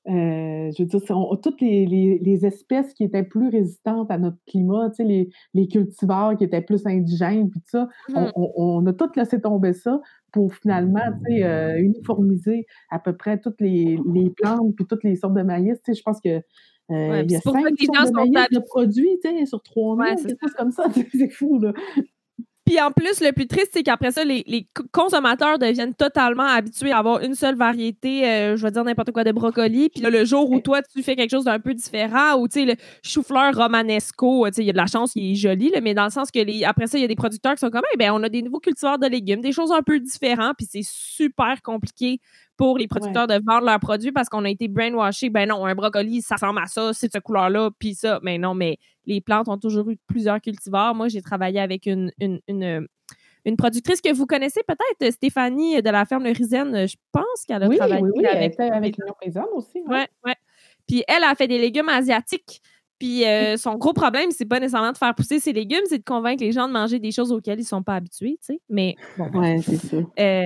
euh, 0.07 0.71
je 0.75 0.81
veux 0.81 0.87
dire, 0.87 0.99
toutes 1.43 1.61
les, 1.61 1.85
les, 1.85 2.45
espèces 2.47 2.91
qui 2.95 3.03
étaient 3.03 3.23
plus 3.23 3.49
résistantes 3.49 4.09
à 4.09 4.17
notre 4.17 4.39
climat, 4.47 4.89
les, 4.97 5.29
les 5.53 5.67
cultivars 5.67 6.35
qui 6.35 6.43
étaient 6.43 6.63
plus 6.63 6.87
indigènes, 6.87 7.51
puis 7.51 7.59
tout 7.59 7.69
ça, 7.69 7.87
mmh. 8.09 8.31
on, 8.35 8.51
on, 8.55 8.85
a 8.87 8.93
toutes 8.93 9.15
laissé 9.15 9.39
tomber 9.39 9.73
ça 9.73 10.01
pour 10.31 10.53
finalement 10.55 10.99
euh, 11.29 11.77
uniformiser 11.77 12.65
à 12.89 12.99
peu 12.99 13.15
près 13.15 13.39
toutes 13.39 13.59
les, 13.59 13.99
les 14.13 14.29
plantes 14.29 14.75
puis 14.75 14.85
toutes 14.85 15.03
les 15.03 15.15
sortes 15.15 15.33
de 15.33 15.43
maïs. 15.43 15.79
Je 15.87 16.01
pense 16.01 16.21
que 16.21 16.41
euh, 16.91 17.23
il 17.23 17.31
y 17.31 17.35
a 17.35 17.41
cinq 17.41 17.53
sortes 17.53 18.09
de 18.09 18.31
maïs 18.31 18.49
de 18.51 18.59
produits 18.59 19.19
sur 19.45 19.61
trois 19.61 19.95
mois, 19.95 20.15
quelque 20.15 20.39
chose 20.41 20.53
comme 20.57 20.71
ça. 20.71 20.85
C'est 21.13 21.29
fou, 21.29 21.59
là. 21.59 21.73
Puis 22.71 22.79
en 22.79 22.89
plus, 22.89 23.19
le 23.19 23.33
plus 23.33 23.47
triste, 23.47 23.71
c'est 23.73 23.83
qu'après 23.83 24.11
ça, 24.11 24.23
les, 24.23 24.65
consommateurs 24.93 25.59
deviennent 25.59 25.93
totalement 25.93 26.45
habitués 26.45 26.93
à 26.93 26.99
avoir 26.99 27.19
une 27.19 27.35
seule 27.35 27.57
variété, 27.57 28.25
euh, 28.25 28.55
je 28.55 28.63
vais 28.63 28.71
dire 28.71 28.85
n'importe 28.85 29.11
quoi, 29.11 29.25
de 29.25 29.33
brocoli. 29.33 29.89
Puis 29.89 30.01
le 30.01 30.23
jour 30.23 30.49
où 30.49 30.61
toi, 30.61 30.81
tu 30.81 31.03
fais 31.03 31.17
quelque 31.17 31.31
chose 31.31 31.43
d'un 31.43 31.59
peu 31.59 31.73
différent, 31.73 32.39
ou 32.39 32.47
tu 32.47 32.61
sais, 32.61 32.65
le 32.65 32.75
chou-fleur 33.03 33.53
romanesco, 33.53 34.47
tu 34.47 34.53
sais, 34.53 34.61
il 34.63 34.67
y 34.67 34.69
a 34.69 34.71
de 34.71 34.77
la 34.77 34.85
chance, 34.85 35.11
il 35.17 35.33
est 35.33 35.35
joli, 35.35 35.73
mais 35.83 35.93
dans 35.93 36.05
le 36.05 36.11
sens 36.11 36.31
que 36.31 36.39
les, 36.39 36.63
après 36.63 36.87
ça, 36.87 36.97
il 36.97 37.01
y 37.01 37.03
a 37.03 37.09
des 37.09 37.15
producteurs 37.17 37.55
qui 37.55 37.59
sont 37.59 37.71
comme, 37.71 37.81
ben, 37.99 38.11
on 38.13 38.23
a 38.23 38.29
des 38.29 38.41
nouveaux 38.41 38.61
cultivars 38.61 38.97
de 38.97 39.07
légumes, 39.07 39.41
des 39.41 39.51
choses 39.51 39.73
un 39.73 39.81
peu 39.81 39.99
différentes, 39.99 40.55
puis 40.57 40.67
c'est 40.71 40.85
super 40.85 41.61
compliqué 41.61 42.21
pour 42.61 42.77
les 42.77 42.87
producteurs 42.87 43.25
de 43.25 43.41
vendre 43.43 43.65
leurs 43.65 43.79
produits 43.79 44.11
parce 44.11 44.29
qu'on 44.29 44.45
a 44.45 44.49
été 44.51 44.67
brainwashé. 44.67 45.31
Ben 45.31 45.49
non, 45.49 45.65
un 45.65 45.73
brocoli, 45.73 46.21
ça 46.21 46.35
ressemble 46.35 46.59
à 46.59 46.67
ça, 46.67 46.93
c'est 46.93 47.11
cette 47.11 47.23
couleur-là, 47.23 47.71
puis 47.79 47.95
ça. 47.95 48.19
Mais 48.21 48.37
non, 48.37 48.53
mais 48.53 48.77
les 49.07 49.19
plantes 49.19 49.47
ont 49.47 49.57
toujours 49.57 49.89
eu 49.89 49.97
plusieurs 50.05 50.39
cultivars. 50.39 50.93
Moi, 50.93 51.07
j'ai 51.07 51.23
travaillé 51.23 51.59
avec 51.59 51.87
une, 51.87 52.11
une, 52.19 52.39
une, 52.47 53.57
productrice 53.57 53.99
que 53.99 54.13
vous 54.13 54.27
connaissez 54.27 54.61
peut-être, 54.67 55.11
Stéphanie 55.11 55.81
de 55.81 55.89
la 55.89 56.05
ferme 56.05 56.23
Le 56.23 56.33
Rizaine. 56.33 56.87
Je 56.87 56.97
pense 57.11 57.45
qu'elle 57.47 57.63
a 57.63 57.67
travaillé 57.67 58.03
oui, 58.03 58.11
oui, 58.17 58.25
avec, 58.27 58.53
elle 58.59 58.73
avec 58.73 58.95
l'Union 58.95 59.47
aussi. 59.55 59.81
Oui, 59.87 60.01
oui. 60.23 60.33
Puis 60.87 61.03
elle 61.07 61.23
a 61.23 61.33
fait 61.33 61.47
des 61.47 61.57
légumes 61.57 61.89
asiatiques. 61.89 62.61
Puis 62.99 63.25
euh, 63.25 63.57
son 63.57 63.77
gros 63.77 63.93
problème, 63.93 64.29
c'est 64.29 64.45
pas 64.45 64.59
nécessairement 64.59 64.91
de 64.91 64.97
faire 64.99 65.15
pousser 65.15 65.39
ses 65.39 65.53
légumes, 65.53 65.81
c'est 65.89 65.97
de 65.97 66.03
convaincre 66.03 66.43
les 66.43 66.51
gens 66.51 66.67
de 66.67 66.73
manger 66.73 66.99
des 66.99 67.11
choses 67.11 67.31
auxquelles 67.31 67.59
ils 67.59 67.65
sont 67.65 67.81
pas 67.81 67.95
habitués, 67.95 68.37
tu 68.39 68.53
sais. 68.53 68.61
Mais 68.69 68.95
bon, 69.17 69.59
c'est 69.63 69.77
ça. 69.77 69.97
Euh, 70.19 70.45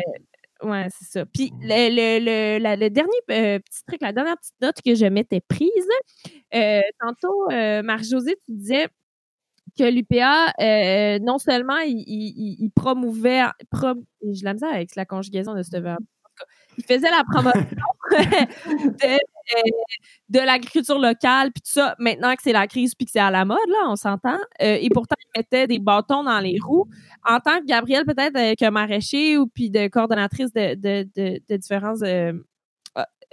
oui, 0.66 0.78
c'est 0.90 1.06
ça. 1.06 1.26
Puis 1.28 1.52
le, 1.62 2.20
le, 2.20 2.76
le, 2.76 2.90
dernier 2.90 3.10
euh, 3.32 3.60
petit 3.60 3.84
truc, 3.88 4.02
la 4.02 4.12
dernière 4.12 4.36
petite 4.38 4.56
note 4.62 4.82
que 4.84 4.96
je 4.96 5.06
m'étais 5.06 5.42
prise, 5.42 5.70
euh, 6.56 6.82
tantôt, 7.00 7.52
euh, 7.52 7.84
Marie-Josée, 7.84 8.36
tu 8.46 8.54
disais 8.54 8.88
que 9.78 9.84
l'UPA, 9.84 10.54
non 11.20 11.38
seulement 11.38 11.78
il, 11.86 12.04
il, 12.08 12.72
promouvait, 12.72 13.44
je 13.74 14.44
la 14.44 14.54
avec 14.72 14.96
la 14.96 15.06
conjugaison 15.06 15.54
de 15.54 15.62
ce 15.62 15.78
verbe, 15.78 16.04
il 16.78 16.84
faisait 16.84 17.12
la 17.12 17.24
promotion 17.32 17.62
de, 18.12 19.18
de 20.30 20.40
l'agriculture 20.40 20.98
locale, 20.98 21.52
puis 21.52 21.62
tout 21.62 21.72
ça, 21.72 21.96
maintenant 22.00 22.36
que 22.36 22.42
c'est 22.42 22.54
la 22.54 22.68
crise 22.68 22.96
puis 22.96 23.06
que 23.06 23.12
c'est 23.12 23.20
à 23.20 23.32
la 23.32 23.46
mode, 23.46 23.58
là, 23.68 23.90
on 23.90 23.96
s'entend. 23.96 24.38
Euh, 24.62 24.78
et 24.82 24.90
pourtant, 24.90 25.16
il 25.20 25.40
mettait 25.40 25.68
des 25.68 25.80
bâtons 25.80 26.24
dans 26.24 26.40
les 26.40 26.58
roues. 26.60 26.88
En 27.24 27.40
tant 27.40 27.60
que 27.60 27.66
Gabrielle, 27.66 28.06
peut-être 28.06 28.36
avec 28.36 28.62
un 28.62 28.72
maraîcher 28.72 29.38
ou 29.38 29.48
puis 29.48 29.70
de 29.70 29.88
coordonnatrice 29.88 30.52
de, 30.54 30.76
de, 30.76 31.40
de, 31.48 31.58
différentes 31.58 32.02
euh, 32.02 32.34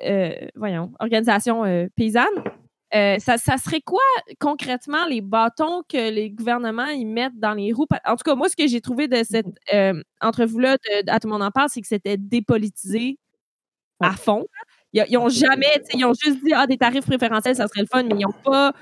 euh, 0.04 0.32
voyons, 0.54 0.92
organisations 1.00 1.88
paysannes, 1.96 2.26
ça, 2.92 3.38
ça, 3.38 3.56
serait 3.56 3.80
quoi 3.80 4.02
concrètement 4.38 5.06
les 5.06 5.22
bâtons 5.22 5.82
que 5.88 6.10
les 6.10 6.30
gouvernements 6.30 6.88
y 6.88 7.06
mettent 7.06 7.38
dans 7.38 7.54
les 7.54 7.72
roues? 7.72 7.86
En 8.04 8.16
tout 8.16 8.24
cas, 8.24 8.34
moi, 8.34 8.50
ce 8.50 8.56
que 8.56 8.66
j'ai 8.66 8.82
trouvé 8.82 9.08
de 9.08 9.22
cette 9.22 9.46
entrevue-là, 10.20 10.76
à 11.08 11.20
tout 11.20 11.28
le 11.28 11.32
monde 11.32 11.42
en 11.42 11.50
parle, 11.50 11.70
c'est 11.70 11.80
que 11.80 11.86
c'était 11.86 12.18
dépolitisé 12.18 13.18
à 14.00 14.12
fond. 14.12 14.44
Ils, 14.93 15.16
ont 15.16 15.28
jamais, 15.28 15.82
ils 15.95 16.05
ont 16.05 16.12
juste 16.12 16.45
dit, 16.45 16.53
ah, 16.55 16.66
des 16.66 16.76
tarifs 16.76 17.07
préférentiels, 17.07 17.57
ça 17.57 17.66
serait 17.66 17.80
le 17.80 17.86
fun, 17.86 18.03
mais 18.03 18.14
ils 18.18 18.24
n'ont 18.24 18.34
pas 18.45 18.72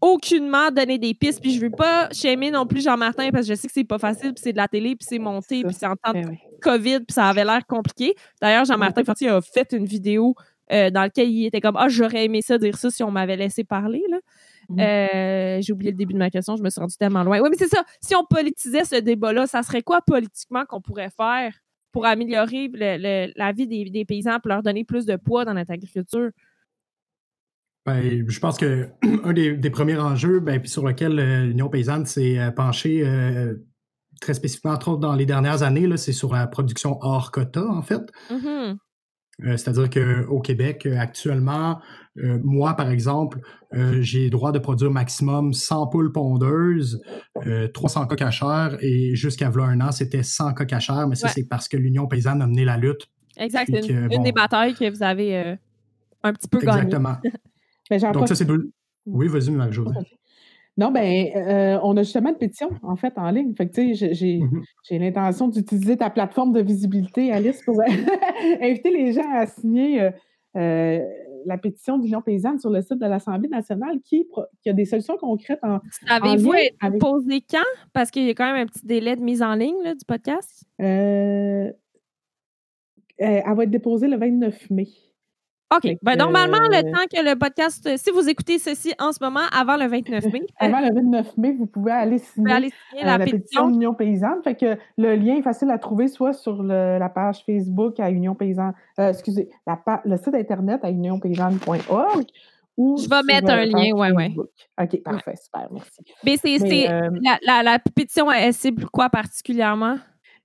aucunement 0.00 0.70
donné 0.70 0.98
des 0.98 1.14
pistes. 1.14 1.40
Puis 1.40 1.52
je 1.52 1.60
veux 1.60 1.70
pas 1.70 2.08
shamer 2.12 2.50
non 2.50 2.66
plus 2.66 2.82
Jean-Martin 2.82 3.30
parce 3.30 3.46
que 3.46 3.54
je 3.54 3.58
sais 3.60 3.68
que 3.68 3.74
c'est 3.74 3.84
pas 3.84 3.98
facile, 3.98 4.32
puis 4.32 4.42
c'est 4.42 4.52
de 4.52 4.56
la 4.56 4.68
télé, 4.68 4.96
puis 4.96 5.06
c'est 5.08 5.18
monté, 5.18 5.62
puis 5.62 5.74
c'est 5.74 5.86
en 5.86 5.96
temps 5.96 6.12
de 6.12 6.22
ben 6.22 6.36
COVID, 6.62 7.00
puis 7.00 7.14
ça 7.14 7.26
avait 7.26 7.44
l'air 7.44 7.66
compliqué. 7.66 8.14
D'ailleurs, 8.40 8.64
Jean-Martin 8.64 9.04
Fortier 9.04 9.28
a 9.28 9.40
fait 9.40 9.72
une 9.72 9.86
vidéo 9.86 10.34
euh, 10.72 10.90
dans 10.90 11.02
laquelle 11.02 11.28
il 11.28 11.46
était 11.46 11.60
comme 11.60 11.76
Ah, 11.76 11.88
j'aurais 11.88 12.24
aimé 12.26 12.42
ça 12.42 12.58
dire 12.58 12.76
ça 12.76 12.90
si 12.90 13.02
on 13.02 13.10
m'avait 13.10 13.36
laissé 13.36 13.64
parler. 13.64 14.02
Là. 14.08 14.18
Mmh. 14.68 14.80
Euh, 14.80 15.60
j'ai 15.60 15.72
oublié 15.72 15.90
le 15.90 15.96
début 15.96 16.12
de 16.12 16.18
ma 16.18 16.30
question, 16.30 16.56
je 16.56 16.62
me 16.62 16.70
suis 16.70 16.80
rendue 16.80 16.96
tellement 16.96 17.24
loin. 17.24 17.40
Oui, 17.40 17.48
mais 17.50 17.56
c'est 17.58 17.68
ça. 17.68 17.82
Si 18.00 18.14
on 18.14 18.24
politisait 18.24 18.84
ce 18.84 18.96
débat-là, 18.96 19.46
ça 19.46 19.62
serait 19.62 19.82
quoi 19.82 20.00
politiquement 20.00 20.64
qu'on 20.64 20.80
pourrait 20.80 21.10
faire? 21.10 21.54
Pour 21.92 22.06
améliorer 22.06 22.70
la 23.36 23.52
vie 23.52 23.66
des, 23.66 24.04
paysans, 24.04 24.38
pour 24.40 24.48
leur 24.48 24.62
donner 24.62 24.84
plus 24.84 25.06
de 25.06 25.16
poids 25.16 25.44
dans 25.44 25.54
notre 25.54 25.72
agriculture? 25.72 26.30
Ben, 27.86 28.24
je 28.28 28.40
pense 28.40 28.58
que 28.58 28.88
un 29.24 29.32
des, 29.32 29.70
premiers 29.70 29.96
enjeux 29.96 30.40
ben, 30.40 30.64
sur 30.66 30.86
lequel 30.86 31.18
euh, 31.18 31.46
l'Union 31.46 31.68
paysanne 31.68 32.06
s'est 32.06 32.38
euh, 32.38 32.50
penchée 32.50 33.02
euh, 33.06 33.54
très 34.20 34.34
spécifiquement, 34.34 34.72
entre 34.72 34.88
autres 34.88 35.00
dans 35.00 35.14
les 35.14 35.26
dernières 35.26 35.62
années, 35.62 35.96
c'est 35.96 36.12
sur 36.12 36.34
la 36.34 36.46
production 36.46 36.98
hors 37.00 37.30
quota, 37.30 37.66
en 37.66 37.82
fait. 37.82 38.02
Mm-hmm. 38.30 38.76
C'est-à-dire 39.56 39.88
qu'au 39.88 40.40
Québec, 40.40 40.86
actuellement, 40.98 41.80
euh, 42.18 42.38
moi, 42.42 42.74
par 42.74 42.90
exemple, 42.90 43.40
j'ai 44.00 44.24
le 44.24 44.30
droit 44.30 44.52
de 44.52 44.58
produire 44.58 44.90
maximum 44.90 45.52
100 45.52 45.86
poules 45.88 46.12
pondeuses, 46.12 47.02
300 47.74 48.06
coques 48.06 48.22
à 48.22 48.30
chair, 48.30 48.76
et 48.80 49.14
jusqu'à 49.14 49.48
un 49.48 49.80
an, 49.80 49.92
c'était 49.92 50.22
100 50.22 50.54
coques 50.54 50.72
à 50.72 50.80
chair, 50.80 51.06
mais 51.08 51.14
ça, 51.14 51.28
c'est 51.28 51.48
parce 51.48 51.68
que 51.68 51.76
l'Union 51.76 52.06
paysanne 52.06 52.42
a 52.42 52.46
mené 52.46 52.64
la 52.64 52.76
lutte. 52.76 53.08
Exact, 53.36 53.70
c'est 53.72 53.88
une, 53.88 54.22
des 54.22 54.32
batailles 54.32 54.74
que 54.74 54.90
vous 54.90 55.02
avez 55.02 55.56
un 56.22 56.32
petit 56.32 56.48
peu 56.48 56.58
gagnée. 56.58 56.82
Exactement. 56.82 57.16
Donc, 58.12 58.28
ça, 58.28 58.34
c'est... 58.34 58.46
Oui, 59.06 59.28
vas-y, 59.28 59.50
Marie-Josée. 59.50 59.94
Non, 60.76 60.90
ben, 60.90 61.26
euh, 61.36 61.78
on 61.82 61.96
a 61.96 62.02
justement 62.02 62.30
une 62.30 62.38
pétition, 62.38 62.70
en 62.82 62.96
fait, 62.96 63.12
en 63.16 63.30
ligne. 63.30 63.54
Fait 63.54 63.68
que, 63.68 63.80
mmh 63.80 64.62
j'ai 64.88 64.98
l'intention 64.98 65.48
d'utiliser 65.48 65.96
ta 65.96 66.08
plateforme 66.08 66.52
de 66.52 66.62
visibilité, 66.62 67.32
Alice, 67.32 67.62
pour 67.64 67.82
inviter 68.62 68.90
les 68.90 69.12
gens 69.12 69.30
à 69.30 69.46
signer 69.46 70.00
euh, 70.00 70.10
euh, 70.56 71.00
la 71.46 71.58
pétition 71.58 71.98
d'Union 71.98 72.22
paysanne 72.22 72.58
sur 72.58 72.70
le 72.70 72.82
site 72.82 72.98
de 72.98 73.06
l'Assemblée 73.06 73.48
nationale 73.48 74.00
qui, 74.04 74.26
a 74.66 74.72
des 74.72 74.84
solutions 74.84 75.16
concrètes 75.16 75.60
en. 75.62 75.80
Avez-vous 76.08 76.54
été 76.54 76.98
posé 76.98 77.42
quand? 77.48 77.58
Parce 77.92 78.10
qu'il 78.10 78.24
y 78.24 78.30
a 78.30 78.34
quand 78.34 78.52
même 78.52 78.62
un 78.62 78.66
petit 78.66 78.86
délai 78.86 79.16
de 79.16 79.22
mise 79.22 79.42
en 79.42 79.54
ligne 79.54 79.94
du 79.94 80.04
podcast. 80.06 80.64
elle 80.78 81.74
va 83.18 83.64
être 83.64 83.70
déposée 83.70 84.08
le 84.08 84.16
29 84.16 84.70
mai. 84.70 84.88
OK. 85.74 85.96
Ben, 86.02 86.16
normalement, 86.16 86.58
le 86.58 86.82
temps 86.82 87.06
que 87.12 87.24
le 87.24 87.38
podcast, 87.38 87.88
si 87.96 88.10
vous 88.10 88.28
écoutez 88.28 88.58
ceci 88.58 88.92
en 88.98 89.12
ce 89.12 89.22
moment, 89.22 89.46
avant 89.52 89.76
le 89.76 89.86
29 89.86 90.24
mai. 90.32 90.42
avant 90.58 90.80
le 90.80 90.94
29 90.94 91.36
mai, 91.36 91.52
vous 91.52 91.66
pouvez 91.66 91.92
aller 91.92 92.18
signer, 92.18 92.52
aller 92.52 92.70
signer 92.90 93.04
la, 93.04 93.18
pétition 93.18 93.68
de 93.68 93.72
l'Union 93.72 93.94
paysanne. 93.94 94.42
Fait 94.42 94.56
que 94.56 94.76
le 94.98 95.14
lien 95.14 95.36
est 95.36 95.42
facile 95.42 95.70
à 95.70 95.78
trouver 95.78 96.08
soit 96.08 96.32
sur 96.32 96.62
la 96.62 97.08
page 97.08 97.42
Facebook 97.46 98.00
à 98.00 98.10
Union 98.10 98.34
paysanne, 98.34 98.74
excusez, 98.98 99.48
la, 99.66 99.78
le 100.04 100.16
site 100.16 100.34
Internet 100.34 100.80
à 100.82 100.90
unionpaysanne.org 100.90 102.26
je 102.78 103.08
vais 103.08 103.22
mettre 103.22 103.50
un 103.50 103.64
lien, 103.64 103.92
ouais, 103.92 104.12
ouais. 104.12 104.34
OK, 104.80 105.02
parfait, 105.02 105.34
super, 105.36 105.68
merci. 105.70 106.00
Mais 106.24 106.36
c'est 106.36 106.90
euh, 106.90 107.10
la, 107.42 107.62
la, 107.62 107.78
pétition, 107.78 108.30
elle 108.30 108.54
cible 108.54 108.86
quoi 108.86 109.10
particulièrement? 109.10 109.96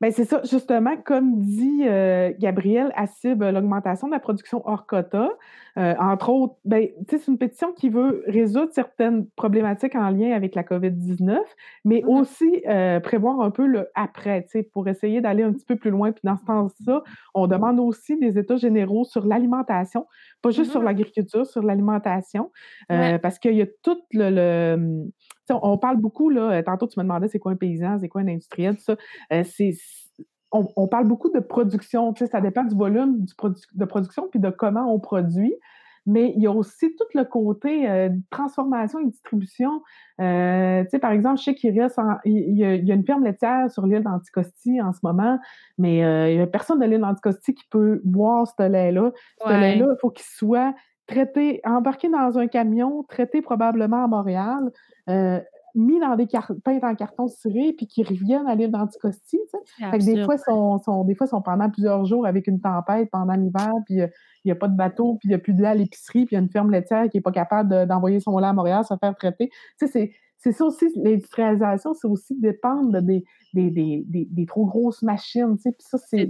Bien, 0.01 0.11
c'est 0.11 0.25
ça, 0.25 0.41
justement, 0.43 0.97
comme 0.97 1.39
dit 1.39 1.83
euh, 1.87 2.33
Gabriel, 2.37 2.91
elle 2.97 3.07
cible 3.07 3.49
l'augmentation 3.49 4.07
de 4.07 4.13
la 4.13 4.19
production 4.19 4.61
hors 4.65 4.85
quota. 4.85 5.29
Euh, 5.77 5.93
entre 5.99 6.29
autres, 6.29 6.55
ben, 6.65 6.87
c'est 7.09 7.27
une 7.27 7.37
pétition 7.37 7.71
qui 7.71 7.89
veut 7.89 8.23
résoudre 8.27 8.71
certaines 8.73 9.27
problématiques 9.37 9.95
en 9.95 10.09
lien 10.09 10.33
avec 10.33 10.53
la 10.55 10.63
COVID-19, 10.63 11.37
mais 11.85 11.99
mm-hmm. 11.99 12.19
aussi 12.19 12.61
euh, 12.67 12.99
prévoir 12.99 13.39
un 13.39 13.51
peu 13.51 13.65
le 13.65 13.87
après, 13.95 14.45
pour 14.73 14.87
essayer 14.89 15.21
d'aller 15.21 15.43
un 15.43 15.53
petit 15.53 15.65
peu 15.65 15.77
plus 15.77 15.91
loin. 15.91 16.11
Puis 16.11 16.21
dans 16.25 16.35
ce 16.35 16.45
sens-là, 16.45 17.01
on 17.33 17.47
demande 17.47 17.79
aussi 17.79 18.17
des 18.17 18.37
états 18.37 18.57
généraux 18.57 19.05
sur 19.05 19.25
l'alimentation, 19.25 20.07
pas 20.41 20.49
juste 20.49 20.71
sur 20.71 20.81
mm-hmm. 20.81 20.85
l'agriculture, 20.85 21.45
sur 21.45 21.61
l'alimentation, 21.61 22.51
euh, 22.91 23.17
parce 23.17 23.39
qu'il 23.39 23.55
y 23.55 23.61
a 23.61 23.67
tout 23.81 23.99
le, 24.11 25.05
on 25.49 25.77
parle 25.77 25.97
beaucoup, 25.97 26.29
là, 26.29 26.61
tantôt 26.63 26.87
tu 26.87 26.99
me 26.99 27.03
demandais 27.03 27.27
c'est 27.27 27.39
quoi 27.39 27.51
un 27.51 27.55
paysan, 27.55 27.99
c'est 27.99 28.09
quoi 28.09 28.21
un 28.21 28.27
industriel, 28.27 28.75
tout 28.77 28.83
ça. 28.83 29.43
c'est 29.43 29.75
on, 30.51 30.87
parle 30.87 31.07
beaucoup 31.07 31.29
de 31.29 31.39
production, 31.39 32.13
ça 32.15 32.41
dépend 32.41 32.63
du 32.63 32.75
volume 32.75 33.25
de 33.73 33.85
production 33.85 34.27
puis 34.29 34.39
de 34.39 34.49
comment 34.49 34.93
on 34.93 34.99
produit. 34.99 35.53
Mais 36.07 36.33
il 36.35 36.43
y 36.43 36.45
a 36.45 36.51
aussi 36.51 36.95
tout 36.95 37.05
le 37.15 37.23
côté 37.23 37.89
euh, 37.89 38.09
transformation 38.29 38.99
et 38.99 39.07
distribution. 39.07 39.81
Euh, 40.21 40.83
par 41.01 41.11
exemple, 41.11 41.39
je 41.39 41.45
sais 41.45 41.55
qu'il 41.55 41.73
y, 41.73 41.81
il, 42.25 42.57
y 42.57 42.91
a 42.91 42.93
une 42.93 43.05
ferme 43.05 43.23
laitière 43.23 43.71
sur 43.71 43.87
l'île 43.87 44.03
d'Anticosti 44.03 44.79
en 44.83 44.93
ce 44.93 44.99
moment, 45.01 45.39
mais 45.79 46.05
euh, 46.05 46.29
il 46.29 46.35
n'y 46.35 46.43
a 46.43 46.47
personne 46.47 46.79
de 46.79 46.85
l'île 46.85 47.01
d'Anticosti 47.01 47.55
qui 47.55 47.63
peut 47.71 48.01
boire 48.03 48.45
ce 48.47 48.69
lait-là. 48.69 49.11
Ce 49.43 49.49
lait-là, 49.49 49.87
il 49.89 49.97
faut 49.99 50.11
qu'il 50.11 50.27
soit 50.27 50.75
traité, 51.07 51.61
embarqué 51.65 52.09
dans 52.09 52.37
un 52.37 52.47
camion, 52.47 53.03
traité 53.03 53.41
probablement 53.41 54.03
à 54.03 54.07
Montréal, 54.07 54.71
mis 55.75 55.99
dans 55.99 56.15
des 56.15 56.25
peints 56.63 56.79
en 56.81 56.95
carton 56.95 57.27
ciré 57.27 57.73
puis 57.73 57.85
qui 57.85 58.03
reviennent 58.03 58.47
à 58.47 58.55
l'île 58.55 58.71
d'Anticosti. 58.71 59.39
des 59.99 60.23
fois, 60.23 60.37
sont, 60.37 60.79
sont, 60.79 61.03
des 61.03 61.15
fois, 61.15 61.27
sont 61.27 61.41
pendant 61.41 61.69
plusieurs 61.69 62.05
jours 62.05 62.25
avec 62.25 62.47
une 62.47 62.61
tempête 62.61 63.09
pendant 63.11 63.33
l'hiver, 63.33 63.71
puis 63.85 64.01
euh, 64.01 64.07
il 64.43 64.47
n'y 64.47 64.51
a 64.51 64.55
pas 64.55 64.69
de 64.69 64.75
bateau, 64.75 65.17
puis 65.19 65.27
il 65.27 65.29
n'y 65.29 65.35
a 65.35 65.39
plus 65.39 65.53
de 65.53 65.61
lait 65.61 65.67
à 65.67 65.75
l'épicerie, 65.75 66.25
puis 66.25 66.35
il 66.35 66.37
y 66.37 66.39
a 66.39 66.41
une 66.41 66.49
ferme 66.49 66.71
laitière 66.71 67.09
qui 67.09 67.17
n'est 67.17 67.21
pas 67.21 67.31
capable 67.31 67.85
d'envoyer 67.87 68.19
son 68.19 68.37
lait 68.39 68.47
à 68.47 68.53
Montréal, 68.53 68.83
se 68.85 68.93
faire 68.99 69.15
traiter. 69.15 69.49
c'est 69.77 70.11
c'est 70.37 70.51
ça 70.51 70.65
aussi, 70.65 70.85
l'industrialisation, 70.95 71.95
c'est 71.95 72.07
aussi 72.07 72.39
dépendre 72.39 73.01
des, 73.01 73.23
des, 73.55 73.71
des, 73.71 74.05
des, 74.05 74.45
trop 74.45 74.65
grosses 74.67 75.01
machines. 75.01 75.57
Puis 75.57 75.73
ça, 75.79 75.97
c'est 75.97 76.29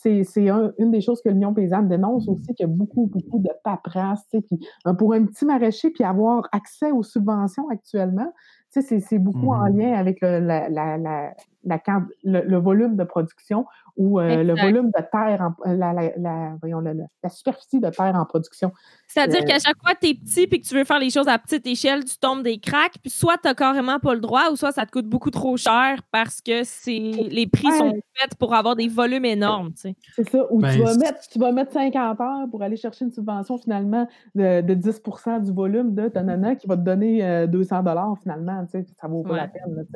c'est 0.00 0.48
une 0.78 0.90
des 0.90 1.00
choses 1.00 1.20
que 1.22 1.28
l'Union 1.28 1.52
paysanne 1.52 1.88
dénonce 1.88 2.28
aussi, 2.28 2.54
qu'il 2.54 2.66
y 2.66 2.70
a 2.70 2.72
beaucoup, 2.72 3.06
beaucoup 3.06 3.40
de 3.40 3.50
paperasse. 3.64 4.24
Puis, 4.30 4.60
pour 4.98 5.12
un 5.12 5.24
petit 5.24 5.44
maraîcher, 5.44 5.90
puis 5.90 6.04
avoir 6.04 6.48
accès 6.52 6.92
aux 6.92 7.02
subventions 7.02 7.68
actuellement, 7.68 8.32
c'est 8.70 9.18
beaucoup 9.18 9.52
en 9.52 9.68
mmh 9.68 9.76
lien 9.76 9.92
avec 9.94 10.20
le, 10.20 10.38
la, 10.40 10.68
la, 10.68 10.98
la, 10.98 11.34
le, 12.24 12.56
volume 12.56 12.96
de 12.96 13.04
production 13.04 13.66
ou 13.96 14.20
euh, 14.20 14.44
le 14.44 14.54
volume 14.54 14.86
de 14.86 15.02
terre, 15.10 15.40
en, 15.40 15.72
la, 15.74 16.56
voyons, 16.60 16.80
la, 16.80 17.28
superficie 17.28 17.80
de 17.80 17.90
terre 17.90 18.14
en 18.14 18.24
production. 18.24 18.72
C'est-à-dire 19.08 19.42
euh, 19.42 19.46
qu'à 19.46 19.58
chaque 19.58 19.76
fois 19.82 19.94
que 19.94 20.00
tu 20.00 20.10
es 20.10 20.14
petit 20.14 20.42
et 20.42 20.60
que 20.60 20.66
tu 20.66 20.74
veux 20.74 20.84
faire 20.84 21.00
les 21.00 21.10
choses 21.10 21.26
à 21.26 21.36
petite 21.38 21.66
échelle, 21.66 22.04
tu 22.04 22.16
tombes 22.16 22.42
des 22.42 22.58
cracks, 22.58 22.98
puis 23.02 23.10
soit 23.10 23.38
tu 23.38 23.48
n'as 23.48 23.54
carrément 23.54 23.98
pas 23.98 24.14
le 24.14 24.20
droit, 24.20 24.50
ou 24.52 24.56
soit 24.56 24.70
ça 24.70 24.86
te 24.86 24.92
coûte 24.92 25.06
beaucoup 25.06 25.30
trop 25.30 25.56
cher 25.56 26.00
parce 26.12 26.40
que 26.40 26.62
les 26.86 27.46
prix 27.48 27.72
sont 27.76 27.92
faits 28.14 28.36
pour 28.38 28.54
avoir 28.54 28.76
des 28.76 28.86
volumes 28.86 29.24
énormes. 29.24 29.72
C'est 29.74 29.94
ça. 30.28 30.46
Ou 30.50 30.60
ben, 30.60 30.72
tu, 30.72 30.82
vas 30.82 30.96
mettre, 30.96 31.20
tu 31.28 31.38
vas 31.40 31.50
mettre 31.50 31.72
50 31.72 32.20
heures 32.20 32.46
pour 32.50 32.62
aller 32.62 32.76
chercher 32.76 33.04
une 33.04 33.12
subvention 33.12 33.58
finalement 33.58 34.08
de, 34.36 34.60
de 34.60 34.74
10% 34.74 35.44
du 35.44 35.52
volume 35.52 35.94
de 35.94 36.08
ta 36.08 36.22
nana 36.22 36.54
qui 36.54 36.68
va 36.68 36.76
te 36.76 36.82
donner 36.82 37.46
200 37.48 37.84
euh, 37.84 38.14
finalement. 38.22 38.64
Ça 38.70 39.08
vaut 39.08 39.22
pas 39.24 39.36
la 39.36 39.48
peine. 39.48 39.86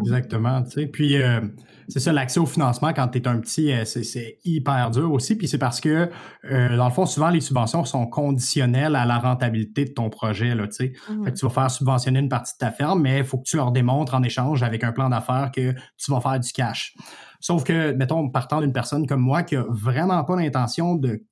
Exactement. 0.00 0.62
Puis 0.96 1.20
euh, 1.20 1.42
c'est 1.88 2.00
ça, 2.00 2.10
l'accès 2.10 2.40
au 2.40 2.46
financement 2.46 2.94
quand 2.94 3.08
tu 3.08 3.18
es 3.18 3.28
un 3.28 3.38
petit, 3.38 3.70
euh, 3.70 3.84
c'est 3.84 4.38
hyper 4.46 4.90
dur 4.90 5.12
aussi. 5.12 5.36
Puis 5.36 5.46
c'est 5.46 5.58
parce 5.58 5.78
que, 5.78 6.08
euh, 6.50 6.74
dans 6.74 6.86
le 6.86 6.90
fond, 6.90 7.04
souvent, 7.04 7.28
les 7.28 7.42
subventions 7.42 7.84
sont 7.84 8.06
conditionnelles 8.06 8.96
à 8.96 9.04
la 9.04 9.18
rentabilité 9.18 9.84
de 9.84 9.90
ton 9.90 10.08
projet. 10.08 10.54
Là, 10.54 10.64
mmh. 10.64 11.32
tu 11.34 11.44
vas 11.44 11.50
faire 11.50 11.70
subventionner 11.70 12.20
une 12.20 12.30
partie 12.30 12.54
de 12.54 12.58
ta 12.60 12.70
ferme, 12.70 13.02
mais 13.02 13.18
il 13.18 13.24
faut 13.24 13.36
que 13.36 13.42
tu 13.42 13.58
leur 13.58 13.72
démontres 13.72 14.14
en 14.14 14.22
échange 14.22 14.62
avec 14.62 14.84
un 14.84 14.92
plan 14.92 15.10
d'affaires 15.10 15.50
que 15.54 15.74
tu 15.98 16.10
vas 16.10 16.20
faire 16.22 16.40
du 16.40 16.50
cash. 16.50 16.94
Sauf 17.40 17.62
que, 17.62 17.92
mettons, 17.92 18.30
partant 18.30 18.62
d'une 18.62 18.72
personne 18.72 19.06
comme 19.06 19.20
moi 19.20 19.42
qui 19.42 19.56
a 19.56 19.66
vraiment 19.68 20.24
pas 20.24 20.36
l'intention 20.36 20.94
de 20.94 21.26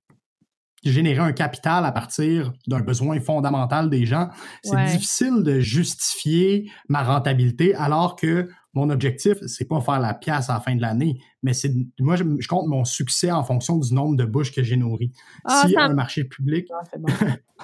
générer 0.82 1.20
un 1.20 1.32
capital 1.32 1.86
à 1.86 1.92
partir 1.92 2.52
d'un 2.66 2.80
besoin 2.80 3.18
fondamental 3.18 3.88
des 3.88 4.04
gens, 4.04 4.28
c'est 4.62 4.84
difficile 4.84 5.42
de 5.42 5.58
justifier 5.58 6.70
ma 6.90 7.02
rentabilité 7.02 7.74
alors 7.74 8.14
que 8.14 8.50
mon 8.74 8.90
objectif, 8.90 9.38
c'est 9.46 9.66
pas 9.66 9.80
faire 9.80 10.00
la 10.00 10.14
pièce 10.14 10.50
à 10.50 10.54
la 10.54 10.60
fin 10.60 10.74
de 10.74 10.80
l'année, 10.80 11.20
mais 11.42 11.52
c'est 11.52 11.72
moi, 12.00 12.16
je, 12.16 12.24
compte 12.48 12.66
mon 12.66 12.84
succès 12.84 13.30
en 13.30 13.44
fonction 13.44 13.78
du 13.78 13.94
nombre 13.94 14.16
de 14.16 14.24
bouches 14.24 14.52
que 14.52 14.62
j'ai 14.62 14.76
nourries. 14.76 15.12
Ah, 15.44 15.64
si 15.66 15.76
un 15.76 15.94
marché 15.94 16.24
public. 16.24 16.68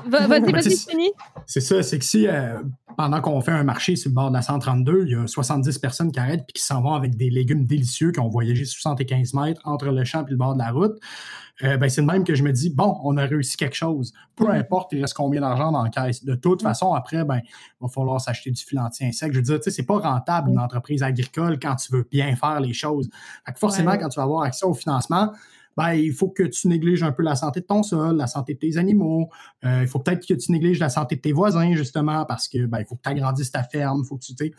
Vas-y, 0.07 0.77
fini. 0.89 1.11
C'est 1.47 1.61
ça, 1.61 1.83
c'est 1.83 1.99
que 1.99 2.05
si 2.05 2.29
euh, 2.29 2.61
pendant 2.97 3.21
qu'on 3.21 3.41
fait 3.41 3.51
un 3.51 3.65
marché 3.65 3.97
sur 3.97 4.11
le 4.11 4.15
bord 4.15 4.31
de 4.31 4.37
la 4.37 4.43
132, 4.43 5.05
il 5.07 5.13
y 5.13 5.15
a 5.15 5.27
70 5.27 5.79
personnes 5.79 6.13
qui 6.13 6.21
arrêtent 6.21 6.45
et 6.49 6.53
qui 6.53 6.63
s'en 6.63 6.81
vont 6.81 6.95
avec 6.95 7.17
des 7.17 7.31
légumes 7.31 7.67
délicieux 7.67 8.13
qui 8.13 8.21
ont 8.21 8.29
voyagé 8.29 8.65
75 8.65 9.35
mètres 9.35 9.61
entre 9.65 9.87
le 9.87 10.05
champ 10.05 10.25
et 10.27 10.31
le 10.31 10.37
bord 10.37 10.55
de 10.55 10.61
la 10.61 10.71
route, 10.71 10.99
euh, 11.63 11.77
ben, 11.77 11.89
c'est 11.89 12.01
le 12.01 12.07
même 12.07 12.25
que 12.25 12.35
je 12.35 12.43
me 12.43 12.53
dis, 12.53 12.71
bon, 12.71 12.99
on 13.05 13.17
a 13.17 13.27
réussi 13.27 13.57
quelque 13.57 13.77
chose. 13.77 14.13
Peu 14.37 14.47
mm-hmm. 14.47 14.61
importe, 14.61 14.93
il 14.93 15.01
reste 15.01 15.15
combien 15.15 15.41
d'argent 15.41 15.73
dans 15.73 15.83
la 15.83 15.91
caisse. 15.91 16.25
De 16.25 16.35
toute 16.35 16.61
mm-hmm. 16.61 16.65
façon, 16.65 16.93
après, 16.95 17.25
ben, 17.25 17.41
il 17.45 17.83
va 17.83 17.89
falloir 17.89 18.21
s'acheter 18.21 18.51
du 18.51 18.63
filantier 18.63 19.13
sec. 19.13 19.33
Je 19.33 19.39
veux 19.39 19.43
dire, 19.43 19.57
tu 19.57 19.65
sais, 19.65 19.71
c'est 19.71 19.87
pas 19.87 19.99
rentable 19.99 20.51
une 20.51 20.57
mm-hmm. 20.57 20.65
entreprise 20.65 21.03
agricole 21.03 21.59
quand 21.61 21.77
tu 21.77 21.93
veux 21.93 22.07
bien 22.11 22.35
faire 22.37 22.61
les 22.61 22.73
choses. 22.73 23.09
forcément, 23.57 23.97
quand 23.99 24.09
tu 24.09 24.19
vas 24.19 24.25
avoir 24.25 24.43
accès 24.43 24.67
au 24.67 24.75
financement, 24.75 25.33
ben, 25.81 25.95
il 25.95 26.13
faut 26.13 26.29
que 26.29 26.43
tu 26.43 26.69
négliges 26.69 27.03
un 27.03 27.11
peu 27.11 27.23
la 27.23 27.35
santé 27.37 27.61
de 27.61 27.65
ton 27.65 27.83
sol, 27.83 28.15
la 28.19 28.27
santé 28.27 28.53
de 28.53 28.59
tes 28.59 28.77
animaux. 28.77 29.31
Euh, 29.65 29.81
il 29.81 29.89
faut 29.89 29.99
peut-être 29.99 30.27
que 30.27 30.35
tu 30.35 30.53
négliges 30.53 30.79
la 30.79 30.91
santé 30.91 31.17
de 31.17 31.23
tes 31.23 31.33
voisins, 31.33 31.73
justement, 31.73 32.27
parce 32.27 32.49
que 32.49 32.67
ben, 32.67 32.81
il 32.81 32.85
faut 32.85 32.97
que 32.97 33.01
tu 33.03 33.09
agrandisses 33.09 33.51
ta 33.51 33.63
ferme, 33.63 34.05
faut 34.05 34.19
que 34.19 34.25
tu 34.25 34.55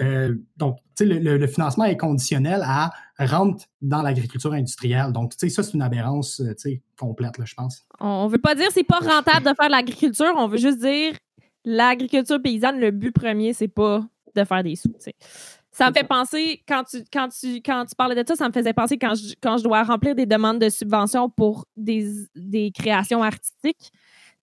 euh, 0.00 0.34
donc, 0.56 0.78
tu 0.96 1.06
sais, 1.06 1.20
le, 1.20 1.46
financement 1.46 1.84
est 1.84 1.96
conditionnel 1.96 2.60
à 2.64 2.90
rentrer 3.20 3.68
dans 3.82 4.02
l'agriculture 4.02 4.52
industrielle. 4.52 5.12
Donc, 5.12 5.36
tu 5.36 5.46
sais, 5.46 5.48
ça, 5.48 5.62
c'est 5.62 5.74
une 5.74 5.82
aberrance 5.82 6.40
euh, 6.40 6.74
complète, 6.98 7.38
là, 7.38 7.44
je 7.44 7.54
pense. 7.54 7.86
On 8.00 8.26
veut 8.26 8.38
pas 8.38 8.56
dire 8.56 8.66
que 8.66 8.72
c'est 8.72 8.82
pas 8.82 8.98
rentable 8.98 9.46
de 9.46 9.54
faire 9.54 9.66
de 9.66 9.72
l'agriculture, 9.72 10.34
on 10.36 10.48
veut 10.48 10.58
juste 10.58 10.80
dire 10.80 11.14
l'agriculture 11.64 12.42
paysanne, 12.42 12.80
le 12.80 12.90
but 12.90 13.12
premier, 13.12 13.52
c'est 13.52 13.68
pas 13.68 14.04
de 14.34 14.42
faire 14.42 14.64
des 14.64 14.74
sous. 14.74 14.92
Ça 15.74 15.90
me 15.90 15.92
fait 15.92 16.06
penser, 16.06 16.62
quand 16.68 16.84
tu, 16.84 16.98
quand, 17.12 17.28
tu, 17.28 17.56
quand 17.56 17.84
tu 17.84 17.96
parlais 17.96 18.14
de 18.14 18.26
ça, 18.26 18.36
ça 18.36 18.46
me 18.48 18.52
faisait 18.52 18.72
penser 18.72 18.96
quand 18.96 19.16
je, 19.16 19.34
quand 19.42 19.58
je 19.58 19.64
dois 19.64 19.82
remplir 19.82 20.14
des 20.14 20.24
demandes 20.24 20.60
de 20.60 20.68
subvention 20.68 21.28
pour 21.28 21.66
des, 21.76 22.08
des 22.36 22.70
créations 22.70 23.24
artistiques 23.24 23.90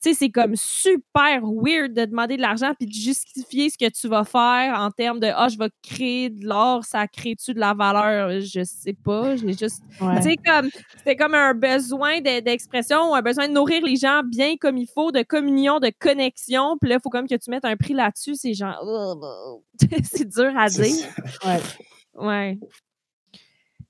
sais, 0.10 0.14
c'est 0.14 0.30
comme 0.30 0.56
super 0.56 1.42
weird 1.44 1.94
de 1.94 2.06
demander 2.06 2.38
de 2.38 2.42
l'argent 2.42 2.74
puis 2.78 2.88
de 2.88 2.94
justifier 2.94 3.70
ce 3.70 3.78
que 3.78 3.90
tu 3.90 4.08
vas 4.08 4.24
faire 4.24 4.80
en 4.80 4.90
termes 4.92 5.20
de 5.20 5.28
ah, 5.28 5.48
je 5.48 5.58
vais 5.58 5.70
créer 5.84 6.30
de 6.30 6.46
l'or, 6.46 6.84
ça 6.84 7.08
crée-tu 7.08 7.54
de 7.54 7.60
la 7.60 7.74
valeur? 7.74 8.40
Je 8.40 8.64
sais 8.64 8.94
pas. 8.94 9.36
J'ai 9.36 9.54
juste. 9.54 9.82
Tu 10.00 10.22
sais, 10.22 10.38
comme 10.38 10.70
c'était 10.98 11.16
comme 11.16 11.36
un 11.36 11.54
besoin 11.54 12.22
d'expression, 12.22 13.14
un 13.14 13.22
besoin 13.22 13.48
de 13.48 13.54
nourrir 13.54 13.84
les 13.86 13.96
gens 13.96 14.22
bien 14.24 14.56
comme 14.58 14.78
il 14.78 14.88
faut, 14.88 15.12
de 15.12 15.22
communion, 15.24 15.80
de 15.80 15.92
connexion. 16.00 16.78
Puis 16.80 16.90
là, 16.90 16.96
il 16.96 17.02
faut 17.02 17.10
comme 17.10 17.28
que 17.28 17.36
tu 17.36 17.50
mettes 17.50 17.66
un 17.66 17.76
prix 17.76 17.94
là-dessus. 17.94 18.36
C'est 18.36 18.54
genre. 18.54 18.78
c'est 20.04 20.28
dur 20.28 20.52
à 20.58 20.68
dire. 20.68 21.06
Ouais. 21.46 21.60
Ouais. 22.16 22.60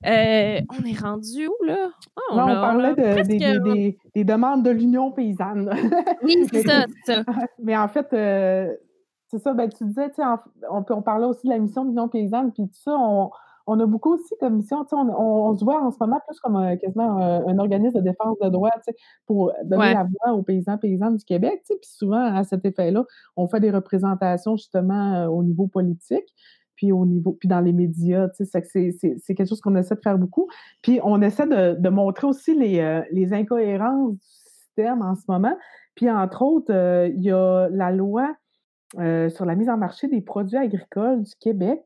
Euh, 0.06 0.60
on 0.68 0.84
est 0.84 0.98
rendu 0.98 1.46
où, 1.46 1.64
là? 1.64 1.90
Ah, 2.16 2.20
on, 2.32 2.36
parlait 2.36 2.94
des, 2.94 4.24
demandes 4.24 4.64
de 4.64 4.70
l'Union 4.70 5.12
paysanne. 5.12 5.70
oui, 6.22 6.46
c'est 6.52 6.62
ça, 6.66 6.86
ça, 7.04 7.22
Mais 7.62 7.76
en 7.76 7.88
fait, 7.88 8.12
euh, 8.12 8.74
c'est 9.28 9.38
ça, 9.38 9.54
ben, 9.54 9.68
tu 9.68 9.84
disais, 9.84 10.10
on, 10.70 10.84
on 10.88 11.02
parlait 11.02 11.26
aussi 11.26 11.46
de 11.46 11.52
la 11.52 11.58
mission 11.58 11.84
de 11.84 11.90
l'Union 11.90 12.08
paysanne, 12.08 12.52
puis 12.52 12.64
tout 12.64 12.80
ça, 12.82 12.96
on, 12.96 13.30
a 13.78 13.86
beaucoup 13.86 14.14
aussi 14.14 14.34
comme 14.40 14.56
mission, 14.56 14.84
on, 14.90 15.08
on, 15.08 15.56
se 15.56 15.64
voit 15.64 15.80
en 15.80 15.92
ce 15.92 15.98
moment 16.00 16.20
plus 16.26 16.38
comme 16.40 16.56
un, 16.56 16.76
quasiment 16.76 17.18
un, 17.18 17.58
organisme 17.58 17.98
de 17.98 18.04
défense 18.04 18.36
de 18.40 18.48
droits 18.48 18.70
pour 19.26 19.52
donner 19.64 19.94
la 19.94 20.04
voix 20.04 20.34
aux 20.34 20.42
paysans 20.42 20.78
paysannes 20.78 21.16
du 21.16 21.24
Québec. 21.24 21.62
Puis 21.64 21.78
souvent, 21.82 22.34
à 22.34 22.42
cet 22.42 22.64
effet-là, 22.64 23.04
on 23.36 23.46
fait 23.46 23.60
des 23.60 23.70
représentations 23.70 24.56
justement 24.56 25.14
euh, 25.14 25.26
au 25.28 25.44
niveau 25.44 25.68
politique 25.68 26.26
puis 26.82 26.90
au 26.90 27.06
niveau, 27.06 27.36
puis 27.38 27.48
dans 27.48 27.60
les 27.60 27.72
médias, 27.72 28.28
tu 28.30 28.44
sais, 28.44 28.60
c'est 28.90 29.34
quelque 29.34 29.48
chose 29.48 29.60
qu'on 29.60 29.76
essaie 29.76 29.94
de 29.94 30.00
faire 30.00 30.18
beaucoup. 30.18 30.48
Puis 30.82 30.98
on 31.04 31.22
essaie 31.22 31.46
de, 31.46 31.88
montrer 31.88 32.26
aussi 32.26 32.56
les, 32.56 32.80
euh, 32.80 33.02
les 33.12 33.32
incohérences 33.32 34.14
du 34.14 34.18
écosystème 34.18 35.00
en 35.00 35.14
ce 35.14 35.22
moment. 35.28 35.56
Puis, 35.94 36.10
entre 36.10 36.42
autres, 36.42 36.72
euh, 36.72 37.06
il 37.14 37.22
y 37.22 37.30
a 37.30 37.68
la 37.70 37.92
loi 37.92 38.34
euh, 38.98 39.28
sur 39.28 39.44
la 39.44 39.54
mise 39.54 39.68
en 39.68 39.76
marché 39.76 40.08
des 40.08 40.22
produits 40.22 40.56
agricoles 40.56 41.22
du 41.22 41.32
Québec 41.38 41.80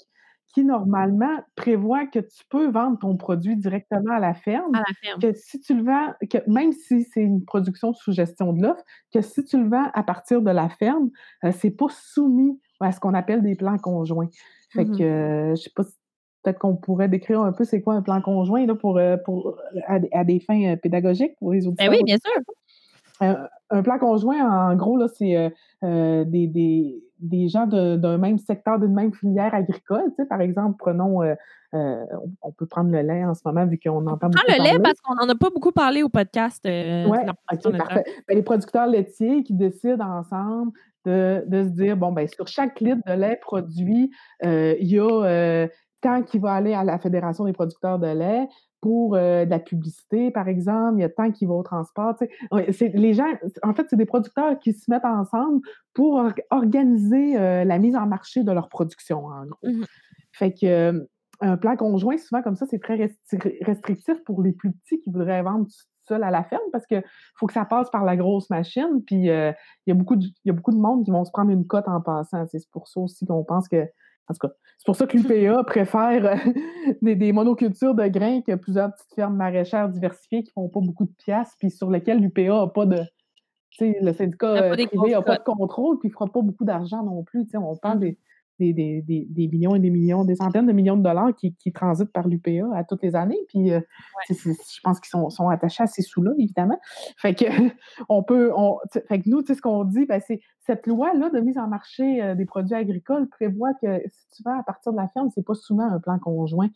qui, 0.55 0.64
normalement, 0.64 1.44
prévoit 1.57 2.07
que 2.07 2.20
tu 2.20 2.44
peux 2.49 2.70
vendre 2.70 2.99
ton 2.99 3.18
produit 3.18 3.55
directement 3.55 4.14
à 4.14 4.20
la 4.20 4.32
ferme. 4.32 4.74
À 4.74 4.78
la 4.78 4.94
ferme. 5.03 5.20
Que 5.20 5.34
si 5.34 5.61
tu 5.61 5.76
le 5.76 5.82
vends, 5.82 6.14
que 6.30 6.38
même 6.51 6.72
si 6.72 7.03
c'est 7.03 7.20
une 7.20 7.44
production 7.44 7.92
sous 7.92 8.12
gestion 8.12 8.55
de 8.55 8.62
l'offre, 8.62 8.82
que 9.12 9.20
si 9.20 9.44
tu 9.44 9.62
le 9.62 9.68
vends 9.68 9.90
à 9.92 10.03
partir 10.03 10.40
de 10.40 10.51
la 10.51 10.70
ferme, 10.70 11.11
euh, 11.44 11.53
c'est 11.53 11.72
pas 11.72 11.88
soumis 11.90 12.59
à 12.80 12.92
ce 12.92 13.00
qu'on 13.00 13.14
appelle 13.14 13.42
des 13.42 13.54
plans 13.54 13.78
conjoints. 13.78 14.28
Fait 14.70 14.84
que, 14.84 15.02
euh, 15.02 15.50
je 15.54 15.62
sais 15.62 15.70
pas 15.74 15.84
si 15.84 15.94
peut-être 16.42 16.58
qu'on 16.58 16.76
pourrait 16.76 17.08
décrire 17.08 17.40
un 17.40 17.52
peu 17.52 17.64
c'est 17.64 17.80
quoi 17.82 17.94
un 17.94 18.02
plan 18.02 18.20
conjoint 18.20 18.66
là, 18.66 18.74
pour, 18.74 18.98
euh, 18.98 19.16
pour, 19.16 19.56
à, 19.86 19.98
à 20.12 20.24
des 20.24 20.38
fins 20.40 20.62
euh, 20.72 20.76
pédagogiques 20.76 21.36
pour 21.38 21.52
les 21.52 21.60
Ben 21.62 21.68
auditeurs. 21.68 21.90
oui, 21.90 22.02
bien 22.04 22.16
sûr. 22.24 22.42
Un, 23.20 23.48
un 23.70 23.82
plan 23.82 23.98
conjoint, 23.98 24.70
en 24.70 24.76
gros, 24.76 24.96
là, 24.98 25.06
c'est 25.08 25.36
euh, 25.36 25.48
euh, 25.84 26.24
des, 26.24 26.46
des, 26.46 27.02
des 27.18 27.48
gens 27.48 27.66
de- 27.66 27.96
d'un 27.96 28.18
même 28.18 28.36
secteur, 28.38 28.78
d'une 28.78 28.92
même 28.92 29.12
filière 29.14 29.54
agricole. 29.54 30.04
Tu 30.10 30.22
sais, 30.22 30.26
par 30.26 30.40
exemple, 30.42 30.76
prenons, 30.78 31.22
euh, 31.22 31.34
euh, 31.74 32.04
on, 32.22 32.30
on 32.42 32.52
peut 32.52 32.66
prendre 32.66 32.90
le 32.90 33.00
lait 33.00 33.24
en 33.24 33.32
ce 33.34 33.40
moment, 33.46 33.64
vu 33.66 33.78
qu'on 33.82 34.06
entend 34.06 34.18
Prends 34.18 34.28
beaucoup 34.28 34.44
le 34.58 34.62
lait 34.64 34.78
parce 34.82 35.00
qu'on 35.00 35.14
n'en 35.14 35.28
a 35.28 35.34
pas 35.34 35.48
beaucoup 35.50 35.72
parlé 35.72 36.02
au 36.02 36.08
podcast. 36.10 36.64
euh, 36.66 37.06
Ouais, 37.08 37.22
de 37.22 37.26
la 37.28 37.34
production 37.34 37.70
OK, 37.70 37.76
de 37.76 37.78
parfait. 37.78 38.04
Ben, 38.28 38.36
les 38.36 38.42
producteurs 38.42 38.86
laitiers 38.86 39.42
qui 39.42 39.54
décident 39.54 40.04
ensemble 40.04 40.72
de, 41.07 41.44
de 41.46 41.62
se 41.64 41.68
dire, 41.70 41.96
bon, 41.96 42.12
ben, 42.12 42.26
sur 42.28 42.46
chaque 42.48 42.80
litre 42.80 43.00
de 43.07 43.12
lait 43.14 43.38
produit, 43.40 44.11
euh, 44.44 44.74
il 44.80 44.88
y 44.88 44.98
a 44.98 45.09
euh, 45.24 45.68
tant 46.02 46.22
qui 46.22 46.38
va 46.38 46.52
aller 46.52 46.74
à 46.74 46.84
la 46.84 46.98
Fédération 46.98 47.44
des 47.44 47.52
producteurs 47.54 47.98
de 47.98 48.09
lait 48.09 48.46
pour 48.82 49.14
euh, 49.16 49.44
de 49.46 49.50
la 49.50 49.59
publicité, 49.59 50.30
par 50.30 50.46
exemple, 50.48 50.98
il 50.98 51.00
y 51.00 51.04
a 51.04 51.09
tant 51.09 51.30
qui 51.32 51.46
va 51.46 51.54
au 51.54 51.62
transport. 51.62 52.14
c'est- 52.18 52.88
les 52.94 53.14
gens, 53.14 53.26
en 53.62 53.72
fait, 53.72 53.86
c'est 53.88 53.96
des 53.96 54.04
producteurs 54.04 54.59
qui 54.59 54.72
se 54.74 54.90
mettent 54.90 55.04
ensemble 55.04 55.61
pour 55.94 56.14
or- 56.16 56.32
organiser 56.50 57.34
la 57.64 57.78
mise 57.78 57.96
en 57.96 58.07
marché 58.07 58.44
de 58.44 58.52
leur 58.52 58.68
production, 58.68 59.26
en 59.26 59.46
gros. 59.46 59.59
Mhm. 59.70 59.84
Fait 60.32 60.52
que 60.52 61.07
un 61.40 61.57
plan 61.57 61.76
conjoint, 61.76 62.16
souvent 62.18 62.42
comme 62.42 62.57
ça, 62.57 62.66
c'est 62.66 62.78
très 62.78 62.96
restri- 62.96 63.62
restrictif 63.64 64.22
pour 64.24 64.42
les 64.42 64.52
plus 64.52 64.72
petits 64.72 65.00
qui 65.00 65.11
voudraient 65.11 65.42
vendre 65.42 65.66
seul 66.07 66.22
à 66.24 66.30
la 66.30 66.44
ferme 66.44 66.62
parce 66.72 66.86
qu'il 66.86 67.02
faut 67.36 67.46
que 67.46 67.52
ça 67.52 67.64
passe 67.64 67.90
par 67.90 68.04
la 68.04 68.16
grosse 68.16 68.48
machine. 68.50 69.02
Puis 69.07 69.30
euh, 69.30 69.52
il 69.86 69.90
y, 69.90 69.92
a 69.92 69.94
beaucoup 69.94 70.16
de- 70.16 70.26
y 70.44 70.50
a 70.50 70.52
beaucoup 70.52 70.72
de 70.72 70.78
monde 70.78 71.04
qui 71.04 71.11
vont 71.11 71.24
se 71.24 71.30
prendre 71.30 71.50
une 71.50 71.66
cote 71.66 71.88
en 71.88 72.00
passant. 72.00 72.44
C'est 72.46 72.68
pour 72.70 72.88
ça 72.88 73.00
aussi 73.00 73.26
qu'on 73.26 73.44
pense 73.44 73.68
que. 73.68 73.84
En 74.28 74.34
tout 74.34 74.48
cas, 74.48 74.54
c'est 74.78 74.86
pour 74.86 74.96
ça 74.96 75.07
que 75.07 75.16
l'UPA 75.16 75.62
préfère 75.66 76.24
euh, 76.26 76.34
des, 77.02 77.14
des 77.14 77.32
monocultures 77.32 77.94
de 77.94 78.09
grains 78.09 78.40
que 78.42 78.57
plusieurs 78.57 78.92
petites 78.92 79.14
fermes 79.14 79.36
maraîchères 79.36 79.88
diversifiées 79.88 80.42
qui 80.42 80.50
font 80.52 80.68
pas 80.68 80.80
beaucoup 80.80 81.04
de 81.04 81.12
piastres, 81.24 81.54
puis 81.61 81.70
sur 81.70 81.90
lesquelles 81.90 82.18
l'UPA 82.20 82.42
n'a 82.42 82.66
pas 82.66 82.86
de. 82.86 82.96
tu 83.70 83.78
sais, 83.92 83.98
le 84.00 84.12
syndicat 84.12 84.48
euh, 84.48 84.74
privé 84.88 85.12
n'a 85.12 85.22
pas 85.22 85.36
de 85.36 85.44
contrôle, 85.44 85.98
puis 86.00 86.09
il 86.09 86.11
ne 86.11 86.14
fera 86.14 86.26
pas 86.26 86.40
beaucoup 86.42 86.64
d'argent 86.64 87.04
non 87.04 87.22
plus. 87.22 87.44
Tu 87.44 87.50
sais, 87.50 87.57
On 87.59 87.76
parle 87.76 87.98
Mhm. 87.98 88.00
des, 88.00 88.18
des, 88.59 88.72
des, 88.72 89.02
des, 89.02 89.26
des 89.28 89.48
millions 89.48 89.74
et 89.74 89.78
des 89.78 89.90
millions, 89.90 90.24
des 90.24 90.36
centaines 90.36 90.66
de 90.66 90.72
millions 90.72 90.96
de 90.96 91.02
dollars 91.02 91.34
qui, 91.34 91.54
qui 91.57 91.72
transitent 91.72 92.12
par 92.12 92.26
l'UPA 92.28 92.66
à 92.74 92.84
toutes 92.84 93.02
les 93.02 93.14
années. 93.14 93.38
Puis 93.48 93.72
euh, 93.72 93.80
je 94.28 94.80
pense 94.82 95.00
qu'ils 95.00 95.11
sont, 95.11 95.28
sont 95.30 95.48
attachés 95.48 95.82
à 95.82 95.86
ces 95.86 96.02
sous-là, 96.02 96.32
évidemment. 96.38 96.78
Fait 97.18 97.34
que 97.34 97.44
on 98.09 98.22
peut. 98.22 98.52
On, 98.57 98.78
fait 99.09 99.20
que 99.20 99.28
nous, 99.28 99.42
tu 99.42 99.48
sais, 99.48 99.54
ce 99.54 99.62
qu'on 99.62 99.84
dit, 99.84 100.07
ben, 100.07 100.20
c'est 100.26 100.40
cette 100.61 100.86
loi-là 100.86 101.30
de 101.30 101.40
mise 101.40 101.59
en 101.59 101.68
marché 101.68 102.22
euh, 102.22 102.34
des 102.34 102.44
produits 102.46 102.74
agricoles 102.74 103.28
prévoit 103.28 103.72
que 103.82 104.00
si 104.09 104.28
tu 104.36 104.42
vas 104.42 104.59
à 104.59 104.62
partir 104.62 104.92
de 104.92 104.96
la 104.96 105.09
ferme, 105.09 105.28
c'est 105.34 105.44
pas 105.46 105.54
souvent 105.54 105.84
un 105.90 106.00
plan 106.00 106.18
conjoint. 106.18 106.68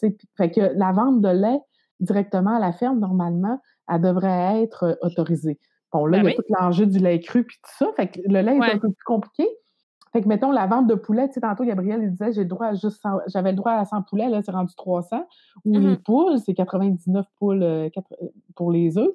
Fait 0.00 0.50
que 0.50 0.72
la 0.74 0.92
vente 0.92 1.20
de 1.20 1.28
lait 1.28 1.60
directement 2.00 2.56
à 2.56 2.58
la 2.60 2.72
ferme, 2.72 2.98
normalement, 2.98 3.60
elle 3.88 4.00
devrait 4.00 4.62
être 4.62 4.82
euh, 4.84 4.94
autorisée. 5.02 5.58
Bon, 5.92 6.04
là, 6.06 6.18
Ben 6.18 6.24
il 6.24 6.30
y 6.32 6.34
a 6.34 6.36
oui. 6.36 6.44
tout 6.46 6.54
l'enjeu 6.60 6.86
du 6.86 6.98
lait 6.98 7.20
cru 7.20 7.44
puis 7.44 7.56
tout 7.62 7.70
ça. 7.78 7.90
Fait 7.96 8.08
que 8.08 8.20
le 8.26 8.40
lait 8.42 8.58
Ouais. 8.58 8.68
est 8.68 8.74
un 8.74 8.78
peu 8.78 8.88
plus 8.90 9.04
compliqué. 9.04 9.46
Fait 10.16 10.22
que, 10.22 10.28
mettons, 10.28 10.50
la 10.50 10.66
vente 10.66 10.86
de 10.86 10.94
poulet, 10.94 11.28
tu 11.28 11.34
sais, 11.34 11.40
tantôt, 11.42 11.62
Gabriel, 11.62 12.00
il 12.02 12.10
disait, 12.10 12.32
j'ai 12.32 12.44
le 12.44 12.48
droit 12.48 12.68
à 12.68 12.72
juste 12.74 13.02
100 13.02 13.18
j'avais 13.26 13.50
le 13.50 13.56
droit 13.56 13.72
à 13.72 13.84
100 13.84 14.00
poulets, 14.00 14.30
là, 14.30 14.40
c'est 14.40 14.50
rendu 14.50 14.74
300. 14.74 15.26
Ou 15.66 15.74
les 15.74 15.80
Mhm. 15.88 15.96
poules, 15.98 16.38
c'est 16.38 16.54
99 16.54 17.26
poules 17.38 17.62
euh, 17.62 17.90
pour 18.54 18.72
les 18.72 18.96
œufs. 18.96 19.10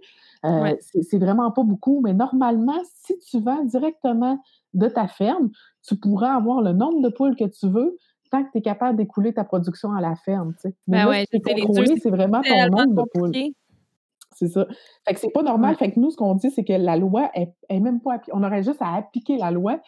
Euh, 0.46 0.62
Ouais. 0.62 0.78
c'est 0.80 1.18
vraiment 1.18 1.50
pas 1.50 1.64
beaucoup, 1.64 2.02
mais 2.04 2.14
normalement, 2.14 2.80
si 2.94 3.18
tu 3.18 3.40
vends 3.40 3.64
directement 3.64 4.38
de 4.76 4.88
ta 4.90 5.08
ferme, 5.08 5.50
tu 5.82 5.96
pourras 5.96 6.36
avoir 6.36 6.62
le 6.62 6.72
nombre 6.72 7.02
de 7.02 7.10
poules 7.10 7.36
que 7.36 7.46
tu 7.46 7.68
veux 7.68 7.98
tant 8.30 8.44
que 8.44 8.52
tu 8.52 8.60
es 8.60 8.62
capable 8.62 8.96
d'écouler 8.96 9.34
ta 9.34 9.44
production 9.44 9.92
à 9.94 10.02
la 10.02 10.14
ferme, 10.16 10.54
tu 10.54 10.70
sais. 10.70 10.76
Mais 10.88 10.98
Ben 11.00 11.06
là, 11.06 11.10
ouais, 11.10 11.26
ce 11.34 11.38
c'est 12.00 12.10
vraiment 12.12 12.44
ton 12.44 12.78
nombre 12.78 13.04
de 13.06 13.10
poules. 13.12 13.32
C'est 14.34 14.48
ça. 14.50 14.68
Fait 15.06 15.14
que 15.16 15.20
c'est 15.20 15.32
pas 15.32 15.44
normal. 15.44 15.72
Ouais. 15.72 15.78
Fait 15.78 15.92
que 15.92 16.00
nous, 16.00 16.12
ce 16.12 16.18
qu'on 16.18 16.36
dit, 16.36 16.52
c'est 16.52 16.64
que 16.64 16.74
la 16.74 16.96
loi 16.96 17.30
est, 17.34 17.54
est 17.70 17.80
même 17.80 18.00
pas 18.02 18.22
On 18.32 18.44
aurait 18.44 18.64
juste 18.64 18.82
à 18.82 18.94
appliquer 18.94 19.38
la 19.38 19.52
loi. 19.52 19.80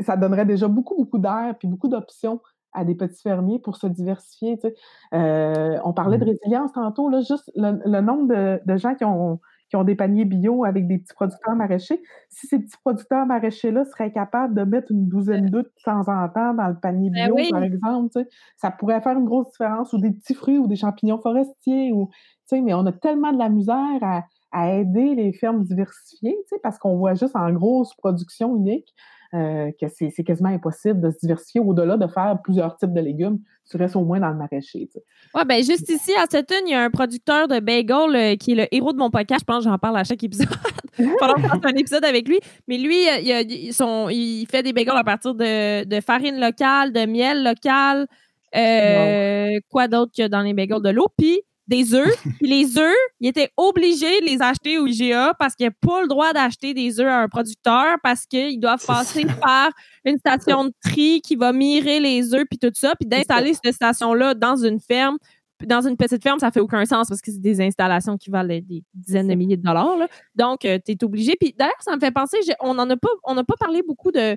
Ça 0.00 0.16
donnerait 0.16 0.46
déjà 0.46 0.68
beaucoup, 0.68 0.96
beaucoup 0.96 1.18
d'air 1.18 1.54
puis 1.58 1.68
beaucoup 1.68 1.88
d'options 1.88 2.40
à 2.72 2.84
des 2.84 2.96
petits 2.96 3.22
fermiers 3.22 3.60
pour 3.60 3.76
se 3.76 3.86
diversifier. 3.86 4.56
tu 4.58 4.68
sais. 4.68 4.74
Euh, 5.14 5.78
on 5.84 5.92
parlait 5.92 6.18
de 6.18 6.24
Mm. 6.24 6.28
résilience 6.30 6.72
tantôt, 6.72 7.08
là, 7.08 7.20
juste 7.20 7.50
le, 7.54 7.80
le 7.84 8.00
nombre 8.00 8.26
de, 8.28 8.60
de 8.66 8.76
gens 8.76 8.94
qui 8.96 9.04
ont, 9.04 9.38
qui 9.70 9.76
ont 9.76 9.84
des 9.84 9.94
paniers 9.94 10.24
bio 10.24 10.64
avec 10.64 10.88
des 10.88 10.98
petits 10.98 11.14
producteurs 11.14 11.54
maraîchers. 11.54 12.02
Si 12.30 12.48
ces 12.48 12.58
petits 12.58 12.76
producteurs 12.84 13.26
maraîchers-là 13.26 13.84
seraient 13.84 14.10
capables 14.12 14.54
de 14.54 14.62
mettre 14.64 14.90
une 14.90 15.06
douzaine 15.08 15.50
d'œufs 15.50 15.64
de 15.64 15.72
temps 15.84 16.00
en 16.08 16.28
temps 16.28 16.54
dans 16.54 16.66
le 16.68 16.78
panier 16.80 17.10
Ben 17.10 17.26
bio, 17.26 17.36
oui. 17.36 17.48
par 17.50 17.62
exemple, 17.62 18.10
tu 18.12 18.20
sais, 18.22 18.28
ça 18.56 18.72
pourrait 18.72 19.00
faire 19.00 19.16
une 19.18 19.24
grosse 19.26 19.50
différence. 19.52 19.92
Ou 19.92 19.98
des 19.98 20.10
petits 20.10 20.34
fruits 20.34 20.58
ou 20.58 20.66
des 20.66 20.76
champignons 20.76 21.20
forestiers. 21.20 21.92
Ou, 21.92 22.08
tu 22.48 22.56
sais, 22.56 22.60
mais 22.60 22.74
on 22.74 22.84
a 22.86 22.92
tellement 22.92 23.32
de 23.32 23.38
la 23.38 23.48
misère 23.48 23.98
à, 24.02 24.24
à 24.52 24.72
aider 24.74 25.14
les 25.14 25.32
fermes 25.32 25.62
diversifiées, 25.64 26.36
tu 26.48 26.56
sais, 26.56 26.60
parce 26.62 26.78
qu'on 26.78 26.96
voit 26.96 27.14
juste 27.14 27.36
en 27.36 27.52
grosse 27.52 27.94
production 27.94 28.56
unique 28.56 28.92
euh, 29.34 29.70
que 29.80 29.86
c'est 29.88 30.22
quasiment 30.24 30.50
impossible 30.50 31.00
de 31.00 31.10
se 31.10 31.18
diversifier 31.20 31.60
au-delà 31.60 31.96
de 31.96 32.06
faire 32.06 32.38
plusieurs 32.42 32.76
types 32.76 32.92
de 32.92 33.00
légumes. 33.00 33.38
Tu 33.70 33.76
restes 33.76 33.96
au 33.96 34.04
moins 34.04 34.20
dans 34.20 34.28
le 34.28 34.36
maraîcher. 34.36 34.88
Ouais, 35.34 35.44
ben 35.44 35.56
juste 35.62 35.88
ici 35.90 36.12
à 36.16 36.22
Sutton, 36.30 36.54
il 36.66 36.70
y 36.70 36.74
a 36.74 36.82
un 36.82 36.90
producteur 36.90 37.48
de 37.48 37.58
bagel 37.60 38.14
euh, 38.14 38.36
qui 38.36 38.52
est 38.52 38.54
le 38.54 38.66
héros 38.74 38.92
de 38.92 38.98
mon 38.98 39.10
podcast. 39.10 39.40
Je 39.40 39.44
pense 39.44 39.64
que 39.64 39.70
j'en 39.70 39.78
parle 39.78 39.96
à 39.96 40.04
chaque 40.04 40.22
épisode. 40.22 40.48
Pendant 41.18 41.34
que 41.34 41.42
je 41.42 41.46
fasse 41.48 41.60
un 41.64 41.76
épisode 41.76 42.04
avec 42.04 42.28
lui. 42.28 42.38
Mais 42.68 42.78
lui, 42.78 43.08
euh, 43.08 43.18
il, 43.22 43.32
a- 43.32 43.40
il- 43.40 43.72
son- 43.74 44.08
il 44.10 44.46
fait 44.46 44.62
des 44.62 44.72
bagels 44.72 44.96
à 44.96 45.02
partir 45.02 45.34
de, 45.34 45.84
de 45.84 46.00
farine 46.00 46.38
locale, 46.38 46.92
de 46.92 47.04
miel 47.06 47.42
local, 47.42 48.06
euh, 48.54 49.58
quoi 49.70 49.88
d'autre 49.88 50.12
que 50.16 50.28
dans 50.28 50.42
les 50.42 50.54
bagels 50.54 50.82
de 50.82 50.90
l'eau, 50.90 51.08
puis 51.18 51.40
des 51.66 51.94
œufs. 51.94 52.14
puis 52.40 52.48
les 52.48 52.78
œufs, 52.78 52.94
il 53.20 53.28
était 53.28 53.50
obligé 53.56 54.20
de 54.20 54.26
les 54.26 54.40
acheter 54.42 54.78
au 54.78 54.86
IGA 54.86 55.34
parce 55.38 55.54
qu'il 55.54 55.66
n'a 55.66 55.72
pas 55.80 56.02
le 56.02 56.08
droit 56.08 56.32
d'acheter 56.32 56.74
des 56.74 57.00
œufs 57.00 57.08
à 57.08 57.20
un 57.20 57.28
producteur 57.28 57.96
parce 58.02 58.26
qu'ils 58.26 58.60
doivent 58.60 58.84
passer 58.84 59.24
par 59.40 59.70
une 60.04 60.18
station 60.18 60.66
de 60.66 60.72
tri 60.82 61.20
qui 61.22 61.36
va 61.36 61.52
mirer 61.52 62.00
les 62.00 62.34
œufs 62.34 62.44
puis 62.48 62.58
tout 62.58 62.72
ça, 62.74 62.94
puis 62.98 63.08
d'installer 63.08 63.54
cette 63.54 63.74
station-là 63.74 64.34
dans 64.34 64.56
une 64.56 64.80
ferme. 64.80 65.18
Dans 65.64 65.86
une 65.86 65.96
petite 65.96 66.22
ferme, 66.22 66.40
ça 66.40 66.50
fait 66.50 66.60
aucun 66.60 66.84
sens 66.84 67.08
parce 67.08 67.20
que 67.20 67.30
c'est 67.30 67.40
des 67.40 67.60
installations 67.60 68.18
qui 68.18 68.28
valent 68.28 68.48
des 68.48 68.82
dizaines 68.92 69.28
de 69.28 69.34
milliers 69.34 69.56
de 69.56 69.62
dollars. 69.62 69.96
là. 69.96 70.08
Donc, 70.34 70.60
tu 70.60 70.68
es 70.68 71.04
obligé. 71.04 71.36
Puis 71.40 71.54
d'ailleurs, 71.56 71.72
ça 71.80 71.94
me 71.94 72.00
fait 72.00 72.10
penser, 72.10 72.36
on 72.60 72.74
n'en 72.74 72.90
a 72.90 72.96
pas, 72.96 73.08
on 73.22 73.34
n'a 73.34 73.44
pas 73.44 73.54
parlé 73.58 73.82
beaucoup 73.86 74.10
de. 74.10 74.36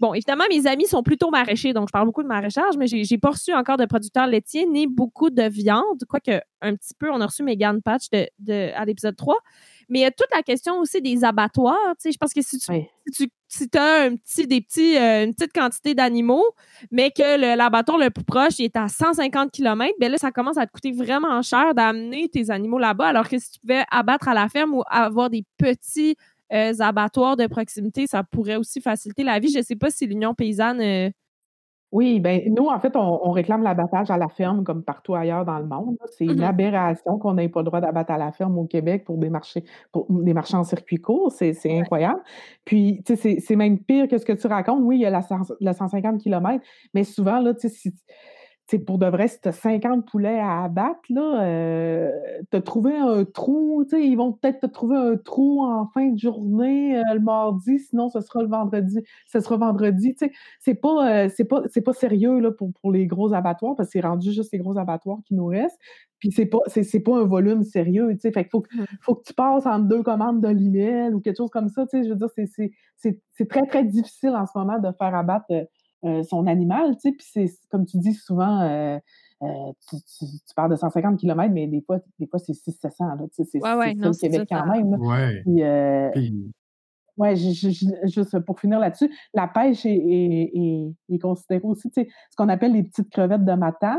Bon, 0.00 0.14
évidemment, 0.14 0.44
mes 0.50 0.66
amis 0.66 0.86
sont 0.86 1.02
plutôt 1.02 1.30
maraîchers, 1.30 1.74
donc 1.74 1.88
je 1.88 1.92
parle 1.92 2.06
beaucoup 2.06 2.22
de 2.22 2.28
maraîchage, 2.28 2.74
mais 2.78 2.86
j'ai 2.86 3.18
pas 3.18 3.30
reçu 3.30 3.52
encore 3.52 3.76
de 3.76 3.84
producteurs 3.84 4.26
laitiers 4.26 4.66
ni 4.66 4.86
beaucoup 4.86 5.28
de 5.30 5.42
viande, 5.42 6.02
quoique 6.08 6.40
un 6.62 6.74
petit 6.74 6.94
peu, 6.98 7.10
on 7.10 7.20
a 7.20 7.26
reçu 7.26 7.42
Megan 7.42 7.80
Patch 7.82 8.08
de, 8.10 8.26
de- 8.38 8.72
à 8.74 8.84
l'épisode 8.86 9.16
3. 9.16 9.36
Mais 9.90 10.00
il 10.00 10.02
y 10.02 10.06
a 10.06 10.10
toute 10.10 10.28
la 10.34 10.42
question 10.42 10.78
aussi 10.78 11.00
des 11.02 11.24
abattoirs. 11.24 11.76
Tu 11.96 12.02
sais, 12.02 12.12
je 12.12 12.18
pense 12.18 12.32
que 12.32 12.42
si 12.42 12.58
tu, 12.58 12.70
Oui. 12.70 12.84
si 13.08 13.26
tu 13.28 13.32
si 13.48 13.68
as 13.76 14.02
un 14.04 14.14
petit, 14.16 14.46
des 14.46 14.60
petits, 14.60 14.96
euh, 14.96 15.24
une 15.24 15.34
petite 15.34 15.52
quantité 15.52 15.94
d'animaux, 15.94 16.44
mais 16.92 17.10
que 17.10 17.38
le- 17.40 17.56
l'abattoir 17.56 17.98
le 17.98 18.08
plus 18.10 18.22
proche 18.24 18.58
il 18.60 18.66
est 18.66 18.76
à 18.76 18.86
150 18.88 19.50
km, 19.50 19.92
ben 19.98 20.12
là, 20.12 20.18
ça 20.18 20.30
commence 20.30 20.56
à 20.58 20.66
te 20.66 20.72
coûter 20.72 20.92
vraiment 20.92 21.42
cher 21.42 21.74
d'amener 21.74 22.28
tes 22.28 22.50
animaux 22.50 22.78
là-bas, 22.78 23.08
alors 23.08 23.28
que 23.28 23.38
si 23.38 23.50
tu 23.52 23.60
pouvais 23.60 23.84
abattre 23.90 24.28
à 24.28 24.34
la 24.34 24.48
ferme 24.48 24.74
ou 24.74 24.82
avoir 24.88 25.28
des 25.30 25.44
petits 25.58 26.14
euh, 26.52 26.72
abattoirs 26.80 27.36
de 27.36 27.46
proximité, 27.46 28.06
ça 28.06 28.22
pourrait 28.24 28.56
aussi 28.56 28.80
faciliter 28.80 29.22
la 29.24 29.38
vie. 29.38 29.48
Je 29.50 29.62
sais 29.62 29.76
pas 29.76 29.90
si 29.90 30.06
l'Union 30.06 30.34
paysanne... 30.34 30.80
euh, 30.80 31.10
Oui, 31.92 32.20
ben 32.20 32.40
nous, 32.54 32.66
en 32.66 32.78
fait, 32.78 32.94
on, 32.94 33.20
on 33.26 33.30
réclame 33.32 33.62
l'abattage 33.64 34.10
à 34.12 34.16
la 34.16 34.28
ferme 34.28 34.62
comme 34.62 34.84
partout 34.84 35.14
ailleurs 35.16 35.44
dans 35.44 35.58
le 35.58 35.66
monde. 35.66 35.96
C'est 36.16 36.24
une 36.24 36.36
Mhm. 36.36 36.42
aberration 36.44 37.18
qu'on 37.18 37.34
n'ait 37.34 37.48
pas 37.48 37.60
le 37.60 37.64
droit 37.66 37.80
d'abattre 37.80 38.12
à 38.12 38.18
la 38.18 38.30
ferme 38.30 38.56
au 38.58 38.64
Québec 38.66 39.04
pour 39.04 39.18
des 39.18 39.28
marchés, 39.30 39.64
pour 39.90 40.06
des 40.08 40.32
marchés 40.32 40.56
en 40.56 40.62
circuit 40.64 40.98
court. 40.98 41.32
C'est 41.32 41.56
incroyable. 41.66 42.20
Puis, 42.64 43.02
tu 43.04 43.16
sais, 43.16 43.38
c'est- 43.40 43.56
même 43.56 43.78
pire 43.80 44.06
que 44.06 44.18
ce 44.18 44.24
que 44.24 44.32
tu 44.32 44.46
racontes. 44.46 44.82
Oui, 44.82 44.98
il 44.98 45.00
y 45.02 45.06
a 45.06 45.10
la, 45.10 45.22
100 45.22 45.40
la 45.60 45.72
150 45.72 46.20
km, 46.20 46.64
mais 46.94 47.02
souvent, 47.04 47.40
là, 47.40 47.54
tu 47.54 47.68
sais, 47.68 47.74
si- 47.74 47.92
pour 48.78 48.98
de 48.98 49.06
vrai, 49.06 49.28
si 49.28 49.40
tu 49.40 49.48
as 49.48 49.52
50 49.52 50.06
poulets 50.06 50.38
à 50.38 50.62
abattre, 50.62 51.00
là, 51.08 51.42
euh, 51.42 52.10
te 52.50 52.56
trouver 52.56 52.96
un 52.96 53.24
trou, 53.24 53.84
tu 53.84 53.96
sais, 53.96 54.06
ils 54.06 54.16
vont 54.16 54.32
peut-être 54.32 54.60
te 54.60 54.66
trouver 54.66 54.96
un 54.96 55.16
trou 55.16 55.64
en 55.64 55.86
fin 55.88 56.08
de 56.08 56.18
journée 56.18 56.96
euh, 56.96 57.14
le 57.14 57.20
mardi, 57.20 57.78
sinon 57.78 58.08
ce 58.08 58.20
sera 58.20 58.42
le 58.42 58.48
vendredi, 58.48 59.02
ce 59.26 59.40
sera 59.40 59.56
vendredi, 59.56 60.12
tu 60.12 60.26
sais. 60.26 60.32
C'est 60.60 60.74
pas, 60.74 61.24
euh, 61.24 61.28
c'est 61.34 61.44
pas, 61.44 61.62
c'est 61.68 61.80
pas 61.80 61.92
sérieux 61.92 62.38
là, 62.38 62.52
pour, 62.52 62.72
pour 62.80 62.92
les 62.92 63.06
gros 63.06 63.32
abattoirs, 63.32 63.74
parce 63.76 63.88
que 63.88 63.92
c'est 63.92 64.06
rendu 64.06 64.32
juste 64.32 64.52
les 64.52 64.58
gros 64.58 64.78
abattoirs 64.78 65.18
qui 65.24 65.34
nous 65.34 65.46
restent. 65.46 65.78
Puis 66.18 66.30
c'est 66.30 66.46
pas, 66.46 66.58
c'est, 66.66 67.00
pas 67.00 67.18
un 67.18 67.24
volume 67.24 67.62
sérieux, 67.62 68.10
tu 68.12 68.20
sais. 68.20 68.32
Fait 68.32 68.44
qu'il 68.44 68.50
faut, 68.50 68.64
mmh. 68.72 68.84
faut 69.00 69.14
que 69.14 69.24
tu 69.24 69.34
passes 69.34 69.66
entre 69.66 69.86
deux 69.86 70.02
commandes 70.02 70.42
de 70.42 70.48
l'email 70.48 71.14
ou 71.14 71.20
quelque 71.20 71.38
chose 71.38 71.50
comme 71.50 71.68
ça, 71.68 71.86
tu 71.86 71.98
sais. 71.98 72.04
Je 72.04 72.10
veux 72.10 72.16
dire, 72.16 72.28
c'est, 72.96 73.48
très, 73.48 73.66
très 73.66 73.84
difficile 73.84 74.36
en 74.36 74.46
ce 74.46 74.52
moment 74.54 74.78
de 74.78 74.92
faire 74.98 75.14
abattre 75.14 75.46
euh, 76.04 76.22
son 76.22 76.46
animal, 76.46 76.94
tu 76.96 77.00
sais. 77.00 77.12
Puis 77.12 77.26
c'est, 77.30 77.46
comme 77.70 77.84
tu 77.84 77.98
dis 77.98 78.14
souvent, 78.14 78.60
euh, 78.62 78.98
tu, 79.88 80.54
parles 80.56 80.70
de 80.70 80.76
150 80.76 81.18
km, 81.18 81.52
mais 81.52 81.66
des 81.66 81.82
fois, 81.82 81.98
des 82.18 82.26
fois 82.26 82.38
c'est 82.38 82.52
600-700. 82.52 83.28
C'est 83.32 83.62
ouais, 83.62 83.74
ouais, 83.74 83.94
le 83.94 84.18
Québec 84.18 84.48
quand 84.50 84.66
même. 84.66 84.94
Ouais. 84.94 85.42
Euh, 85.62 86.10
ouais, 87.16 87.36
juste 87.36 88.40
pour 88.40 88.60
finir 88.60 88.80
là-dessus, 88.80 89.10
la 89.34 89.46
pêche 89.46 89.84
est, 89.84 89.94
est, 89.94 90.94
est, 91.10 91.18
considérée 91.18 91.64
aussi, 91.64 91.90
ce 91.94 92.02
qu'on 92.36 92.48
appelle 92.48 92.72
les 92.72 92.82
petites 92.82 93.10
crevettes 93.10 93.44
de 93.44 93.52
matane 93.52 93.98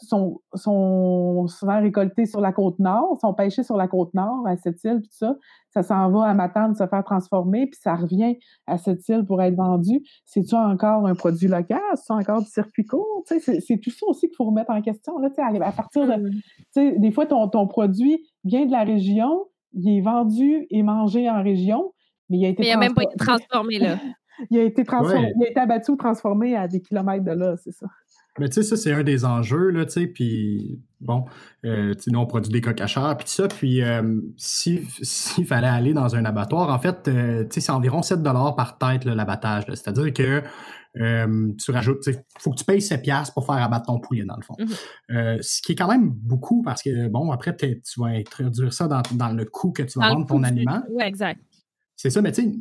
sont, 0.00 0.40
sont 0.54 1.46
souvent 1.48 1.80
récoltés 1.80 2.26
sur 2.26 2.40
la 2.40 2.52
côte 2.52 2.78
nord, 2.78 3.18
sont 3.20 3.34
pêchés 3.34 3.62
sur 3.62 3.76
la 3.76 3.88
côte 3.88 4.14
nord, 4.14 4.46
à 4.46 4.56
cette 4.56 4.82
île, 4.84 5.00
tout 5.02 5.10
ça. 5.10 5.36
Ça 5.70 5.82
s'en 5.82 6.10
va 6.10 6.24
à 6.24 6.34
Matane 6.34 6.74
se 6.74 6.86
faire 6.86 7.04
transformer, 7.04 7.66
puis 7.66 7.78
ça 7.80 7.94
revient 7.94 8.36
à 8.66 8.78
cette 8.78 9.06
île 9.08 9.24
pour 9.26 9.42
être 9.42 9.56
vendu. 9.56 10.02
C'est-tu 10.24 10.54
encore 10.54 11.06
un 11.06 11.14
produit 11.14 11.48
local? 11.48 11.80
C'est 11.94 12.12
encore 12.12 12.42
du 12.42 12.48
circuit 12.48 12.84
court? 12.84 13.24
C'est 13.26 13.80
tout 13.80 13.90
ça 13.90 14.06
aussi 14.06 14.28
qu'il 14.28 14.36
faut 14.36 14.44
remettre 14.44 14.70
en 14.70 14.80
question. 14.80 15.18
Là, 15.18 15.28
à 15.38 15.72
partir 15.72 16.06
de. 16.06 16.14
Mmh. 16.14 17.00
Des 17.00 17.10
fois, 17.10 17.26
ton, 17.26 17.48
ton 17.48 17.66
produit 17.66 18.24
vient 18.44 18.66
de 18.66 18.72
la 18.72 18.84
région, 18.84 19.46
il 19.72 19.98
est 19.98 20.00
vendu 20.00 20.66
et 20.70 20.82
mangé 20.82 21.28
en 21.28 21.42
région, 21.42 21.92
mais 22.30 22.38
il 22.38 22.46
a 22.46 22.48
été. 22.48 22.62
Mais 22.62 22.68
il 22.68 22.72
n'a 22.72 22.78
même 22.78 22.94
pas 22.94 23.02
été 23.02 23.16
transformé 23.16 23.78
là. 23.78 23.98
il 24.50 24.58
a 24.58 24.62
été 24.62 24.84
transformé, 24.84 25.32
il 25.36 25.44
a 25.44 25.50
été 25.50 25.60
abattu 25.60 25.90
ou 25.92 25.96
transformé 25.96 26.56
à 26.56 26.68
des 26.68 26.80
kilomètres 26.80 27.24
de 27.24 27.32
là, 27.32 27.56
c'est 27.56 27.72
ça. 27.72 27.86
Mais 28.38 28.48
tu 28.48 28.54
sais, 28.54 28.62
ça, 28.62 28.76
c'est 28.76 28.92
un 28.92 29.02
des 29.02 29.24
enjeux, 29.24 29.70
là, 29.70 29.84
tu 29.84 29.92
sais, 29.92 30.06
puis 30.06 30.80
bon, 31.00 31.24
euh, 31.64 31.94
nous, 32.06 32.18
on 32.18 32.26
produit 32.26 32.52
des 32.52 32.60
coques 32.60 32.80
à 32.80 32.86
puis 33.14 33.24
tout 33.24 33.32
ça, 33.32 33.48
puis 33.48 33.82
euh, 33.82 34.20
s'il 34.36 34.86
fallait 35.46 35.68
aller 35.68 35.92
dans 35.92 36.16
un 36.16 36.24
abattoir, 36.24 36.70
en 36.70 36.78
fait, 36.78 37.08
euh, 37.08 37.44
tu 37.44 37.54
sais, 37.54 37.60
c'est 37.60 37.72
environ 37.72 38.02
7 38.02 38.22
par 38.22 38.78
tête, 38.78 39.04
l'abattage, 39.04 39.64
c'est-à-dire 39.68 40.12
que 40.12 40.42
tu 41.58 41.70
rajoutes, 41.70 42.06
il 42.06 42.18
faut 42.38 42.50
que 42.50 42.56
tu 42.56 42.64
payes 42.64 42.82
7 42.82 43.02
pour 43.34 43.46
faire 43.46 43.56
abattre 43.56 43.86
ton 43.86 44.00
poulet, 44.00 44.24
dans 44.24 44.36
le 44.36 44.42
fond. 44.42 44.56
Mm-hmm. 44.58 45.42
ce 45.42 45.62
qui 45.62 45.72
est 45.72 45.76
quand 45.76 45.88
même 45.88 46.10
beaucoup, 46.10 46.62
parce 46.62 46.82
que, 46.82 47.08
bon, 47.08 47.30
après, 47.30 47.56
tu 47.56 48.00
vas 48.00 48.06
introduire 48.06 48.72
ça 48.72 48.88
dans, 48.88 49.02
dans, 49.12 49.32
le 49.32 49.44
coût 49.44 49.70
que 49.72 49.82
tu 49.82 49.98
vas 49.98 50.08
vendre 50.08 50.26
ton 50.26 50.42
aliment. 50.42 50.82
Oui, 50.90 51.04
exact. 51.04 51.40
C'est 51.94 52.10
ça, 52.10 52.22
mais 52.22 52.30
tu 52.32 52.42
sais, 52.42 52.52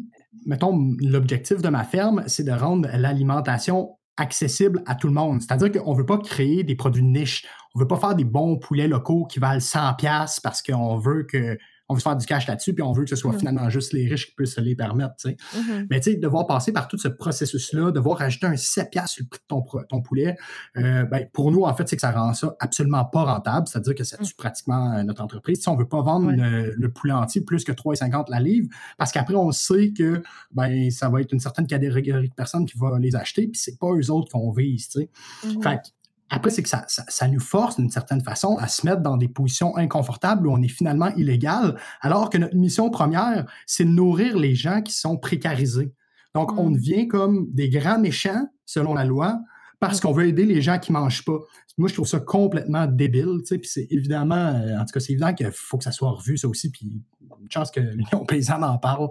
mettons, 0.45 0.95
l'objectif 0.99 1.61
de 1.61 1.69
ma 1.69 1.83
ferme, 1.83 2.23
c'est 2.27 2.43
de 2.43 2.51
rendre 2.51 2.89
l'alimentation 2.93 3.96
accessible 4.17 4.81
à 4.85 4.95
tout 4.95 5.07
le 5.07 5.13
monde. 5.13 5.41
C'est-à-dire 5.41 5.71
qu'on 5.71 5.93
ne 5.93 5.97
veut 5.97 6.05
pas 6.05 6.17
créer 6.17 6.63
des 6.63 6.75
produits 6.75 7.03
de 7.03 7.07
niche. 7.07 7.45
On 7.73 7.79
ne 7.79 7.83
veut 7.83 7.87
pas 7.87 7.97
faire 7.97 8.15
des 8.15 8.25
bons 8.25 8.57
poulets 8.57 8.87
locaux 8.87 9.25
qui 9.25 9.39
valent 9.39 9.59
100$ 9.59 10.39
parce 10.41 10.61
qu'on 10.61 10.97
veut 10.97 11.23
que 11.23 11.57
on 11.89 11.93
veut 11.93 11.99
se 11.99 12.03
faire 12.03 12.17
du 12.17 12.25
cash 12.25 12.47
là-dessus, 12.47 12.73
puis 12.73 12.83
on 12.83 12.91
veut 12.91 13.03
que 13.03 13.09
ce 13.09 13.15
soit 13.15 13.31
mm-hmm. 13.31 13.39
finalement 13.39 13.69
juste 13.69 13.93
les 13.93 14.07
riches 14.07 14.27
qui 14.27 14.35
puissent 14.35 14.55
se 14.55 14.61
les 14.61 14.75
permettre. 14.75 15.15
Mm-hmm. 15.25 15.87
Mais 15.89 15.99
tu 15.99 16.11
sais, 16.11 16.17
devoir 16.17 16.45
passer 16.45 16.73
par 16.73 16.87
tout 16.87 16.97
ce 16.97 17.07
processus-là, 17.07 17.91
devoir 17.91 18.21
ajouter 18.21 18.47
un 18.47 18.57
7 18.57 18.89
sur 19.05 19.23
le 19.23 19.29
prix 19.29 19.39
de 19.39 19.45
ton, 19.47 19.63
ton 19.87 20.01
poulet, 20.01 20.35
euh, 20.77 21.05
ben, 21.05 21.27
pour 21.31 21.51
nous, 21.51 21.63
en 21.63 21.73
fait, 21.73 21.87
c'est 21.87 21.95
que 21.95 22.01
ça 22.01 22.11
rend 22.11 22.33
ça 22.33 22.55
absolument 22.59 23.05
pas 23.05 23.23
rentable, 23.23 23.67
c'est-à-dire 23.67 23.95
que 23.95 24.03
ça 24.03 24.17
tue 24.17 24.33
mm. 24.33 24.37
pratiquement 24.37 24.93
euh, 24.93 25.03
notre 25.03 25.21
entreprise. 25.23 25.61
Si 25.61 25.69
on 25.69 25.75
veut 25.75 25.87
pas 25.87 26.01
vendre 26.01 26.31
le, 26.31 26.87
poulet 26.91 27.13
entier 27.13 27.41
plus 27.41 27.63
que 27.63 27.71
3,50 27.71 28.25
la 28.29 28.39
livre, 28.39 28.67
parce 28.97 29.11
qu'après, 29.11 29.35
on 29.35 29.51
sait 29.51 29.91
que 29.91 30.21
ben, 30.51 30.89
ça 30.91 31.09
va 31.09 31.21
être 31.21 31.31
une 31.31 31.39
certaine 31.39 31.67
catégorie 31.67 32.01
de 32.01 32.33
personnes 32.35 32.65
qui 32.65 32.77
vont 32.77 32.95
les 32.95 33.15
acheter, 33.15 33.47
puis 33.47 33.59
c'est 33.59 33.77
pas 33.77 33.91
eux 33.93 34.11
autres 34.11 34.31
qu'on 34.31 34.51
vise. 34.51 34.89
tu 34.89 35.01
sais. 35.01 35.09
Mm-hmm. 35.45 35.63
Fait 35.63 35.79
après, 36.29 36.49
c'est 36.49 36.63
que 36.63 36.69
ça, 36.69 36.85
ça, 36.87 37.27
nous 37.27 37.39
force 37.39 37.77
d'une 37.77 37.89
certaine 37.89 38.21
façon 38.21 38.57
à 38.57 38.67
se 38.67 38.85
mettre 38.85 39.01
dans 39.01 39.15
des 39.15 39.29
positions 39.29 39.77
inconfortables 39.77 40.47
où 40.47 40.51
on 40.51 40.61
est 40.61 40.67
finalement 40.67 41.13
illégal, 41.15 41.79
alors 42.01 42.29
que 42.29 42.37
notre 42.37 42.55
mission 42.55 42.89
première, 42.89 43.45
c'est 43.65 43.85
de 43.85 43.89
nourrir 43.89 44.37
les 44.37 44.53
gens 44.53 44.81
qui 44.81 44.93
sont 44.93 45.17
précarisés. 45.17 45.93
Donc, 46.35 46.57
on 46.57 46.69
mm. 46.69 46.73
devient 46.73 47.07
comme 47.07 47.47
des 47.51 47.69
grands 47.69 47.99
méchants, 47.99 48.47
selon 48.65 48.93
la 48.93 49.05
loi, 49.05 49.39
parce 49.79 50.01
qu'on 50.01 50.11
veut 50.11 50.27
aider 50.27 50.45
les 50.45 50.61
gens 50.61 50.79
qui 50.79 50.91
mangent 50.91 51.23
pas. 51.23 51.39
Moi, 51.77 51.87
je 51.87 51.93
trouve 51.93 52.07
ça 52.07 52.19
complètement 52.19 52.87
débile, 52.87 53.37
tu 53.39 53.45
sais, 53.45 53.57
puis 53.59 53.69
c'est 53.69 53.87
évidemment, 53.91 54.35
euh, 54.35 54.79
en 54.79 54.85
tout 54.85 54.93
cas, 54.93 54.99
c'est 54.99 55.13
évident 55.13 55.33
qu'il 55.33 55.49
faut 55.51 55.77
que 55.77 55.83
ça 55.83 55.91
soit 55.91 56.09
revu, 56.09 56.35
ça 56.37 56.47
aussi, 56.47 56.71
puis 56.71 57.03
une 57.39 57.51
chance 57.51 57.71
que 57.71 57.79
l'Union 57.79 58.25
paysanne 58.27 58.63
en 58.63 58.77
parle, 58.79 59.09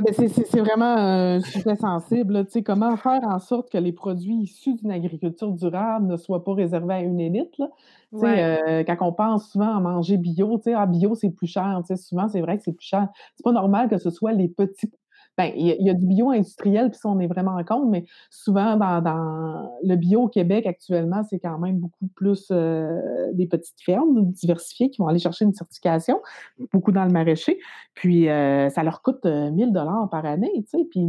ben 0.00 0.14
c'est 0.14 0.60
vraiment 0.60 0.94
un 0.96 1.40
sujet 1.40 1.76
sensible. 1.76 2.46
comment 2.64 2.96
faire 2.96 3.22
en 3.24 3.38
sorte 3.38 3.70
que 3.70 3.78
les 3.78 3.92
produits 3.92 4.36
issus 4.42 4.74
d'une 4.74 4.90
agriculture 4.90 5.52
durable 5.52 6.06
ne 6.06 6.16
soient 6.16 6.44
pas 6.44 6.54
réservés 6.54 6.94
à 6.94 7.00
une 7.00 7.20
élite? 7.20 7.56
Là? 7.58 7.68
Euh, 8.14 8.84
quand 8.84 8.96
on 9.00 9.12
pense 9.12 9.50
souvent 9.50 9.76
à 9.76 9.80
manger 9.80 10.16
bio, 10.16 10.60
ah, 10.74 10.86
bio, 10.86 11.14
c'est 11.14 11.30
plus 11.30 11.46
cher. 11.46 11.82
Souvent, 11.96 12.28
c'est 12.28 12.40
vrai 12.40 12.56
que 12.56 12.62
c'est 12.62 12.72
plus 12.72 12.86
cher. 12.86 13.08
C'est 13.34 13.42
pas 13.42 13.52
normal 13.52 13.88
que 13.88 13.98
ce 13.98 14.10
soit 14.10 14.32
les 14.32 14.48
petits 14.48 14.90
ben, 15.36 15.50
il 15.56 15.66
y, 15.66 15.90
a 15.90 15.94
du 15.94 16.06
bio 16.06 16.30
industriel, 16.30 16.90
puis 16.90 16.98
ça, 17.00 17.08
on 17.08 17.18
est 17.18 17.26
vraiment 17.26 17.56
en 17.56 17.64
compte, 17.64 17.90
mais 17.90 18.04
souvent, 18.30 18.76
dans, 18.76 19.68
le 19.82 19.96
bio 19.96 20.22
au 20.22 20.28
Québec, 20.28 20.64
actuellement, 20.64 21.22
c'est 21.28 21.40
quand 21.40 21.58
même 21.58 21.78
beaucoup 21.78 22.06
plus 22.14 22.46
euh, 22.52 23.00
des 23.32 23.48
petites 23.48 23.80
fermes 23.84 24.30
diversifiées 24.30 24.90
qui 24.90 25.02
vont 25.02 25.08
aller 25.08 25.18
chercher 25.18 25.44
une 25.44 25.52
certification, 25.52 26.20
beaucoup 26.72 26.92
dans 26.92 27.04
le 27.04 27.10
maraîcher. 27.10 27.58
Puis, 27.94 28.28
euh, 28.28 28.68
ça 28.70 28.84
leur 28.84 29.02
coûte 29.02 29.24
1000 29.24 29.68
euh, 29.68 29.70
dollars 29.72 30.08
par 30.08 30.24
année, 30.24 30.52
tu 30.70 30.78
sais, 30.78 30.84
puis 30.88 31.04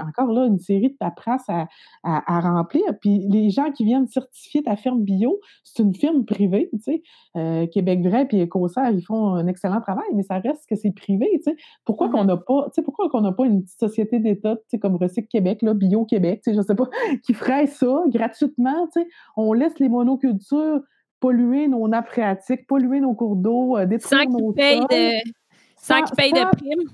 encore 0.00 0.32
là, 0.32 0.46
une 0.46 0.58
série 0.58 0.88
de 0.88 0.96
paperasses 0.98 1.48
à, 1.48 1.66
à, 2.02 2.40
remplir. 2.40 2.82
Puis, 3.02 3.26
les 3.28 3.50
gens 3.50 3.70
qui 3.72 3.84
viennent 3.84 4.06
certifier 4.06 4.62
ta 4.62 4.76
ferme 4.76 5.02
bio, 5.02 5.38
c'est 5.64 5.82
une 5.82 5.94
firme 5.94 6.24
privée, 6.24 6.70
tu 6.72 6.78
sais. 6.80 7.68
Québec 7.68 8.02
Vrai 8.02 8.26
puis 8.26 8.40
Écossaire, 8.40 8.90
ils 8.90 9.04
font 9.04 9.34
un 9.34 9.46
excellent 9.46 9.80
travail, 9.80 10.06
mais 10.14 10.22
ça 10.22 10.38
reste 10.38 10.66
que 10.68 10.76
c'est 10.76 10.92
privé, 10.92 11.28
tu 11.34 11.50
sais. 11.50 11.56
Pourquoi 11.84 12.08
qu'on 12.08 12.24
n'a 12.24 12.36
pas, 12.36 12.64
tu 12.66 12.76
sais, 12.76 12.82
pourquoi 12.82 13.10
qu'on 13.10 13.20
n'a 13.20 13.32
pas 13.32 13.44
une 13.44 13.65
société 13.66 14.18
d'État, 14.18 14.56
comme 14.80 14.96
Recycle 14.96 15.28
Québec, 15.28 15.62
là, 15.62 15.74
Bio 15.74 16.04
Québec, 16.04 16.42
je 16.46 16.60
sais 16.60 16.74
pas, 16.74 16.88
qui 17.24 17.34
ferait 17.34 17.66
ça 17.66 18.02
gratuitement. 18.08 18.88
On 19.36 19.52
laisse 19.52 19.78
les 19.78 19.88
monocultures 19.88 20.80
polluer 21.20 21.68
nos 21.68 21.88
nappes 21.88 22.08
phréatiques, 22.08 22.66
polluer 22.66 23.00
nos 23.00 23.14
cours 23.14 23.36
d'eau, 23.36 23.76
euh, 23.76 23.86
détruire 23.86 24.28
nos 24.28 24.54
sols. 24.54 24.86
Sans 25.76 26.02
qu'ils 26.02 26.16
payent 26.16 26.32
de 26.32 26.56
primes. 26.56 26.90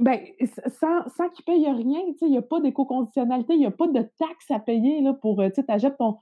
Ben, 0.00 0.20
sans, 0.68 1.08
sans 1.08 1.28
qu'ils 1.30 1.44
payent 1.44 1.70
rien, 1.70 2.00
il 2.20 2.28
n'y 2.28 2.36
a 2.36 2.42
pas 2.42 2.60
d'éco-conditionnalité, 2.60 3.54
il 3.54 3.60
n'y 3.60 3.66
a 3.66 3.70
pas 3.70 3.86
de 3.88 4.00
taxes 4.18 4.50
à 4.50 4.58
payer 4.58 5.00
là, 5.00 5.14
pour, 5.14 5.40
euh, 5.40 5.48
tu 5.48 5.62
achètes 5.68 5.96
ton, 5.96 6.18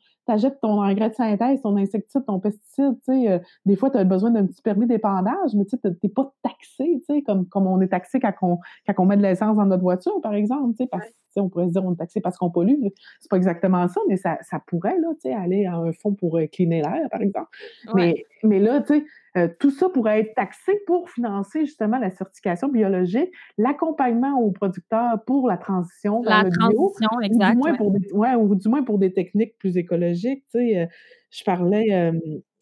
ton 0.61 0.83
engrais 0.83 1.11
de 1.11 1.15
synthèse, 1.15 1.61
ton 1.63 1.77
insecticide, 1.77 2.25
ton 2.27 2.41
pesticide, 2.41 2.97
euh, 3.09 3.39
des 3.67 3.77
fois, 3.77 3.91
tu 3.91 3.99
as 3.99 4.05
besoin 4.05 4.31
d'un 4.31 4.47
petit 4.47 4.63
permis 4.63 4.87
d'épandage, 4.87 5.55
mais 5.55 5.65
tu 5.65 5.77
n'es 5.85 6.09
pas 6.09 6.33
taxé, 6.43 7.03
comme, 7.27 7.47
comme 7.49 7.67
on 7.67 7.81
est 7.81 7.89
taxé 7.89 8.21
quand 8.21 8.33
on, 8.43 8.59
quand 8.87 8.95
on 8.99 9.07
met 9.07 9.17
de 9.17 9.23
l'essence 9.23 9.57
dans 9.57 9.67
notre 9.67 9.83
voiture, 9.83 10.21
par 10.23 10.35
exemple, 10.35 10.75
parce 10.91 11.07
on 11.37 11.49
pourrait 11.49 11.67
se 11.67 11.73
dire 11.73 11.85
on 11.85 11.93
est 11.93 11.97
taxé 11.97 12.21
parce 12.21 12.37
qu'on 12.37 12.51
pollue. 12.51 12.75
C'est 13.21 13.31
pas 13.31 13.37
exactement 13.37 13.87
ça, 13.89 14.01
mais 14.09 14.17
ça, 14.17 14.39
ça 14.43 14.61
pourrait 14.67 14.97
là, 14.99 15.09
aller 15.37 15.67
à 15.67 15.77
un 15.77 15.93
fonds 15.93 16.15
pour 16.15 16.39
euh, 16.39 16.47
cleaner 16.47 16.83
l'air, 16.83 17.09
par 17.11 17.21
exemple. 17.21 17.49
Mais, 17.95 18.25
mais 18.43 18.61
là, 18.61 18.81
tu 18.81 18.95
sais, 18.95 19.05
euh, 19.37 19.49
tout 19.59 19.71
ça 19.73 19.89
pourrait 19.89 20.21
être 20.21 20.35
taxé 20.35 20.73
pour 20.87 21.11
financer 21.11 21.67
justement 21.67 21.99
la 21.99 22.11
certification 22.11 22.69
biologique, 22.69 23.31
l'accompagnement 23.59 24.41
aux 24.41 24.53
producteurs 24.53 25.25
pour 25.27 25.49
la 25.49 25.57
transition 25.57 26.23
la 26.23 26.45
transition, 26.49 27.21
exact. 27.21 27.51
Ou 27.51 27.53
du, 27.53 27.59
moins 27.59 27.75
pour 27.75 27.91
des, 27.91 28.13
ouais, 28.13 28.35
ou 28.37 28.55
du 28.55 28.69
moins 28.69 28.85
pour 28.85 28.99
des 28.99 29.13
techniques 29.13 29.59
plus 29.59 29.77
écologiques. 29.77 30.45
Tu 30.53 30.59
sais, 30.59 30.79
euh, 30.79 30.87
je 31.31 31.43
parlais, 31.43 32.13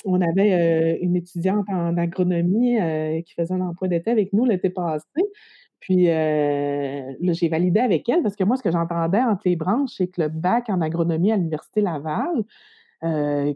on 0.07 0.21
avait 0.23 0.99
une 1.03 1.15
étudiante 1.15 1.67
en 1.69 1.99
agronomie 1.99 2.79
qui 3.27 3.35
faisait 3.35 3.53
un 3.53 3.61
emploi 3.61 3.89
d'été 3.89 4.11
avec 4.11 4.33
nous 4.33 4.47
l'été 4.47 4.71
passé. 4.71 5.05
Puis 5.79 6.07
là, 6.07 7.33
j'ai 7.33 7.49
validé 7.51 7.81
avec 7.81 8.09
elle 8.09 8.23
parce 8.23 8.35
que 8.35 8.45
moi, 8.45 8.57
ce 8.57 8.63
que 8.63 8.71
j'entendais 8.71 9.21
entre 9.21 9.43
les 9.45 9.57
branches, 9.57 9.91
c'est 9.99 10.07
que 10.07 10.23
le 10.23 10.29
bac 10.29 10.71
en 10.71 10.81
agronomie 10.81 11.33
à 11.33 11.37
l'Université 11.37 11.83
Laval, 11.83 12.45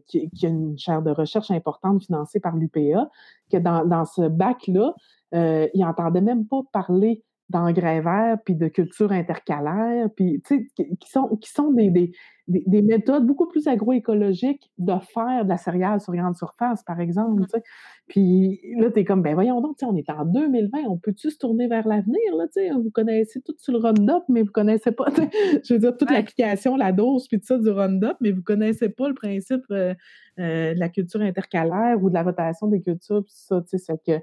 qui, 0.06 0.30
a 0.42 0.48
une 0.48 0.78
chaire 0.78 1.02
de 1.02 1.10
recherche 1.10 1.50
importante 1.50 2.02
financée 2.02 2.40
par 2.40 2.56
l'UPA, 2.56 3.08
que 3.50 3.58
dans, 3.58 4.04
ce 4.04 4.28
bac-là, 4.28 4.94
euh, 5.34 5.68
il 5.74 5.80
n'entendait 5.80 6.20
même 6.20 6.46
pas 6.46 6.62
parler 6.72 7.22
d'engrais 7.48 8.00
verts, 8.00 8.38
puis 8.44 8.56
de 8.56 8.66
culture 8.66 9.12
intercalaire, 9.12 10.08
puis, 10.16 10.42
tu 10.44 10.68
sais, 10.76 10.86
qui 10.98 11.10
sont, 11.10 11.36
qui 11.36 11.50
sont 11.50 11.70
des, 11.70 12.12
méthodes 12.48 13.26
beaucoup 13.26 13.46
plus 13.46 13.66
agroécologiques 13.66 14.70
de 14.78 14.94
faire 15.12 15.44
de 15.44 15.48
la 15.48 15.56
céréale 15.56 16.00
sur 16.00 16.14
grande 16.14 16.36
surface, 16.36 16.82
par 16.84 17.00
exemple. 17.00 17.42
Mmh. 17.42 17.60
Puis 18.08 18.60
là, 18.78 18.90
tu 18.92 19.00
es 19.00 19.04
comme, 19.04 19.22
ben 19.22 19.34
voyons 19.34 19.60
donc, 19.60 19.76
on 19.82 19.96
est 19.96 20.08
en 20.10 20.24
2020, 20.24 20.78
on 20.88 20.96
peut-tu 20.96 21.30
se 21.30 21.38
tourner 21.38 21.66
vers 21.66 21.88
l'avenir? 21.88 22.20
Là, 22.36 22.46
vous 22.74 22.90
connaissez 22.90 23.40
tout 23.40 23.54
sur 23.58 23.72
le 23.72 23.80
Roundup, 23.80 24.22
mais 24.28 24.42
vous 24.42 24.52
connaissez 24.52 24.92
pas, 24.92 25.06
je 25.64 25.74
veux 25.74 25.80
dire, 25.80 25.96
toute 25.96 26.10
l'application, 26.10 26.76
la 26.76 26.92
dose, 26.92 27.26
puis 27.26 27.40
tout 27.40 27.46
ça 27.46 27.58
du 27.58 27.68
Roundup, 27.68 28.16
mais 28.20 28.30
vous 28.30 28.42
connaissez 28.42 28.90
pas 28.90 29.08
le 29.08 29.14
principe 29.14 29.64
euh, 29.72 29.92
euh, 30.38 30.74
de 30.74 30.78
la 30.78 30.88
culture 30.88 31.20
intercalaire 31.20 32.00
ou 32.00 32.08
de 32.08 32.14
la 32.14 32.22
rotation 32.22 32.68
des 32.68 32.80
cultures, 32.80 33.24
puis 33.24 33.34
ça, 33.34 33.60
tu 33.62 33.76
sais, 33.76 33.78
c'est 33.78 34.04
que 34.04 34.22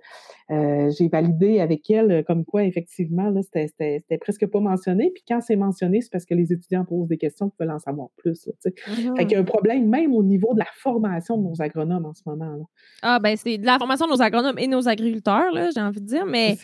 euh, 0.53 0.89
j'ai 0.97 1.09
validé 1.09 1.59
avec 1.59 1.89
elle 1.89 2.23
comme 2.23 2.45
quoi, 2.45 2.63
effectivement, 2.63 3.29
là, 3.29 3.41
c'était 3.41 4.17
presque 4.21 4.47
pas 4.47 4.61
mentionné. 4.61 5.11
Puis 5.13 5.23
quand 5.27 5.41
c'est 5.41 5.57
mentionné, 5.57 5.99
c'est 5.99 6.11
parce 6.11 6.25
que 6.25 6.35
les 6.35 6.53
étudiants 6.53 6.85
posent 6.85 7.09
des 7.09 7.17
questions 7.17 7.49
qui 7.49 7.57
veulent 7.59 7.71
en 7.71 7.79
savoir 7.79 8.09
plus. 8.17 8.47
Là, 8.47 8.53
Fait 9.17 9.25
qu'il 9.25 9.31
y 9.31 9.35
a 9.35 9.39
un 9.39 9.43
problème 9.43 9.87
même 9.87 10.13
au 10.13 10.23
niveau 10.23 10.53
de 10.53 10.59
la 10.59 10.67
formation 10.73 11.37
de 11.37 11.43
nos 11.43 11.61
agronomes 11.61 12.05
en 12.05 12.13
ce 12.13 12.21
moment. 12.25 12.55
Là. 12.55 12.63
Ah, 13.01 13.19
ben 13.19 13.35
c'est 13.37 13.57
de 13.57 13.65
la 13.65 13.77
formation 13.77 14.05
de 14.05 14.11
nos 14.11 14.21
agronomes 14.21 14.59
et 14.59 14.67
nos 14.67 14.87
agriculteurs, 14.87 15.51
j'ai 15.73 15.81
envie 15.81 16.01
de 16.01 16.05
dire, 16.05 16.25
mais. 16.25 16.57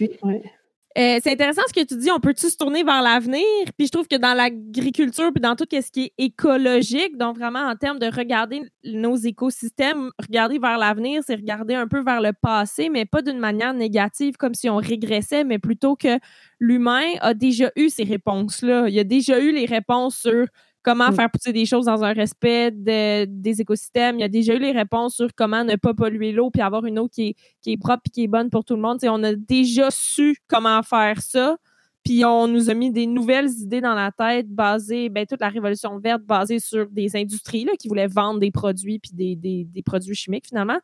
Euh, 0.98 1.20
c'est 1.24 1.32
intéressant 1.32 1.62
ce 1.68 1.74
que 1.74 1.86
tu 1.86 1.96
dis. 1.98 2.10
On 2.10 2.20
peut-tu 2.20 2.50
se 2.50 2.58
tourner 2.58 2.84
vers 2.84 3.04
l'avenir? 3.04 3.44
Puis 3.78 3.88
je 3.88 3.92
trouve 3.92 4.08
que 4.08 4.16
dans 4.16 4.34
l'agriculture, 4.34 5.32
puis 5.32 5.40
dans 5.40 5.56
tout 5.56 5.68
ce 5.72 5.92
qui 5.92 6.06
est 6.06 6.14
écologique, 6.18 7.16
donc 7.16 7.38
vraiment 7.38 7.60
en 7.60 7.76
termes 7.76 8.00
de 8.00 8.08
regarder 8.08 8.64
nos 8.84 9.16
écosystèmes, 9.16 10.10
regarder 10.20 10.58
vers 10.58 10.80
l'avenir, 10.80 11.22
c'est 11.26 11.36
regarder 11.36 11.76
un 11.76 11.88
peu 11.88 12.02
vers 12.04 12.22
le 12.22 12.34
passé, 12.34 12.90
mais 12.90 13.06
pas 13.06 13.22
d'une 13.22 13.38
manière 13.38 13.76
négative, 13.76 14.36
comme 14.38 14.56
si 14.56 14.68
on 14.68 14.78
régressait, 14.78 15.44
mais 15.44 15.60
plutôt 15.60 15.96
que 15.96 16.20
l'humain 16.60 17.06
a 17.22 17.36
déjà 17.36 17.72
eu 17.76 17.90
ces 17.90 18.04
réponses-là. 18.04 18.90
Il 18.90 18.98
a 18.98 19.04
déjà 19.04 19.40
eu 19.40 19.52
les 19.52 19.66
réponses 19.66 20.18
sur 20.18 20.48
comment 20.90 21.12
mm. 21.12 21.16
faire 21.16 21.30
pousser 21.30 21.54
des 21.54 21.66
choses 21.66 21.86
dans 21.86 22.04
un 22.04 22.14
respect 22.14 22.72
des 22.72 23.62
écosystèmes. 23.62 24.18
Il 24.18 24.22
y 24.22 24.24
a 24.24 24.30
déjà 24.30 24.56
eu 24.56 24.60
les 24.60 24.72
réponses 24.72 25.16
sur 25.16 25.28
comment 25.36 25.64
ne 25.64 25.76
pas 25.76 25.94
polluer 25.94 26.32
l'eau 26.32 26.50
puis 26.50 26.64
avoir 26.64 26.86
une 26.86 26.98
eau 26.98 27.08
qui 27.08 27.36
est, 27.68 27.78
propre 27.78 28.02
et 28.08 28.10
qui 28.10 28.24
est 28.24 28.28
bonne 28.28 28.50
pour 28.50 28.66
tout 28.66 28.76
le 28.76 28.82
monde. 28.82 28.98
on 29.04 29.24
a 29.24 29.36
déjà 29.36 29.92
su 29.92 30.38
comment 30.48 30.82
faire 30.82 31.22
ça. 31.22 31.58
Puis 32.04 32.26
on 32.26 32.48
nous 32.48 32.72
a 32.72 32.74
mis 32.74 32.92
des 32.92 33.06
nouvelles 33.06 33.52
idées 33.60 33.82
dans 33.82 33.94
la 33.94 34.12
tête 34.12 34.50
basées, 34.50 35.10
ben, 35.10 35.28
toute 35.28 35.42
la 35.42 35.50
révolution 35.50 36.00
verte 36.00 36.24
basée 36.24 36.60
sur 36.60 36.90
des 36.90 37.16
industries 37.16 37.66
là, 37.66 37.74
qui 37.78 37.88
voulaient 37.88 38.08
vendre 38.08 38.40
des 38.40 38.52
produits 38.52 38.98
puis 38.98 39.12
des 39.14 39.84
produits 39.86 40.16
chimiques 40.16 40.48
finalement. 40.48 40.80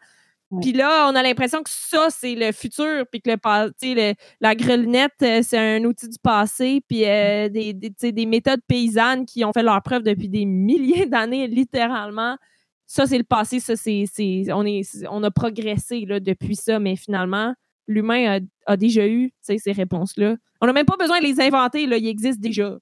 Puis 0.61 0.73
là, 0.73 1.09
on 1.09 1.15
a 1.15 1.23
l'impression 1.23 1.63
que 1.63 1.69
ça, 1.69 2.07
c'est 2.09 2.35
le 2.35 2.51
futur, 2.51 3.05
puis 3.11 3.21
que 3.21 3.31
le, 3.31 4.13
la 4.39 4.55
grelinette, 4.55 5.11
euh, 5.23 5.41
c'est 5.41 5.57
un 5.57 5.83
outil 5.83 6.07
du 6.07 6.19
passé, 6.21 6.81
puis 6.87 7.05
euh, 7.05 7.49
des, 7.49 7.73
des, 7.73 8.25
méthodes 8.25 8.61
paysannes 8.67 9.25
qui 9.25 9.43
ont 9.43 9.51
fait 9.51 9.63
leur 9.63 9.81
preuve 9.81 10.03
depuis 10.03 10.29
des 10.29 10.45
milliers 10.45 11.07
d'années, 11.07 11.47
littéralement. 11.47 12.37
Ça, 12.85 13.07
c'est 13.07 13.17
le 13.17 13.23
passé, 13.23 13.59
ça, 13.59 13.75
c'est, 13.75 14.05
on, 14.51 15.23
a 15.23 15.31
progressé 15.31 16.05
depuis 16.05 16.55
ça, 16.55 16.79
mais 16.79 16.95
finalement, 16.95 17.55
l'humain 17.87 18.39
a, 18.67 18.77
déjà 18.77 19.07
eu 19.07 19.31
ces 19.41 19.71
réponses-là. 19.71 20.35
On 20.61 20.67
n'a 20.67 20.73
même 20.73 20.85
pas 20.85 20.97
besoin 20.97 21.19
de 21.19 21.25
les 21.25 21.41
inventer, 21.41 21.87
là, 21.87 21.97
ils 21.97 22.07
existent 22.07 22.41
déjà. 22.41 22.77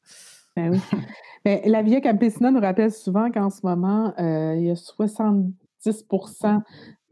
Ben 0.58 0.72
oui. 0.72 0.80
La 1.66 1.82
Via 1.82 2.02
Campesina 2.02 2.52
nous 2.52 2.62
rappelle 2.62 2.92
souvent 2.92 3.32
qu'en 3.32 3.50
ce 3.50 3.62
moment, 3.64 4.14
euh, 4.20 4.56
il 4.58 4.66
y 4.66 4.70
a 4.70 4.76
70 4.76 6.06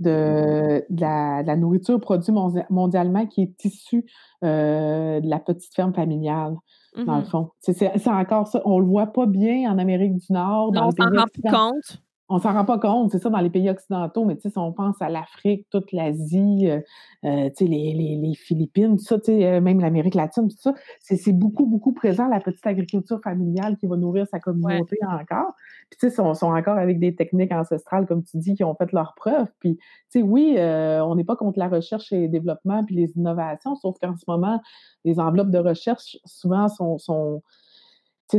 de, 0.02 0.84
la, 0.90 1.56
nourriture 1.56 1.99
produite 1.99 2.36
mondialement 2.69 3.26
qui 3.28 3.41
est 3.44 3.65
issue 3.65 4.06
euh, 4.44 5.19
de 5.19 5.30
la 5.30 5.40
petite 5.40 5.73
ferme 5.73 5.94
familiale, 5.94 6.56
dans 6.95 7.18
le 7.18 7.22
mmh 7.22 7.26
fond. 7.26 7.49
C'est 7.60 8.07
encore 8.07 8.48
ça. 8.48 8.61
On 8.65 8.80
le 8.80 8.86
voit 8.86 9.07
pas 9.07 9.26
bien 9.26 9.72
en 9.72 9.78
Amérique 9.78 10.15
du 10.15 10.34
Nord. 10.34 10.73
Non, 10.73 10.88
on 10.88 10.91
s'en 10.91 11.10
rend 11.10 11.26
plus 11.32 11.41
compte 11.41 12.02
on 12.32 12.40
s'en 12.40 12.53
rend 12.53 12.64
pas 12.64 12.80
compte, 12.80 13.12
c'est 13.12 13.20
ça, 13.20 13.30
dans 13.30 13.41
les 13.41 13.49
pays 13.49 13.70
occidentaux, 13.70 14.24
mais 14.24 14.36
tu 14.36 14.44
sais, 14.44 14.52
si 14.52 14.58
on 14.58 14.72
pense 14.72 15.02
à 15.02 15.10
l'Afrique, 15.10 15.68
toute 15.70 15.91
l'Asie, 15.91 16.70
euh, 16.70 16.80
euh, 17.26 17.49
tu 17.49 17.66
sais, 17.66 17.70
les, 17.70 17.94
les, 17.94 18.34
Philippines, 18.36 18.95
tout 18.95 19.03
ça, 19.03 19.20
tu 19.20 19.26
sais, 19.26 19.45
euh, 19.45 19.60
même 19.60 19.82
l'Amérique 19.82 20.16
latine, 20.16 20.48
tout 20.48 20.58
ça, 20.58 20.74
c'est 21.02 21.34
beaucoup, 21.34 21.66
beaucoup 21.66 21.91
présent, 21.91 22.30
la 22.30 22.40
petite 22.40 22.66
agriculture 22.66 23.20
familiale 23.22 23.76
qui 23.78 23.86
va 23.86 23.98
nourrir 23.98 24.28
sa 24.28 24.40
communauté 24.40 24.98
encore. 25.06 25.53
Puis, 25.90 25.99
tu 25.99 26.10
sais, 26.10 26.16
sont, 26.16 26.34
sont 26.34 26.53
encore 26.53 26.78
avec 26.78 26.99
des 26.99 27.14
techniques 27.16 27.52
ancestrales, 27.52 28.06
comme 28.06 28.24
tu 28.24 28.38
dis, 28.38 28.53
qui 28.53 28.64
ont 28.64 28.76
fait 28.76 28.94
leurs 28.94 29.14
preuves. 29.14 29.52
Puis, 29.60 29.76
tu 29.76 29.84
sais, 30.08 30.22
oui, 30.22 30.56
on 30.58 31.16
n'est 31.16 31.26
pas 31.26 31.36
contre 31.36 31.60
la 31.60 31.68
recherche 31.68 32.14
et 32.14 32.22
le 32.22 32.28
développement 32.30 32.86
puis 32.86 32.95
les 32.95 33.12
innovations, 33.18 33.76
sauf 33.76 33.98
qu'en 33.99 34.16
ce 34.16 34.24
moment, 34.26 34.62
les 35.03 35.20
enveloppes 35.20 35.52
de 35.52 35.60
recherche, 35.60 36.18
souvent, 36.24 36.70
sont, 36.70 36.98
sont 36.98 37.41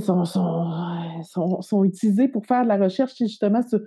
sont, 0.01 0.25
sont, 0.25 1.61
sont, 1.61 1.85
utilisés 1.85 2.29
pour 2.29 2.47
faire 2.47 2.63
de 2.65 2.69
la 2.69 2.77
recherche 2.77 3.17
justement 3.17 3.63
sur 3.67 3.81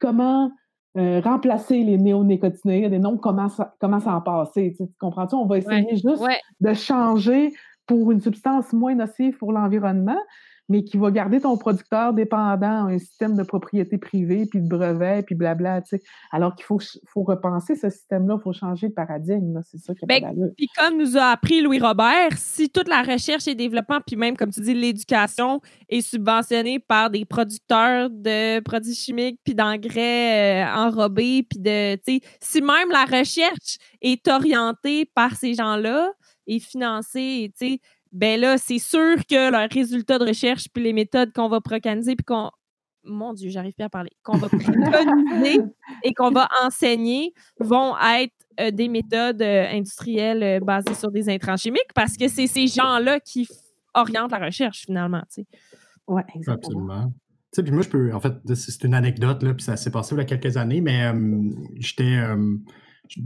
comment 0.00 0.50
euh, 0.98 1.20
remplacer 1.20 1.82
les 1.82 1.96
néonicotinoïdes 1.96 2.92
et 2.92 2.98
non 2.98 3.16
comment, 3.16 3.48
ça, 3.48 3.74
comment 3.80 3.98
s'en 3.98 4.20
passer. 4.20 4.74
Tu 4.76 4.84
comprends-tu? 5.00 5.34
On 5.34 5.46
va 5.46 5.58
essayer 5.58 5.96
juste 5.96 6.22
de 6.60 6.74
changer 6.74 7.52
pour 7.86 8.12
une 8.12 8.20
substance 8.20 8.72
moins 8.72 8.94
nocive 8.94 9.38
pour 9.38 9.52
l'environnement, 9.52 10.18
mais 10.68 10.84
qui 10.84 10.96
va 10.96 11.10
garder 11.10 11.40
ton 11.40 11.56
producteur 11.56 12.12
dépendant 12.14 12.86
à 12.86 12.92
un 12.92 12.98
système 12.98 13.36
de 13.36 13.42
propriété 13.42 13.98
privée, 13.98 14.46
puis 14.46 14.60
de 14.60 14.68
brevets, 14.68 15.24
puis 15.24 15.34
blabla, 15.34 15.82
tu 15.82 15.96
sais. 15.96 16.02
Alors 16.30 16.54
qu'il 16.54 16.64
faut, 16.64 16.78
faut 17.06 17.22
repenser 17.22 17.74
ce 17.74 17.90
système-là, 17.90 18.36
il 18.38 18.42
faut 18.42 18.52
changer 18.52 18.88
de 18.88 18.94
paradigme, 18.94 19.60
c'est 19.64 19.78
ça 19.78 19.94
qui 19.94 20.04
est 20.04 20.20
ben, 20.20 20.52
Puis 20.56 20.68
comme 20.76 20.98
nous 20.98 21.16
a 21.16 21.26
appris 21.26 21.60
Louis 21.60 21.80
Robert, 21.80 22.36
si 22.36 22.70
toute 22.70 22.88
la 22.88 23.02
recherche 23.02 23.48
et 23.48 23.54
développement, 23.54 24.00
puis 24.06 24.16
même, 24.16 24.36
comme 24.36 24.50
tu 24.50 24.60
dis, 24.60 24.74
l'éducation 24.74 25.60
est 25.88 26.00
subventionnée 26.00 26.78
par 26.78 27.10
des 27.10 27.24
producteurs 27.24 28.08
de 28.10 28.60
produits 28.60 28.94
chimiques, 28.94 29.40
puis 29.44 29.54
d'engrais 29.54 30.64
euh, 30.64 30.74
enrobés, 30.74 31.46
puis 31.48 31.58
de, 31.58 31.96
tu 31.96 32.14
sais, 32.14 32.20
si 32.40 32.60
même 32.60 32.90
la 32.90 33.04
recherche 33.04 33.78
est 34.00 34.26
orientée 34.28 35.06
par 35.14 35.36
ces 35.36 35.54
gens-là 35.54 36.12
et 36.46 36.58
financée, 36.58 37.52
tu 37.58 37.66
sais, 37.66 37.80
ben 38.12 38.38
là, 38.38 38.58
c'est 38.58 38.78
sûr 38.78 39.16
que 39.28 39.50
leurs 39.50 39.70
résultats 39.70 40.18
de 40.18 40.26
recherche 40.26 40.68
puis 40.72 40.82
les 40.82 40.92
méthodes 40.92 41.32
qu'on 41.32 41.48
va 41.48 41.60
préconiser 41.60 42.14
puis 42.14 42.24
qu'on 42.24 42.50
mon 43.04 43.32
Dieu, 43.32 43.50
j'arrive 43.50 43.72
pas 43.72 43.86
à 43.86 43.88
parler, 43.88 44.12
qu'on 44.22 44.36
va 44.36 44.48
préconiser 44.48 45.60
et 46.04 46.14
qu'on 46.14 46.30
va 46.30 46.48
enseigner 46.64 47.32
vont 47.58 47.94
être 47.98 48.34
euh, 48.60 48.70
des 48.70 48.88
méthodes 48.88 49.42
euh, 49.42 49.66
industrielles 49.70 50.42
euh, 50.42 50.60
basées 50.60 50.94
sur 50.94 51.10
des 51.10 51.28
intrants 51.28 51.56
chimiques 51.56 51.92
parce 51.94 52.16
que 52.16 52.28
c'est 52.28 52.46
ces 52.46 52.66
gens-là 52.66 53.18
qui 53.20 53.48
orientent 53.94 54.30
la 54.30 54.38
recherche 54.38 54.84
finalement. 54.86 55.22
Tu 55.32 55.42
sais. 55.42 55.46
Oui, 56.06 56.22
exactement. 56.34 56.92
Absolument. 56.92 57.12
Tu 57.52 57.56
sais, 57.56 57.62
puis 57.62 57.72
moi, 57.72 57.82
je 57.82 57.88
peux, 57.88 58.14
en 58.14 58.20
fait, 58.20 58.34
c'est 58.54 58.84
une 58.84 58.94
anecdote, 58.94 59.42
là, 59.42 59.52
puis 59.52 59.64
ça 59.64 59.76
s'est 59.76 59.90
passé 59.90 60.14
il 60.14 60.18
y 60.18 60.20
a 60.22 60.24
quelques 60.24 60.56
années, 60.56 60.80
mais 60.80 61.12
j'étais 61.76 62.16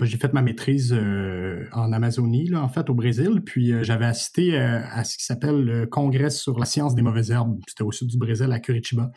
j'ai 0.02 0.18
fait 0.18 0.32
ma 0.32 0.42
maîtrise 0.42 0.92
euh, 0.92 1.64
en 1.72 1.92
Amazonie, 1.92 2.48
là, 2.48 2.62
en 2.62 2.68
fait, 2.68 2.88
au 2.90 2.94
Brésil. 2.94 3.42
Puis 3.44 3.72
euh, 3.72 3.82
j'avais 3.82 4.06
assisté 4.06 4.58
euh, 4.58 4.80
à 4.90 5.04
ce 5.04 5.16
qui 5.16 5.24
s'appelle 5.24 5.64
le 5.64 5.86
Congrès 5.86 6.30
sur 6.30 6.58
la 6.58 6.66
science 6.66 6.94
des 6.94 7.02
mauvaises 7.02 7.30
herbes. 7.30 7.58
C'était 7.68 7.84
au 7.84 7.92
sud 7.92 8.08
du 8.08 8.18
Brésil, 8.18 8.50
à 8.52 8.58
Curitiba. 8.60 9.10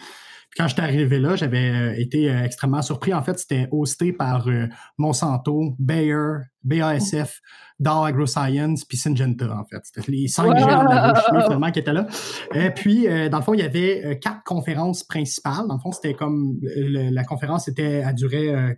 Puis 0.49 0.57
quand 0.57 0.67
j'étais 0.67 0.81
arrivé 0.81 1.19
là, 1.19 1.35
j'avais 1.35 2.01
été 2.01 2.27
extrêmement 2.27 2.81
surpris. 2.81 3.13
En 3.13 3.21
fait, 3.21 3.37
c'était 3.37 3.67
hosté 3.71 4.13
par 4.13 4.49
Monsanto, 4.97 5.75
Bayer, 5.77 6.39
BASF, 6.63 7.39
Dow 7.79 8.03
AgroScience, 8.03 8.83
puis 8.83 8.97
Syngenta, 8.97 9.55
en 9.55 9.63
fait. 9.65 9.77
C'était 9.83 10.11
les 10.11 10.27
cinq 10.27 10.57
géants 10.57 10.85
de 10.85 10.89
l'agrochimie, 10.89 11.43
finalement, 11.43 11.71
qui 11.71 11.77
étaient 11.77 11.93
là. 11.93 12.07
Et 12.55 12.71
puis, 12.71 13.05
dans 13.29 13.37
le 13.37 13.43
fond, 13.43 13.53
il 13.53 13.59
y 13.59 13.63
avait 13.63 14.17
quatre 14.19 14.43
conférences 14.43 15.03
principales. 15.03 15.67
Dans 15.67 15.75
le 15.75 15.81
fond, 15.81 15.91
c'était 15.91 16.15
comme... 16.15 16.57
la 16.63 17.23
conférence 17.25 17.67
était 17.67 18.01
à 18.01 18.11
durée 18.11 18.75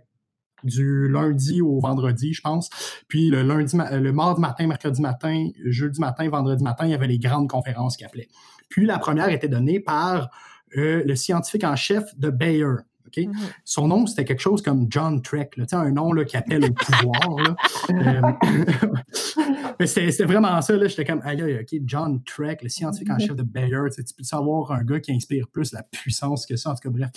du 0.64 1.08
lundi 1.08 1.60
au 1.60 1.80
vendredi, 1.80 2.32
je 2.32 2.40
pense. 2.40 2.70
Puis 3.08 3.30
le 3.30 3.42
lundi, 3.42 3.76
le 3.76 4.12
mardi 4.12 4.40
matin, 4.40 4.66
mercredi 4.66 5.00
matin, 5.00 5.48
jeudi 5.64 6.00
matin, 6.00 6.28
vendredi 6.28 6.62
matin, 6.62 6.86
il 6.86 6.90
y 6.90 6.94
avait 6.94 7.06
les 7.06 7.18
grandes 7.18 7.48
conférences 7.48 7.96
qui 7.96 8.04
appelaient. 8.04 8.28
Puis 8.68 8.86
la 8.86 8.98
première 8.98 9.28
était 9.28 9.48
donnée 9.48 9.80
par 9.80 10.30
euh, 10.76 11.02
le 11.04 11.14
scientifique 11.14 11.64
en 11.64 11.76
chef 11.76 12.18
de 12.18 12.30
Bayer. 12.30 12.76
Mm-hmm. 13.20 13.52
Son 13.64 13.88
nom, 13.88 14.06
c'était 14.06 14.24
quelque 14.24 14.40
chose 14.40 14.62
comme 14.62 14.86
John 14.90 15.22
Trek, 15.22 15.50
là, 15.56 15.66
un 15.72 15.90
nom 15.90 16.12
là, 16.12 16.24
qui 16.24 16.36
appelle 16.36 16.64
au 16.64 16.72
pouvoir. 16.72 17.56
Euh, 17.90 19.86
c'était 19.86 20.24
vraiment 20.24 20.60
ça. 20.62 20.74
J'étais 20.86 21.04
comme, 21.04 21.22
aïe, 21.24 21.42
OK, 21.60 21.80
John 21.84 22.22
Trek, 22.24 22.58
le 22.62 22.68
scientifique 22.68 23.10
en 23.10 23.16
mm-hmm. 23.16 23.26
chef 23.26 23.36
de 23.36 23.42
Bayer. 23.42 23.78
Tu 23.94 24.02
peux 24.16 24.24
savoir 24.24 24.72
un 24.72 24.84
gars 24.84 25.00
qui 25.00 25.12
inspire 25.12 25.48
plus 25.48 25.72
la 25.72 25.82
puissance 25.82 26.46
que 26.46 26.56
ça, 26.56 26.70
en 26.70 26.74
tout 26.74 26.88
cas, 26.88 26.90
bref. 26.90 27.10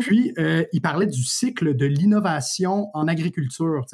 Puis, 0.00 0.32
euh, 0.38 0.64
il 0.72 0.80
parlait 0.80 1.06
du 1.06 1.22
cycle 1.22 1.76
de 1.76 1.86
l'innovation 1.86 2.90
en 2.94 3.08
agriculture. 3.08 3.84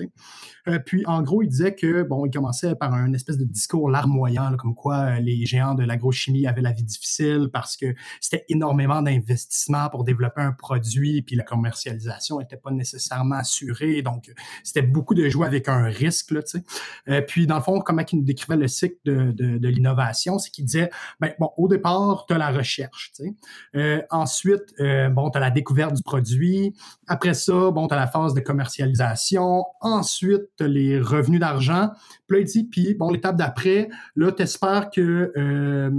Euh, 0.69 0.79
puis, 0.79 1.05
en 1.07 1.23
gros, 1.23 1.43
il 1.43 1.49
disait 1.49 1.75
que, 1.75 2.03
bon, 2.03 2.27
il 2.27 2.31
commençait 2.31 2.75
par 2.75 2.93
un 2.95 3.13
espèce 3.13 3.39
de 3.39 3.45
discours 3.45 3.91
larmoyant, 3.91 4.57
comme 4.57 4.75
quoi 4.75 5.21
les 5.21 5.47
géants 5.47 5.75
de 5.75 5.85
l'agrochimie 5.85 6.47
avaient 6.47 6.63
la 6.63 6.73
vie 6.73 6.83
difficile 6.83 7.51
parce 7.53 7.77
que 7.77 7.95
c'était 8.21 8.45
énormément 8.49 9.03
d'investissements 9.03 9.89
pour 9.91 10.05
développer 10.05 10.43
un 10.43 10.53
produit, 10.53 11.23
puis 11.23 11.37
commercialisation 11.45 12.39
n'était 12.39 12.57
pas 12.57 12.71
nécessairement 12.71 13.37
assurée. 13.37 14.03
Donc, 14.03 14.33
c'était 14.65 14.83
beaucoup 14.83 15.15
de 15.15 15.29
jouer 15.29 15.47
avec 15.47 15.69
un 15.69 15.85
risque. 15.85 16.33
Là, 16.33 16.41
euh, 17.09 17.21
puis, 17.21 17.47
dans 17.47 17.57
le 17.57 17.63
fond, 17.63 17.81
comment 17.81 18.03
il 18.11 18.19
nous 18.19 18.25
décrivait 18.25 18.57
le 18.57 18.69
cycle 18.69 18.97
de, 19.05 19.33
de, 19.33 19.59
de 19.59 19.69
l'innovation, 19.69 20.39
c'est 20.39 20.51
qu'il 20.51 20.65
disait, 20.65 20.91
ben, 21.21 21.33
bon, 21.39 21.51
au 21.57 21.69
départ, 21.69 22.25
tu 22.27 22.35
as 22.35 22.39
la 22.39 22.51
recherche. 22.51 23.13
Tu 23.17 23.25
sais. 23.25 23.35
euh, 23.77 24.03
ensuite, 24.11 24.75
euh, 24.81 25.09
bon, 25.09 25.31
tu 25.31 25.39
as 25.39 25.41
la 25.41 25.51
découverte 25.51 25.95
du 25.95 26.03
produit. 26.03 26.75
Après 27.07 27.35
ça, 27.35 27.71
bon, 27.71 27.87
tu 27.87 27.95
as 27.95 27.99
la 27.99 28.07
phase 28.07 28.35
de 28.35 28.41
commercialisation. 28.41 29.65
Ensuite, 29.81 30.54
tu 30.57 30.65
as 30.65 30.69
les 30.69 31.01
revenus 31.01 31.41
d'argent. 31.41 31.91
Puis 32.27 32.39
là, 32.39 32.41
il 32.43 32.47
dit, 32.47 32.65
puis 32.65 32.95
bon, 32.95 33.11
l'étape 33.11 33.37
d'après, 33.37 33.89
là, 34.17 34.33
tu 34.33 34.43
espères 34.43 34.91
que... 34.91 35.33
Euh, 35.37 35.91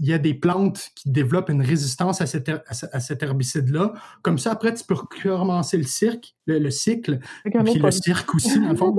il 0.00 0.06
y 0.06 0.12
a 0.12 0.18
des 0.18 0.34
plantes 0.34 0.90
qui 0.94 1.10
développent 1.10 1.50
une 1.50 1.62
résistance 1.62 2.20
à 2.20 2.26
cet, 2.26 2.48
à 2.48 3.00
cet 3.00 3.22
herbicide-là. 3.22 3.94
Comme 4.22 4.38
ça, 4.38 4.52
après, 4.52 4.72
tu 4.74 4.84
peux 4.84 4.94
recommencer 4.94 5.76
le, 5.76 5.84
cirque, 5.84 6.36
le, 6.46 6.58
le 6.58 6.70
cycle, 6.70 7.18
puis 7.44 7.78
le 7.78 7.90
cirque 7.90 8.34
aussi, 8.34 8.60
dans 8.60 8.70
le 8.70 8.76
fond. 8.76 8.94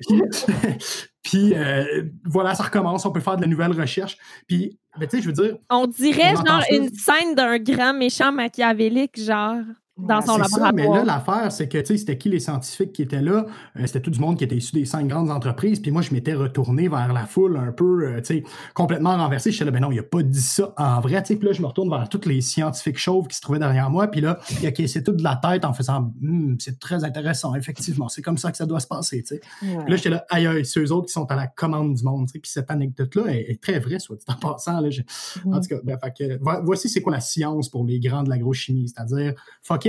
puis, 0.00 0.22
puis 1.22 1.54
euh, 1.54 2.04
voilà, 2.24 2.54
ça 2.54 2.64
recommence. 2.64 3.06
On 3.06 3.12
peut 3.12 3.20
faire 3.20 3.36
de 3.36 3.42
la 3.42 3.48
nouvelle 3.48 3.72
recherche. 3.72 4.18
Puis, 4.46 4.78
ben, 4.98 5.08
tu 5.08 5.16
sais, 5.16 5.22
je 5.22 5.28
veux 5.28 5.32
dire... 5.32 5.56
On 5.70 5.86
dirait 5.86 6.34
on 6.36 6.44
genre 6.44 6.62
une 6.70 6.90
scène 6.92 7.34
d'un 7.34 7.58
grand 7.58 7.94
méchant 7.94 8.32
machiavélique, 8.32 9.18
genre 9.20 9.62
dans 9.96 10.20
son 10.20 10.38
laboratoire. 10.38 10.66
Ça, 10.66 10.72
mais 10.72 10.88
là, 10.88 11.04
l'affaire, 11.04 11.52
c'est 11.52 11.68
que, 11.68 11.78
tu 11.78 11.86
sais, 11.86 11.98
c'était 11.98 12.18
qui 12.18 12.28
les 12.28 12.40
scientifiques 12.40 12.92
qui 12.92 13.02
étaient 13.02 13.22
là? 13.22 13.46
Euh, 13.76 13.86
c'était 13.86 14.00
tout 14.00 14.10
du 14.10 14.18
monde 14.18 14.36
qui 14.36 14.42
était 14.42 14.56
issu 14.56 14.74
des 14.74 14.84
cinq 14.84 15.06
grandes 15.06 15.30
entreprises. 15.30 15.78
Puis 15.78 15.92
moi, 15.92 16.02
je 16.02 16.12
m'étais 16.12 16.34
retourné 16.34 16.88
vers 16.88 17.12
la 17.12 17.26
foule 17.26 17.56
un 17.56 17.70
peu, 17.70 18.06
euh, 18.06 18.20
tu 18.20 18.40
sais, 18.40 18.42
complètement 18.74 19.16
renversé. 19.16 19.52
Je 19.52 19.56
suis 19.56 19.64
là, 19.64 19.70
ben 19.70 19.80
non, 19.80 19.92
il 19.92 19.98
a 20.00 20.02
pas 20.02 20.22
dit 20.22 20.42
ça 20.42 20.74
en 20.76 21.00
vrai. 21.00 21.22
Puis 21.22 21.38
là, 21.40 21.52
je 21.52 21.62
me 21.62 21.66
retourne 21.66 21.90
vers 21.90 22.08
tous 22.08 22.28
les 22.28 22.40
scientifiques 22.40 22.98
chauves 22.98 23.28
qui 23.28 23.36
se 23.36 23.40
trouvaient 23.40 23.60
derrière 23.60 23.88
moi. 23.88 24.08
Puis 24.08 24.20
là, 24.20 24.38
il 24.62 24.88
c'est 24.88 25.04
tout 25.04 25.12
de 25.12 25.22
la 25.22 25.36
tête 25.36 25.64
en 25.64 25.72
faisant, 25.72 26.12
hm, 26.20 26.56
c'est 26.58 26.80
très 26.80 27.04
intéressant, 27.04 27.54
effectivement. 27.54 28.08
C'est 28.08 28.22
comme 28.22 28.38
ça 28.38 28.50
que 28.50 28.56
ça 28.56 28.66
doit 28.66 28.80
se 28.80 28.88
passer, 28.88 29.22
tu 29.22 29.36
sais. 29.36 29.40
Ouais. 29.62 29.88
là, 29.88 29.96
j'étais 29.96 30.10
là, 30.10 30.24
aïe, 30.28 30.46
aïe, 30.46 30.66
c'est 30.66 30.80
eux 30.80 30.92
autres 30.92 31.06
qui 31.06 31.12
sont 31.12 31.30
à 31.30 31.36
la 31.36 31.46
commande 31.46 31.94
du 31.94 32.02
monde, 32.02 32.26
tu 32.26 32.32
sais. 32.32 32.38
Puis 32.40 32.50
cette 32.50 32.70
anecdote-là 32.70 33.32
est, 33.32 33.50
est, 33.50 33.62
très 33.62 33.78
vraie, 33.78 34.00
soit 34.00 34.16
dit 34.16 34.24
en 34.28 34.34
passant. 34.34 34.80
Là, 34.80 34.88
mm. 34.88 35.54
En 35.54 35.60
tout 35.60 35.68
cas, 35.68 35.76
ben, 35.84 35.98
fait 35.98 36.12
que, 36.18 36.64
voici 36.64 36.88
c'est 36.88 37.00
quoi 37.00 37.12
la 37.12 37.20
science 37.20 37.68
pour 37.68 37.84
les 37.84 38.00
grands 38.00 38.24
de 38.24 38.30
l'agrochimie. 38.30 38.88
C'est-à-dire, 38.88 39.34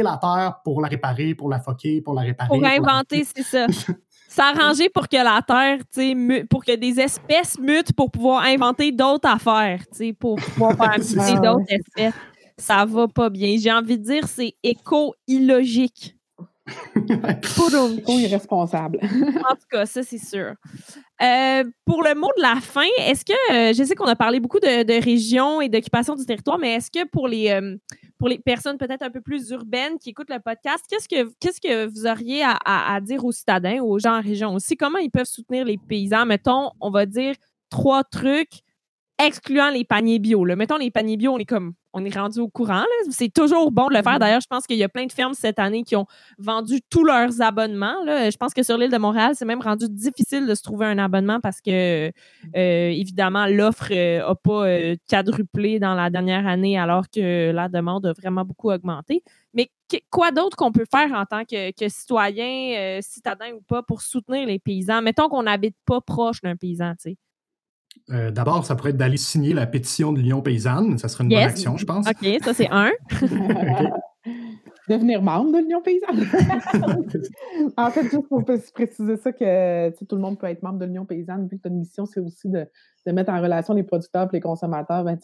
la 0.02 0.18
terre 0.18 0.60
pour 0.64 0.82
la 0.82 0.88
réparer, 0.88 1.36
pour 1.36 1.50
la 1.50 1.60
foquer, 1.60 2.02
pour 2.02 2.14
la 2.14 2.22
réparer. 2.22 2.48
Pour 2.48 2.64
inventer, 2.66 3.26
c'est 3.36 3.44
ça. 3.44 3.68
S'arranger 4.28 4.90
pour 4.90 5.08
que 5.08 5.16
la 5.16 5.42
Terre, 5.42 5.80
pour 6.50 6.66
que 6.66 6.76
des 6.76 7.00
espèces 7.00 7.58
mutent 7.58 7.94
pour 7.94 8.12
pouvoir 8.12 8.44
inventer 8.44 8.92
d'autres 8.92 9.30
affaires, 9.30 9.82
pour 10.20 10.36
pouvoir 10.36 10.76
faire 10.78 11.00
muter 11.00 11.40
d'autres 11.40 11.70
espèces. 11.70 12.14
Ça 12.58 12.84
va 12.86 13.08
pas 13.08 13.30
bien. 13.30 13.56
J'ai 13.58 13.72
envie 13.72 13.98
de 13.98 14.04
dire, 14.04 14.28
c'est 14.28 14.54
éco-illogique. 14.62 16.15
Irresponsable. 18.08 19.00
en 19.04 19.56
tout 19.56 19.68
cas, 19.70 19.86
ça, 19.86 20.04
c'est 20.04 20.18
sûr. 20.18 20.54
Euh, 21.22 21.64
pour 21.86 22.04
le 22.04 22.16
mot 22.16 22.30
de 22.38 22.42
la 22.42 22.56
fin, 22.56 22.88
est-ce 22.98 23.24
que, 23.24 23.54
euh, 23.54 23.74
je 23.74 23.84
sais 23.84 23.96
qu'on 23.96 24.06
a 24.06 24.16
parlé 24.16 24.40
beaucoup 24.40 24.60
de, 24.60 24.84
de 24.84 25.04
régions 25.04 25.62
et 25.62 25.70
d'occupation 25.70 26.16
du 26.16 26.26
territoire, 26.26 26.58
mais 26.58 26.74
est-ce 26.74 26.92
que 26.92 27.08
pour 27.08 27.28
les, 27.28 27.52
euh, 27.52 27.78
pour 28.18 28.28
les 28.28 28.40
personnes 28.40 28.78
peut-être 28.78 29.04
un 29.04 29.12
peu 29.12 29.22
plus 29.22 29.50
urbaines 29.52 29.98
qui 30.00 30.10
écoutent 30.10 30.30
le 30.30 30.40
podcast, 30.40 30.84
qu'est-ce 30.90 31.08
que, 31.08 31.24
que 31.62 31.86
vous 31.86 32.08
auriez 32.08 32.44
à, 32.44 32.58
à, 32.66 33.00
dire 33.02 33.24
aux 33.24 33.32
citadins, 33.32 33.82
aux 33.82 34.00
gens 34.00 34.18
en 34.18 34.22
région 34.22 34.54
aussi? 34.54 34.76
Comment 34.76 35.00
ils 35.00 35.12
peuvent 35.12 35.26
soutenir 35.26 35.66
les 35.66 35.78
paysans? 35.78 36.26
Mettons, 36.26 36.72
on 36.82 36.90
va 36.90 37.06
dire 37.06 37.36
trois 37.70 38.04
trucs 38.04 38.62
excluant 39.18 39.70
les 39.70 39.86
paniers 39.86 40.20
bio. 40.20 40.46
Là. 40.46 40.56
Mettons 40.56 40.78
les 40.78 40.92
paniers 40.92 41.18
bio, 41.18 41.34
on 41.34 41.38
est 41.38 41.46
comme 41.46 41.74
on 41.96 42.04
est 42.04 42.16
rendu 42.16 42.40
au 42.40 42.50
courant. 42.50 42.84
C'est 43.10 43.34
toujours 43.34 43.72
bon 43.72 43.88
de 43.88 43.96
le 43.96 44.04
faire. 44.04 44.20
D'ailleurs, 44.20 44.42
je 44.42 44.48
pense 44.48 44.68
qu'il 44.68 44.76
y 44.76 44.84
a 44.84 44.90
plein 44.90 45.06
de 45.06 45.12
fermes 45.14 45.34
cette 45.34 45.60
année 45.60 45.84
qui 45.84 45.96
ont 45.96 46.06
vendu 46.38 46.82
tous 46.90 47.06
leurs 47.06 47.42
abonnements. 47.42 48.04
Là. 48.04 48.30
Je 48.30 48.36
pense 48.36 48.54
que 48.54 48.64
sur 48.64 48.78
l'île 48.78 48.92
de 48.92 48.98
Montréal, 48.98 49.32
c'est 49.34 49.46
même 49.46 49.62
rendu 49.62 49.86
difficile 49.88 50.46
de 50.46 50.54
se 50.56 50.62
trouver 50.62 50.88
un 50.88 50.98
abonnement 50.98 51.40
parce 51.40 51.62
que, 51.62 52.08
euh, 52.10 52.12
évidemment, 52.90 53.48
l'offre 53.48 53.94
n'a 53.94 54.30
euh, 54.30 54.36
pas 54.36 54.68
euh, 54.68 54.96
quadruplé 55.10 55.80
dans 55.80 55.96
la 55.96 56.10
dernière 56.10 56.46
année 56.46 56.78
alors 56.78 57.06
que 57.10 57.52
la 57.52 57.70
demande 57.70 58.06
a 58.08 58.12
vraiment 58.12 58.44
beaucoup 58.44 58.72
augmenté. 58.72 59.24
Mais 59.54 59.70
quoi 60.10 60.32
d'autre 60.32 60.58
qu'on 60.58 60.74
peut 60.74 60.86
faire 60.94 61.14
en 61.14 61.26
tant 61.26 61.46
que, 61.46 61.72
que 61.72 61.88
citoyen, 61.88 63.00
citadin 63.02 63.54
ou 63.54 63.62
pas, 63.62 63.84
pour 63.84 64.02
soutenir 64.02 64.46
les 64.46 64.60
paysans? 64.60 65.02
Mettons 65.02 65.30
qu'on 65.30 65.44
n'habite 65.44 65.78
pas 65.86 66.02
proche 66.02 66.42
d'un 66.42 66.58
paysan, 66.58 66.92
tu 66.96 67.12
sais. 67.12 67.18
Euh, 68.12 68.32
D'abord, 68.32 68.66
ça 68.66 68.76
pourrait 68.76 68.92
être 68.92 68.98
d'aller 68.98 69.18
signer 69.18 69.54
la 69.54 69.66
pétition 69.66 70.14
de 70.14 70.20
l'Union 70.20 70.42
paysanne. 70.42 70.98
Ça 70.98 71.08
serait 71.08 71.24
une 71.24 71.32
yes. 71.32 71.42
bonne 71.42 71.50
action, 71.50 71.78
je 71.78 71.86
pense. 71.86 72.08
OK, 72.08 72.44
ça, 72.44 72.54
c'est 72.54 72.70
un. 72.70 72.92
okay. 73.22 73.90
Devenir 74.88 75.24
membre 75.24 75.54
de 75.54 75.58
l'Union 75.60 75.82
paysanne. 75.82 76.28
en 77.78 77.90
fait, 77.90 78.04
juste 78.04 78.28
pour 78.30 78.46
préciser 78.46 79.18
ça, 79.18 79.32
que 79.32 79.90
tout 80.06 80.16
le 80.16 80.22
monde 80.22 80.38
peut 80.38 80.46
être 80.48 80.62
membre 80.62 80.78
de 80.78 80.86
l'Union 80.86 81.06
paysanne, 81.06 81.48
vu 81.48 81.58
que 81.58 81.68
notre 81.68 81.80
mission, 81.80 82.06
c'est 82.06 82.20
aussi 82.20 82.50
de, 82.50 82.68
de, 83.08 83.12
mettre 83.12 83.32
en 83.32 83.42
relation 83.42 83.74
les 83.74 83.84
producteurs 83.84 84.28
et 84.32 84.36
les 84.36 84.42
consommateurs. 84.42 85.04
Ben, 85.04 85.18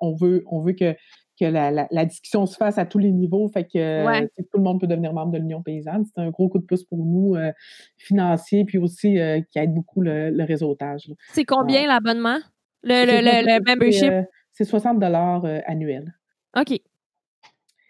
on, 0.00 0.14
veut, 0.14 0.44
on 0.46 0.60
veut 0.60 0.72
que 0.72 0.94
que 1.38 1.44
la, 1.44 1.70
la, 1.70 1.86
la, 1.90 2.04
discussion 2.04 2.46
se 2.46 2.56
fasse 2.56 2.78
à 2.78 2.86
tous 2.86 2.98
les 2.98 3.12
niveaux, 3.12 3.48
fait 3.48 3.64
que 3.64 4.06
ouais. 4.06 4.28
tout 4.36 4.58
le 4.58 4.62
monde 4.62 4.80
peut 4.80 4.86
devenir 4.86 5.12
membre 5.12 5.32
de 5.32 5.38
l'Union 5.38 5.62
paysanne. 5.62 6.04
C'est 6.04 6.20
un 6.20 6.30
gros 6.30 6.48
coup 6.48 6.58
de 6.58 6.64
pouce 6.64 6.84
pour 6.84 6.98
nous, 6.98 7.36
euh, 7.36 7.52
financier, 7.96 8.64
puis 8.64 8.78
aussi 8.78 9.18
euh, 9.18 9.40
qui 9.50 9.58
aide 9.58 9.72
beaucoup 9.72 10.00
le, 10.00 10.30
le 10.30 10.44
réseautage. 10.44 11.10
C'est 11.32 11.44
combien 11.44 11.86
l'abonnement? 11.86 12.38
Le, 12.82 13.06
le, 13.06 13.20
le, 13.22 13.64
membership? 13.64 14.12
C'est 14.52 14.64
60 14.64 14.98
dollars 14.98 15.44
euh, 15.44 15.60
annuels. 15.66 16.12
OK. 16.56 16.80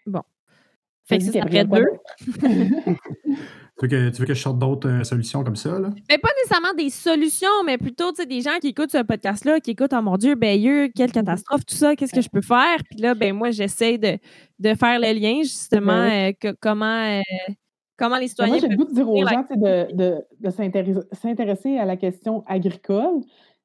Bon. 0.05 0.21
Fait 1.05 1.17
que 1.17 1.23
ça, 1.23 1.31
ça 1.31 1.63
deux. 1.63 1.85
Tu 3.79 3.87
veux, 3.87 3.89
que, 3.89 4.09
tu 4.09 4.21
veux 4.21 4.27
que 4.27 4.33
je 4.33 4.41
sorte 4.41 4.59
d'autres 4.59 4.89
euh, 4.89 5.03
solutions 5.03 5.41
comme 5.43 5.55
ça? 5.55 5.79
Là? 5.79 5.89
Mais 6.09 6.17
pas 6.17 6.29
nécessairement 6.37 6.73
des 6.77 6.89
solutions, 6.89 7.63
mais 7.65 7.77
plutôt 7.77 8.11
des 8.11 8.41
gens 8.41 8.57
qui 8.59 8.67
écoutent 8.69 8.91
ce 8.91 9.03
podcast-là, 9.03 9.61
qui 9.61 9.71
écoutent 9.71 9.93
Oh 9.93 10.01
mon 10.01 10.17
Dieu, 10.17 10.35
ben 10.35 10.59
quelle 10.93 11.11
catastrophe, 11.11 11.65
tout 11.65 11.75
ça, 11.75 11.95
qu'est-ce 11.95 12.13
que 12.13 12.21
je 12.21 12.29
peux 12.29 12.41
faire? 12.41 12.77
Puis 12.89 12.99
là, 12.99 13.15
ben 13.15 13.33
moi, 13.33 13.51
j'essaie 13.51 13.97
de, 13.97 14.17
de 14.59 14.73
faire 14.75 14.99
le 14.99 15.17
lien, 15.17 15.43
justement, 15.43 15.91
euh, 15.93 16.31
que, 16.37 16.53
comment, 16.59 17.19
euh, 17.19 17.21
comment 17.97 18.17
les 18.17 18.27
citoyens. 18.27 18.55
Ben 18.55 18.59
moi, 18.59 18.69
j'ai 18.69 18.75
le 18.75 18.83
goût 18.83 18.91
de 18.91 18.95
dire 18.95 19.09
aux 19.09 19.25
gens 19.25 19.45
de, 19.49 19.95
de, 19.95 20.25
de 20.41 20.49
s'intéresser 21.13 21.77
à 21.77 21.85
la 21.85 21.95
question 21.95 22.43
agricole. 22.47 23.21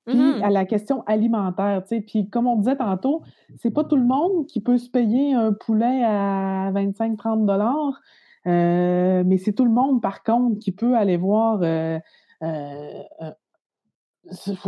Puis 0.06 0.16
Mm-hmm. 0.16 0.42
à 0.42 0.50
la 0.50 0.66
question 0.66 1.02
alimentaire, 1.06 1.82
tu 1.88 1.96
sais. 1.96 2.02
Puis 2.02 2.28
comme 2.28 2.46
on 2.46 2.56
disait 2.56 2.76
tantôt, 2.76 3.22
c'est 3.56 3.70
pas 3.70 3.84
tout 3.84 3.96
le 3.96 4.04
monde 4.04 4.46
qui 4.46 4.60
peut 4.60 4.76
se 4.76 4.90
payer 4.90 5.32
un 5.32 5.54
poulet 5.54 6.04
à 6.04 6.70
25-30 6.72 7.46
dollars. 7.46 8.02
Euh, 8.46 9.22
mais 9.26 9.38
c'est 9.38 9.52
tout 9.52 9.64
le 9.64 9.70
monde, 9.70 10.02
par 10.02 10.22
contre, 10.22 10.58
qui 10.58 10.72
peut 10.72 10.96
aller 10.96 11.16
voir 11.16 11.60
euh, 11.62 11.98
euh, 12.42 13.02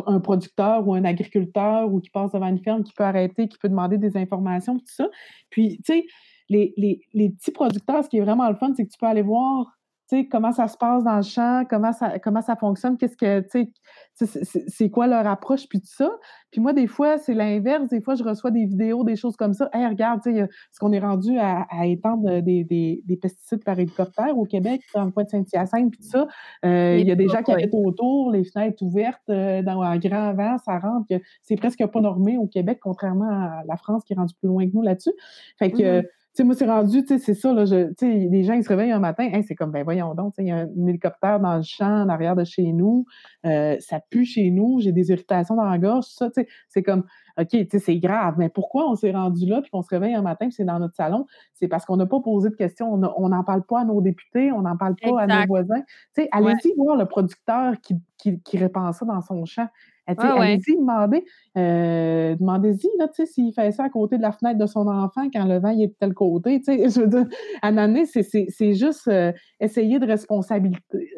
un 0.06 0.20
producteur 0.20 0.86
ou 0.86 0.94
un 0.94 1.04
agriculteur 1.04 1.92
ou 1.92 2.00
qui 2.00 2.10
passe 2.10 2.32
devant 2.32 2.48
une 2.48 2.58
ferme, 2.58 2.82
qui 2.82 2.92
peut 2.92 3.04
arrêter, 3.04 3.48
qui 3.48 3.58
peut 3.58 3.68
demander 3.68 3.98
des 3.98 4.16
informations, 4.16 4.78
tout 4.78 4.84
ça. 4.86 5.08
Puis, 5.50 5.80
tu 5.84 5.92
sais, 5.92 6.06
les, 6.48 6.74
les, 7.12 7.30
petits 7.30 7.50
producteurs, 7.50 8.04
ce 8.04 8.08
qui 8.08 8.18
est 8.18 8.22
vraiment 8.22 8.48
le 8.48 8.56
fun, 8.56 8.72
c'est 8.76 8.84
que 8.86 8.90
tu 8.90 8.98
peux 8.98 9.06
aller 9.06 9.22
voir 9.22 9.75
sais, 10.08 10.26
comment 10.26 10.52
ça 10.52 10.68
se 10.68 10.76
passe 10.76 11.04
dans 11.04 11.16
le 11.16 11.22
champ, 11.22 11.64
comment 11.68 11.92
ça, 11.92 12.18
comment 12.18 12.42
ça 12.42 12.56
fonctionne, 12.56 12.96
qu'est-ce 12.96 13.16
que, 13.16 13.40
tu 13.40 13.72
sais, 14.14 14.44
c'est 14.68 14.90
quoi 14.90 15.06
leur 15.06 15.26
approche, 15.26 15.68
puis 15.68 15.80
tout 15.80 15.86
ça. 15.90 16.10
Puis 16.50 16.60
moi, 16.60 16.72
des 16.72 16.86
fois, 16.86 17.18
c'est 17.18 17.34
l'inverse. 17.34 17.88
Des 17.88 18.00
fois, 18.00 18.14
je 18.14 18.24
reçois 18.24 18.50
des 18.50 18.64
vidéos, 18.64 19.04
des 19.04 19.16
choses 19.16 19.36
comme 19.36 19.52
ça. 19.52 19.68
Hey, 19.72 19.86
regarde, 19.86 20.22
tu 20.22 20.32
sais, 20.32 20.48
ce 20.72 20.78
qu'on 20.78 20.92
est 20.92 21.00
rendu 21.00 21.38
à, 21.38 21.66
à 21.70 21.86
étendre 21.86 22.40
des, 22.40 22.64
des, 22.64 23.02
des, 23.04 23.16
pesticides 23.16 23.62
par 23.64 23.78
hélicoptère 23.78 24.36
au 24.38 24.44
Québec, 24.44 24.80
dans 24.94 25.04
le 25.04 25.10
coin 25.10 25.24
de 25.24 25.28
Saint-Hyacinthe, 25.28 25.90
puis 25.90 26.00
tout 26.00 26.08
ça. 26.08 26.26
Euh, 26.64 26.96
il 26.98 27.06
y 27.06 27.10
a 27.10 27.14
des 27.14 27.28
gens 27.28 27.42
qui 27.42 27.52
habitent 27.52 27.74
autour, 27.74 28.30
les 28.30 28.44
fenêtres 28.44 28.82
ouvertes, 28.82 29.28
euh, 29.28 29.62
dans 29.62 29.82
un 29.82 29.98
grand 29.98 30.32
vent, 30.34 30.56
ça 30.58 30.78
rentre. 30.78 31.06
C'est 31.42 31.56
presque 31.56 31.84
pas 31.86 32.00
normé 32.00 32.38
au 32.38 32.46
Québec, 32.46 32.78
contrairement 32.80 33.30
à 33.30 33.62
la 33.66 33.76
France 33.76 34.04
qui 34.04 34.12
est 34.14 34.16
rendue 34.16 34.34
plus 34.40 34.48
loin 34.48 34.66
que 34.66 34.72
nous 34.72 34.82
là-dessus. 34.82 35.12
Fait 35.58 35.70
que, 35.70 36.00
mm 36.00 36.00
-hmm. 36.00 36.06
Sais, 36.36 36.44
moi, 36.44 36.54
c'est 36.54 36.66
rendu, 36.66 37.02
tu 37.02 37.06
sais, 37.06 37.18
c'est 37.18 37.32
ça, 37.32 37.50
là, 37.54 37.64
je, 37.64 37.94
les 38.04 38.44
gens, 38.44 38.52
ils 38.52 38.62
se 38.62 38.68
réveillent 38.68 38.92
un 38.92 38.98
matin, 38.98 39.24
hey, 39.24 39.42
c'est 39.42 39.54
comme, 39.54 39.70
ben 39.70 39.82
voyons 39.84 40.14
donc, 40.14 40.34
il 40.36 40.48
y 40.48 40.50
a 40.50 40.56
un 40.58 40.86
hélicoptère 40.86 41.40
dans 41.40 41.56
le 41.56 41.62
champ, 41.62 42.02
en 42.02 42.10
arrière 42.10 42.36
de 42.36 42.44
chez 42.44 42.74
nous, 42.74 43.06
euh, 43.46 43.76
ça 43.80 44.00
pue 44.10 44.26
chez 44.26 44.50
nous, 44.50 44.78
j'ai 44.80 44.92
des 44.92 45.08
irritations 45.08 45.56
dans 45.56 45.64
la 45.64 45.78
gorge, 45.78 46.04
ça, 46.04 46.26
tu 46.26 46.42
sais, 46.42 46.48
c'est 46.68 46.82
comme, 46.82 47.04
OK, 47.40 47.48
tu 47.48 47.66
sais, 47.70 47.78
c'est 47.78 47.96
grave, 47.96 48.34
mais 48.36 48.50
pourquoi 48.50 48.86
on 48.90 48.96
s'est 48.96 49.12
rendu 49.12 49.46
là, 49.46 49.62
puis 49.62 49.70
qu'on 49.70 49.80
se 49.80 49.88
réveille 49.88 50.12
un 50.12 50.20
matin, 50.20 50.48
puis 50.48 50.52
c'est 50.52 50.66
dans 50.66 50.78
notre 50.78 50.94
salon? 50.94 51.24
C'est 51.54 51.68
parce 51.68 51.86
qu'on 51.86 51.96
n'a 51.96 52.04
pas 52.04 52.20
posé 52.20 52.50
de 52.50 52.54
questions, 52.54 52.92
on 52.92 53.28
n'en 53.30 53.42
parle 53.42 53.62
pas 53.64 53.80
à 53.80 53.84
nos 53.86 54.02
députés, 54.02 54.52
on 54.52 54.60
n'en 54.60 54.76
parle 54.76 54.96
pas 54.96 55.08
exact. 55.08 55.30
à 55.30 55.40
nos 55.40 55.46
voisins. 55.46 55.80
Tu 56.14 56.22
sais, 56.22 56.28
allez-y 56.32 56.68
ouais. 56.68 56.74
voir 56.76 56.98
le 56.98 57.06
producteur 57.06 57.80
qui, 57.80 57.96
qui, 58.18 58.42
qui 58.42 58.58
répand 58.58 58.92
ça 58.92 59.06
dans 59.06 59.22
son 59.22 59.46
champ. 59.46 59.68
Ouais. 60.08 60.14
Allez-y, 60.18 60.76
demandez, 60.76 61.24
euh, 61.56 62.36
demandez-y, 62.36 62.88
là, 62.98 63.08
tu 63.08 63.14
sais, 63.14 63.26
s'il 63.26 63.52
fait 63.52 63.72
ça 63.72 63.84
à 63.84 63.88
côté 63.88 64.16
de 64.18 64.22
la 64.22 64.32
fenêtre 64.32 64.58
de 64.58 64.66
son 64.66 64.86
enfant 64.86 65.28
quand 65.32 65.44
le 65.44 65.58
vent 65.58 65.70
il 65.70 65.82
est 65.82 65.88
de 65.88 65.96
tel 65.98 66.14
côté, 66.14 66.60
tu 66.60 66.64
sais, 66.64 66.88
je 66.88 67.00
veux 67.00 67.08
dire, 67.08 67.26
à 67.62 67.68
un 67.68 68.04
c'est 68.04 68.74
juste 68.74 69.08
euh, 69.08 69.32
essayer 69.60 69.98
de 69.98 70.06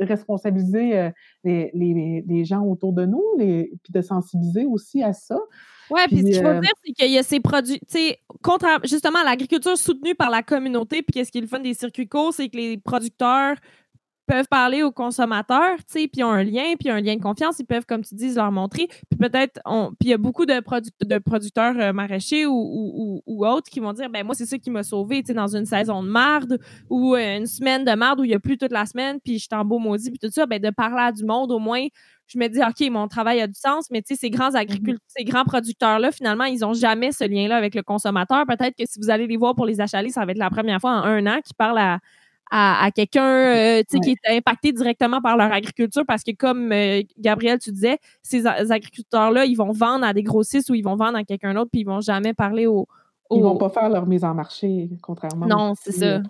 responsabiliser 0.04 0.98
euh, 0.98 1.10
les, 1.44 1.70
les, 1.74 2.24
les, 2.26 2.44
gens 2.44 2.62
autour 2.62 2.92
de 2.92 3.04
nous, 3.04 3.24
les, 3.38 3.72
puis 3.82 3.92
de 3.92 4.00
sensibiliser 4.00 4.64
aussi 4.64 5.02
à 5.02 5.12
ça. 5.12 5.38
Oui, 5.90 6.00
puis 6.08 6.18
ce 6.18 6.22
qu'il 6.24 6.34
faut 6.34 6.60
dire, 6.60 6.72
c'est 6.84 6.92
qu'il 6.92 7.12
y 7.12 7.18
a 7.18 7.22
ces 7.22 7.40
produits, 7.40 7.80
tu 7.80 7.98
sais, 7.98 8.18
justement 8.84 9.20
à 9.20 9.24
l'agriculture 9.24 9.76
soutenue 9.76 10.14
par 10.14 10.30
la 10.30 10.42
communauté, 10.42 11.02
puis 11.02 11.12
qu'est-ce 11.12 11.32
qui 11.32 11.38
est 11.38 11.42
le 11.42 11.46
fun 11.46 11.60
des 11.60 11.74
circuits 11.74 12.08
courts, 12.08 12.32
c'est 12.34 12.48
que 12.48 12.56
les 12.56 12.78
producteurs 12.78 13.56
peuvent 14.28 14.46
parler 14.48 14.82
aux 14.82 14.92
consommateurs, 14.92 15.78
tu 15.78 16.00
sais, 16.02 16.08
puis 16.08 16.22
ont 16.22 16.30
un 16.30 16.44
lien, 16.44 16.74
puis 16.78 16.90
un 16.90 17.00
lien 17.00 17.16
de 17.16 17.22
confiance, 17.22 17.58
ils 17.58 17.64
peuvent, 17.64 17.86
comme 17.86 18.02
tu 18.02 18.14
dis, 18.14 18.34
leur 18.34 18.52
montrer. 18.52 18.86
Puis 18.86 19.18
peut-être, 19.18 19.60
puis 19.64 20.08
il 20.08 20.08
y 20.10 20.12
a 20.12 20.18
beaucoup 20.18 20.44
de, 20.44 20.52
de 20.52 21.18
producteurs 21.18 21.74
euh, 21.78 21.92
maraîchers 21.92 22.46
ou, 22.46 23.22
ou, 23.26 23.46
autres 23.46 23.70
qui 23.70 23.80
vont 23.80 23.94
dire, 23.94 24.10
ben 24.10 24.24
moi, 24.24 24.34
c'est 24.34 24.44
ça 24.44 24.58
qui 24.58 24.70
m'a 24.70 24.82
sauvé, 24.82 25.22
tu 25.22 25.28
sais, 25.28 25.34
dans 25.34 25.56
une 25.56 25.64
saison 25.64 26.02
de 26.02 26.08
marde 26.08 26.58
ou 26.90 27.14
euh, 27.14 27.38
une 27.38 27.46
semaine 27.46 27.84
de 27.84 27.92
marde 27.92 28.20
où 28.20 28.24
il 28.24 28.30
y 28.30 28.34
a 28.34 28.38
plus 28.38 28.58
toute 28.58 28.72
la 28.72 28.84
semaine, 28.84 29.18
puis 29.18 29.38
je 29.38 29.44
suis 29.44 29.48
en 29.52 29.64
beau 29.64 29.78
maudit, 29.78 30.10
puis 30.10 30.18
tout 30.18 30.30
ça, 30.30 30.44
ben 30.44 30.60
de 30.60 30.70
parler 30.70 31.00
à 31.00 31.12
du 31.12 31.24
monde, 31.24 31.50
au 31.50 31.58
moins, 31.58 31.86
je 32.26 32.38
me 32.38 32.46
dis, 32.48 32.60
OK, 32.60 32.90
mon 32.90 33.08
travail 33.08 33.40
a 33.40 33.46
du 33.46 33.58
sens, 33.58 33.88
mais 33.90 34.02
tu 34.02 34.14
sais, 34.14 34.20
ces 34.20 34.30
grands 34.30 34.54
agriculteurs, 34.54 35.06
ces 35.06 35.24
grands 35.24 35.44
producteurs-là, 35.44 36.12
finalement, 36.12 36.44
ils 36.44 36.60
n'ont 36.60 36.74
jamais 36.74 37.12
ce 37.12 37.24
lien-là 37.24 37.56
avec 37.56 37.74
le 37.74 37.82
consommateur. 37.82 38.44
Peut-être 38.46 38.76
que 38.76 38.84
si 38.86 39.00
vous 39.00 39.08
allez 39.08 39.26
les 39.26 39.38
voir 39.38 39.54
pour 39.54 39.64
les 39.64 39.80
achaler, 39.80 40.10
ça 40.10 40.26
va 40.26 40.32
être 40.32 40.38
la 40.38 40.50
première 40.50 40.80
fois 40.80 40.90
en 40.90 41.04
un 41.04 41.26
an 41.26 41.40
qu'ils 41.42 41.56
parlent 41.56 41.78
à, 41.78 41.98
à, 42.50 42.90
quelqu'un 42.94 43.26
euh, 43.26 43.82
qui 44.02 44.10
est 44.10 44.36
impacté 44.36 44.72
directement 44.72 45.20
par 45.20 45.36
leur 45.36 45.52
agriculture 45.52 46.04
parce 46.06 46.22
que 46.22 46.32
comme 46.32 46.72
euh, 46.72 47.02
Gabriel 47.18 47.58
tu 47.58 47.72
disais 47.72 47.98
ces 48.22 48.46
agriculteurs 48.46 49.30
là 49.30 49.44
ils 49.44 49.56
vont 49.56 49.72
vendre 49.72 50.04
à 50.04 50.14
des 50.14 50.22
grossistes 50.22 50.70
ou 50.70 50.74
ils 50.74 50.84
vont 50.84 50.96
vendre 50.96 51.18
à 51.18 51.24
quelqu'un 51.24 51.54
d'autre 51.54 51.70
puis 51.70 51.82
ils 51.82 51.86
vont 51.86 52.00
jamais 52.00 52.34
parler 52.34 52.66
aux 52.66 52.86
ils 53.30 53.42
vont 53.42 53.56
pas 53.56 53.68
faire 53.68 53.90
leur 53.90 54.06
mise 54.06 54.24
en 54.24 54.32
marché, 54.32 54.88
contrairement 55.02 55.46
non, 55.46 55.74
c'est 55.78 55.92
ça. 55.92 56.22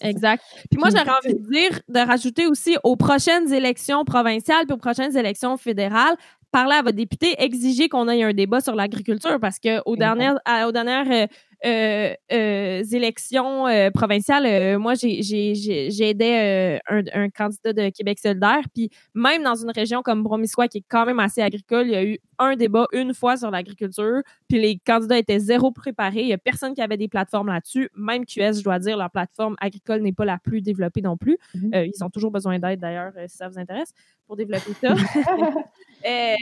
Exact. 0.00 0.44
Puis 0.70 0.78
moi, 0.78 0.90
j'aurais 0.90 1.10
envie 1.10 1.34
de 1.34 1.50
dire, 1.50 1.80
de 1.88 1.98
rajouter 1.98 2.46
aussi 2.46 2.76
aux 2.84 2.94
prochaines 2.94 3.52
élections 3.52 4.04
provinciales 4.04 4.64
puis 4.66 4.74
aux 4.74 4.78
prochaines 4.78 5.16
élections 5.16 5.56
fédérales, 5.56 6.16
parler 6.52 6.76
à 6.76 6.82
votre 6.82 6.96
député, 6.96 7.34
exiger 7.38 7.88
qu'on 7.88 8.08
ait 8.08 8.22
un 8.22 8.32
débat 8.32 8.60
sur 8.60 8.74
l'agriculture 8.74 9.38
parce 9.40 9.58
que 9.58 9.82
aux 9.86 9.96
dernières, 9.96 10.38
aux 10.66 10.72
dernières 10.72 11.28
euh, 11.64 12.12
euh, 12.32 12.82
élections 12.92 13.66
euh, 13.66 13.90
provinciales, 13.90 14.78
moi, 14.78 14.94
j'ai 14.94 16.08
aidé 16.08 16.78
un, 16.88 17.02
un, 17.12 17.30
candidat 17.30 17.72
de 17.72 17.88
Québec 17.90 18.18
solidaire. 18.18 18.62
Puis 18.74 18.90
même 19.14 19.42
dans 19.42 19.54
une 19.54 19.70
région 19.70 20.02
comme 20.02 20.22
Bromissois, 20.22 20.68
qui 20.68 20.78
est 20.78 20.84
quand 20.88 21.06
même 21.06 21.20
assez 21.20 21.40
agricole, 21.40 21.86
il 21.86 21.92
y 21.92 21.96
a 21.96 22.04
eu 22.04 22.18
un 22.38 22.54
débat 22.56 22.86
une 22.92 23.14
fois 23.14 23.36
sur 23.36 23.50
l'agriculture. 23.50 24.20
Puis 24.48 24.60
les 24.60 24.78
candidats 24.78 25.18
étaient 25.18 25.38
zéro 25.38 25.70
préparés. 25.70 26.20
Il 26.20 26.26
n'y 26.26 26.32
a 26.32 26.38
personne 26.38 26.74
qui 26.74 26.82
avait 26.82 26.98
des 26.98 27.08
plateformes 27.08 27.48
là-dessus. 27.48 27.88
Même 27.96 28.26
QS, 28.26 28.58
je 28.58 28.62
dois 28.64 28.78
dire, 28.78 28.96
leur 28.96 29.10
plateforme 29.10 29.56
agricole 29.60 30.02
n'est 30.02 30.12
pas 30.12 30.24
la 30.24 30.38
plus 30.38 30.60
développée 30.60 31.00
non 31.00 31.16
plus. 31.16 31.38
Mm-hmm. 31.54 31.90
ils 31.94 32.04
ont 32.04 32.10
toujours 32.10 32.30
besoin 32.30 32.58
d'aide, 32.58 32.80
d'ailleurs, 32.80 33.12
si 33.28 33.36
ça 33.36 33.48
vous 33.48 33.58
intéresse, 33.58 33.92
pour 34.26 34.36
développer 34.36 34.72
ça. 34.80 34.94
mais 36.04 36.36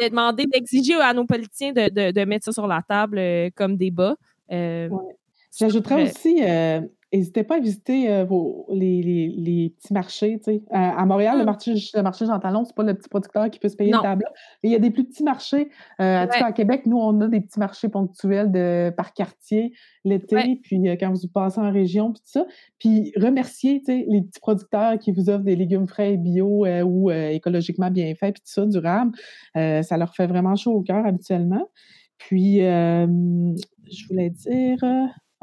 de 0.00 0.08
demander, 0.08 0.46
d'exiger 0.46 0.94
à 0.94 1.14
nos 1.14 1.24
politiciens 1.24 1.72
de, 1.72 1.88
de, 1.88 2.10
de, 2.10 2.24
mettre 2.24 2.46
ça 2.46 2.52
sur 2.52 2.66
la 2.66 2.82
table 2.82 3.20
comme 3.54 3.76
débat. 3.76 4.16
Euh, 4.50 4.88
J'ajouterais 5.58 6.04
aussi, 6.04 6.42
euh, 6.42 6.80
n'hésitez 7.12 7.44
pas 7.44 7.56
à 7.56 7.60
visiter 7.60 8.10
euh, 8.10 8.24
vos, 8.24 8.66
les, 8.72 9.02
les, 9.02 9.28
les, 9.28 9.70
petits 9.70 9.92
marchés. 9.92 10.40
À, 10.70 11.04
Montréal, 11.04 11.36
le 11.36 11.42
mmh. 11.42 11.46
marché, 11.46 11.74
le 11.94 12.02
marché 12.02 12.24
Jean 12.24 12.38
Talon, 12.38 12.64
c'est 12.64 12.74
pas 12.74 12.84
le 12.84 12.94
petit 12.94 13.10
producteur 13.10 13.50
qui 13.50 13.58
peut 13.58 13.68
se 13.68 13.76
payer 13.76 13.92
une 13.92 14.00
table. 14.00 14.24
Mais 14.62 14.70
il 14.70 14.72
y 14.72 14.76
a 14.76 14.78
des 14.78 14.90
plus 14.90 15.04
petits 15.04 15.22
marchés. 15.22 15.68
Euh, 16.00 16.26
À 16.26 16.52
Québec, 16.52 16.86
nous, 16.86 16.96
on 16.96 17.20
a 17.20 17.28
des 17.28 17.42
petits 17.42 17.58
marchés 17.58 17.90
ponctuels 17.90 18.50
de, 18.50 18.90
par 18.96 19.12
quartier 19.12 19.74
l'été, 20.04 20.58
puis 20.62 20.82
quand 20.98 21.12
vous 21.12 21.28
passez 21.28 21.60
en 21.60 21.70
région, 21.70 22.12
puis 22.12 22.22
tout 22.22 22.30
ça. 22.30 22.46
Puis 22.78 23.12
remercier 23.16 23.82
les 23.86 24.22
petits 24.22 24.40
producteurs 24.40 24.98
qui 24.98 25.12
vous 25.12 25.28
offrent 25.28 25.44
des 25.44 25.54
légumes 25.54 25.86
frais 25.86 26.14
et 26.14 26.16
bio 26.16 26.66
ou 26.82 27.10
écologiquement 27.10 27.90
bien 27.90 28.14
faits, 28.14 28.36
puis 28.36 28.42
tout 28.42 28.52
ça, 28.52 28.64
durable. 28.64 29.12
ça 29.54 29.96
leur 29.98 30.14
fait 30.14 30.26
vraiment 30.26 30.56
chaud 30.56 30.72
au 30.72 30.80
cœur 30.80 31.04
habituellement. 31.04 31.68
Puis, 32.16 32.62
je 33.92 34.08
voulais 34.08 34.30
dire. 34.30 34.78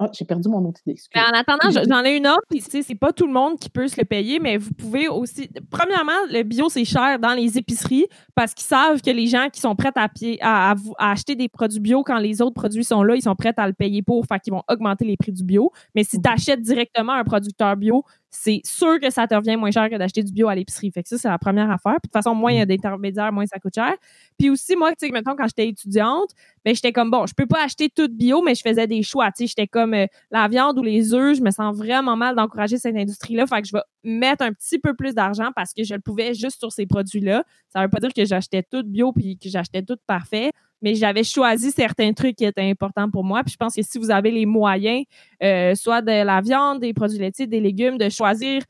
Ah, 0.01 0.09
j'ai 0.13 0.23
perdu 0.23 0.47
mon 0.47 0.63
autre 0.63 0.79
idée. 0.87 0.97
Ben, 1.13 1.23
en 1.29 1.37
attendant, 1.37 1.69
j'en 1.71 2.05
ai 2.05 2.15
une 2.15 2.25
autre, 2.25 2.45
puis 2.49 2.61
c'est 2.61 2.95
pas 2.95 3.11
tout 3.11 3.27
le 3.27 3.33
monde 3.33 3.59
qui 3.59 3.69
peut 3.69 3.85
se 3.89 3.99
le 3.99 4.05
payer, 4.05 4.39
mais 4.39 4.55
vous 4.55 4.71
pouvez 4.71 5.09
aussi. 5.09 5.49
Premièrement, 5.69 6.13
le 6.31 6.43
bio, 6.43 6.69
c'est 6.69 6.85
cher 6.85 7.19
dans 7.19 7.33
les 7.33 7.57
épiceries 7.57 8.05
parce 8.33 8.53
qu'ils 8.53 8.65
savent 8.65 9.01
que 9.01 9.11
les 9.11 9.27
gens 9.27 9.49
qui 9.51 9.59
sont 9.59 9.75
prêts 9.75 9.91
à, 9.95 10.07
à, 10.41 10.75
à, 10.97 11.11
acheter 11.11 11.35
des 11.35 11.49
produits 11.49 11.81
bio 11.81 12.01
quand 12.03 12.17
les 12.17 12.41
autres 12.41 12.53
produits 12.53 12.85
sont 12.85 13.03
là, 13.03 13.15
ils 13.15 13.21
sont 13.23 13.35
prêts 13.35 13.53
à 13.57 13.67
le 13.67 13.73
payer 13.73 14.01
pour, 14.01 14.25
fait 14.25 14.39
qu'ils 14.39 14.53
vont 14.53 14.63
augmenter 14.69 15.03
les 15.03 15.17
prix 15.17 15.33
du 15.33 15.43
bio. 15.43 15.69
Mais 15.93 16.05
si 16.05 16.21
tu 16.21 16.29
achètes 16.29 16.61
directement 16.61 17.13
un 17.13 17.25
producteur 17.25 17.75
bio, 17.75 18.05
c'est 18.31 18.61
sûr 18.63 18.99
que 18.99 19.09
ça 19.09 19.27
te 19.27 19.33
revient 19.33 19.55
moins 19.55 19.71
cher 19.71 19.89
que 19.89 19.95
d'acheter 19.95 20.21
du 20.23 20.31
bio 20.31 20.47
à 20.47 20.55
l'épicerie. 20.55 20.91
Fait 20.91 21.01
que 21.01 21.09
ça, 21.09 21.17
c'est 21.17 21.27
la 21.27 21.39
première 21.39 21.69
affaire. 21.71 21.93
Puis 22.01 22.07
de 22.07 22.09
toute 22.09 22.13
façon, 22.13 22.35
moins 22.35 22.51
il 22.51 22.57
y 22.59 22.61
a 22.61 22.65
d'intermédiaires, 22.65 23.31
moins 23.31 23.45
ça 23.45 23.59
coûte 23.59 23.73
cher. 23.73 23.93
Puis 24.37 24.49
aussi, 24.49 24.75
moi, 24.75 24.91
tu 24.91 25.07
sais, 25.07 25.11
maintenant, 25.11 25.35
quand 25.35 25.47
j'étais 25.47 25.67
étudiante, 25.67 26.29
ben, 26.63 26.75
j'étais 26.75 26.91
comme, 26.91 27.09
bon, 27.09 27.25
je 27.25 27.33
peux 27.33 27.47
pas 27.47 27.63
acheter 27.63 27.89
tout 27.89 28.07
bio, 28.07 28.41
mais 28.41 28.53
je 28.53 28.61
faisais 28.61 28.85
des 28.85 29.01
choix. 29.01 29.31
Tu 29.31 29.43
sais, 29.43 29.47
j'étais 29.47 29.67
comme 29.67 29.93
euh, 29.93 30.05
la 30.31 30.47
viande 30.47 30.77
ou 30.77 30.83
les 30.83 31.13
œufs, 31.13 31.37
je 31.37 31.41
me 31.41 31.51
sens 31.51 31.75
vraiment 31.75 32.15
mal 32.15 32.35
d'encourager 32.35 32.77
cette 32.77 32.95
industrie-là. 32.95 33.47
Fait 33.47 33.61
que 33.61 33.67
je 33.67 33.73
vais 33.73 33.81
mettre 34.03 34.43
un 34.43 34.53
petit 34.53 34.79
peu 34.79 34.93
plus 34.93 35.13
d'argent 35.13 35.49
parce 35.55 35.73
que 35.73 35.83
je 35.83 35.93
le 35.93 35.99
pouvais 35.99 36.33
juste 36.33 36.59
sur 36.59 36.71
ces 36.71 36.85
produits-là. 36.85 37.43
Ça 37.69 37.81
veut 37.81 37.89
pas 37.89 37.99
dire 37.99 38.13
que 38.13 38.25
j'achetais 38.25 38.63
tout 38.63 38.83
bio 38.83 39.11
puis 39.11 39.37
que 39.37 39.49
j'achetais 39.49 39.83
tout 39.83 39.97
parfait 40.07 40.51
mais 40.81 40.95
j'avais 40.95 41.23
choisi 41.23 41.71
certains 41.71 42.13
trucs 42.13 42.35
qui 42.37 42.45
étaient 42.45 42.69
importants 42.69 43.09
pour 43.09 43.23
moi. 43.23 43.43
Puis 43.43 43.53
je 43.53 43.57
pense 43.57 43.75
que 43.75 43.81
si 43.81 43.97
vous 43.97 44.11
avez 44.11 44.31
les 44.31 44.45
moyens, 44.45 45.03
euh, 45.43 45.75
soit 45.75 46.01
de 46.01 46.23
la 46.23 46.41
viande, 46.41 46.79
des 46.79 46.93
produits 46.93 47.19
laitiers, 47.19 47.47
des 47.47 47.59
légumes, 47.59 47.97
de 47.97 48.09
choisir 48.09 48.63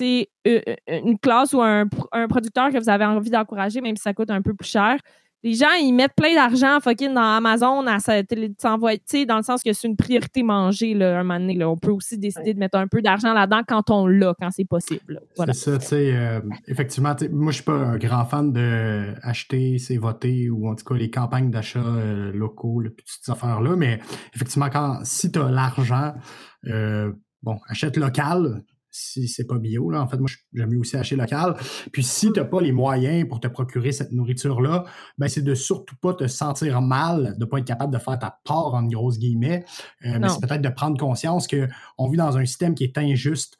une 0.00 1.18
classe 1.20 1.52
ou 1.52 1.60
un, 1.60 1.84
un 2.12 2.28
producteur 2.28 2.70
que 2.70 2.78
vous 2.78 2.88
avez 2.88 3.04
envie 3.04 3.30
d'encourager, 3.30 3.80
même 3.80 3.96
si 3.96 4.02
ça 4.02 4.14
coûte 4.14 4.30
un 4.30 4.40
peu 4.40 4.54
plus 4.54 4.68
cher, 4.68 4.98
les 5.44 5.54
gens, 5.54 5.72
ils 5.80 5.92
mettent 5.92 6.14
plein 6.14 6.34
d'argent 6.34 6.78
fucking 6.80 7.14
dans 7.14 7.36
Amazon 7.36 7.84
à 7.86 7.98
sais, 7.98 9.26
dans 9.26 9.36
le 9.36 9.42
sens 9.42 9.62
que 9.62 9.72
c'est 9.72 9.88
une 9.88 9.96
priorité 9.96 10.42
manger, 10.42 10.94
là, 10.94 11.18
un 11.18 11.24
moment 11.24 11.40
donné. 11.40 11.54
Là. 11.54 11.68
On 11.68 11.76
peut 11.76 11.90
aussi 11.90 12.16
décider 12.16 12.54
de 12.54 12.58
mettre 12.58 12.78
un 12.78 12.86
peu 12.86 13.02
d'argent 13.02 13.32
là-dedans 13.32 13.62
quand 13.66 13.90
on 13.90 14.06
l'a, 14.06 14.34
quand 14.40 14.50
c'est 14.50 14.64
possible. 14.64 15.20
Voilà. 15.36 15.52
C'est 15.52 15.70
ça, 15.70 15.78
tu 15.78 15.86
sais, 15.86 16.16
euh, 16.16 16.40
effectivement, 16.68 17.14
moi, 17.30 17.50
je 17.50 17.56
suis 17.56 17.64
pas 17.64 17.72
un 17.72 17.98
grand 17.98 18.24
fan 18.24 18.52
de 18.52 19.14
acheter, 19.22 19.78
c'est 19.78 19.96
voter, 19.96 20.48
ou 20.48 20.68
en 20.68 20.74
tout 20.76 20.84
cas 20.84 20.94
les 20.94 21.10
campagnes 21.10 21.50
d'achat 21.50 21.80
euh, 21.80 22.32
locaux, 22.32 22.82
toutes 22.82 23.02
ces 23.06 23.30
affaires-là, 23.30 23.74
mais 23.76 24.00
effectivement, 24.34 24.70
quand 24.70 25.00
si 25.02 25.32
tu 25.32 25.40
as 25.40 25.50
l'argent, 25.50 26.14
euh, 26.66 27.12
bon, 27.42 27.58
achète 27.68 27.96
local, 27.96 28.62
si 28.92 29.26
c'est 29.26 29.46
pas 29.46 29.58
bio. 29.58 29.90
Là. 29.90 30.02
En 30.02 30.06
fait, 30.06 30.18
moi, 30.18 30.30
j'aime 30.52 30.70
mieux 30.70 30.78
aussi 30.78 30.96
acheter 30.96 31.16
local. 31.16 31.56
Puis 31.92 32.04
si 32.04 32.30
tu 32.32 32.38
n'as 32.38 32.44
pas 32.44 32.60
les 32.60 32.72
moyens 32.72 33.26
pour 33.26 33.40
te 33.40 33.48
procurer 33.48 33.90
cette 33.90 34.12
nourriture-là, 34.12 34.84
ben, 35.18 35.28
c'est 35.28 35.42
de 35.42 35.54
surtout 35.54 35.96
pas 35.96 36.12
te 36.14 36.26
sentir 36.28 36.80
mal, 36.82 37.34
de 37.38 37.44
pas 37.44 37.58
être 37.58 37.64
capable 37.64 37.92
de 37.92 37.98
faire 37.98 38.18
ta 38.18 38.38
part, 38.44 38.74
en 38.74 38.84
grosses 38.84 39.18
guillemets. 39.18 39.64
Euh, 40.04 40.18
mais 40.20 40.28
c'est 40.28 40.46
peut-être 40.46 40.62
de 40.62 40.68
prendre 40.68 40.98
conscience 40.98 41.48
qu'on 41.48 42.08
vit 42.08 42.18
dans 42.18 42.36
un 42.36 42.44
système 42.44 42.74
qui 42.74 42.84
est 42.84 42.98
injuste. 42.98 43.56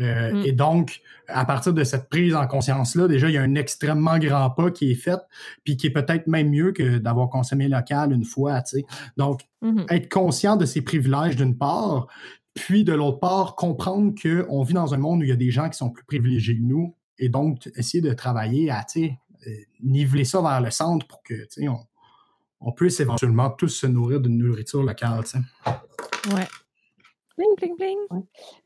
Euh, 0.00 0.32
mm. 0.32 0.46
Et 0.46 0.52
donc, 0.52 1.00
à 1.28 1.44
partir 1.44 1.74
de 1.74 1.84
cette 1.84 2.08
prise 2.08 2.34
en 2.34 2.46
conscience-là, 2.46 3.06
déjà, 3.06 3.28
il 3.28 3.34
y 3.34 3.38
a 3.38 3.42
un 3.42 3.54
extrêmement 3.54 4.18
grand 4.18 4.50
pas 4.50 4.70
qui 4.70 4.92
est 4.92 4.94
fait, 4.94 5.18
puis 5.64 5.76
qui 5.76 5.88
est 5.88 5.92
peut-être 5.92 6.26
même 6.26 6.50
mieux 6.50 6.72
que 6.72 6.98
d'avoir 6.98 7.28
consommé 7.28 7.68
local 7.68 8.12
une 8.12 8.24
fois. 8.24 8.64
sais. 8.64 8.84
Donc, 9.16 9.42
mm-hmm. 9.62 9.92
être 9.92 10.08
conscient 10.10 10.56
de 10.56 10.64
ses 10.64 10.80
privilèges 10.80 11.36
d'une 11.36 11.56
part, 11.56 12.06
puis, 12.54 12.84
de 12.84 12.92
l'autre 12.92 13.20
part, 13.20 13.54
comprendre 13.54 14.12
qu'on 14.20 14.62
vit 14.62 14.74
dans 14.74 14.94
un 14.94 14.98
monde 14.98 15.20
où 15.20 15.22
il 15.22 15.28
y 15.28 15.32
a 15.32 15.36
des 15.36 15.50
gens 15.50 15.68
qui 15.68 15.76
sont 15.76 15.90
plus 15.90 16.04
privilégiés 16.04 16.56
que 16.56 16.62
nous, 16.62 16.94
et 17.18 17.28
donc 17.28 17.70
essayer 17.76 18.02
de 18.02 18.12
travailler 18.12 18.70
à 18.70 18.84
euh, 18.96 19.50
niveler 19.82 20.24
ça 20.24 20.40
vers 20.40 20.60
le 20.60 20.70
centre 20.70 21.06
pour 21.06 21.22
que 21.22 21.34
on, 21.68 21.78
on 22.60 22.72
puisse 22.72 22.98
éventuellement 23.00 23.50
tous 23.50 23.68
se 23.68 23.86
nourrir 23.86 24.20
d'une 24.20 24.38
nourriture 24.38 24.82
locale. 24.82 25.22
Ouais. 26.34 26.46
Pling, 27.36 27.54
pling, 27.56 27.76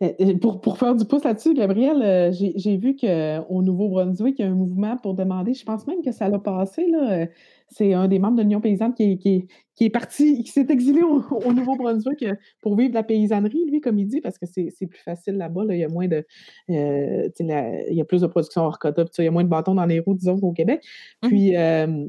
pling. 0.00 0.38
Pour, 0.40 0.60
pour, 0.60 0.78
faire 0.78 0.96
du 0.96 1.04
pouce 1.04 1.22
là-dessus, 1.22 1.54
Gabriel, 1.54 2.02
euh, 2.02 2.32
j'ai 2.32 2.76
vu 2.76 2.96
qu'au 2.96 3.62
Nouveau-Brunswick, 3.62 4.36
il 4.38 4.42
y 4.42 4.48
a 4.48 4.50
un 4.50 4.54
mouvement 4.54 4.96
pour 4.96 5.14
demander, 5.14 5.54
je 5.54 5.64
pense 5.64 5.86
même 5.86 6.02
que 6.02 6.10
ça 6.10 6.28
l'a 6.28 6.40
passé, 6.40 6.86
là, 6.88 7.26
c'est 7.74 7.92
un 7.92 8.06
des 8.06 8.18
membres 8.18 8.36
de 8.36 8.42
l'Union 8.42 8.60
paysanne 8.60 8.94
qui, 8.94 9.18
qui, 9.18 9.48
qui 9.74 9.84
est 9.84 9.90
parti, 9.90 10.42
qui 10.44 10.50
s'est 10.50 10.66
exilé 10.68 11.02
au, 11.02 11.52
Nouveau-Brunswick 11.52 12.22
euh, 12.22 12.34
pour 12.60 12.76
vivre 12.76 12.94
la 12.94 13.02
paysannerie, 13.02 13.64
lui, 13.66 13.80
comme 13.80 13.98
il 13.98 14.06
dit, 14.06 14.20
parce 14.20 14.38
que 14.38 14.46
c'est 14.46 14.86
plus 14.86 15.02
facile 15.02 15.36
là-bas. 15.36 15.62
il 15.70 15.78
y 15.78 15.84
a 15.84 15.88
moins 15.88 16.06
de. 16.06 16.24
Euh, 16.70 17.28
il 17.40 17.96
y 17.96 18.00
a 18.00 18.04
plus 18.04 18.20
de 18.20 18.26
production 18.28 18.62
hors 18.62 18.78
quota, 18.78 19.04
il 19.18 19.24
y 19.24 19.28
a 19.28 19.30
moins 19.30 19.44
de 19.44 19.48
bâtons 19.48 19.74
dans 19.74 19.86
les 19.86 19.98
roues, 19.98 20.14
disons, 20.14 20.38
qu'au 20.38 20.52
Québec. 20.52 20.84
Mmh. 21.22 21.28
Puis. 21.28 21.56
Euh, 21.56 22.06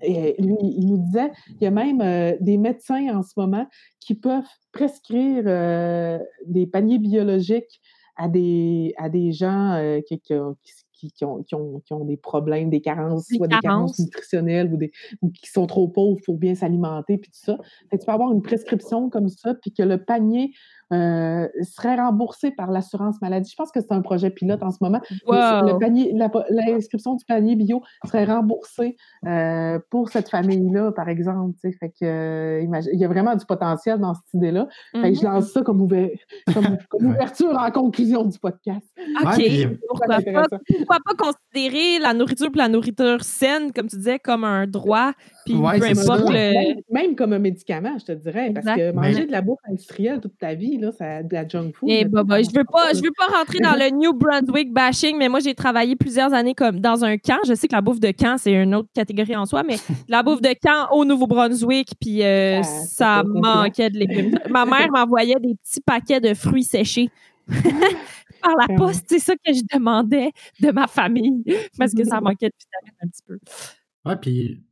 lui, 0.00 0.54
il 0.62 0.86
nous 0.86 0.98
disait, 0.98 1.32
il 1.60 1.64
y 1.64 1.66
a 1.66 1.72
même 1.72 2.36
des 2.40 2.56
médecins 2.56 3.18
en 3.18 3.24
ce 3.24 3.32
moment 3.36 3.66
qui 3.98 4.14
peuvent 4.14 4.46
prescrire 4.70 5.42
des 6.46 6.68
paniers 6.68 7.00
biologiques 7.00 7.80
à 8.14 8.28
des, 8.28 8.94
à 8.96 9.08
des 9.08 9.32
gens 9.32 9.98
qui, 10.06 10.20
qui, 10.20 10.34
qui, 10.98 11.24
ont, 11.24 11.42
qui, 11.42 11.54
ont, 11.54 11.80
qui, 11.80 11.92
ont, 11.92 12.04
des 12.04 12.16
problèmes, 12.16 12.70
des 12.70 12.80
carences, 12.80 13.28
soit 13.28 13.46
des 13.46 13.58
carences 13.62 13.98
nutritionnelles 13.98 14.72
ou, 14.72 14.76
des, 14.76 14.90
ou 15.22 15.30
qui 15.30 15.48
sont 15.50 15.66
trop 15.66 15.88
pauvres 15.88 16.20
pour 16.24 16.36
bien 16.36 16.54
s'alimenter, 16.54 17.18
puis 17.18 17.30
tout 17.30 17.40
ça. 17.40 17.58
tu 17.90 17.98
peux 17.98 18.12
avoir 18.12 18.32
une 18.32 18.42
prescription 18.42 19.08
comme 19.08 19.28
ça, 19.28 19.54
puis 19.54 19.72
que 19.72 19.82
le 19.82 20.02
panier 20.02 20.52
euh, 20.92 21.48
serait 21.62 21.96
remboursé 21.96 22.50
par 22.50 22.70
l'assurance 22.70 23.20
maladie. 23.20 23.50
Je 23.50 23.56
pense 23.56 23.70
que 23.70 23.80
c'est 23.80 23.92
un 23.92 24.00
projet 24.00 24.30
pilote 24.30 24.62
en 24.62 24.70
ce 24.70 24.78
moment. 24.80 25.00
l'inscription 26.50 27.14
du 27.14 27.24
panier 27.26 27.56
bio 27.56 27.82
serait 28.06 28.24
remboursée 28.24 28.96
euh, 29.26 29.78
pour 29.90 30.08
cette 30.08 30.30
famille-là, 30.30 30.92
par 30.92 31.08
exemple. 31.08 31.58
Fait 31.60 31.90
que, 31.90 32.04
euh, 32.04 32.62
il 32.92 32.98
y 32.98 33.04
a 33.04 33.08
vraiment 33.08 33.36
du 33.36 33.44
potentiel 33.44 33.98
dans 33.98 34.14
cette 34.14 34.34
idée-là. 34.34 34.68
Je 34.94 35.00
mm-hmm. 35.00 35.24
lance 35.24 35.52
ça 35.52 35.62
comme, 35.62 35.82
ouverture 37.00 37.56
en 37.58 37.70
conclusion 37.70 38.24
du 38.24 38.38
podcast. 38.38 38.86
OK. 39.22 39.42
pourquoi, 39.88 40.18
pas, 40.18 41.14
considérer 41.18 41.98
la 41.98 42.14
nourriture 42.14 42.48
et 42.54 42.58
la 42.58 42.68
nourriture 42.68 43.22
saine, 43.24 43.72
comme 43.72 43.88
tu 43.88 43.96
disais, 43.96 44.18
comme 44.18 44.44
un 44.44 44.66
droit, 44.66 45.12
puis 45.54 45.80
peu 45.80 45.86
importe 45.86 46.30
même, 46.90 47.14
comme 47.16 47.32
un 47.32 47.38
médicament, 47.38 47.96
je 47.98 48.06
te 48.06 48.12
dirais, 48.12 48.52
parce 48.52 48.66
que 48.66 48.92
manger 48.92 49.26
de 49.26 49.32
la 49.32 49.40
bouffe 49.40 49.58
industrielle 49.68 50.20
toute 50.20 50.38
ta 50.38 50.54
vie, 50.54 50.78
là, 50.78 50.90
c'est 50.96 51.26
de 51.26 51.32
la 51.32 51.46
junk 51.46 51.72
food. 51.74 51.88
Et 51.88 52.00
eh, 52.00 52.04
bah, 52.04 52.22
bah, 52.24 52.42
je 52.42 52.48
veux 52.48 52.64
pas, 52.64 52.92
je 52.92 53.02
veux 53.02 53.12
pas 53.16 53.38
rentrer 53.38 53.58
dans 53.60 53.74
le 53.78 53.90
New 53.90 54.12
Brunswick 54.12 54.72
bashing, 54.72 55.16
mais 55.16 55.28
moi, 55.28 55.40
j'ai 55.40 55.54
travaillé 55.54 55.96
plusieurs 55.96 56.32
années 56.32 56.54
comme 56.54 56.80
dans 56.80 57.04
un 57.04 57.16
camp. 57.16 57.38
Je 57.46 57.54
sais 57.54 57.68
que 57.68 57.74
la 57.74 57.80
bouffe 57.80 58.00
de 58.00 58.10
camp, 58.10 58.36
c'est 58.38 58.52
une 58.52 58.74
autre 58.74 58.88
catégorie 58.94 59.36
en 59.36 59.46
soi, 59.46 59.62
mais 59.62 59.76
la 60.08 60.22
bouffe 60.22 60.42
de 60.42 60.54
camp 60.60 60.88
au 60.92 61.04
Nouveau-Brunswick, 61.04 61.92
puis 62.00 62.22
euh, 62.22 62.60
ah, 62.60 62.62
ça 62.62 63.22
manquait 63.24 63.90
de 63.90 63.98
légumes. 63.98 64.38
Ma 64.50 64.64
mère 64.64 64.88
m'envoyait 64.92 65.36
des 65.40 65.54
petits 65.54 65.80
paquets 65.80 66.20
de 66.20 66.34
fruits 66.34 66.64
séchés. 66.64 67.10
par 68.42 68.54
la 68.56 68.76
poste, 68.76 69.06
c'est 69.08 69.18
ça 69.18 69.34
que 69.34 69.52
je 69.52 69.62
demandais 69.74 70.32
de 70.60 70.70
ma 70.70 70.86
famille 70.86 71.42
parce 71.78 71.94
que 71.94 72.04
ça 72.04 72.20
manquait 72.20 72.48
de 72.48 72.54
vitamines 72.58 72.98
un 73.02 73.08
petit 73.08 73.22
peu. 73.26 73.38
Ouais, 74.04 74.16
puis 74.16 74.62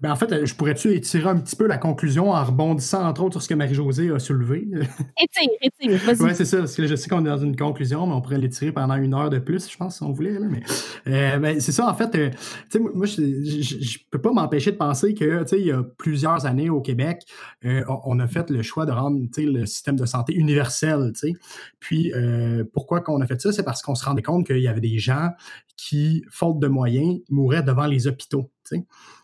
ben, 0.00 0.12
en 0.12 0.16
fait, 0.16 0.44
je 0.46 0.54
pourrais-tu 0.54 0.94
étirer 0.94 1.28
un 1.28 1.38
petit 1.38 1.56
peu 1.56 1.66
la 1.66 1.78
conclusion 1.78 2.30
en 2.30 2.44
rebondissant 2.44 3.06
entre 3.06 3.22
autres 3.22 3.34
sur 3.34 3.42
ce 3.42 3.48
que 3.48 3.54
Marie-Josée 3.54 4.10
a 4.10 4.18
soulevé? 4.18 4.68
Étire, 5.20 5.50
étire, 5.60 5.98
vas-y. 6.04 6.22
Oui, 6.22 6.30
c'est 6.34 6.44
ça, 6.44 6.58
parce 6.58 6.74
que 6.74 6.86
je 6.86 6.94
sais 6.94 7.08
qu'on 7.08 7.24
est 7.24 7.28
dans 7.28 7.38
une 7.38 7.56
conclusion, 7.56 8.06
mais 8.06 8.14
on 8.14 8.20
pourrait 8.20 8.38
l'étirer 8.38 8.72
pendant 8.72 8.96
une 8.96 9.14
heure 9.14 9.30
de 9.30 9.38
plus, 9.38 9.70
je 9.70 9.76
pense, 9.76 9.96
si 9.96 10.02
on 10.02 10.12
voulait. 10.12 10.38
mais 10.38 10.62
euh, 11.06 11.38
ben, 11.38 11.60
c'est 11.60 11.72
ça, 11.72 11.88
en 11.88 11.94
fait, 11.94 12.14
euh, 12.14 12.30
moi, 12.94 13.06
je 13.06 13.20
ne 13.20 14.10
peux 14.10 14.20
pas 14.20 14.32
m'empêcher 14.32 14.72
de 14.72 14.76
penser 14.76 15.14
que, 15.14 15.44
il 15.56 15.66
y 15.66 15.72
a 15.72 15.82
plusieurs 15.82 16.46
années 16.46 16.70
au 16.70 16.80
Québec, 16.80 17.22
euh, 17.64 17.82
on 18.04 18.18
a 18.20 18.26
fait 18.26 18.50
le 18.50 18.62
choix 18.62 18.86
de 18.86 18.92
rendre, 18.92 19.18
le 19.38 19.66
système 19.66 19.96
de 19.96 20.06
santé 20.06 20.34
universel, 20.34 21.12
Puis, 21.80 22.12
pourquoi 22.72 23.00
qu'on 23.00 23.20
a 23.20 23.26
fait 23.26 23.40
ça? 23.40 23.52
C'est 23.52 23.64
parce 23.64 23.82
qu'on 23.82 23.94
se 23.94 24.04
rendait 24.04 24.22
compte 24.22 24.46
qu'il 24.46 24.60
y 24.60 24.68
avait 24.68 24.80
des 24.80 24.98
gens 24.98 25.30
qui, 25.76 26.24
faute 26.30 26.58
de 26.58 26.68
moyens, 26.68 27.20
mouraient 27.28 27.62
devant 27.62 27.86
les 27.86 28.06
hôpitaux. 28.06 28.50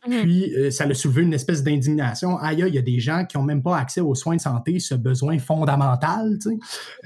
Puis, 0.03 0.53
euh, 0.57 0.71
ça 0.73 0.85
a 0.85 0.95
soulevé 0.95 1.23
une 1.23 1.33
espèce 1.33 1.63
d'indignation. 1.63 2.37
Aïe, 2.39 2.65
il 2.67 2.75
y 2.75 2.79
a 2.79 2.83
des 2.83 2.99
gens 2.99 3.25
qui 3.25 3.37
n'ont 3.37 3.45
même 3.45 3.63
pas 3.63 3.79
accès 3.79 4.01
aux 4.01 4.17
soins 4.17 4.35
de 4.35 4.41
santé, 4.41 4.81
ce 4.81 4.97
besoin 4.97 5.39
fondamental. 5.39 6.39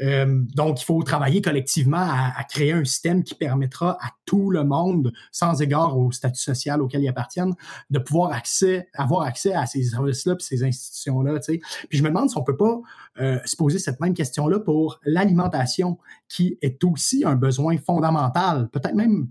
Euh, 0.00 0.42
donc, 0.54 0.80
il 0.80 0.84
faut 0.84 1.02
travailler 1.02 1.42
collectivement 1.42 1.98
à, 1.98 2.42
créer 2.44 2.72
un 2.72 2.84
système 2.84 3.22
qui 3.22 3.34
permettra 3.34 3.98
à 4.00 4.10
tout 4.24 4.50
le 4.50 4.64
monde, 4.64 5.12
sans 5.30 5.60
égard 5.60 5.98
au 5.98 6.10
statut 6.10 6.40
social 6.40 6.80
auquel 6.80 7.02
ils 7.02 7.08
appartiennent, 7.08 7.54
de 7.90 7.98
pouvoir 7.98 8.32
accès, 8.32 8.88
avoir 8.94 9.22
accès 9.22 9.52
à 9.52 9.66
ces 9.66 9.82
services-là 9.82 10.34
et 10.38 10.42
ces 10.42 10.64
institutions-là. 10.64 11.38
Puis, 11.40 11.60
je 11.90 12.02
me 12.02 12.08
demande 12.08 12.30
si 12.30 12.38
on 12.38 12.40
ne 12.40 12.46
peut 12.46 12.56
pas 12.56 12.80
euh, 13.20 13.38
se 13.44 13.56
poser 13.56 13.78
cette 13.78 14.00
même 14.00 14.14
question-là 14.14 14.58
pour 14.60 15.00
l'alimentation, 15.04 15.98
qui 16.28 16.58
est 16.62 16.82
aussi 16.82 17.24
un 17.26 17.34
besoin 17.34 17.76
fondamental, 17.76 18.70
peut-être 18.70 18.94
même 18.94 19.28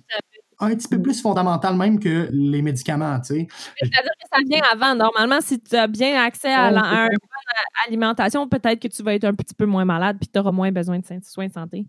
un 0.60 0.76
petit 0.76 0.88
peu 0.88 1.02
plus 1.02 1.22
fondamental 1.22 1.76
même 1.76 2.00
que 2.00 2.30
les 2.32 2.62
médicaments, 2.62 3.20
tu 3.20 3.36
sais. 3.36 3.48
C'est-à-dire 3.78 4.12
que 4.22 4.28
ça 4.32 4.40
vient 4.48 4.62
avant. 4.72 4.96
Normalement, 4.96 5.42
si 5.42 5.60
tu 5.60 5.76
as 5.76 5.88
bien 5.88 6.22
accès 6.24 6.54
à, 6.54 6.72
l'alimentation, 7.86 8.48
peut-être 8.48 8.82
que 8.82 8.88
tu 8.88 9.04
vas 9.04 9.16
être 9.16 9.26
un 9.26 9.34
petit 9.34 9.54
peu 9.54 9.66
moins 9.66 9.86
malade 9.86 10.18
puis 10.20 10.30
tu 10.32 10.40
auras 10.40 10.52
moins 10.52 10.72
besoin 10.72 11.00
de 11.00 11.06
soins 11.24 11.48
de 11.48 11.54
santé. 11.54 11.86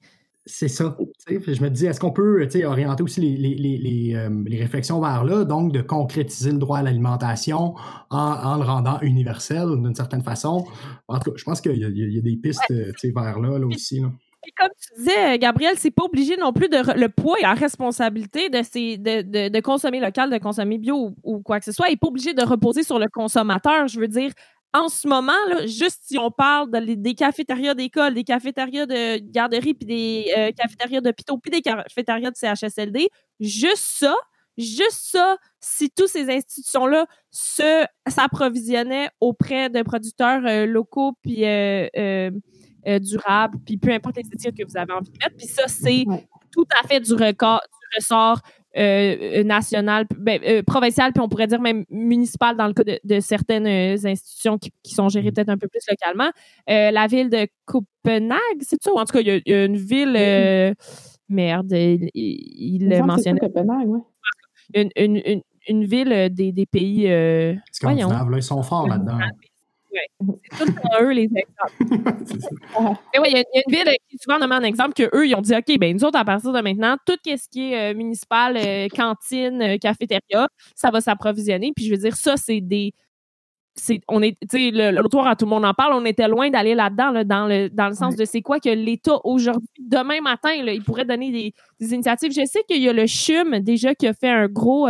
C'est 0.49 0.69
ça. 0.69 0.97
Je 1.29 1.63
me 1.63 1.69
dis, 1.71 1.87
est-ce 1.87 1.99
qu'on 1.99 2.13
peut 2.13 2.49
orienter 2.65 3.03
aussi 3.03 3.21
euh, 3.21 4.29
les, 4.47 4.59
réflexions 4.59 5.01
vers 5.01 5.25
là, 5.25 5.45
donc 5.45 5.73
de 5.73 5.81
concrétiser 5.81 6.53
le 6.53 6.59
droit 6.59 6.79
à 6.79 6.83
l'alimentation 6.83 7.75
en, 8.11 8.57
le 8.57 8.63
rendant 8.63 9.01
universel 9.01 9.67
d'une 9.71 9.97
certaine 9.97 10.23
façon? 10.23 10.65
En 11.09 11.19
tout 11.19 11.33
cas, 11.33 11.37
je 11.37 11.43
pense 11.43 11.61
qu'il 11.61 11.77
y, 11.77 12.19
a 12.19 12.21
des 12.21 12.37
pistes 12.37 12.63
vers 12.71 13.41
là, 13.41 13.59
là 13.59 13.67
aussi. 13.67 13.99
Là 14.01 14.13
comme 14.57 14.71
tu 14.81 14.99
disais, 14.99 15.39
Gabriel, 15.39 15.77
c'est 15.79 15.91
pas 15.91 16.05
obligé 16.05 16.37
non 16.37 16.53
plus 16.53 16.69
de 16.69 16.99
le 16.99 17.09
poids 17.09 17.39
et 17.39 17.43
la 17.43 17.55
responsabilité 17.55 18.49
de, 18.49 19.49
de, 19.49 19.61
consommer 19.61 20.01
local, 20.01 20.31
de 20.31 20.39
consommer 20.39 20.79
bio 20.79 21.15
ou, 21.23 21.41
quoi 21.41 21.59
que 21.59 21.65
ce 21.65 21.73
soit, 21.73 21.89
n'est 21.89 21.97
pas 21.97 22.09
obligé 22.09 22.35
de 22.35 22.43
reposer 22.43 22.83
sur 22.83 22.99
le 22.99 23.07
consommateur. 23.13 23.89
Je 23.89 24.01
veux 24.01 24.09
dire, 24.09 24.33
en 24.73 24.89
ce 24.89 25.09
moment, 25.09 25.33
juste 25.65 26.03
si 26.05 26.19
on 26.19 26.31
parle 26.31 26.71
des 26.71 27.15
cafétérias 27.15 27.75
d'école, 27.75 28.15
des 28.15 28.25
cafétérias 28.25 28.87
de 28.87 29.19
garderie, 29.19 29.75
puis 29.75 29.87
des 29.87 30.33
euh, 30.37 30.51
cafétérias 30.53 31.01
d'hôpitaux, 31.01 31.39
puis 31.39 31.51
des 31.51 31.63
cafétérias 31.63 32.31
de 32.31 32.37
CHSLD, 32.37 33.09
juste 33.41 33.85
ça, 33.99 34.15
juste 34.59 35.11
ça, 35.13 35.39
si 35.61 35.91
toutes 35.91 36.09
ces 36.09 36.31
institutions-là 36.31 37.07
s'approvisionnaient 37.31 39.09
auprès 39.21 39.71
de 39.71 39.83
producteurs 39.83 40.43
euh, 40.47 40.67
locaux, 40.67 41.13
puis 41.23 41.45
euh, 41.45 42.31
euh, 42.87 42.99
durable, 43.01 43.59
puis 43.65 43.77
peu 43.77 43.91
importe 43.91 44.17
les 44.17 44.23
étiquettes 44.23 44.57
que 44.57 44.65
vous 44.65 44.77
avez 44.77 44.93
envie 44.93 45.11
de 45.11 45.19
mettre. 45.21 45.37
Puis 45.37 45.49
ça, 45.49 45.67
c'est 45.67 46.05
tout 46.53 46.67
à 46.81 46.87
fait 46.87 47.01
du, 47.01 47.15
record, 47.15 47.61
du 47.61 47.97
ressort 47.97 48.41
euh, 48.77 49.43
national, 49.43 50.07
ben, 50.17 50.41
euh, 50.45 50.63
provincial, 50.63 51.13
puis 51.13 51.21
on 51.21 51.29
pourrait 51.29 51.49
dire 51.49 51.61
même 51.61 51.85
municipal 51.91 52.57
dans 52.57 52.69
le 52.69 52.75
cas 52.75 52.85
de, 52.85 53.21
certaines 53.21 53.67
institutions 53.67 54.57
qui, 54.59 54.95
sont 54.95 55.09
gérées 55.09 55.33
peut-être 55.33 55.49
un 55.49 55.59
peu 55.59 55.67
plus 55.67 55.81
localement. 55.91 56.31
la 56.69 57.07
ville 57.09 57.29
de 57.29 57.49
Copenhague, 57.65 58.39
c'est 58.61 58.81
ça? 58.81 58.93
En 58.93 59.05
tout 59.05 59.15
cas, 59.15 59.21
il 59.21 59.43
y, 59.45 59.53
a 59.53 59.65
une 59.65 59.77
ville... 59.77 60.75
merde, 61.29 61.73
il, 61.73 62.11
il 62.15 63.03
mentionnait. 63.05 63.41
Copenhague, 63.41 63.89
oui. 63.89 64.01
Une, 64.75 64.91
une, 64.97 65.43
une, 65.69 65.85
ville 65.85 66.29
des, 66.33 66.53
des 66.53 66.67
pays... 66.67 67.11
Scandinaves, 67.73 68.31
là, 68.31 68.37
ils 68.37 68.43
sont 68.43 68.63
forts 68.63 68.87
là-dedans. 68.87 69.19
C'est 70.53 70.65
tout 70.65 70.73
pour 70.73 70.91
eux, 71.01 71.11
les 71.11 71.25
exemples. 71.25 71.77
Mais 73.15 73.21
oui, 73.21 73.29
il 73.31 73.37
y, 73.37 73.37
a 73.37 73.63
une 73.67 73.75
ville 73.75 73.97
qui 74.09 74.17
est 74.17 74.23
souvent 74.23 74.39
nommée 74.39 74.57
en 74.57 74.63
exemple 74.63 74.95
qu'eux, 74.95 75.27
ils 75.27 75.35
ont 75.35 75.41
dit 75.41 75.55
OK, 75.55 75.79
ben 75.79 75.95
nous 75.95 76.05
autres, 76.05 76.19
à 76.19 76.25
partir 76.25 76.53
de 76.53 76.61
maintenant, 76.61 76.97
tout 77.07 77.17
ce 77.25 77.49
qui 77.49 77.73
est 77.73 77.93
euh, 77.93 77.97
municipal, 77.97 78.57
euh, 78.57 78.89
cantine, 78.89 79.63
euh, 79.63 79.79
cafétéria, 79.79 80.49
ça 80.75 80.91
va 80.91 81.01
s'approvisionner. 81.01 81.73
Puis 81.75 81.87
je 81.87 81.91
veux 81.93 81.99
dire, 81.99 82.17
ça, 82.17 82.37
c'est 82.37 82.61
des. 82.61 82.93
on 84.09 84.23
est, 84.23 84.37
tu 84.49 84.59
sais, 84.59 84.71
l'autre 84.93 85.27
à 85.27 85.37
tout 85.37 85.45
le 85.45 85.51
monde 85.51 85.65
en 85.65 85.75
parle, 85.75 85.95
on 85.95 86.05
était 86.05 86.29
loin 86.29 86.51
d'aller 86.51 86.75
là-dedans, 86.75 87.25
dans, 87.25 87.47
le, 87.47 87.69
dans 87.69 87.89
le 87.89 87.95
sens 87.95 88.17
de 88.17 88.25
c'est 88.25 88.43
quoi 88.43 88.61
que 88.61 88.71
l'État 88.71 89.19
aujourd'hui, 89.25 89.69
demain 89.79 90.21
matin, 90.21 90.53
il 90.53 90.83
pourrait 90.83 91.05
donner 91.05 91.31
des, 91.31 91.55
des, 91.81 91.95
initiatives. 91.95 92.33
Je 92.33 92.45
sais 92.47 92.63
qu'il 92.69 92.83
y 92.83 92.89
a 92.89 92.93
le 92.93 93.07
CHUM 93.07 93.61
déjà 93.61 93.95
qui 93.95 94.07
a 94.07 94.13
fait 94.13 94.31
un 94.31 94.49
gros 94.49 94.89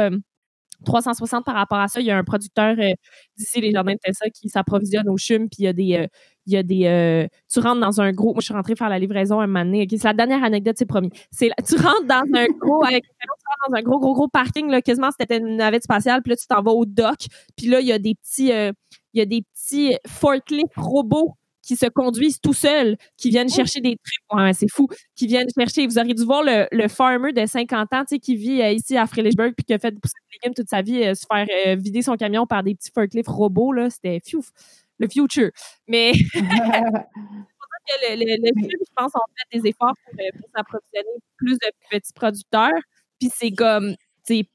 360 0.85 1.45
par 1.45 1.55
rapport 1.55 1.79
à 1.79 1.89
ça. 1.89 2.01
Il 2.01 2.07
y 2.07 2.11
a 2.11 2.17
un 2.17 2.25
producteur 2.25 2.77
euh, 2.79 2.91
d'ici 3.37 3.61
les 3.61 3.73
jardins 3.73 3.95
de 3.95 3.99
Tessa 3.99 4.29
qui 4.31 4.49
s'approvisionne 4.49 5.09
au 5.09 5.17
chum, 5.19 5.49
puis 5.49 5.59
il 5.61 5.65
y 5.65 5.69
a 5.69 5.73
des. 5.73 5.95
Euh, 5.97 6.07
il 6.49 6.53
y 6.53 6.57
a 6.57 6.63
des 6.63 6.87
euh, 6.87 7.27
tu 7.53 7.59
rentres 7.59 7.81
dans 7.81 8.01
un 8.01 8.13
gros. 8.13 8.33
Moi, 8.33 8.41
je 8.41 8.45
suis 8.45 8.55
rentrée 8.55 8.77
faire 8.77 8.89
la 8.89 9.01
livraison 9.01 9.41
un 9.41 9.49
moment 9.49 9.65
donné. 9.65 9.89
c'est 9.91 10.05
la 10.05 10.15
dernière 10.15 10.45
anecdote, 10.45 10.77
c'est 10.79 10.87
promis. 10.87 11.11
C'est, 11.33 11.51
tu 11.67 11.75
rentres 11.75 12.05
dans 12.07 12.23
un 12.35 12.47
gros. 12.61 12.85
Avec, 12.85 13.03
tu 13.03 13.27
rentres 13.29 13.71
dans 13.71 13.79
un 13.79 13.83
gros, 13.83 13.99
gros, 13.99 14.15
gros 14.15 14.29
parking, 14.29 14.71
là, 14.71 14.81
quasiment 14.81 15.11
c'était 15.19 15.39
une 15.39 15.57
navette 15.57 15.83
spatiale, 15.83 16.23
puis 16.23 16.31
là, 16.31 16.37
tu 16.37 16.47
t'en 16.47 16.63
vas 16.63 16.71
au 16.71 16.87
dock, 16.87 17.19
puis 17.57 17.67
là, 17.67 17.81
il 17.81 17.87
y 17.87 17.93
a 17.93 17.99
des 17.99 18.15
petits. 18.15 18.51
il 18.51 19.19
y 19.19 19.21
a 19.21 19.27
des 19.27 19.43
petits 19.43 19.97
forklifts 20.07 20.77
robots 20.77 21.35
qui 21.67 21.77
se 21.77 21.87
conduisent 21.87 22.41
tout 22.41 22.53
seuls, 22.53 22.97
qui 23.17 23.31
viennent 23.31 23.49
chercher 23.51 23.81
des 23.81 23.97
trucs. 23.97 24.39
Ouais, 24.39 24.53
c'est 24.53 24.71
fou. 24.71 24.89
Qui 25.17 25.27
viennent 25.27 25.49
chercher. 25.59 25.87
Vous 25.87 25.99
auriez 25.99 26.15
dû 26.15 26.25
voir 26.25 26.43
le, 26.43 26.67
le 26.71 26.89
farmer 26.89 27.33
de 27.33 27.45
50 27.45 27.93
ans, 27.93 28.03
tu 28.03 28.15
sais, 28.15 28.19
qui 28.19 28.37
vit 28.37 28.63
euh, 28.63 28.71
ici 28.71 28.97
à 28.97 29.07
Frédéricksburg 29.07 29.53
puis 29.57 29.65
qui 29.65 29.75
a 29.75 29.79
fait 29.79 29.91
pousser 30.01 30.15
des 30.31 30.39
légumes 30.43 30.55
toute 30.55 30.69
sa 30.69 30.83
vie, 30.83 31.03
euh, 31.03 31.15
se 31.15 31.27
faire 31.31 31.47
euh, 31.67 31.75
vider 31.77 32.03
son 32.03 32.17
camion 32.17 32.47
par 32.47 32.63
des 32.63 32.75
petits 32.75 32.91
forklifts 32.95 33.29
robots, 33.29 33.73
là. 33.73 33.91
C'était 33.91 34.21
fiouf. 34.25 34.51
Le 34.99 35.09
future. 35.09 35.51
Mais. 35.89 36.13
le, 36.35 38.17
le, 38.17 38.37
le, 38.43 38.69
je 38.71 38.93
pense, 38.97 39.13
on 39.15 39.21
fait 39.37 39.61
des 39.61 39.69
efforts 39.71 39.95
pour, 40.05 40.15
pour 40.15 40.49
s'approvisionner 40.55 41.19
plus 41.37 41.55
de 41.59 41.67
petits 41.91 42.13
producteurs. 42.15 42.81
Puis 43.19 43.31
c'est 43.35 43.51
comme, 43.51 43.95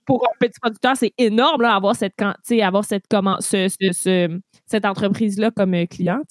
pour 0.06 0.24
un 0.26 0.36
petit 0.40 0.60
producteur, 0.60 0.96
c'est 0.96 1.14
énorme 1.18 1.62
là, 1.62 1.76
avoir 1.76 1.96
cette, 1.96 2.14
avoir 2.22 2.84
cette, 2.84 3.06
comment, 3.10 3.38
ce, 3.40 3.68
ce, 3.70 4.40
cette 4.66 4.86
entreprise-là 4.86 5.52
comme 5.52 5.74
euh, 5.74 5.86
client. 5.86 6.22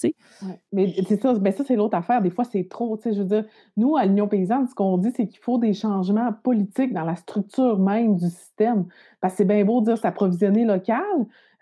mais 0.72 0.94
c'est 1.06 1.20
ça, 1.20 1.34
ça 1.34 1.64
c'est 1.66 1.76
l'autre 1.76 1.96
affaire. 1.96 2.22
Des 2.22 2.30
fois, 2.30 2.44
c'est 2.44 2.68
trop. 2.68 2.98
Je 3.04 3.10
veux 3.10 3.24
dire, 3.24 3.44
nous, 3.76 3.96
à 3.96 4.06
l'Union 4.06 4.28
paysanne, 4.28 4.66
ce 4.66 4.74
qu'on 4.74 4.98
dit, 4.98 5.12
c'est 5.14 5.26
qu'il 5.26 5.40
faut 5.40 5.58
des 5.58 5.74
changements 5.74 6.32
politiques 6.42 6.92
dans 6.92 7.04
la 7.04 7.16
structure 7.16 7.78
même 7.78 8.16
du 8.16 8.28
système. 8.28 8.86
Parce 9.20 9.34
que 9.34 9.38
c'est 9.38 9.44
bien 9.44 9.64
beau 9.64 9.80
de 9.80 9.86
dire 9.86 9.98
s'approvisionner 9.98 10.64
local, 10.64 11.04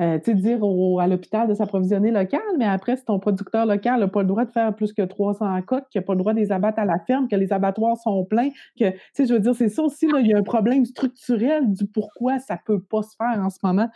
euh, 0.00 0.18
tu 0.18 0.30
sais, 0.30 0.34
dire 0.34 0.62
au, 0.62 1.00
à 1.00 1.08
l'hôpital 1.08 1.48
de 1.48 1.54
s'approvisionner 1.54 2.12
local, 2.12 2.40
mais 2.56 2.66
après, 2.66 2.96
si 2.96 3.04
ton 3.04 3.18
producteur 3.18 3.66
local 3.66 3.98
n'a 3.98 4.06
pas 4.06 4.22
le 4.22 4.28
droit 4.28 4.44
de 4.44 4.50
faire 4.52 4.72
plus 4.74 4.92
que 4.92 5.02
300 5.02 5.60
coques, 5.62 5.88
qu'il 5.90 6.00
n'a 6.00 6.04
pas 6.04 6.14
le 6.14 6.20
droit 6.20 6.32
de 6.34 6.38
les 6.38 6.52
abattre 6.52 6.78
à 6.78 6.84
la 6.84 7.00
ferme, 7.00 7.26
que 7.26 7.34
les 7.34 7.52
abattoirs 7.52 7.96
sont 7.96 8.24
pleins, 8.24 8.50
que, 8.78 8.90
tu 8.90 8.98
sais, 9.12 9.26
je 9.26 9.32
veux 9.32 9.40
dire, 9.40 9.56
c'est 9.56 9.68
ça 9.68 9.82
aussi, 9.82 10.06
là, 10.06 10.20
il 10.20 10.28
y 10.28 10.34
a 10.34 10.38
un 10.38 10.44
problème 10.44 10.84
structurel 10.84 11.72
du 11.72 11.86
pourquoi 11.86 12.38
ça 12.38 12.54
ne 12.54 12.60
peut 12.64 12.80
pas 12.80 13.02
se 13.02 13.16
faire 13.16 13.44
en 13.44 13.50
ce 13.50 13.58
moment. 13.64 13.88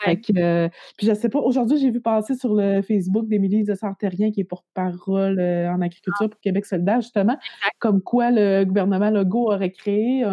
Fait 0.00 0.20
que, 0.20 0.32
euh, 0.36 0.68
puis 0.98 1.06
je 1.06 1.14
sais 1.14 1.28
pas, 1.28 1.38
aujourd'hui, 1.38 1.78
j'ai 1.78 1.92
vu 1.92 2.00
passer 2.00 2.34
sur 2.34 2.52
le 2.52 2.82
Facebook 2.82 3.28
d'Émilie 3.28 3.62
de 3.62 3.74
Sartérien, 3.74 4.32
qui 4.32 4.40
est 4.40 4.44
porte-parole 4.44 5.38
euh, 5.38 5.70
en 5.70 5.80
agriculture 5.80 6.28
pour 6.28 6.40
Québec 6.40 6.66
solidaire, 6.66 7.00
justement, 7.00 7.38
comme 7.78 8.02
quoi 8.02 8.32
le 8.32 8.64
gouvernement 8.64 9.10
Legault 9.10 9.52
aurait 9.52 9.70
créé 9.70 10.24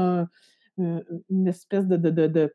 une 0.78 1.48
espèce 1.48 1.86
de, 1.86 1.98
de, 1.98 2.10
de, 2.10 2.54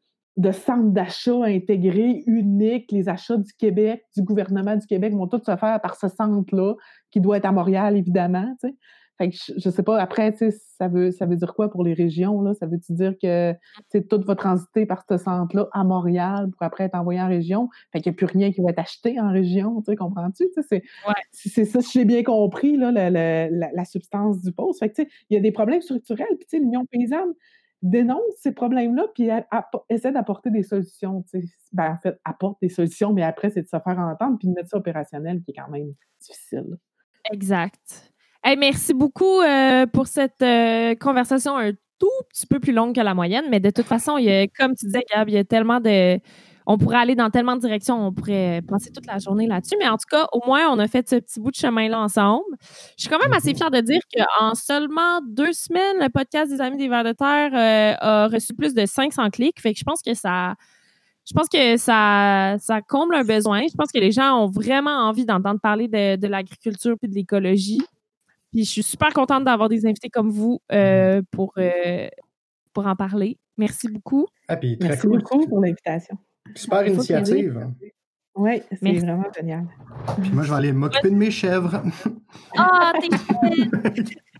centre 0.52 0.90
d'achat 0.90 1.44
intégré, 1.44 2.22
unique. 2.26 2.92
Les 2.92 3.08
achats 3.08 3.36
du 3.36 3.52
Québec, 3.54 4.04
du 4.14 4.22
gouvernement 4.22 4.76
du 4.76 4.86
Québec 4.86 5.14
vont 5.14 5.26
tous 5.26 5.42
se 5.44 5.56
faire 5.56 5.80
par 5.80 5.96
ce 5.96 6.08
centre-là, 6.08 6.74
qui 7.10 7.20
doit 7.20 7.38
être 7.38 7.46
à 7.46 7.52
Montréal, 7.52 7.96
évidemment. 7.96 8.54
Fait 9.18 9.30
que 9.30 9.36
je, 9.56 9.70
sais 9.70 9.82
pas, 9.82 9.98
après, 9.98 10.32
ça 10.32 10.88
veut, 10.88 11.10
ça 11.10 11.24
veut 11.24 11.36
dire 11.36 11.54
quoi 11.54 11.70
pour 11.70 11.82
les 11.82 11.94
régions? 11.94 12.42
Là? 12.42 12.52
Ça 12.52 12.66
veut-tu 12.66 12.92
dire 12.92 13.14
que 13.20 13.54
tout 14.00 14.20
va 14.26 14.34
transiter 14.34 14.84
par 14.84 15.04
ce 15.08 15.16
centre-là 15.16 15.68
à 15.72 15.84
Montréal 15.84 16.50
pour 16.50 16.62
après 16.62 16.84
être 16.84 16.94
envoyé 16.94 17.20
en 17.20 17.28
région? 17.28 17.70
Fait 17.92 18.00
qu'il 18.00 18.12
n'y 18.12 18.16
a 18.16 18.18
plus 18.18 18.26
rien 18.26 18.52
qui 18.52 18.60
va 18.60 18.70
être 18.70 18.78
acheté 18.78 19.18
en 19.18 19.30
région, 19.32 19.82
tu 19.82 19.96
comprends-tu? 19.96 20.44
C'est 20.68 20.82
c'est 21.32 21.64
ça, 21.64 21.80
si 21.80 21.98
j'ai 22.00 22.04
bien 22.04 22.22
compris, 22.22 22.76
là, 22.76 22.90
la, 22.90 23.08
la, 23.08 23.48
la, 23.48 23.84
substance 23.86 24.42
du 24.42 24.52
poste. 24.52 24.80
Fait 24.80 24.90
que, 24.90 25.02
il 25.30 25.34
y 25.34 25.36
a 25.36 25.40
des 25.40 25.52
problèmes 25.52 25.80
structurels, 25.80 26.36
puis 26.38 26.58
l'Union 26.60 26.84
paysanne 26.84 27.32
dénonce 27.82 28.22
ces 28.38 28.52
problèmes-là, 28.52 29.06
puis 29.14 29.28
essaie 29.88 30.12
d'apporter 30.12 30.50
des 30.50 30.62
solutions. 30.62 31.24
Ben, 31.72 31.92
en 31.92 31.98
fait, 31.98 32.18
apporte 32.24 32.58
des 32.60 32.68
solutions, 32.68 33.12
mais 33.12 33.22
après, 33.22 33.50
c'est 33.50 33.62
de 33.62 33.68
se 33.68 33.78
faire 33.78 33.98
entendre, 33.98 34.38
puis 34.38 34.48
de 34.48 34.54
mettre 34.54 34.70
ça 34.70 34.76
opérationnel, 34.78 35.42
qui 35.42 35.52
est 35.52 35.54
quand 35.54 35.70
même 35.70 35.92
difficile. 36.20 36.76
Exact 37.32 38.12
merci 38.54 38.94
beaucoup 38.94 39.40
euh, 39.40 39.86
pour 39.86 40.06
cette 40.06 40.42
euh, 40.42 40.94
conversation 40.94 41.56
un 41.56 41.72
tout 41.98 42.06
petit 42.28 42.46
peu 42.46 42.60
plus 42.60 42.72
longue 42.72 42.94
que 42.94 43.00
la 43.00 43.14
moyenne, 43.14 43.46
mais 43.50 43.58
de 43.58 43.70
toute 43.70 43.86
façon, 43.86 44.18
il 44.18 44.26
y 44.26 44.30
a, 44.30 44.46
comme 44.46 44.74
tu 44.76 44.86
disais, 44.86 45.02
Gab, 45.10 45.28
il 45.28 45.34
y 45.34 45.38
a 45.38 45.44
tellement 45.44 45.80
de. 45.80 46.20
On 46.66 46.78
pourrait 46.78 46.98
aller 46.98 47.14
dans 47.14 47.30
tellement 47.30 47.54
de 47.56 47.60
directions, 47.60 48.06
on 48.06 48.12
pourrait 48.12 48.60
passer 48.68 48.90
toute 48.90 49.06
la 49.06 49.18
journée 49.18 49.46
là-dessus, 49.46 49.76
mais 49.78 49.88
en 49.88 49.96
tout 49.96 50.08
cas, 50.10 50.26
au 50.32 50.44
moins, 50.44 50.68
on 50.68 50.78
a 50.78 50.88
fait 50.88 51.08
ce 51.08 51.16
petit 51.16 51.40
bout 51.40 51.50
de 51.50 51.56
chemin-là 51.56 52.00
ensemble. 52.00 52.44
Je 52.96 53.02
suis 53.02 53.08
quand 53.08 53.20
même 53.20 53.32
assez 53.32 53.50
mhm. 53.50 53.56
fière 53.56 53.70
de 53.70 53.80
dire 53.80 54.00
qu'en 54.14 54.54
seulement 54.54 55.20
deux 55.26 55.52
semaines, 55.52 55.96
le 56.00 56.08
podcast 56.08 56.50
des 56.50 56.60
Amis 56.60 56.76
des 56.76 56.88
Vers 56.88 57.04
de 57.04 57.12
Terre 57.12 57.52
euh, 57.54 57.96
a 58.00 58.28
reçu 58.28 58.52
plus 58.54 58.74
de 58.74 58.84
500 58.84 59.30
clics. 59.30 59.60
Fait 59.60 59.72
que 59.72 59.78
je 59.78 59.84
pense 59.84 60.02
que 60.02 60.14
ça, 60.14 60.54
je 61.26 61.32
pense 61.32 61.48
que 61.48 61.76
ça, 61.76 62.56
ça 62.58 62.82
comble 62.82 63.14
un 63.14 63.24
besoin. 63.24 63.62
Je 63.62 63.74
pense 63.76 63.92
que 63.92 63.98
les 64.00 64.10
gens 64.10 64.42
ont 64.42 64.46
vraiment 64.46 65.08
envie 65.08 65.24
d'entendre 65.24 65.60
parler 65.60 65.88
de, 65.88 66.16
de 66.16 66.26
l'agriculture 66.26 66.96
et 67.02 67.08
de 67.08 67.14
l'écologie 67.14 67.82
je 68.54 68.70
suis 68.70 68.82
super 68.82 69.12
contente 69.12 69.44
d'avoir 69.44 69.68
des 69.68 69.86
invités 69.86 70.10
comme 70.10 70.30
vous 70.30 70.60
euh, 70.72 71.22
pour, 71.30 71.52
euh, 71.58 72.08
pour 72.72 72.86
en 72.86 72.96
parler. 72.96 73.38
Merci 73.56 73.88
beaucoup. 73.88 74.26
Ah, 74.48 74.58
Merci 74.80 75.06
beaucoup 75.06 75.46
pour 75.46 75.60
l'invitation. 75.60 76.16
Super 76.54 76.86
initiative. 76.86 77.68
Oui, 78.34 78.62
c'est 78.70 78.98
vraiment 78.98 79.32
génial. 79.34 79.66
Puis 80.20 80.30
moi, 80.30 80.42
je 80.42 80.50
vais 80.50 80.56
aller 80.56 80.72
m'occuper 80.72 81.10
de 81.10 81.14
mes 81.14 81.30
chèvres. 81.30 81.82
Ah, 82.56 82.92
oh, 82.94 83.00
t'es 83.00 83.08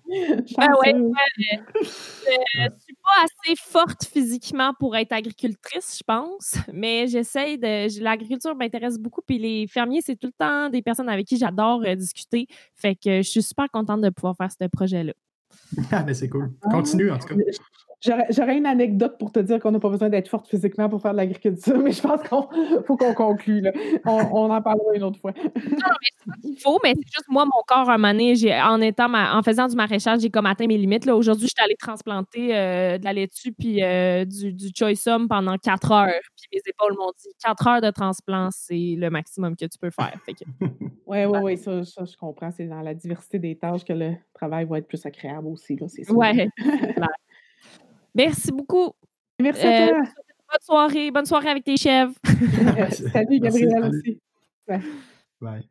ben 0.09 0.69
ouais, 0.85 0.95
ouais, 0.95 1.17
je 1.37 2.69
suis 2.79 2.95
pas 3.03 3.25
assez 3.25 3.57
forte 3.57 4.05
physiquement 4.05 4.73
pour 4.79 4.95
être 4.97 5.13
agricultrice, 5.13 5.99
je 5.99 6.05
pense, 6.07 6.57
mais 6.73 7.09
j'essaye 7.09 7.59
de. 7.59 8.03
L'agriculture 8.03 8.55
m'intéresse 8.55 8.99
beaucoup, 8.99 9.23
puis 9.23 9.39
les 9.39 9.67
fermiers, 9.67 10.03
c'est 10.05 10.17
tout 10.17 10.29
le 10.29 10.33
temps 10.39 10.69
des 10.69 10.83
personnes 10.83 11.09
avec 11.09 11.27
qui 11.27 11.37
j'adore 11.37 11.83
euh, 11.85 11.95
discuter. 11.97 12.47
Fait 12.75 12.95
que 12.95 13.17
je 13.23 13.29
suis 13.29 13.43
super 13.43 13.69
contente 13.71 14.01
de 14.01 14.11
pouvoir 14.11 14.37
faire 14.37 14.51
ce 14.51 14.69
projet-là. 14.69 15.13
Ah, 15.91 16.05
mais 16.05 16.15
c'est 16.15 16.29
cool. 16.29 16.53
Continue, 16.71 17.11
en 17.11 17.19
tout 17.19 17.29
cas. 17.29 17.35
J'aurais 18.31 18.57
une 18.57 18.67
anecdote 18.67 19.19
pour 19.19 19.33
te 19.33 19.41
dire 19.41 19.59
qu'on 19.61 19.71
n'a 19.71 19.81
pas 19.81 19.89
besoin 19.89 20.09
d'être 20.09 20.29
forte 20.29 20.49
physiquement 20.49 20.89
pour 20.89 21.01
faire 21.01 21.13
de 21.13 21.17
l'agriculture, 21.17 21.79
mais 21.83 21.93
je 21.93 22.03
pense 22.03 22.21
qu'il 22.21 22.85
faut 22.85 22.97
qu'on 22.97 23.15
conclue. 23.15 23.63
On, 24.05 24.51
en 24.51 24.63
parlera 24.63 24.95
une 24.95 25.03
autre 25.05 25.19
fois. 25.19 25.33
non, 25.37 25.53
mais 25.55 26.33
il 26.45 26.59
faut, 26.61 26.79
mais 26.83 26.93
c'est 26.95 27.13
juste 27.15 27.29
moi, 27.29 27.45
mon 27.45 27.63
corps, 27.67 27.91
un 27.91 27.99
moment 27.99 28.13
donné, 28.13 28.35
en, 28.63 28.81
étant 28.81 29.13
en 29.13 29.43
faisant 29.43 29.67
du 29.67 29.77
maraîchage, 29.77 30.21
j'ai 30.21 30.31
comme 30.31 30.47
atteint 30.47 30.67
mes 30.67 30.79
limites. 30.79 31.09
Aujourd'hui, 31.09 31.47
je 31.47 31.53
suis 31.57 31.65
allée 31.65 31.77
transplanter 31.77 32.57
euh, 32.57 32.99
de 32.99 33.05
la 33.05 33.13
laitue 33.13 33.53
puis 33.53 33.83
euh, 33.83 34.25
du, 34.25 34.53
du 34.53 34.71
choiceum 34.77 35.29
pendant 35.29 35.57
quatre 35.57 35.93
heures. 35.93 36.13
Puis 36.37 36.49
mes 36.53 36.61
épaules 36.67 36.97
m'ont 36.99 37.13
dit 37.19 37.31
quatre 37.43 37.67
heures 37.67 37.81
de 37.81 37.91
transplant, 37.91 38.49
c'est 38.53 38.95
le 38.97 39.11
maximum 39.11 39.57
que 39.57 39.67
tu 39.67 39.79
peux 39.79 39.91
faire. 39.91 40.13
Oui, 41.07 41.25
oui, 41.25 41.39
oui, 41.41 41.57
ça, 41.57 41.83
je 41.83 42.17
comprends. 42.17 42.51
C'est 42.51 42.67
dans 42.67 42.83
la 42.83 42.95
diversité 42.95 43.39
des 43.39 43.57
tâches 43.57 43.85
que 43.85 43.93
le 43.93 44.15
travail 44.35 44.65
va 44.65 44.79
être 44.79 44.89
plus 44.89 45.05
agréable 45.07 45.47
aussi. 45.47 45.79
Oui, 46.11 46.49
Merci 48.17 48.51
beaucoup. 48.51 48.93
Merci 49.41 49.67
à 49.67 49.89
euh, 49.89 49.89
toi. 49.89 49.99
bonne 49.99 50.63
soirée. 50.63 51.11
Bonne 51.11 51.27
soirée 51.27 51.51
avec 51.51 51.65
tes 51.65 51.77
chèvres. 51.77 52.15
salut, 53.13 53.41
Gabriel 53.41 53.85
aussi. 53.85 54.21
Bye. 55.41 55.69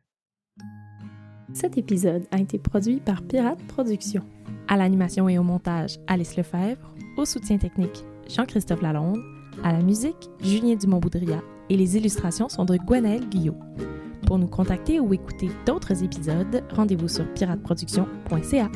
Cet 1.52 1.78
épisode 1.78 2.26
a 2.30 2.38
été 2.38 2.58
produit 2.58 3.00
par 3.00 3.22
Pirate 3.22 3.62
Productions. 3.68 4.24
À 4.68 4.76
l'animation 4.76 5.28
et 5.28 5.38
au 5.38 5.42
montage, 5.42 5.98
Alice 6.06 6.36
Lefebvre. 6.36 6.92
Au 7.16 7.24
soutien 7.24 7.58
technique, 7.58 8.04
Jean-Christophe 8.28 8.82
Lalonde. 8.82 9.18
À 9.64 9.72
la 9.72 9.80
musique, 9.80 10.28
Julien 10.42 10.74
Dumont-Boudria. 10.74 11.42
Et 11.68 11.76
les 11.76 11.96
illustrations 11.96 12.48
sont 12.48 12.64
de 12.64 12.76
Gwenaël 12.76 13.28
Guyot. 13.28 13.56
Pour 14.26 14.38
nous 14.38 14.48
contacter 14.48 15.00
ou 15.00 15.14
écouter 15.14 15.48
d'autres 15.66 16.02
épisodes, 16.02 16.62
rendez-vous 16.74 17.08
sur 17.08 17.32
pirateproduction.ca. 17.34 18.70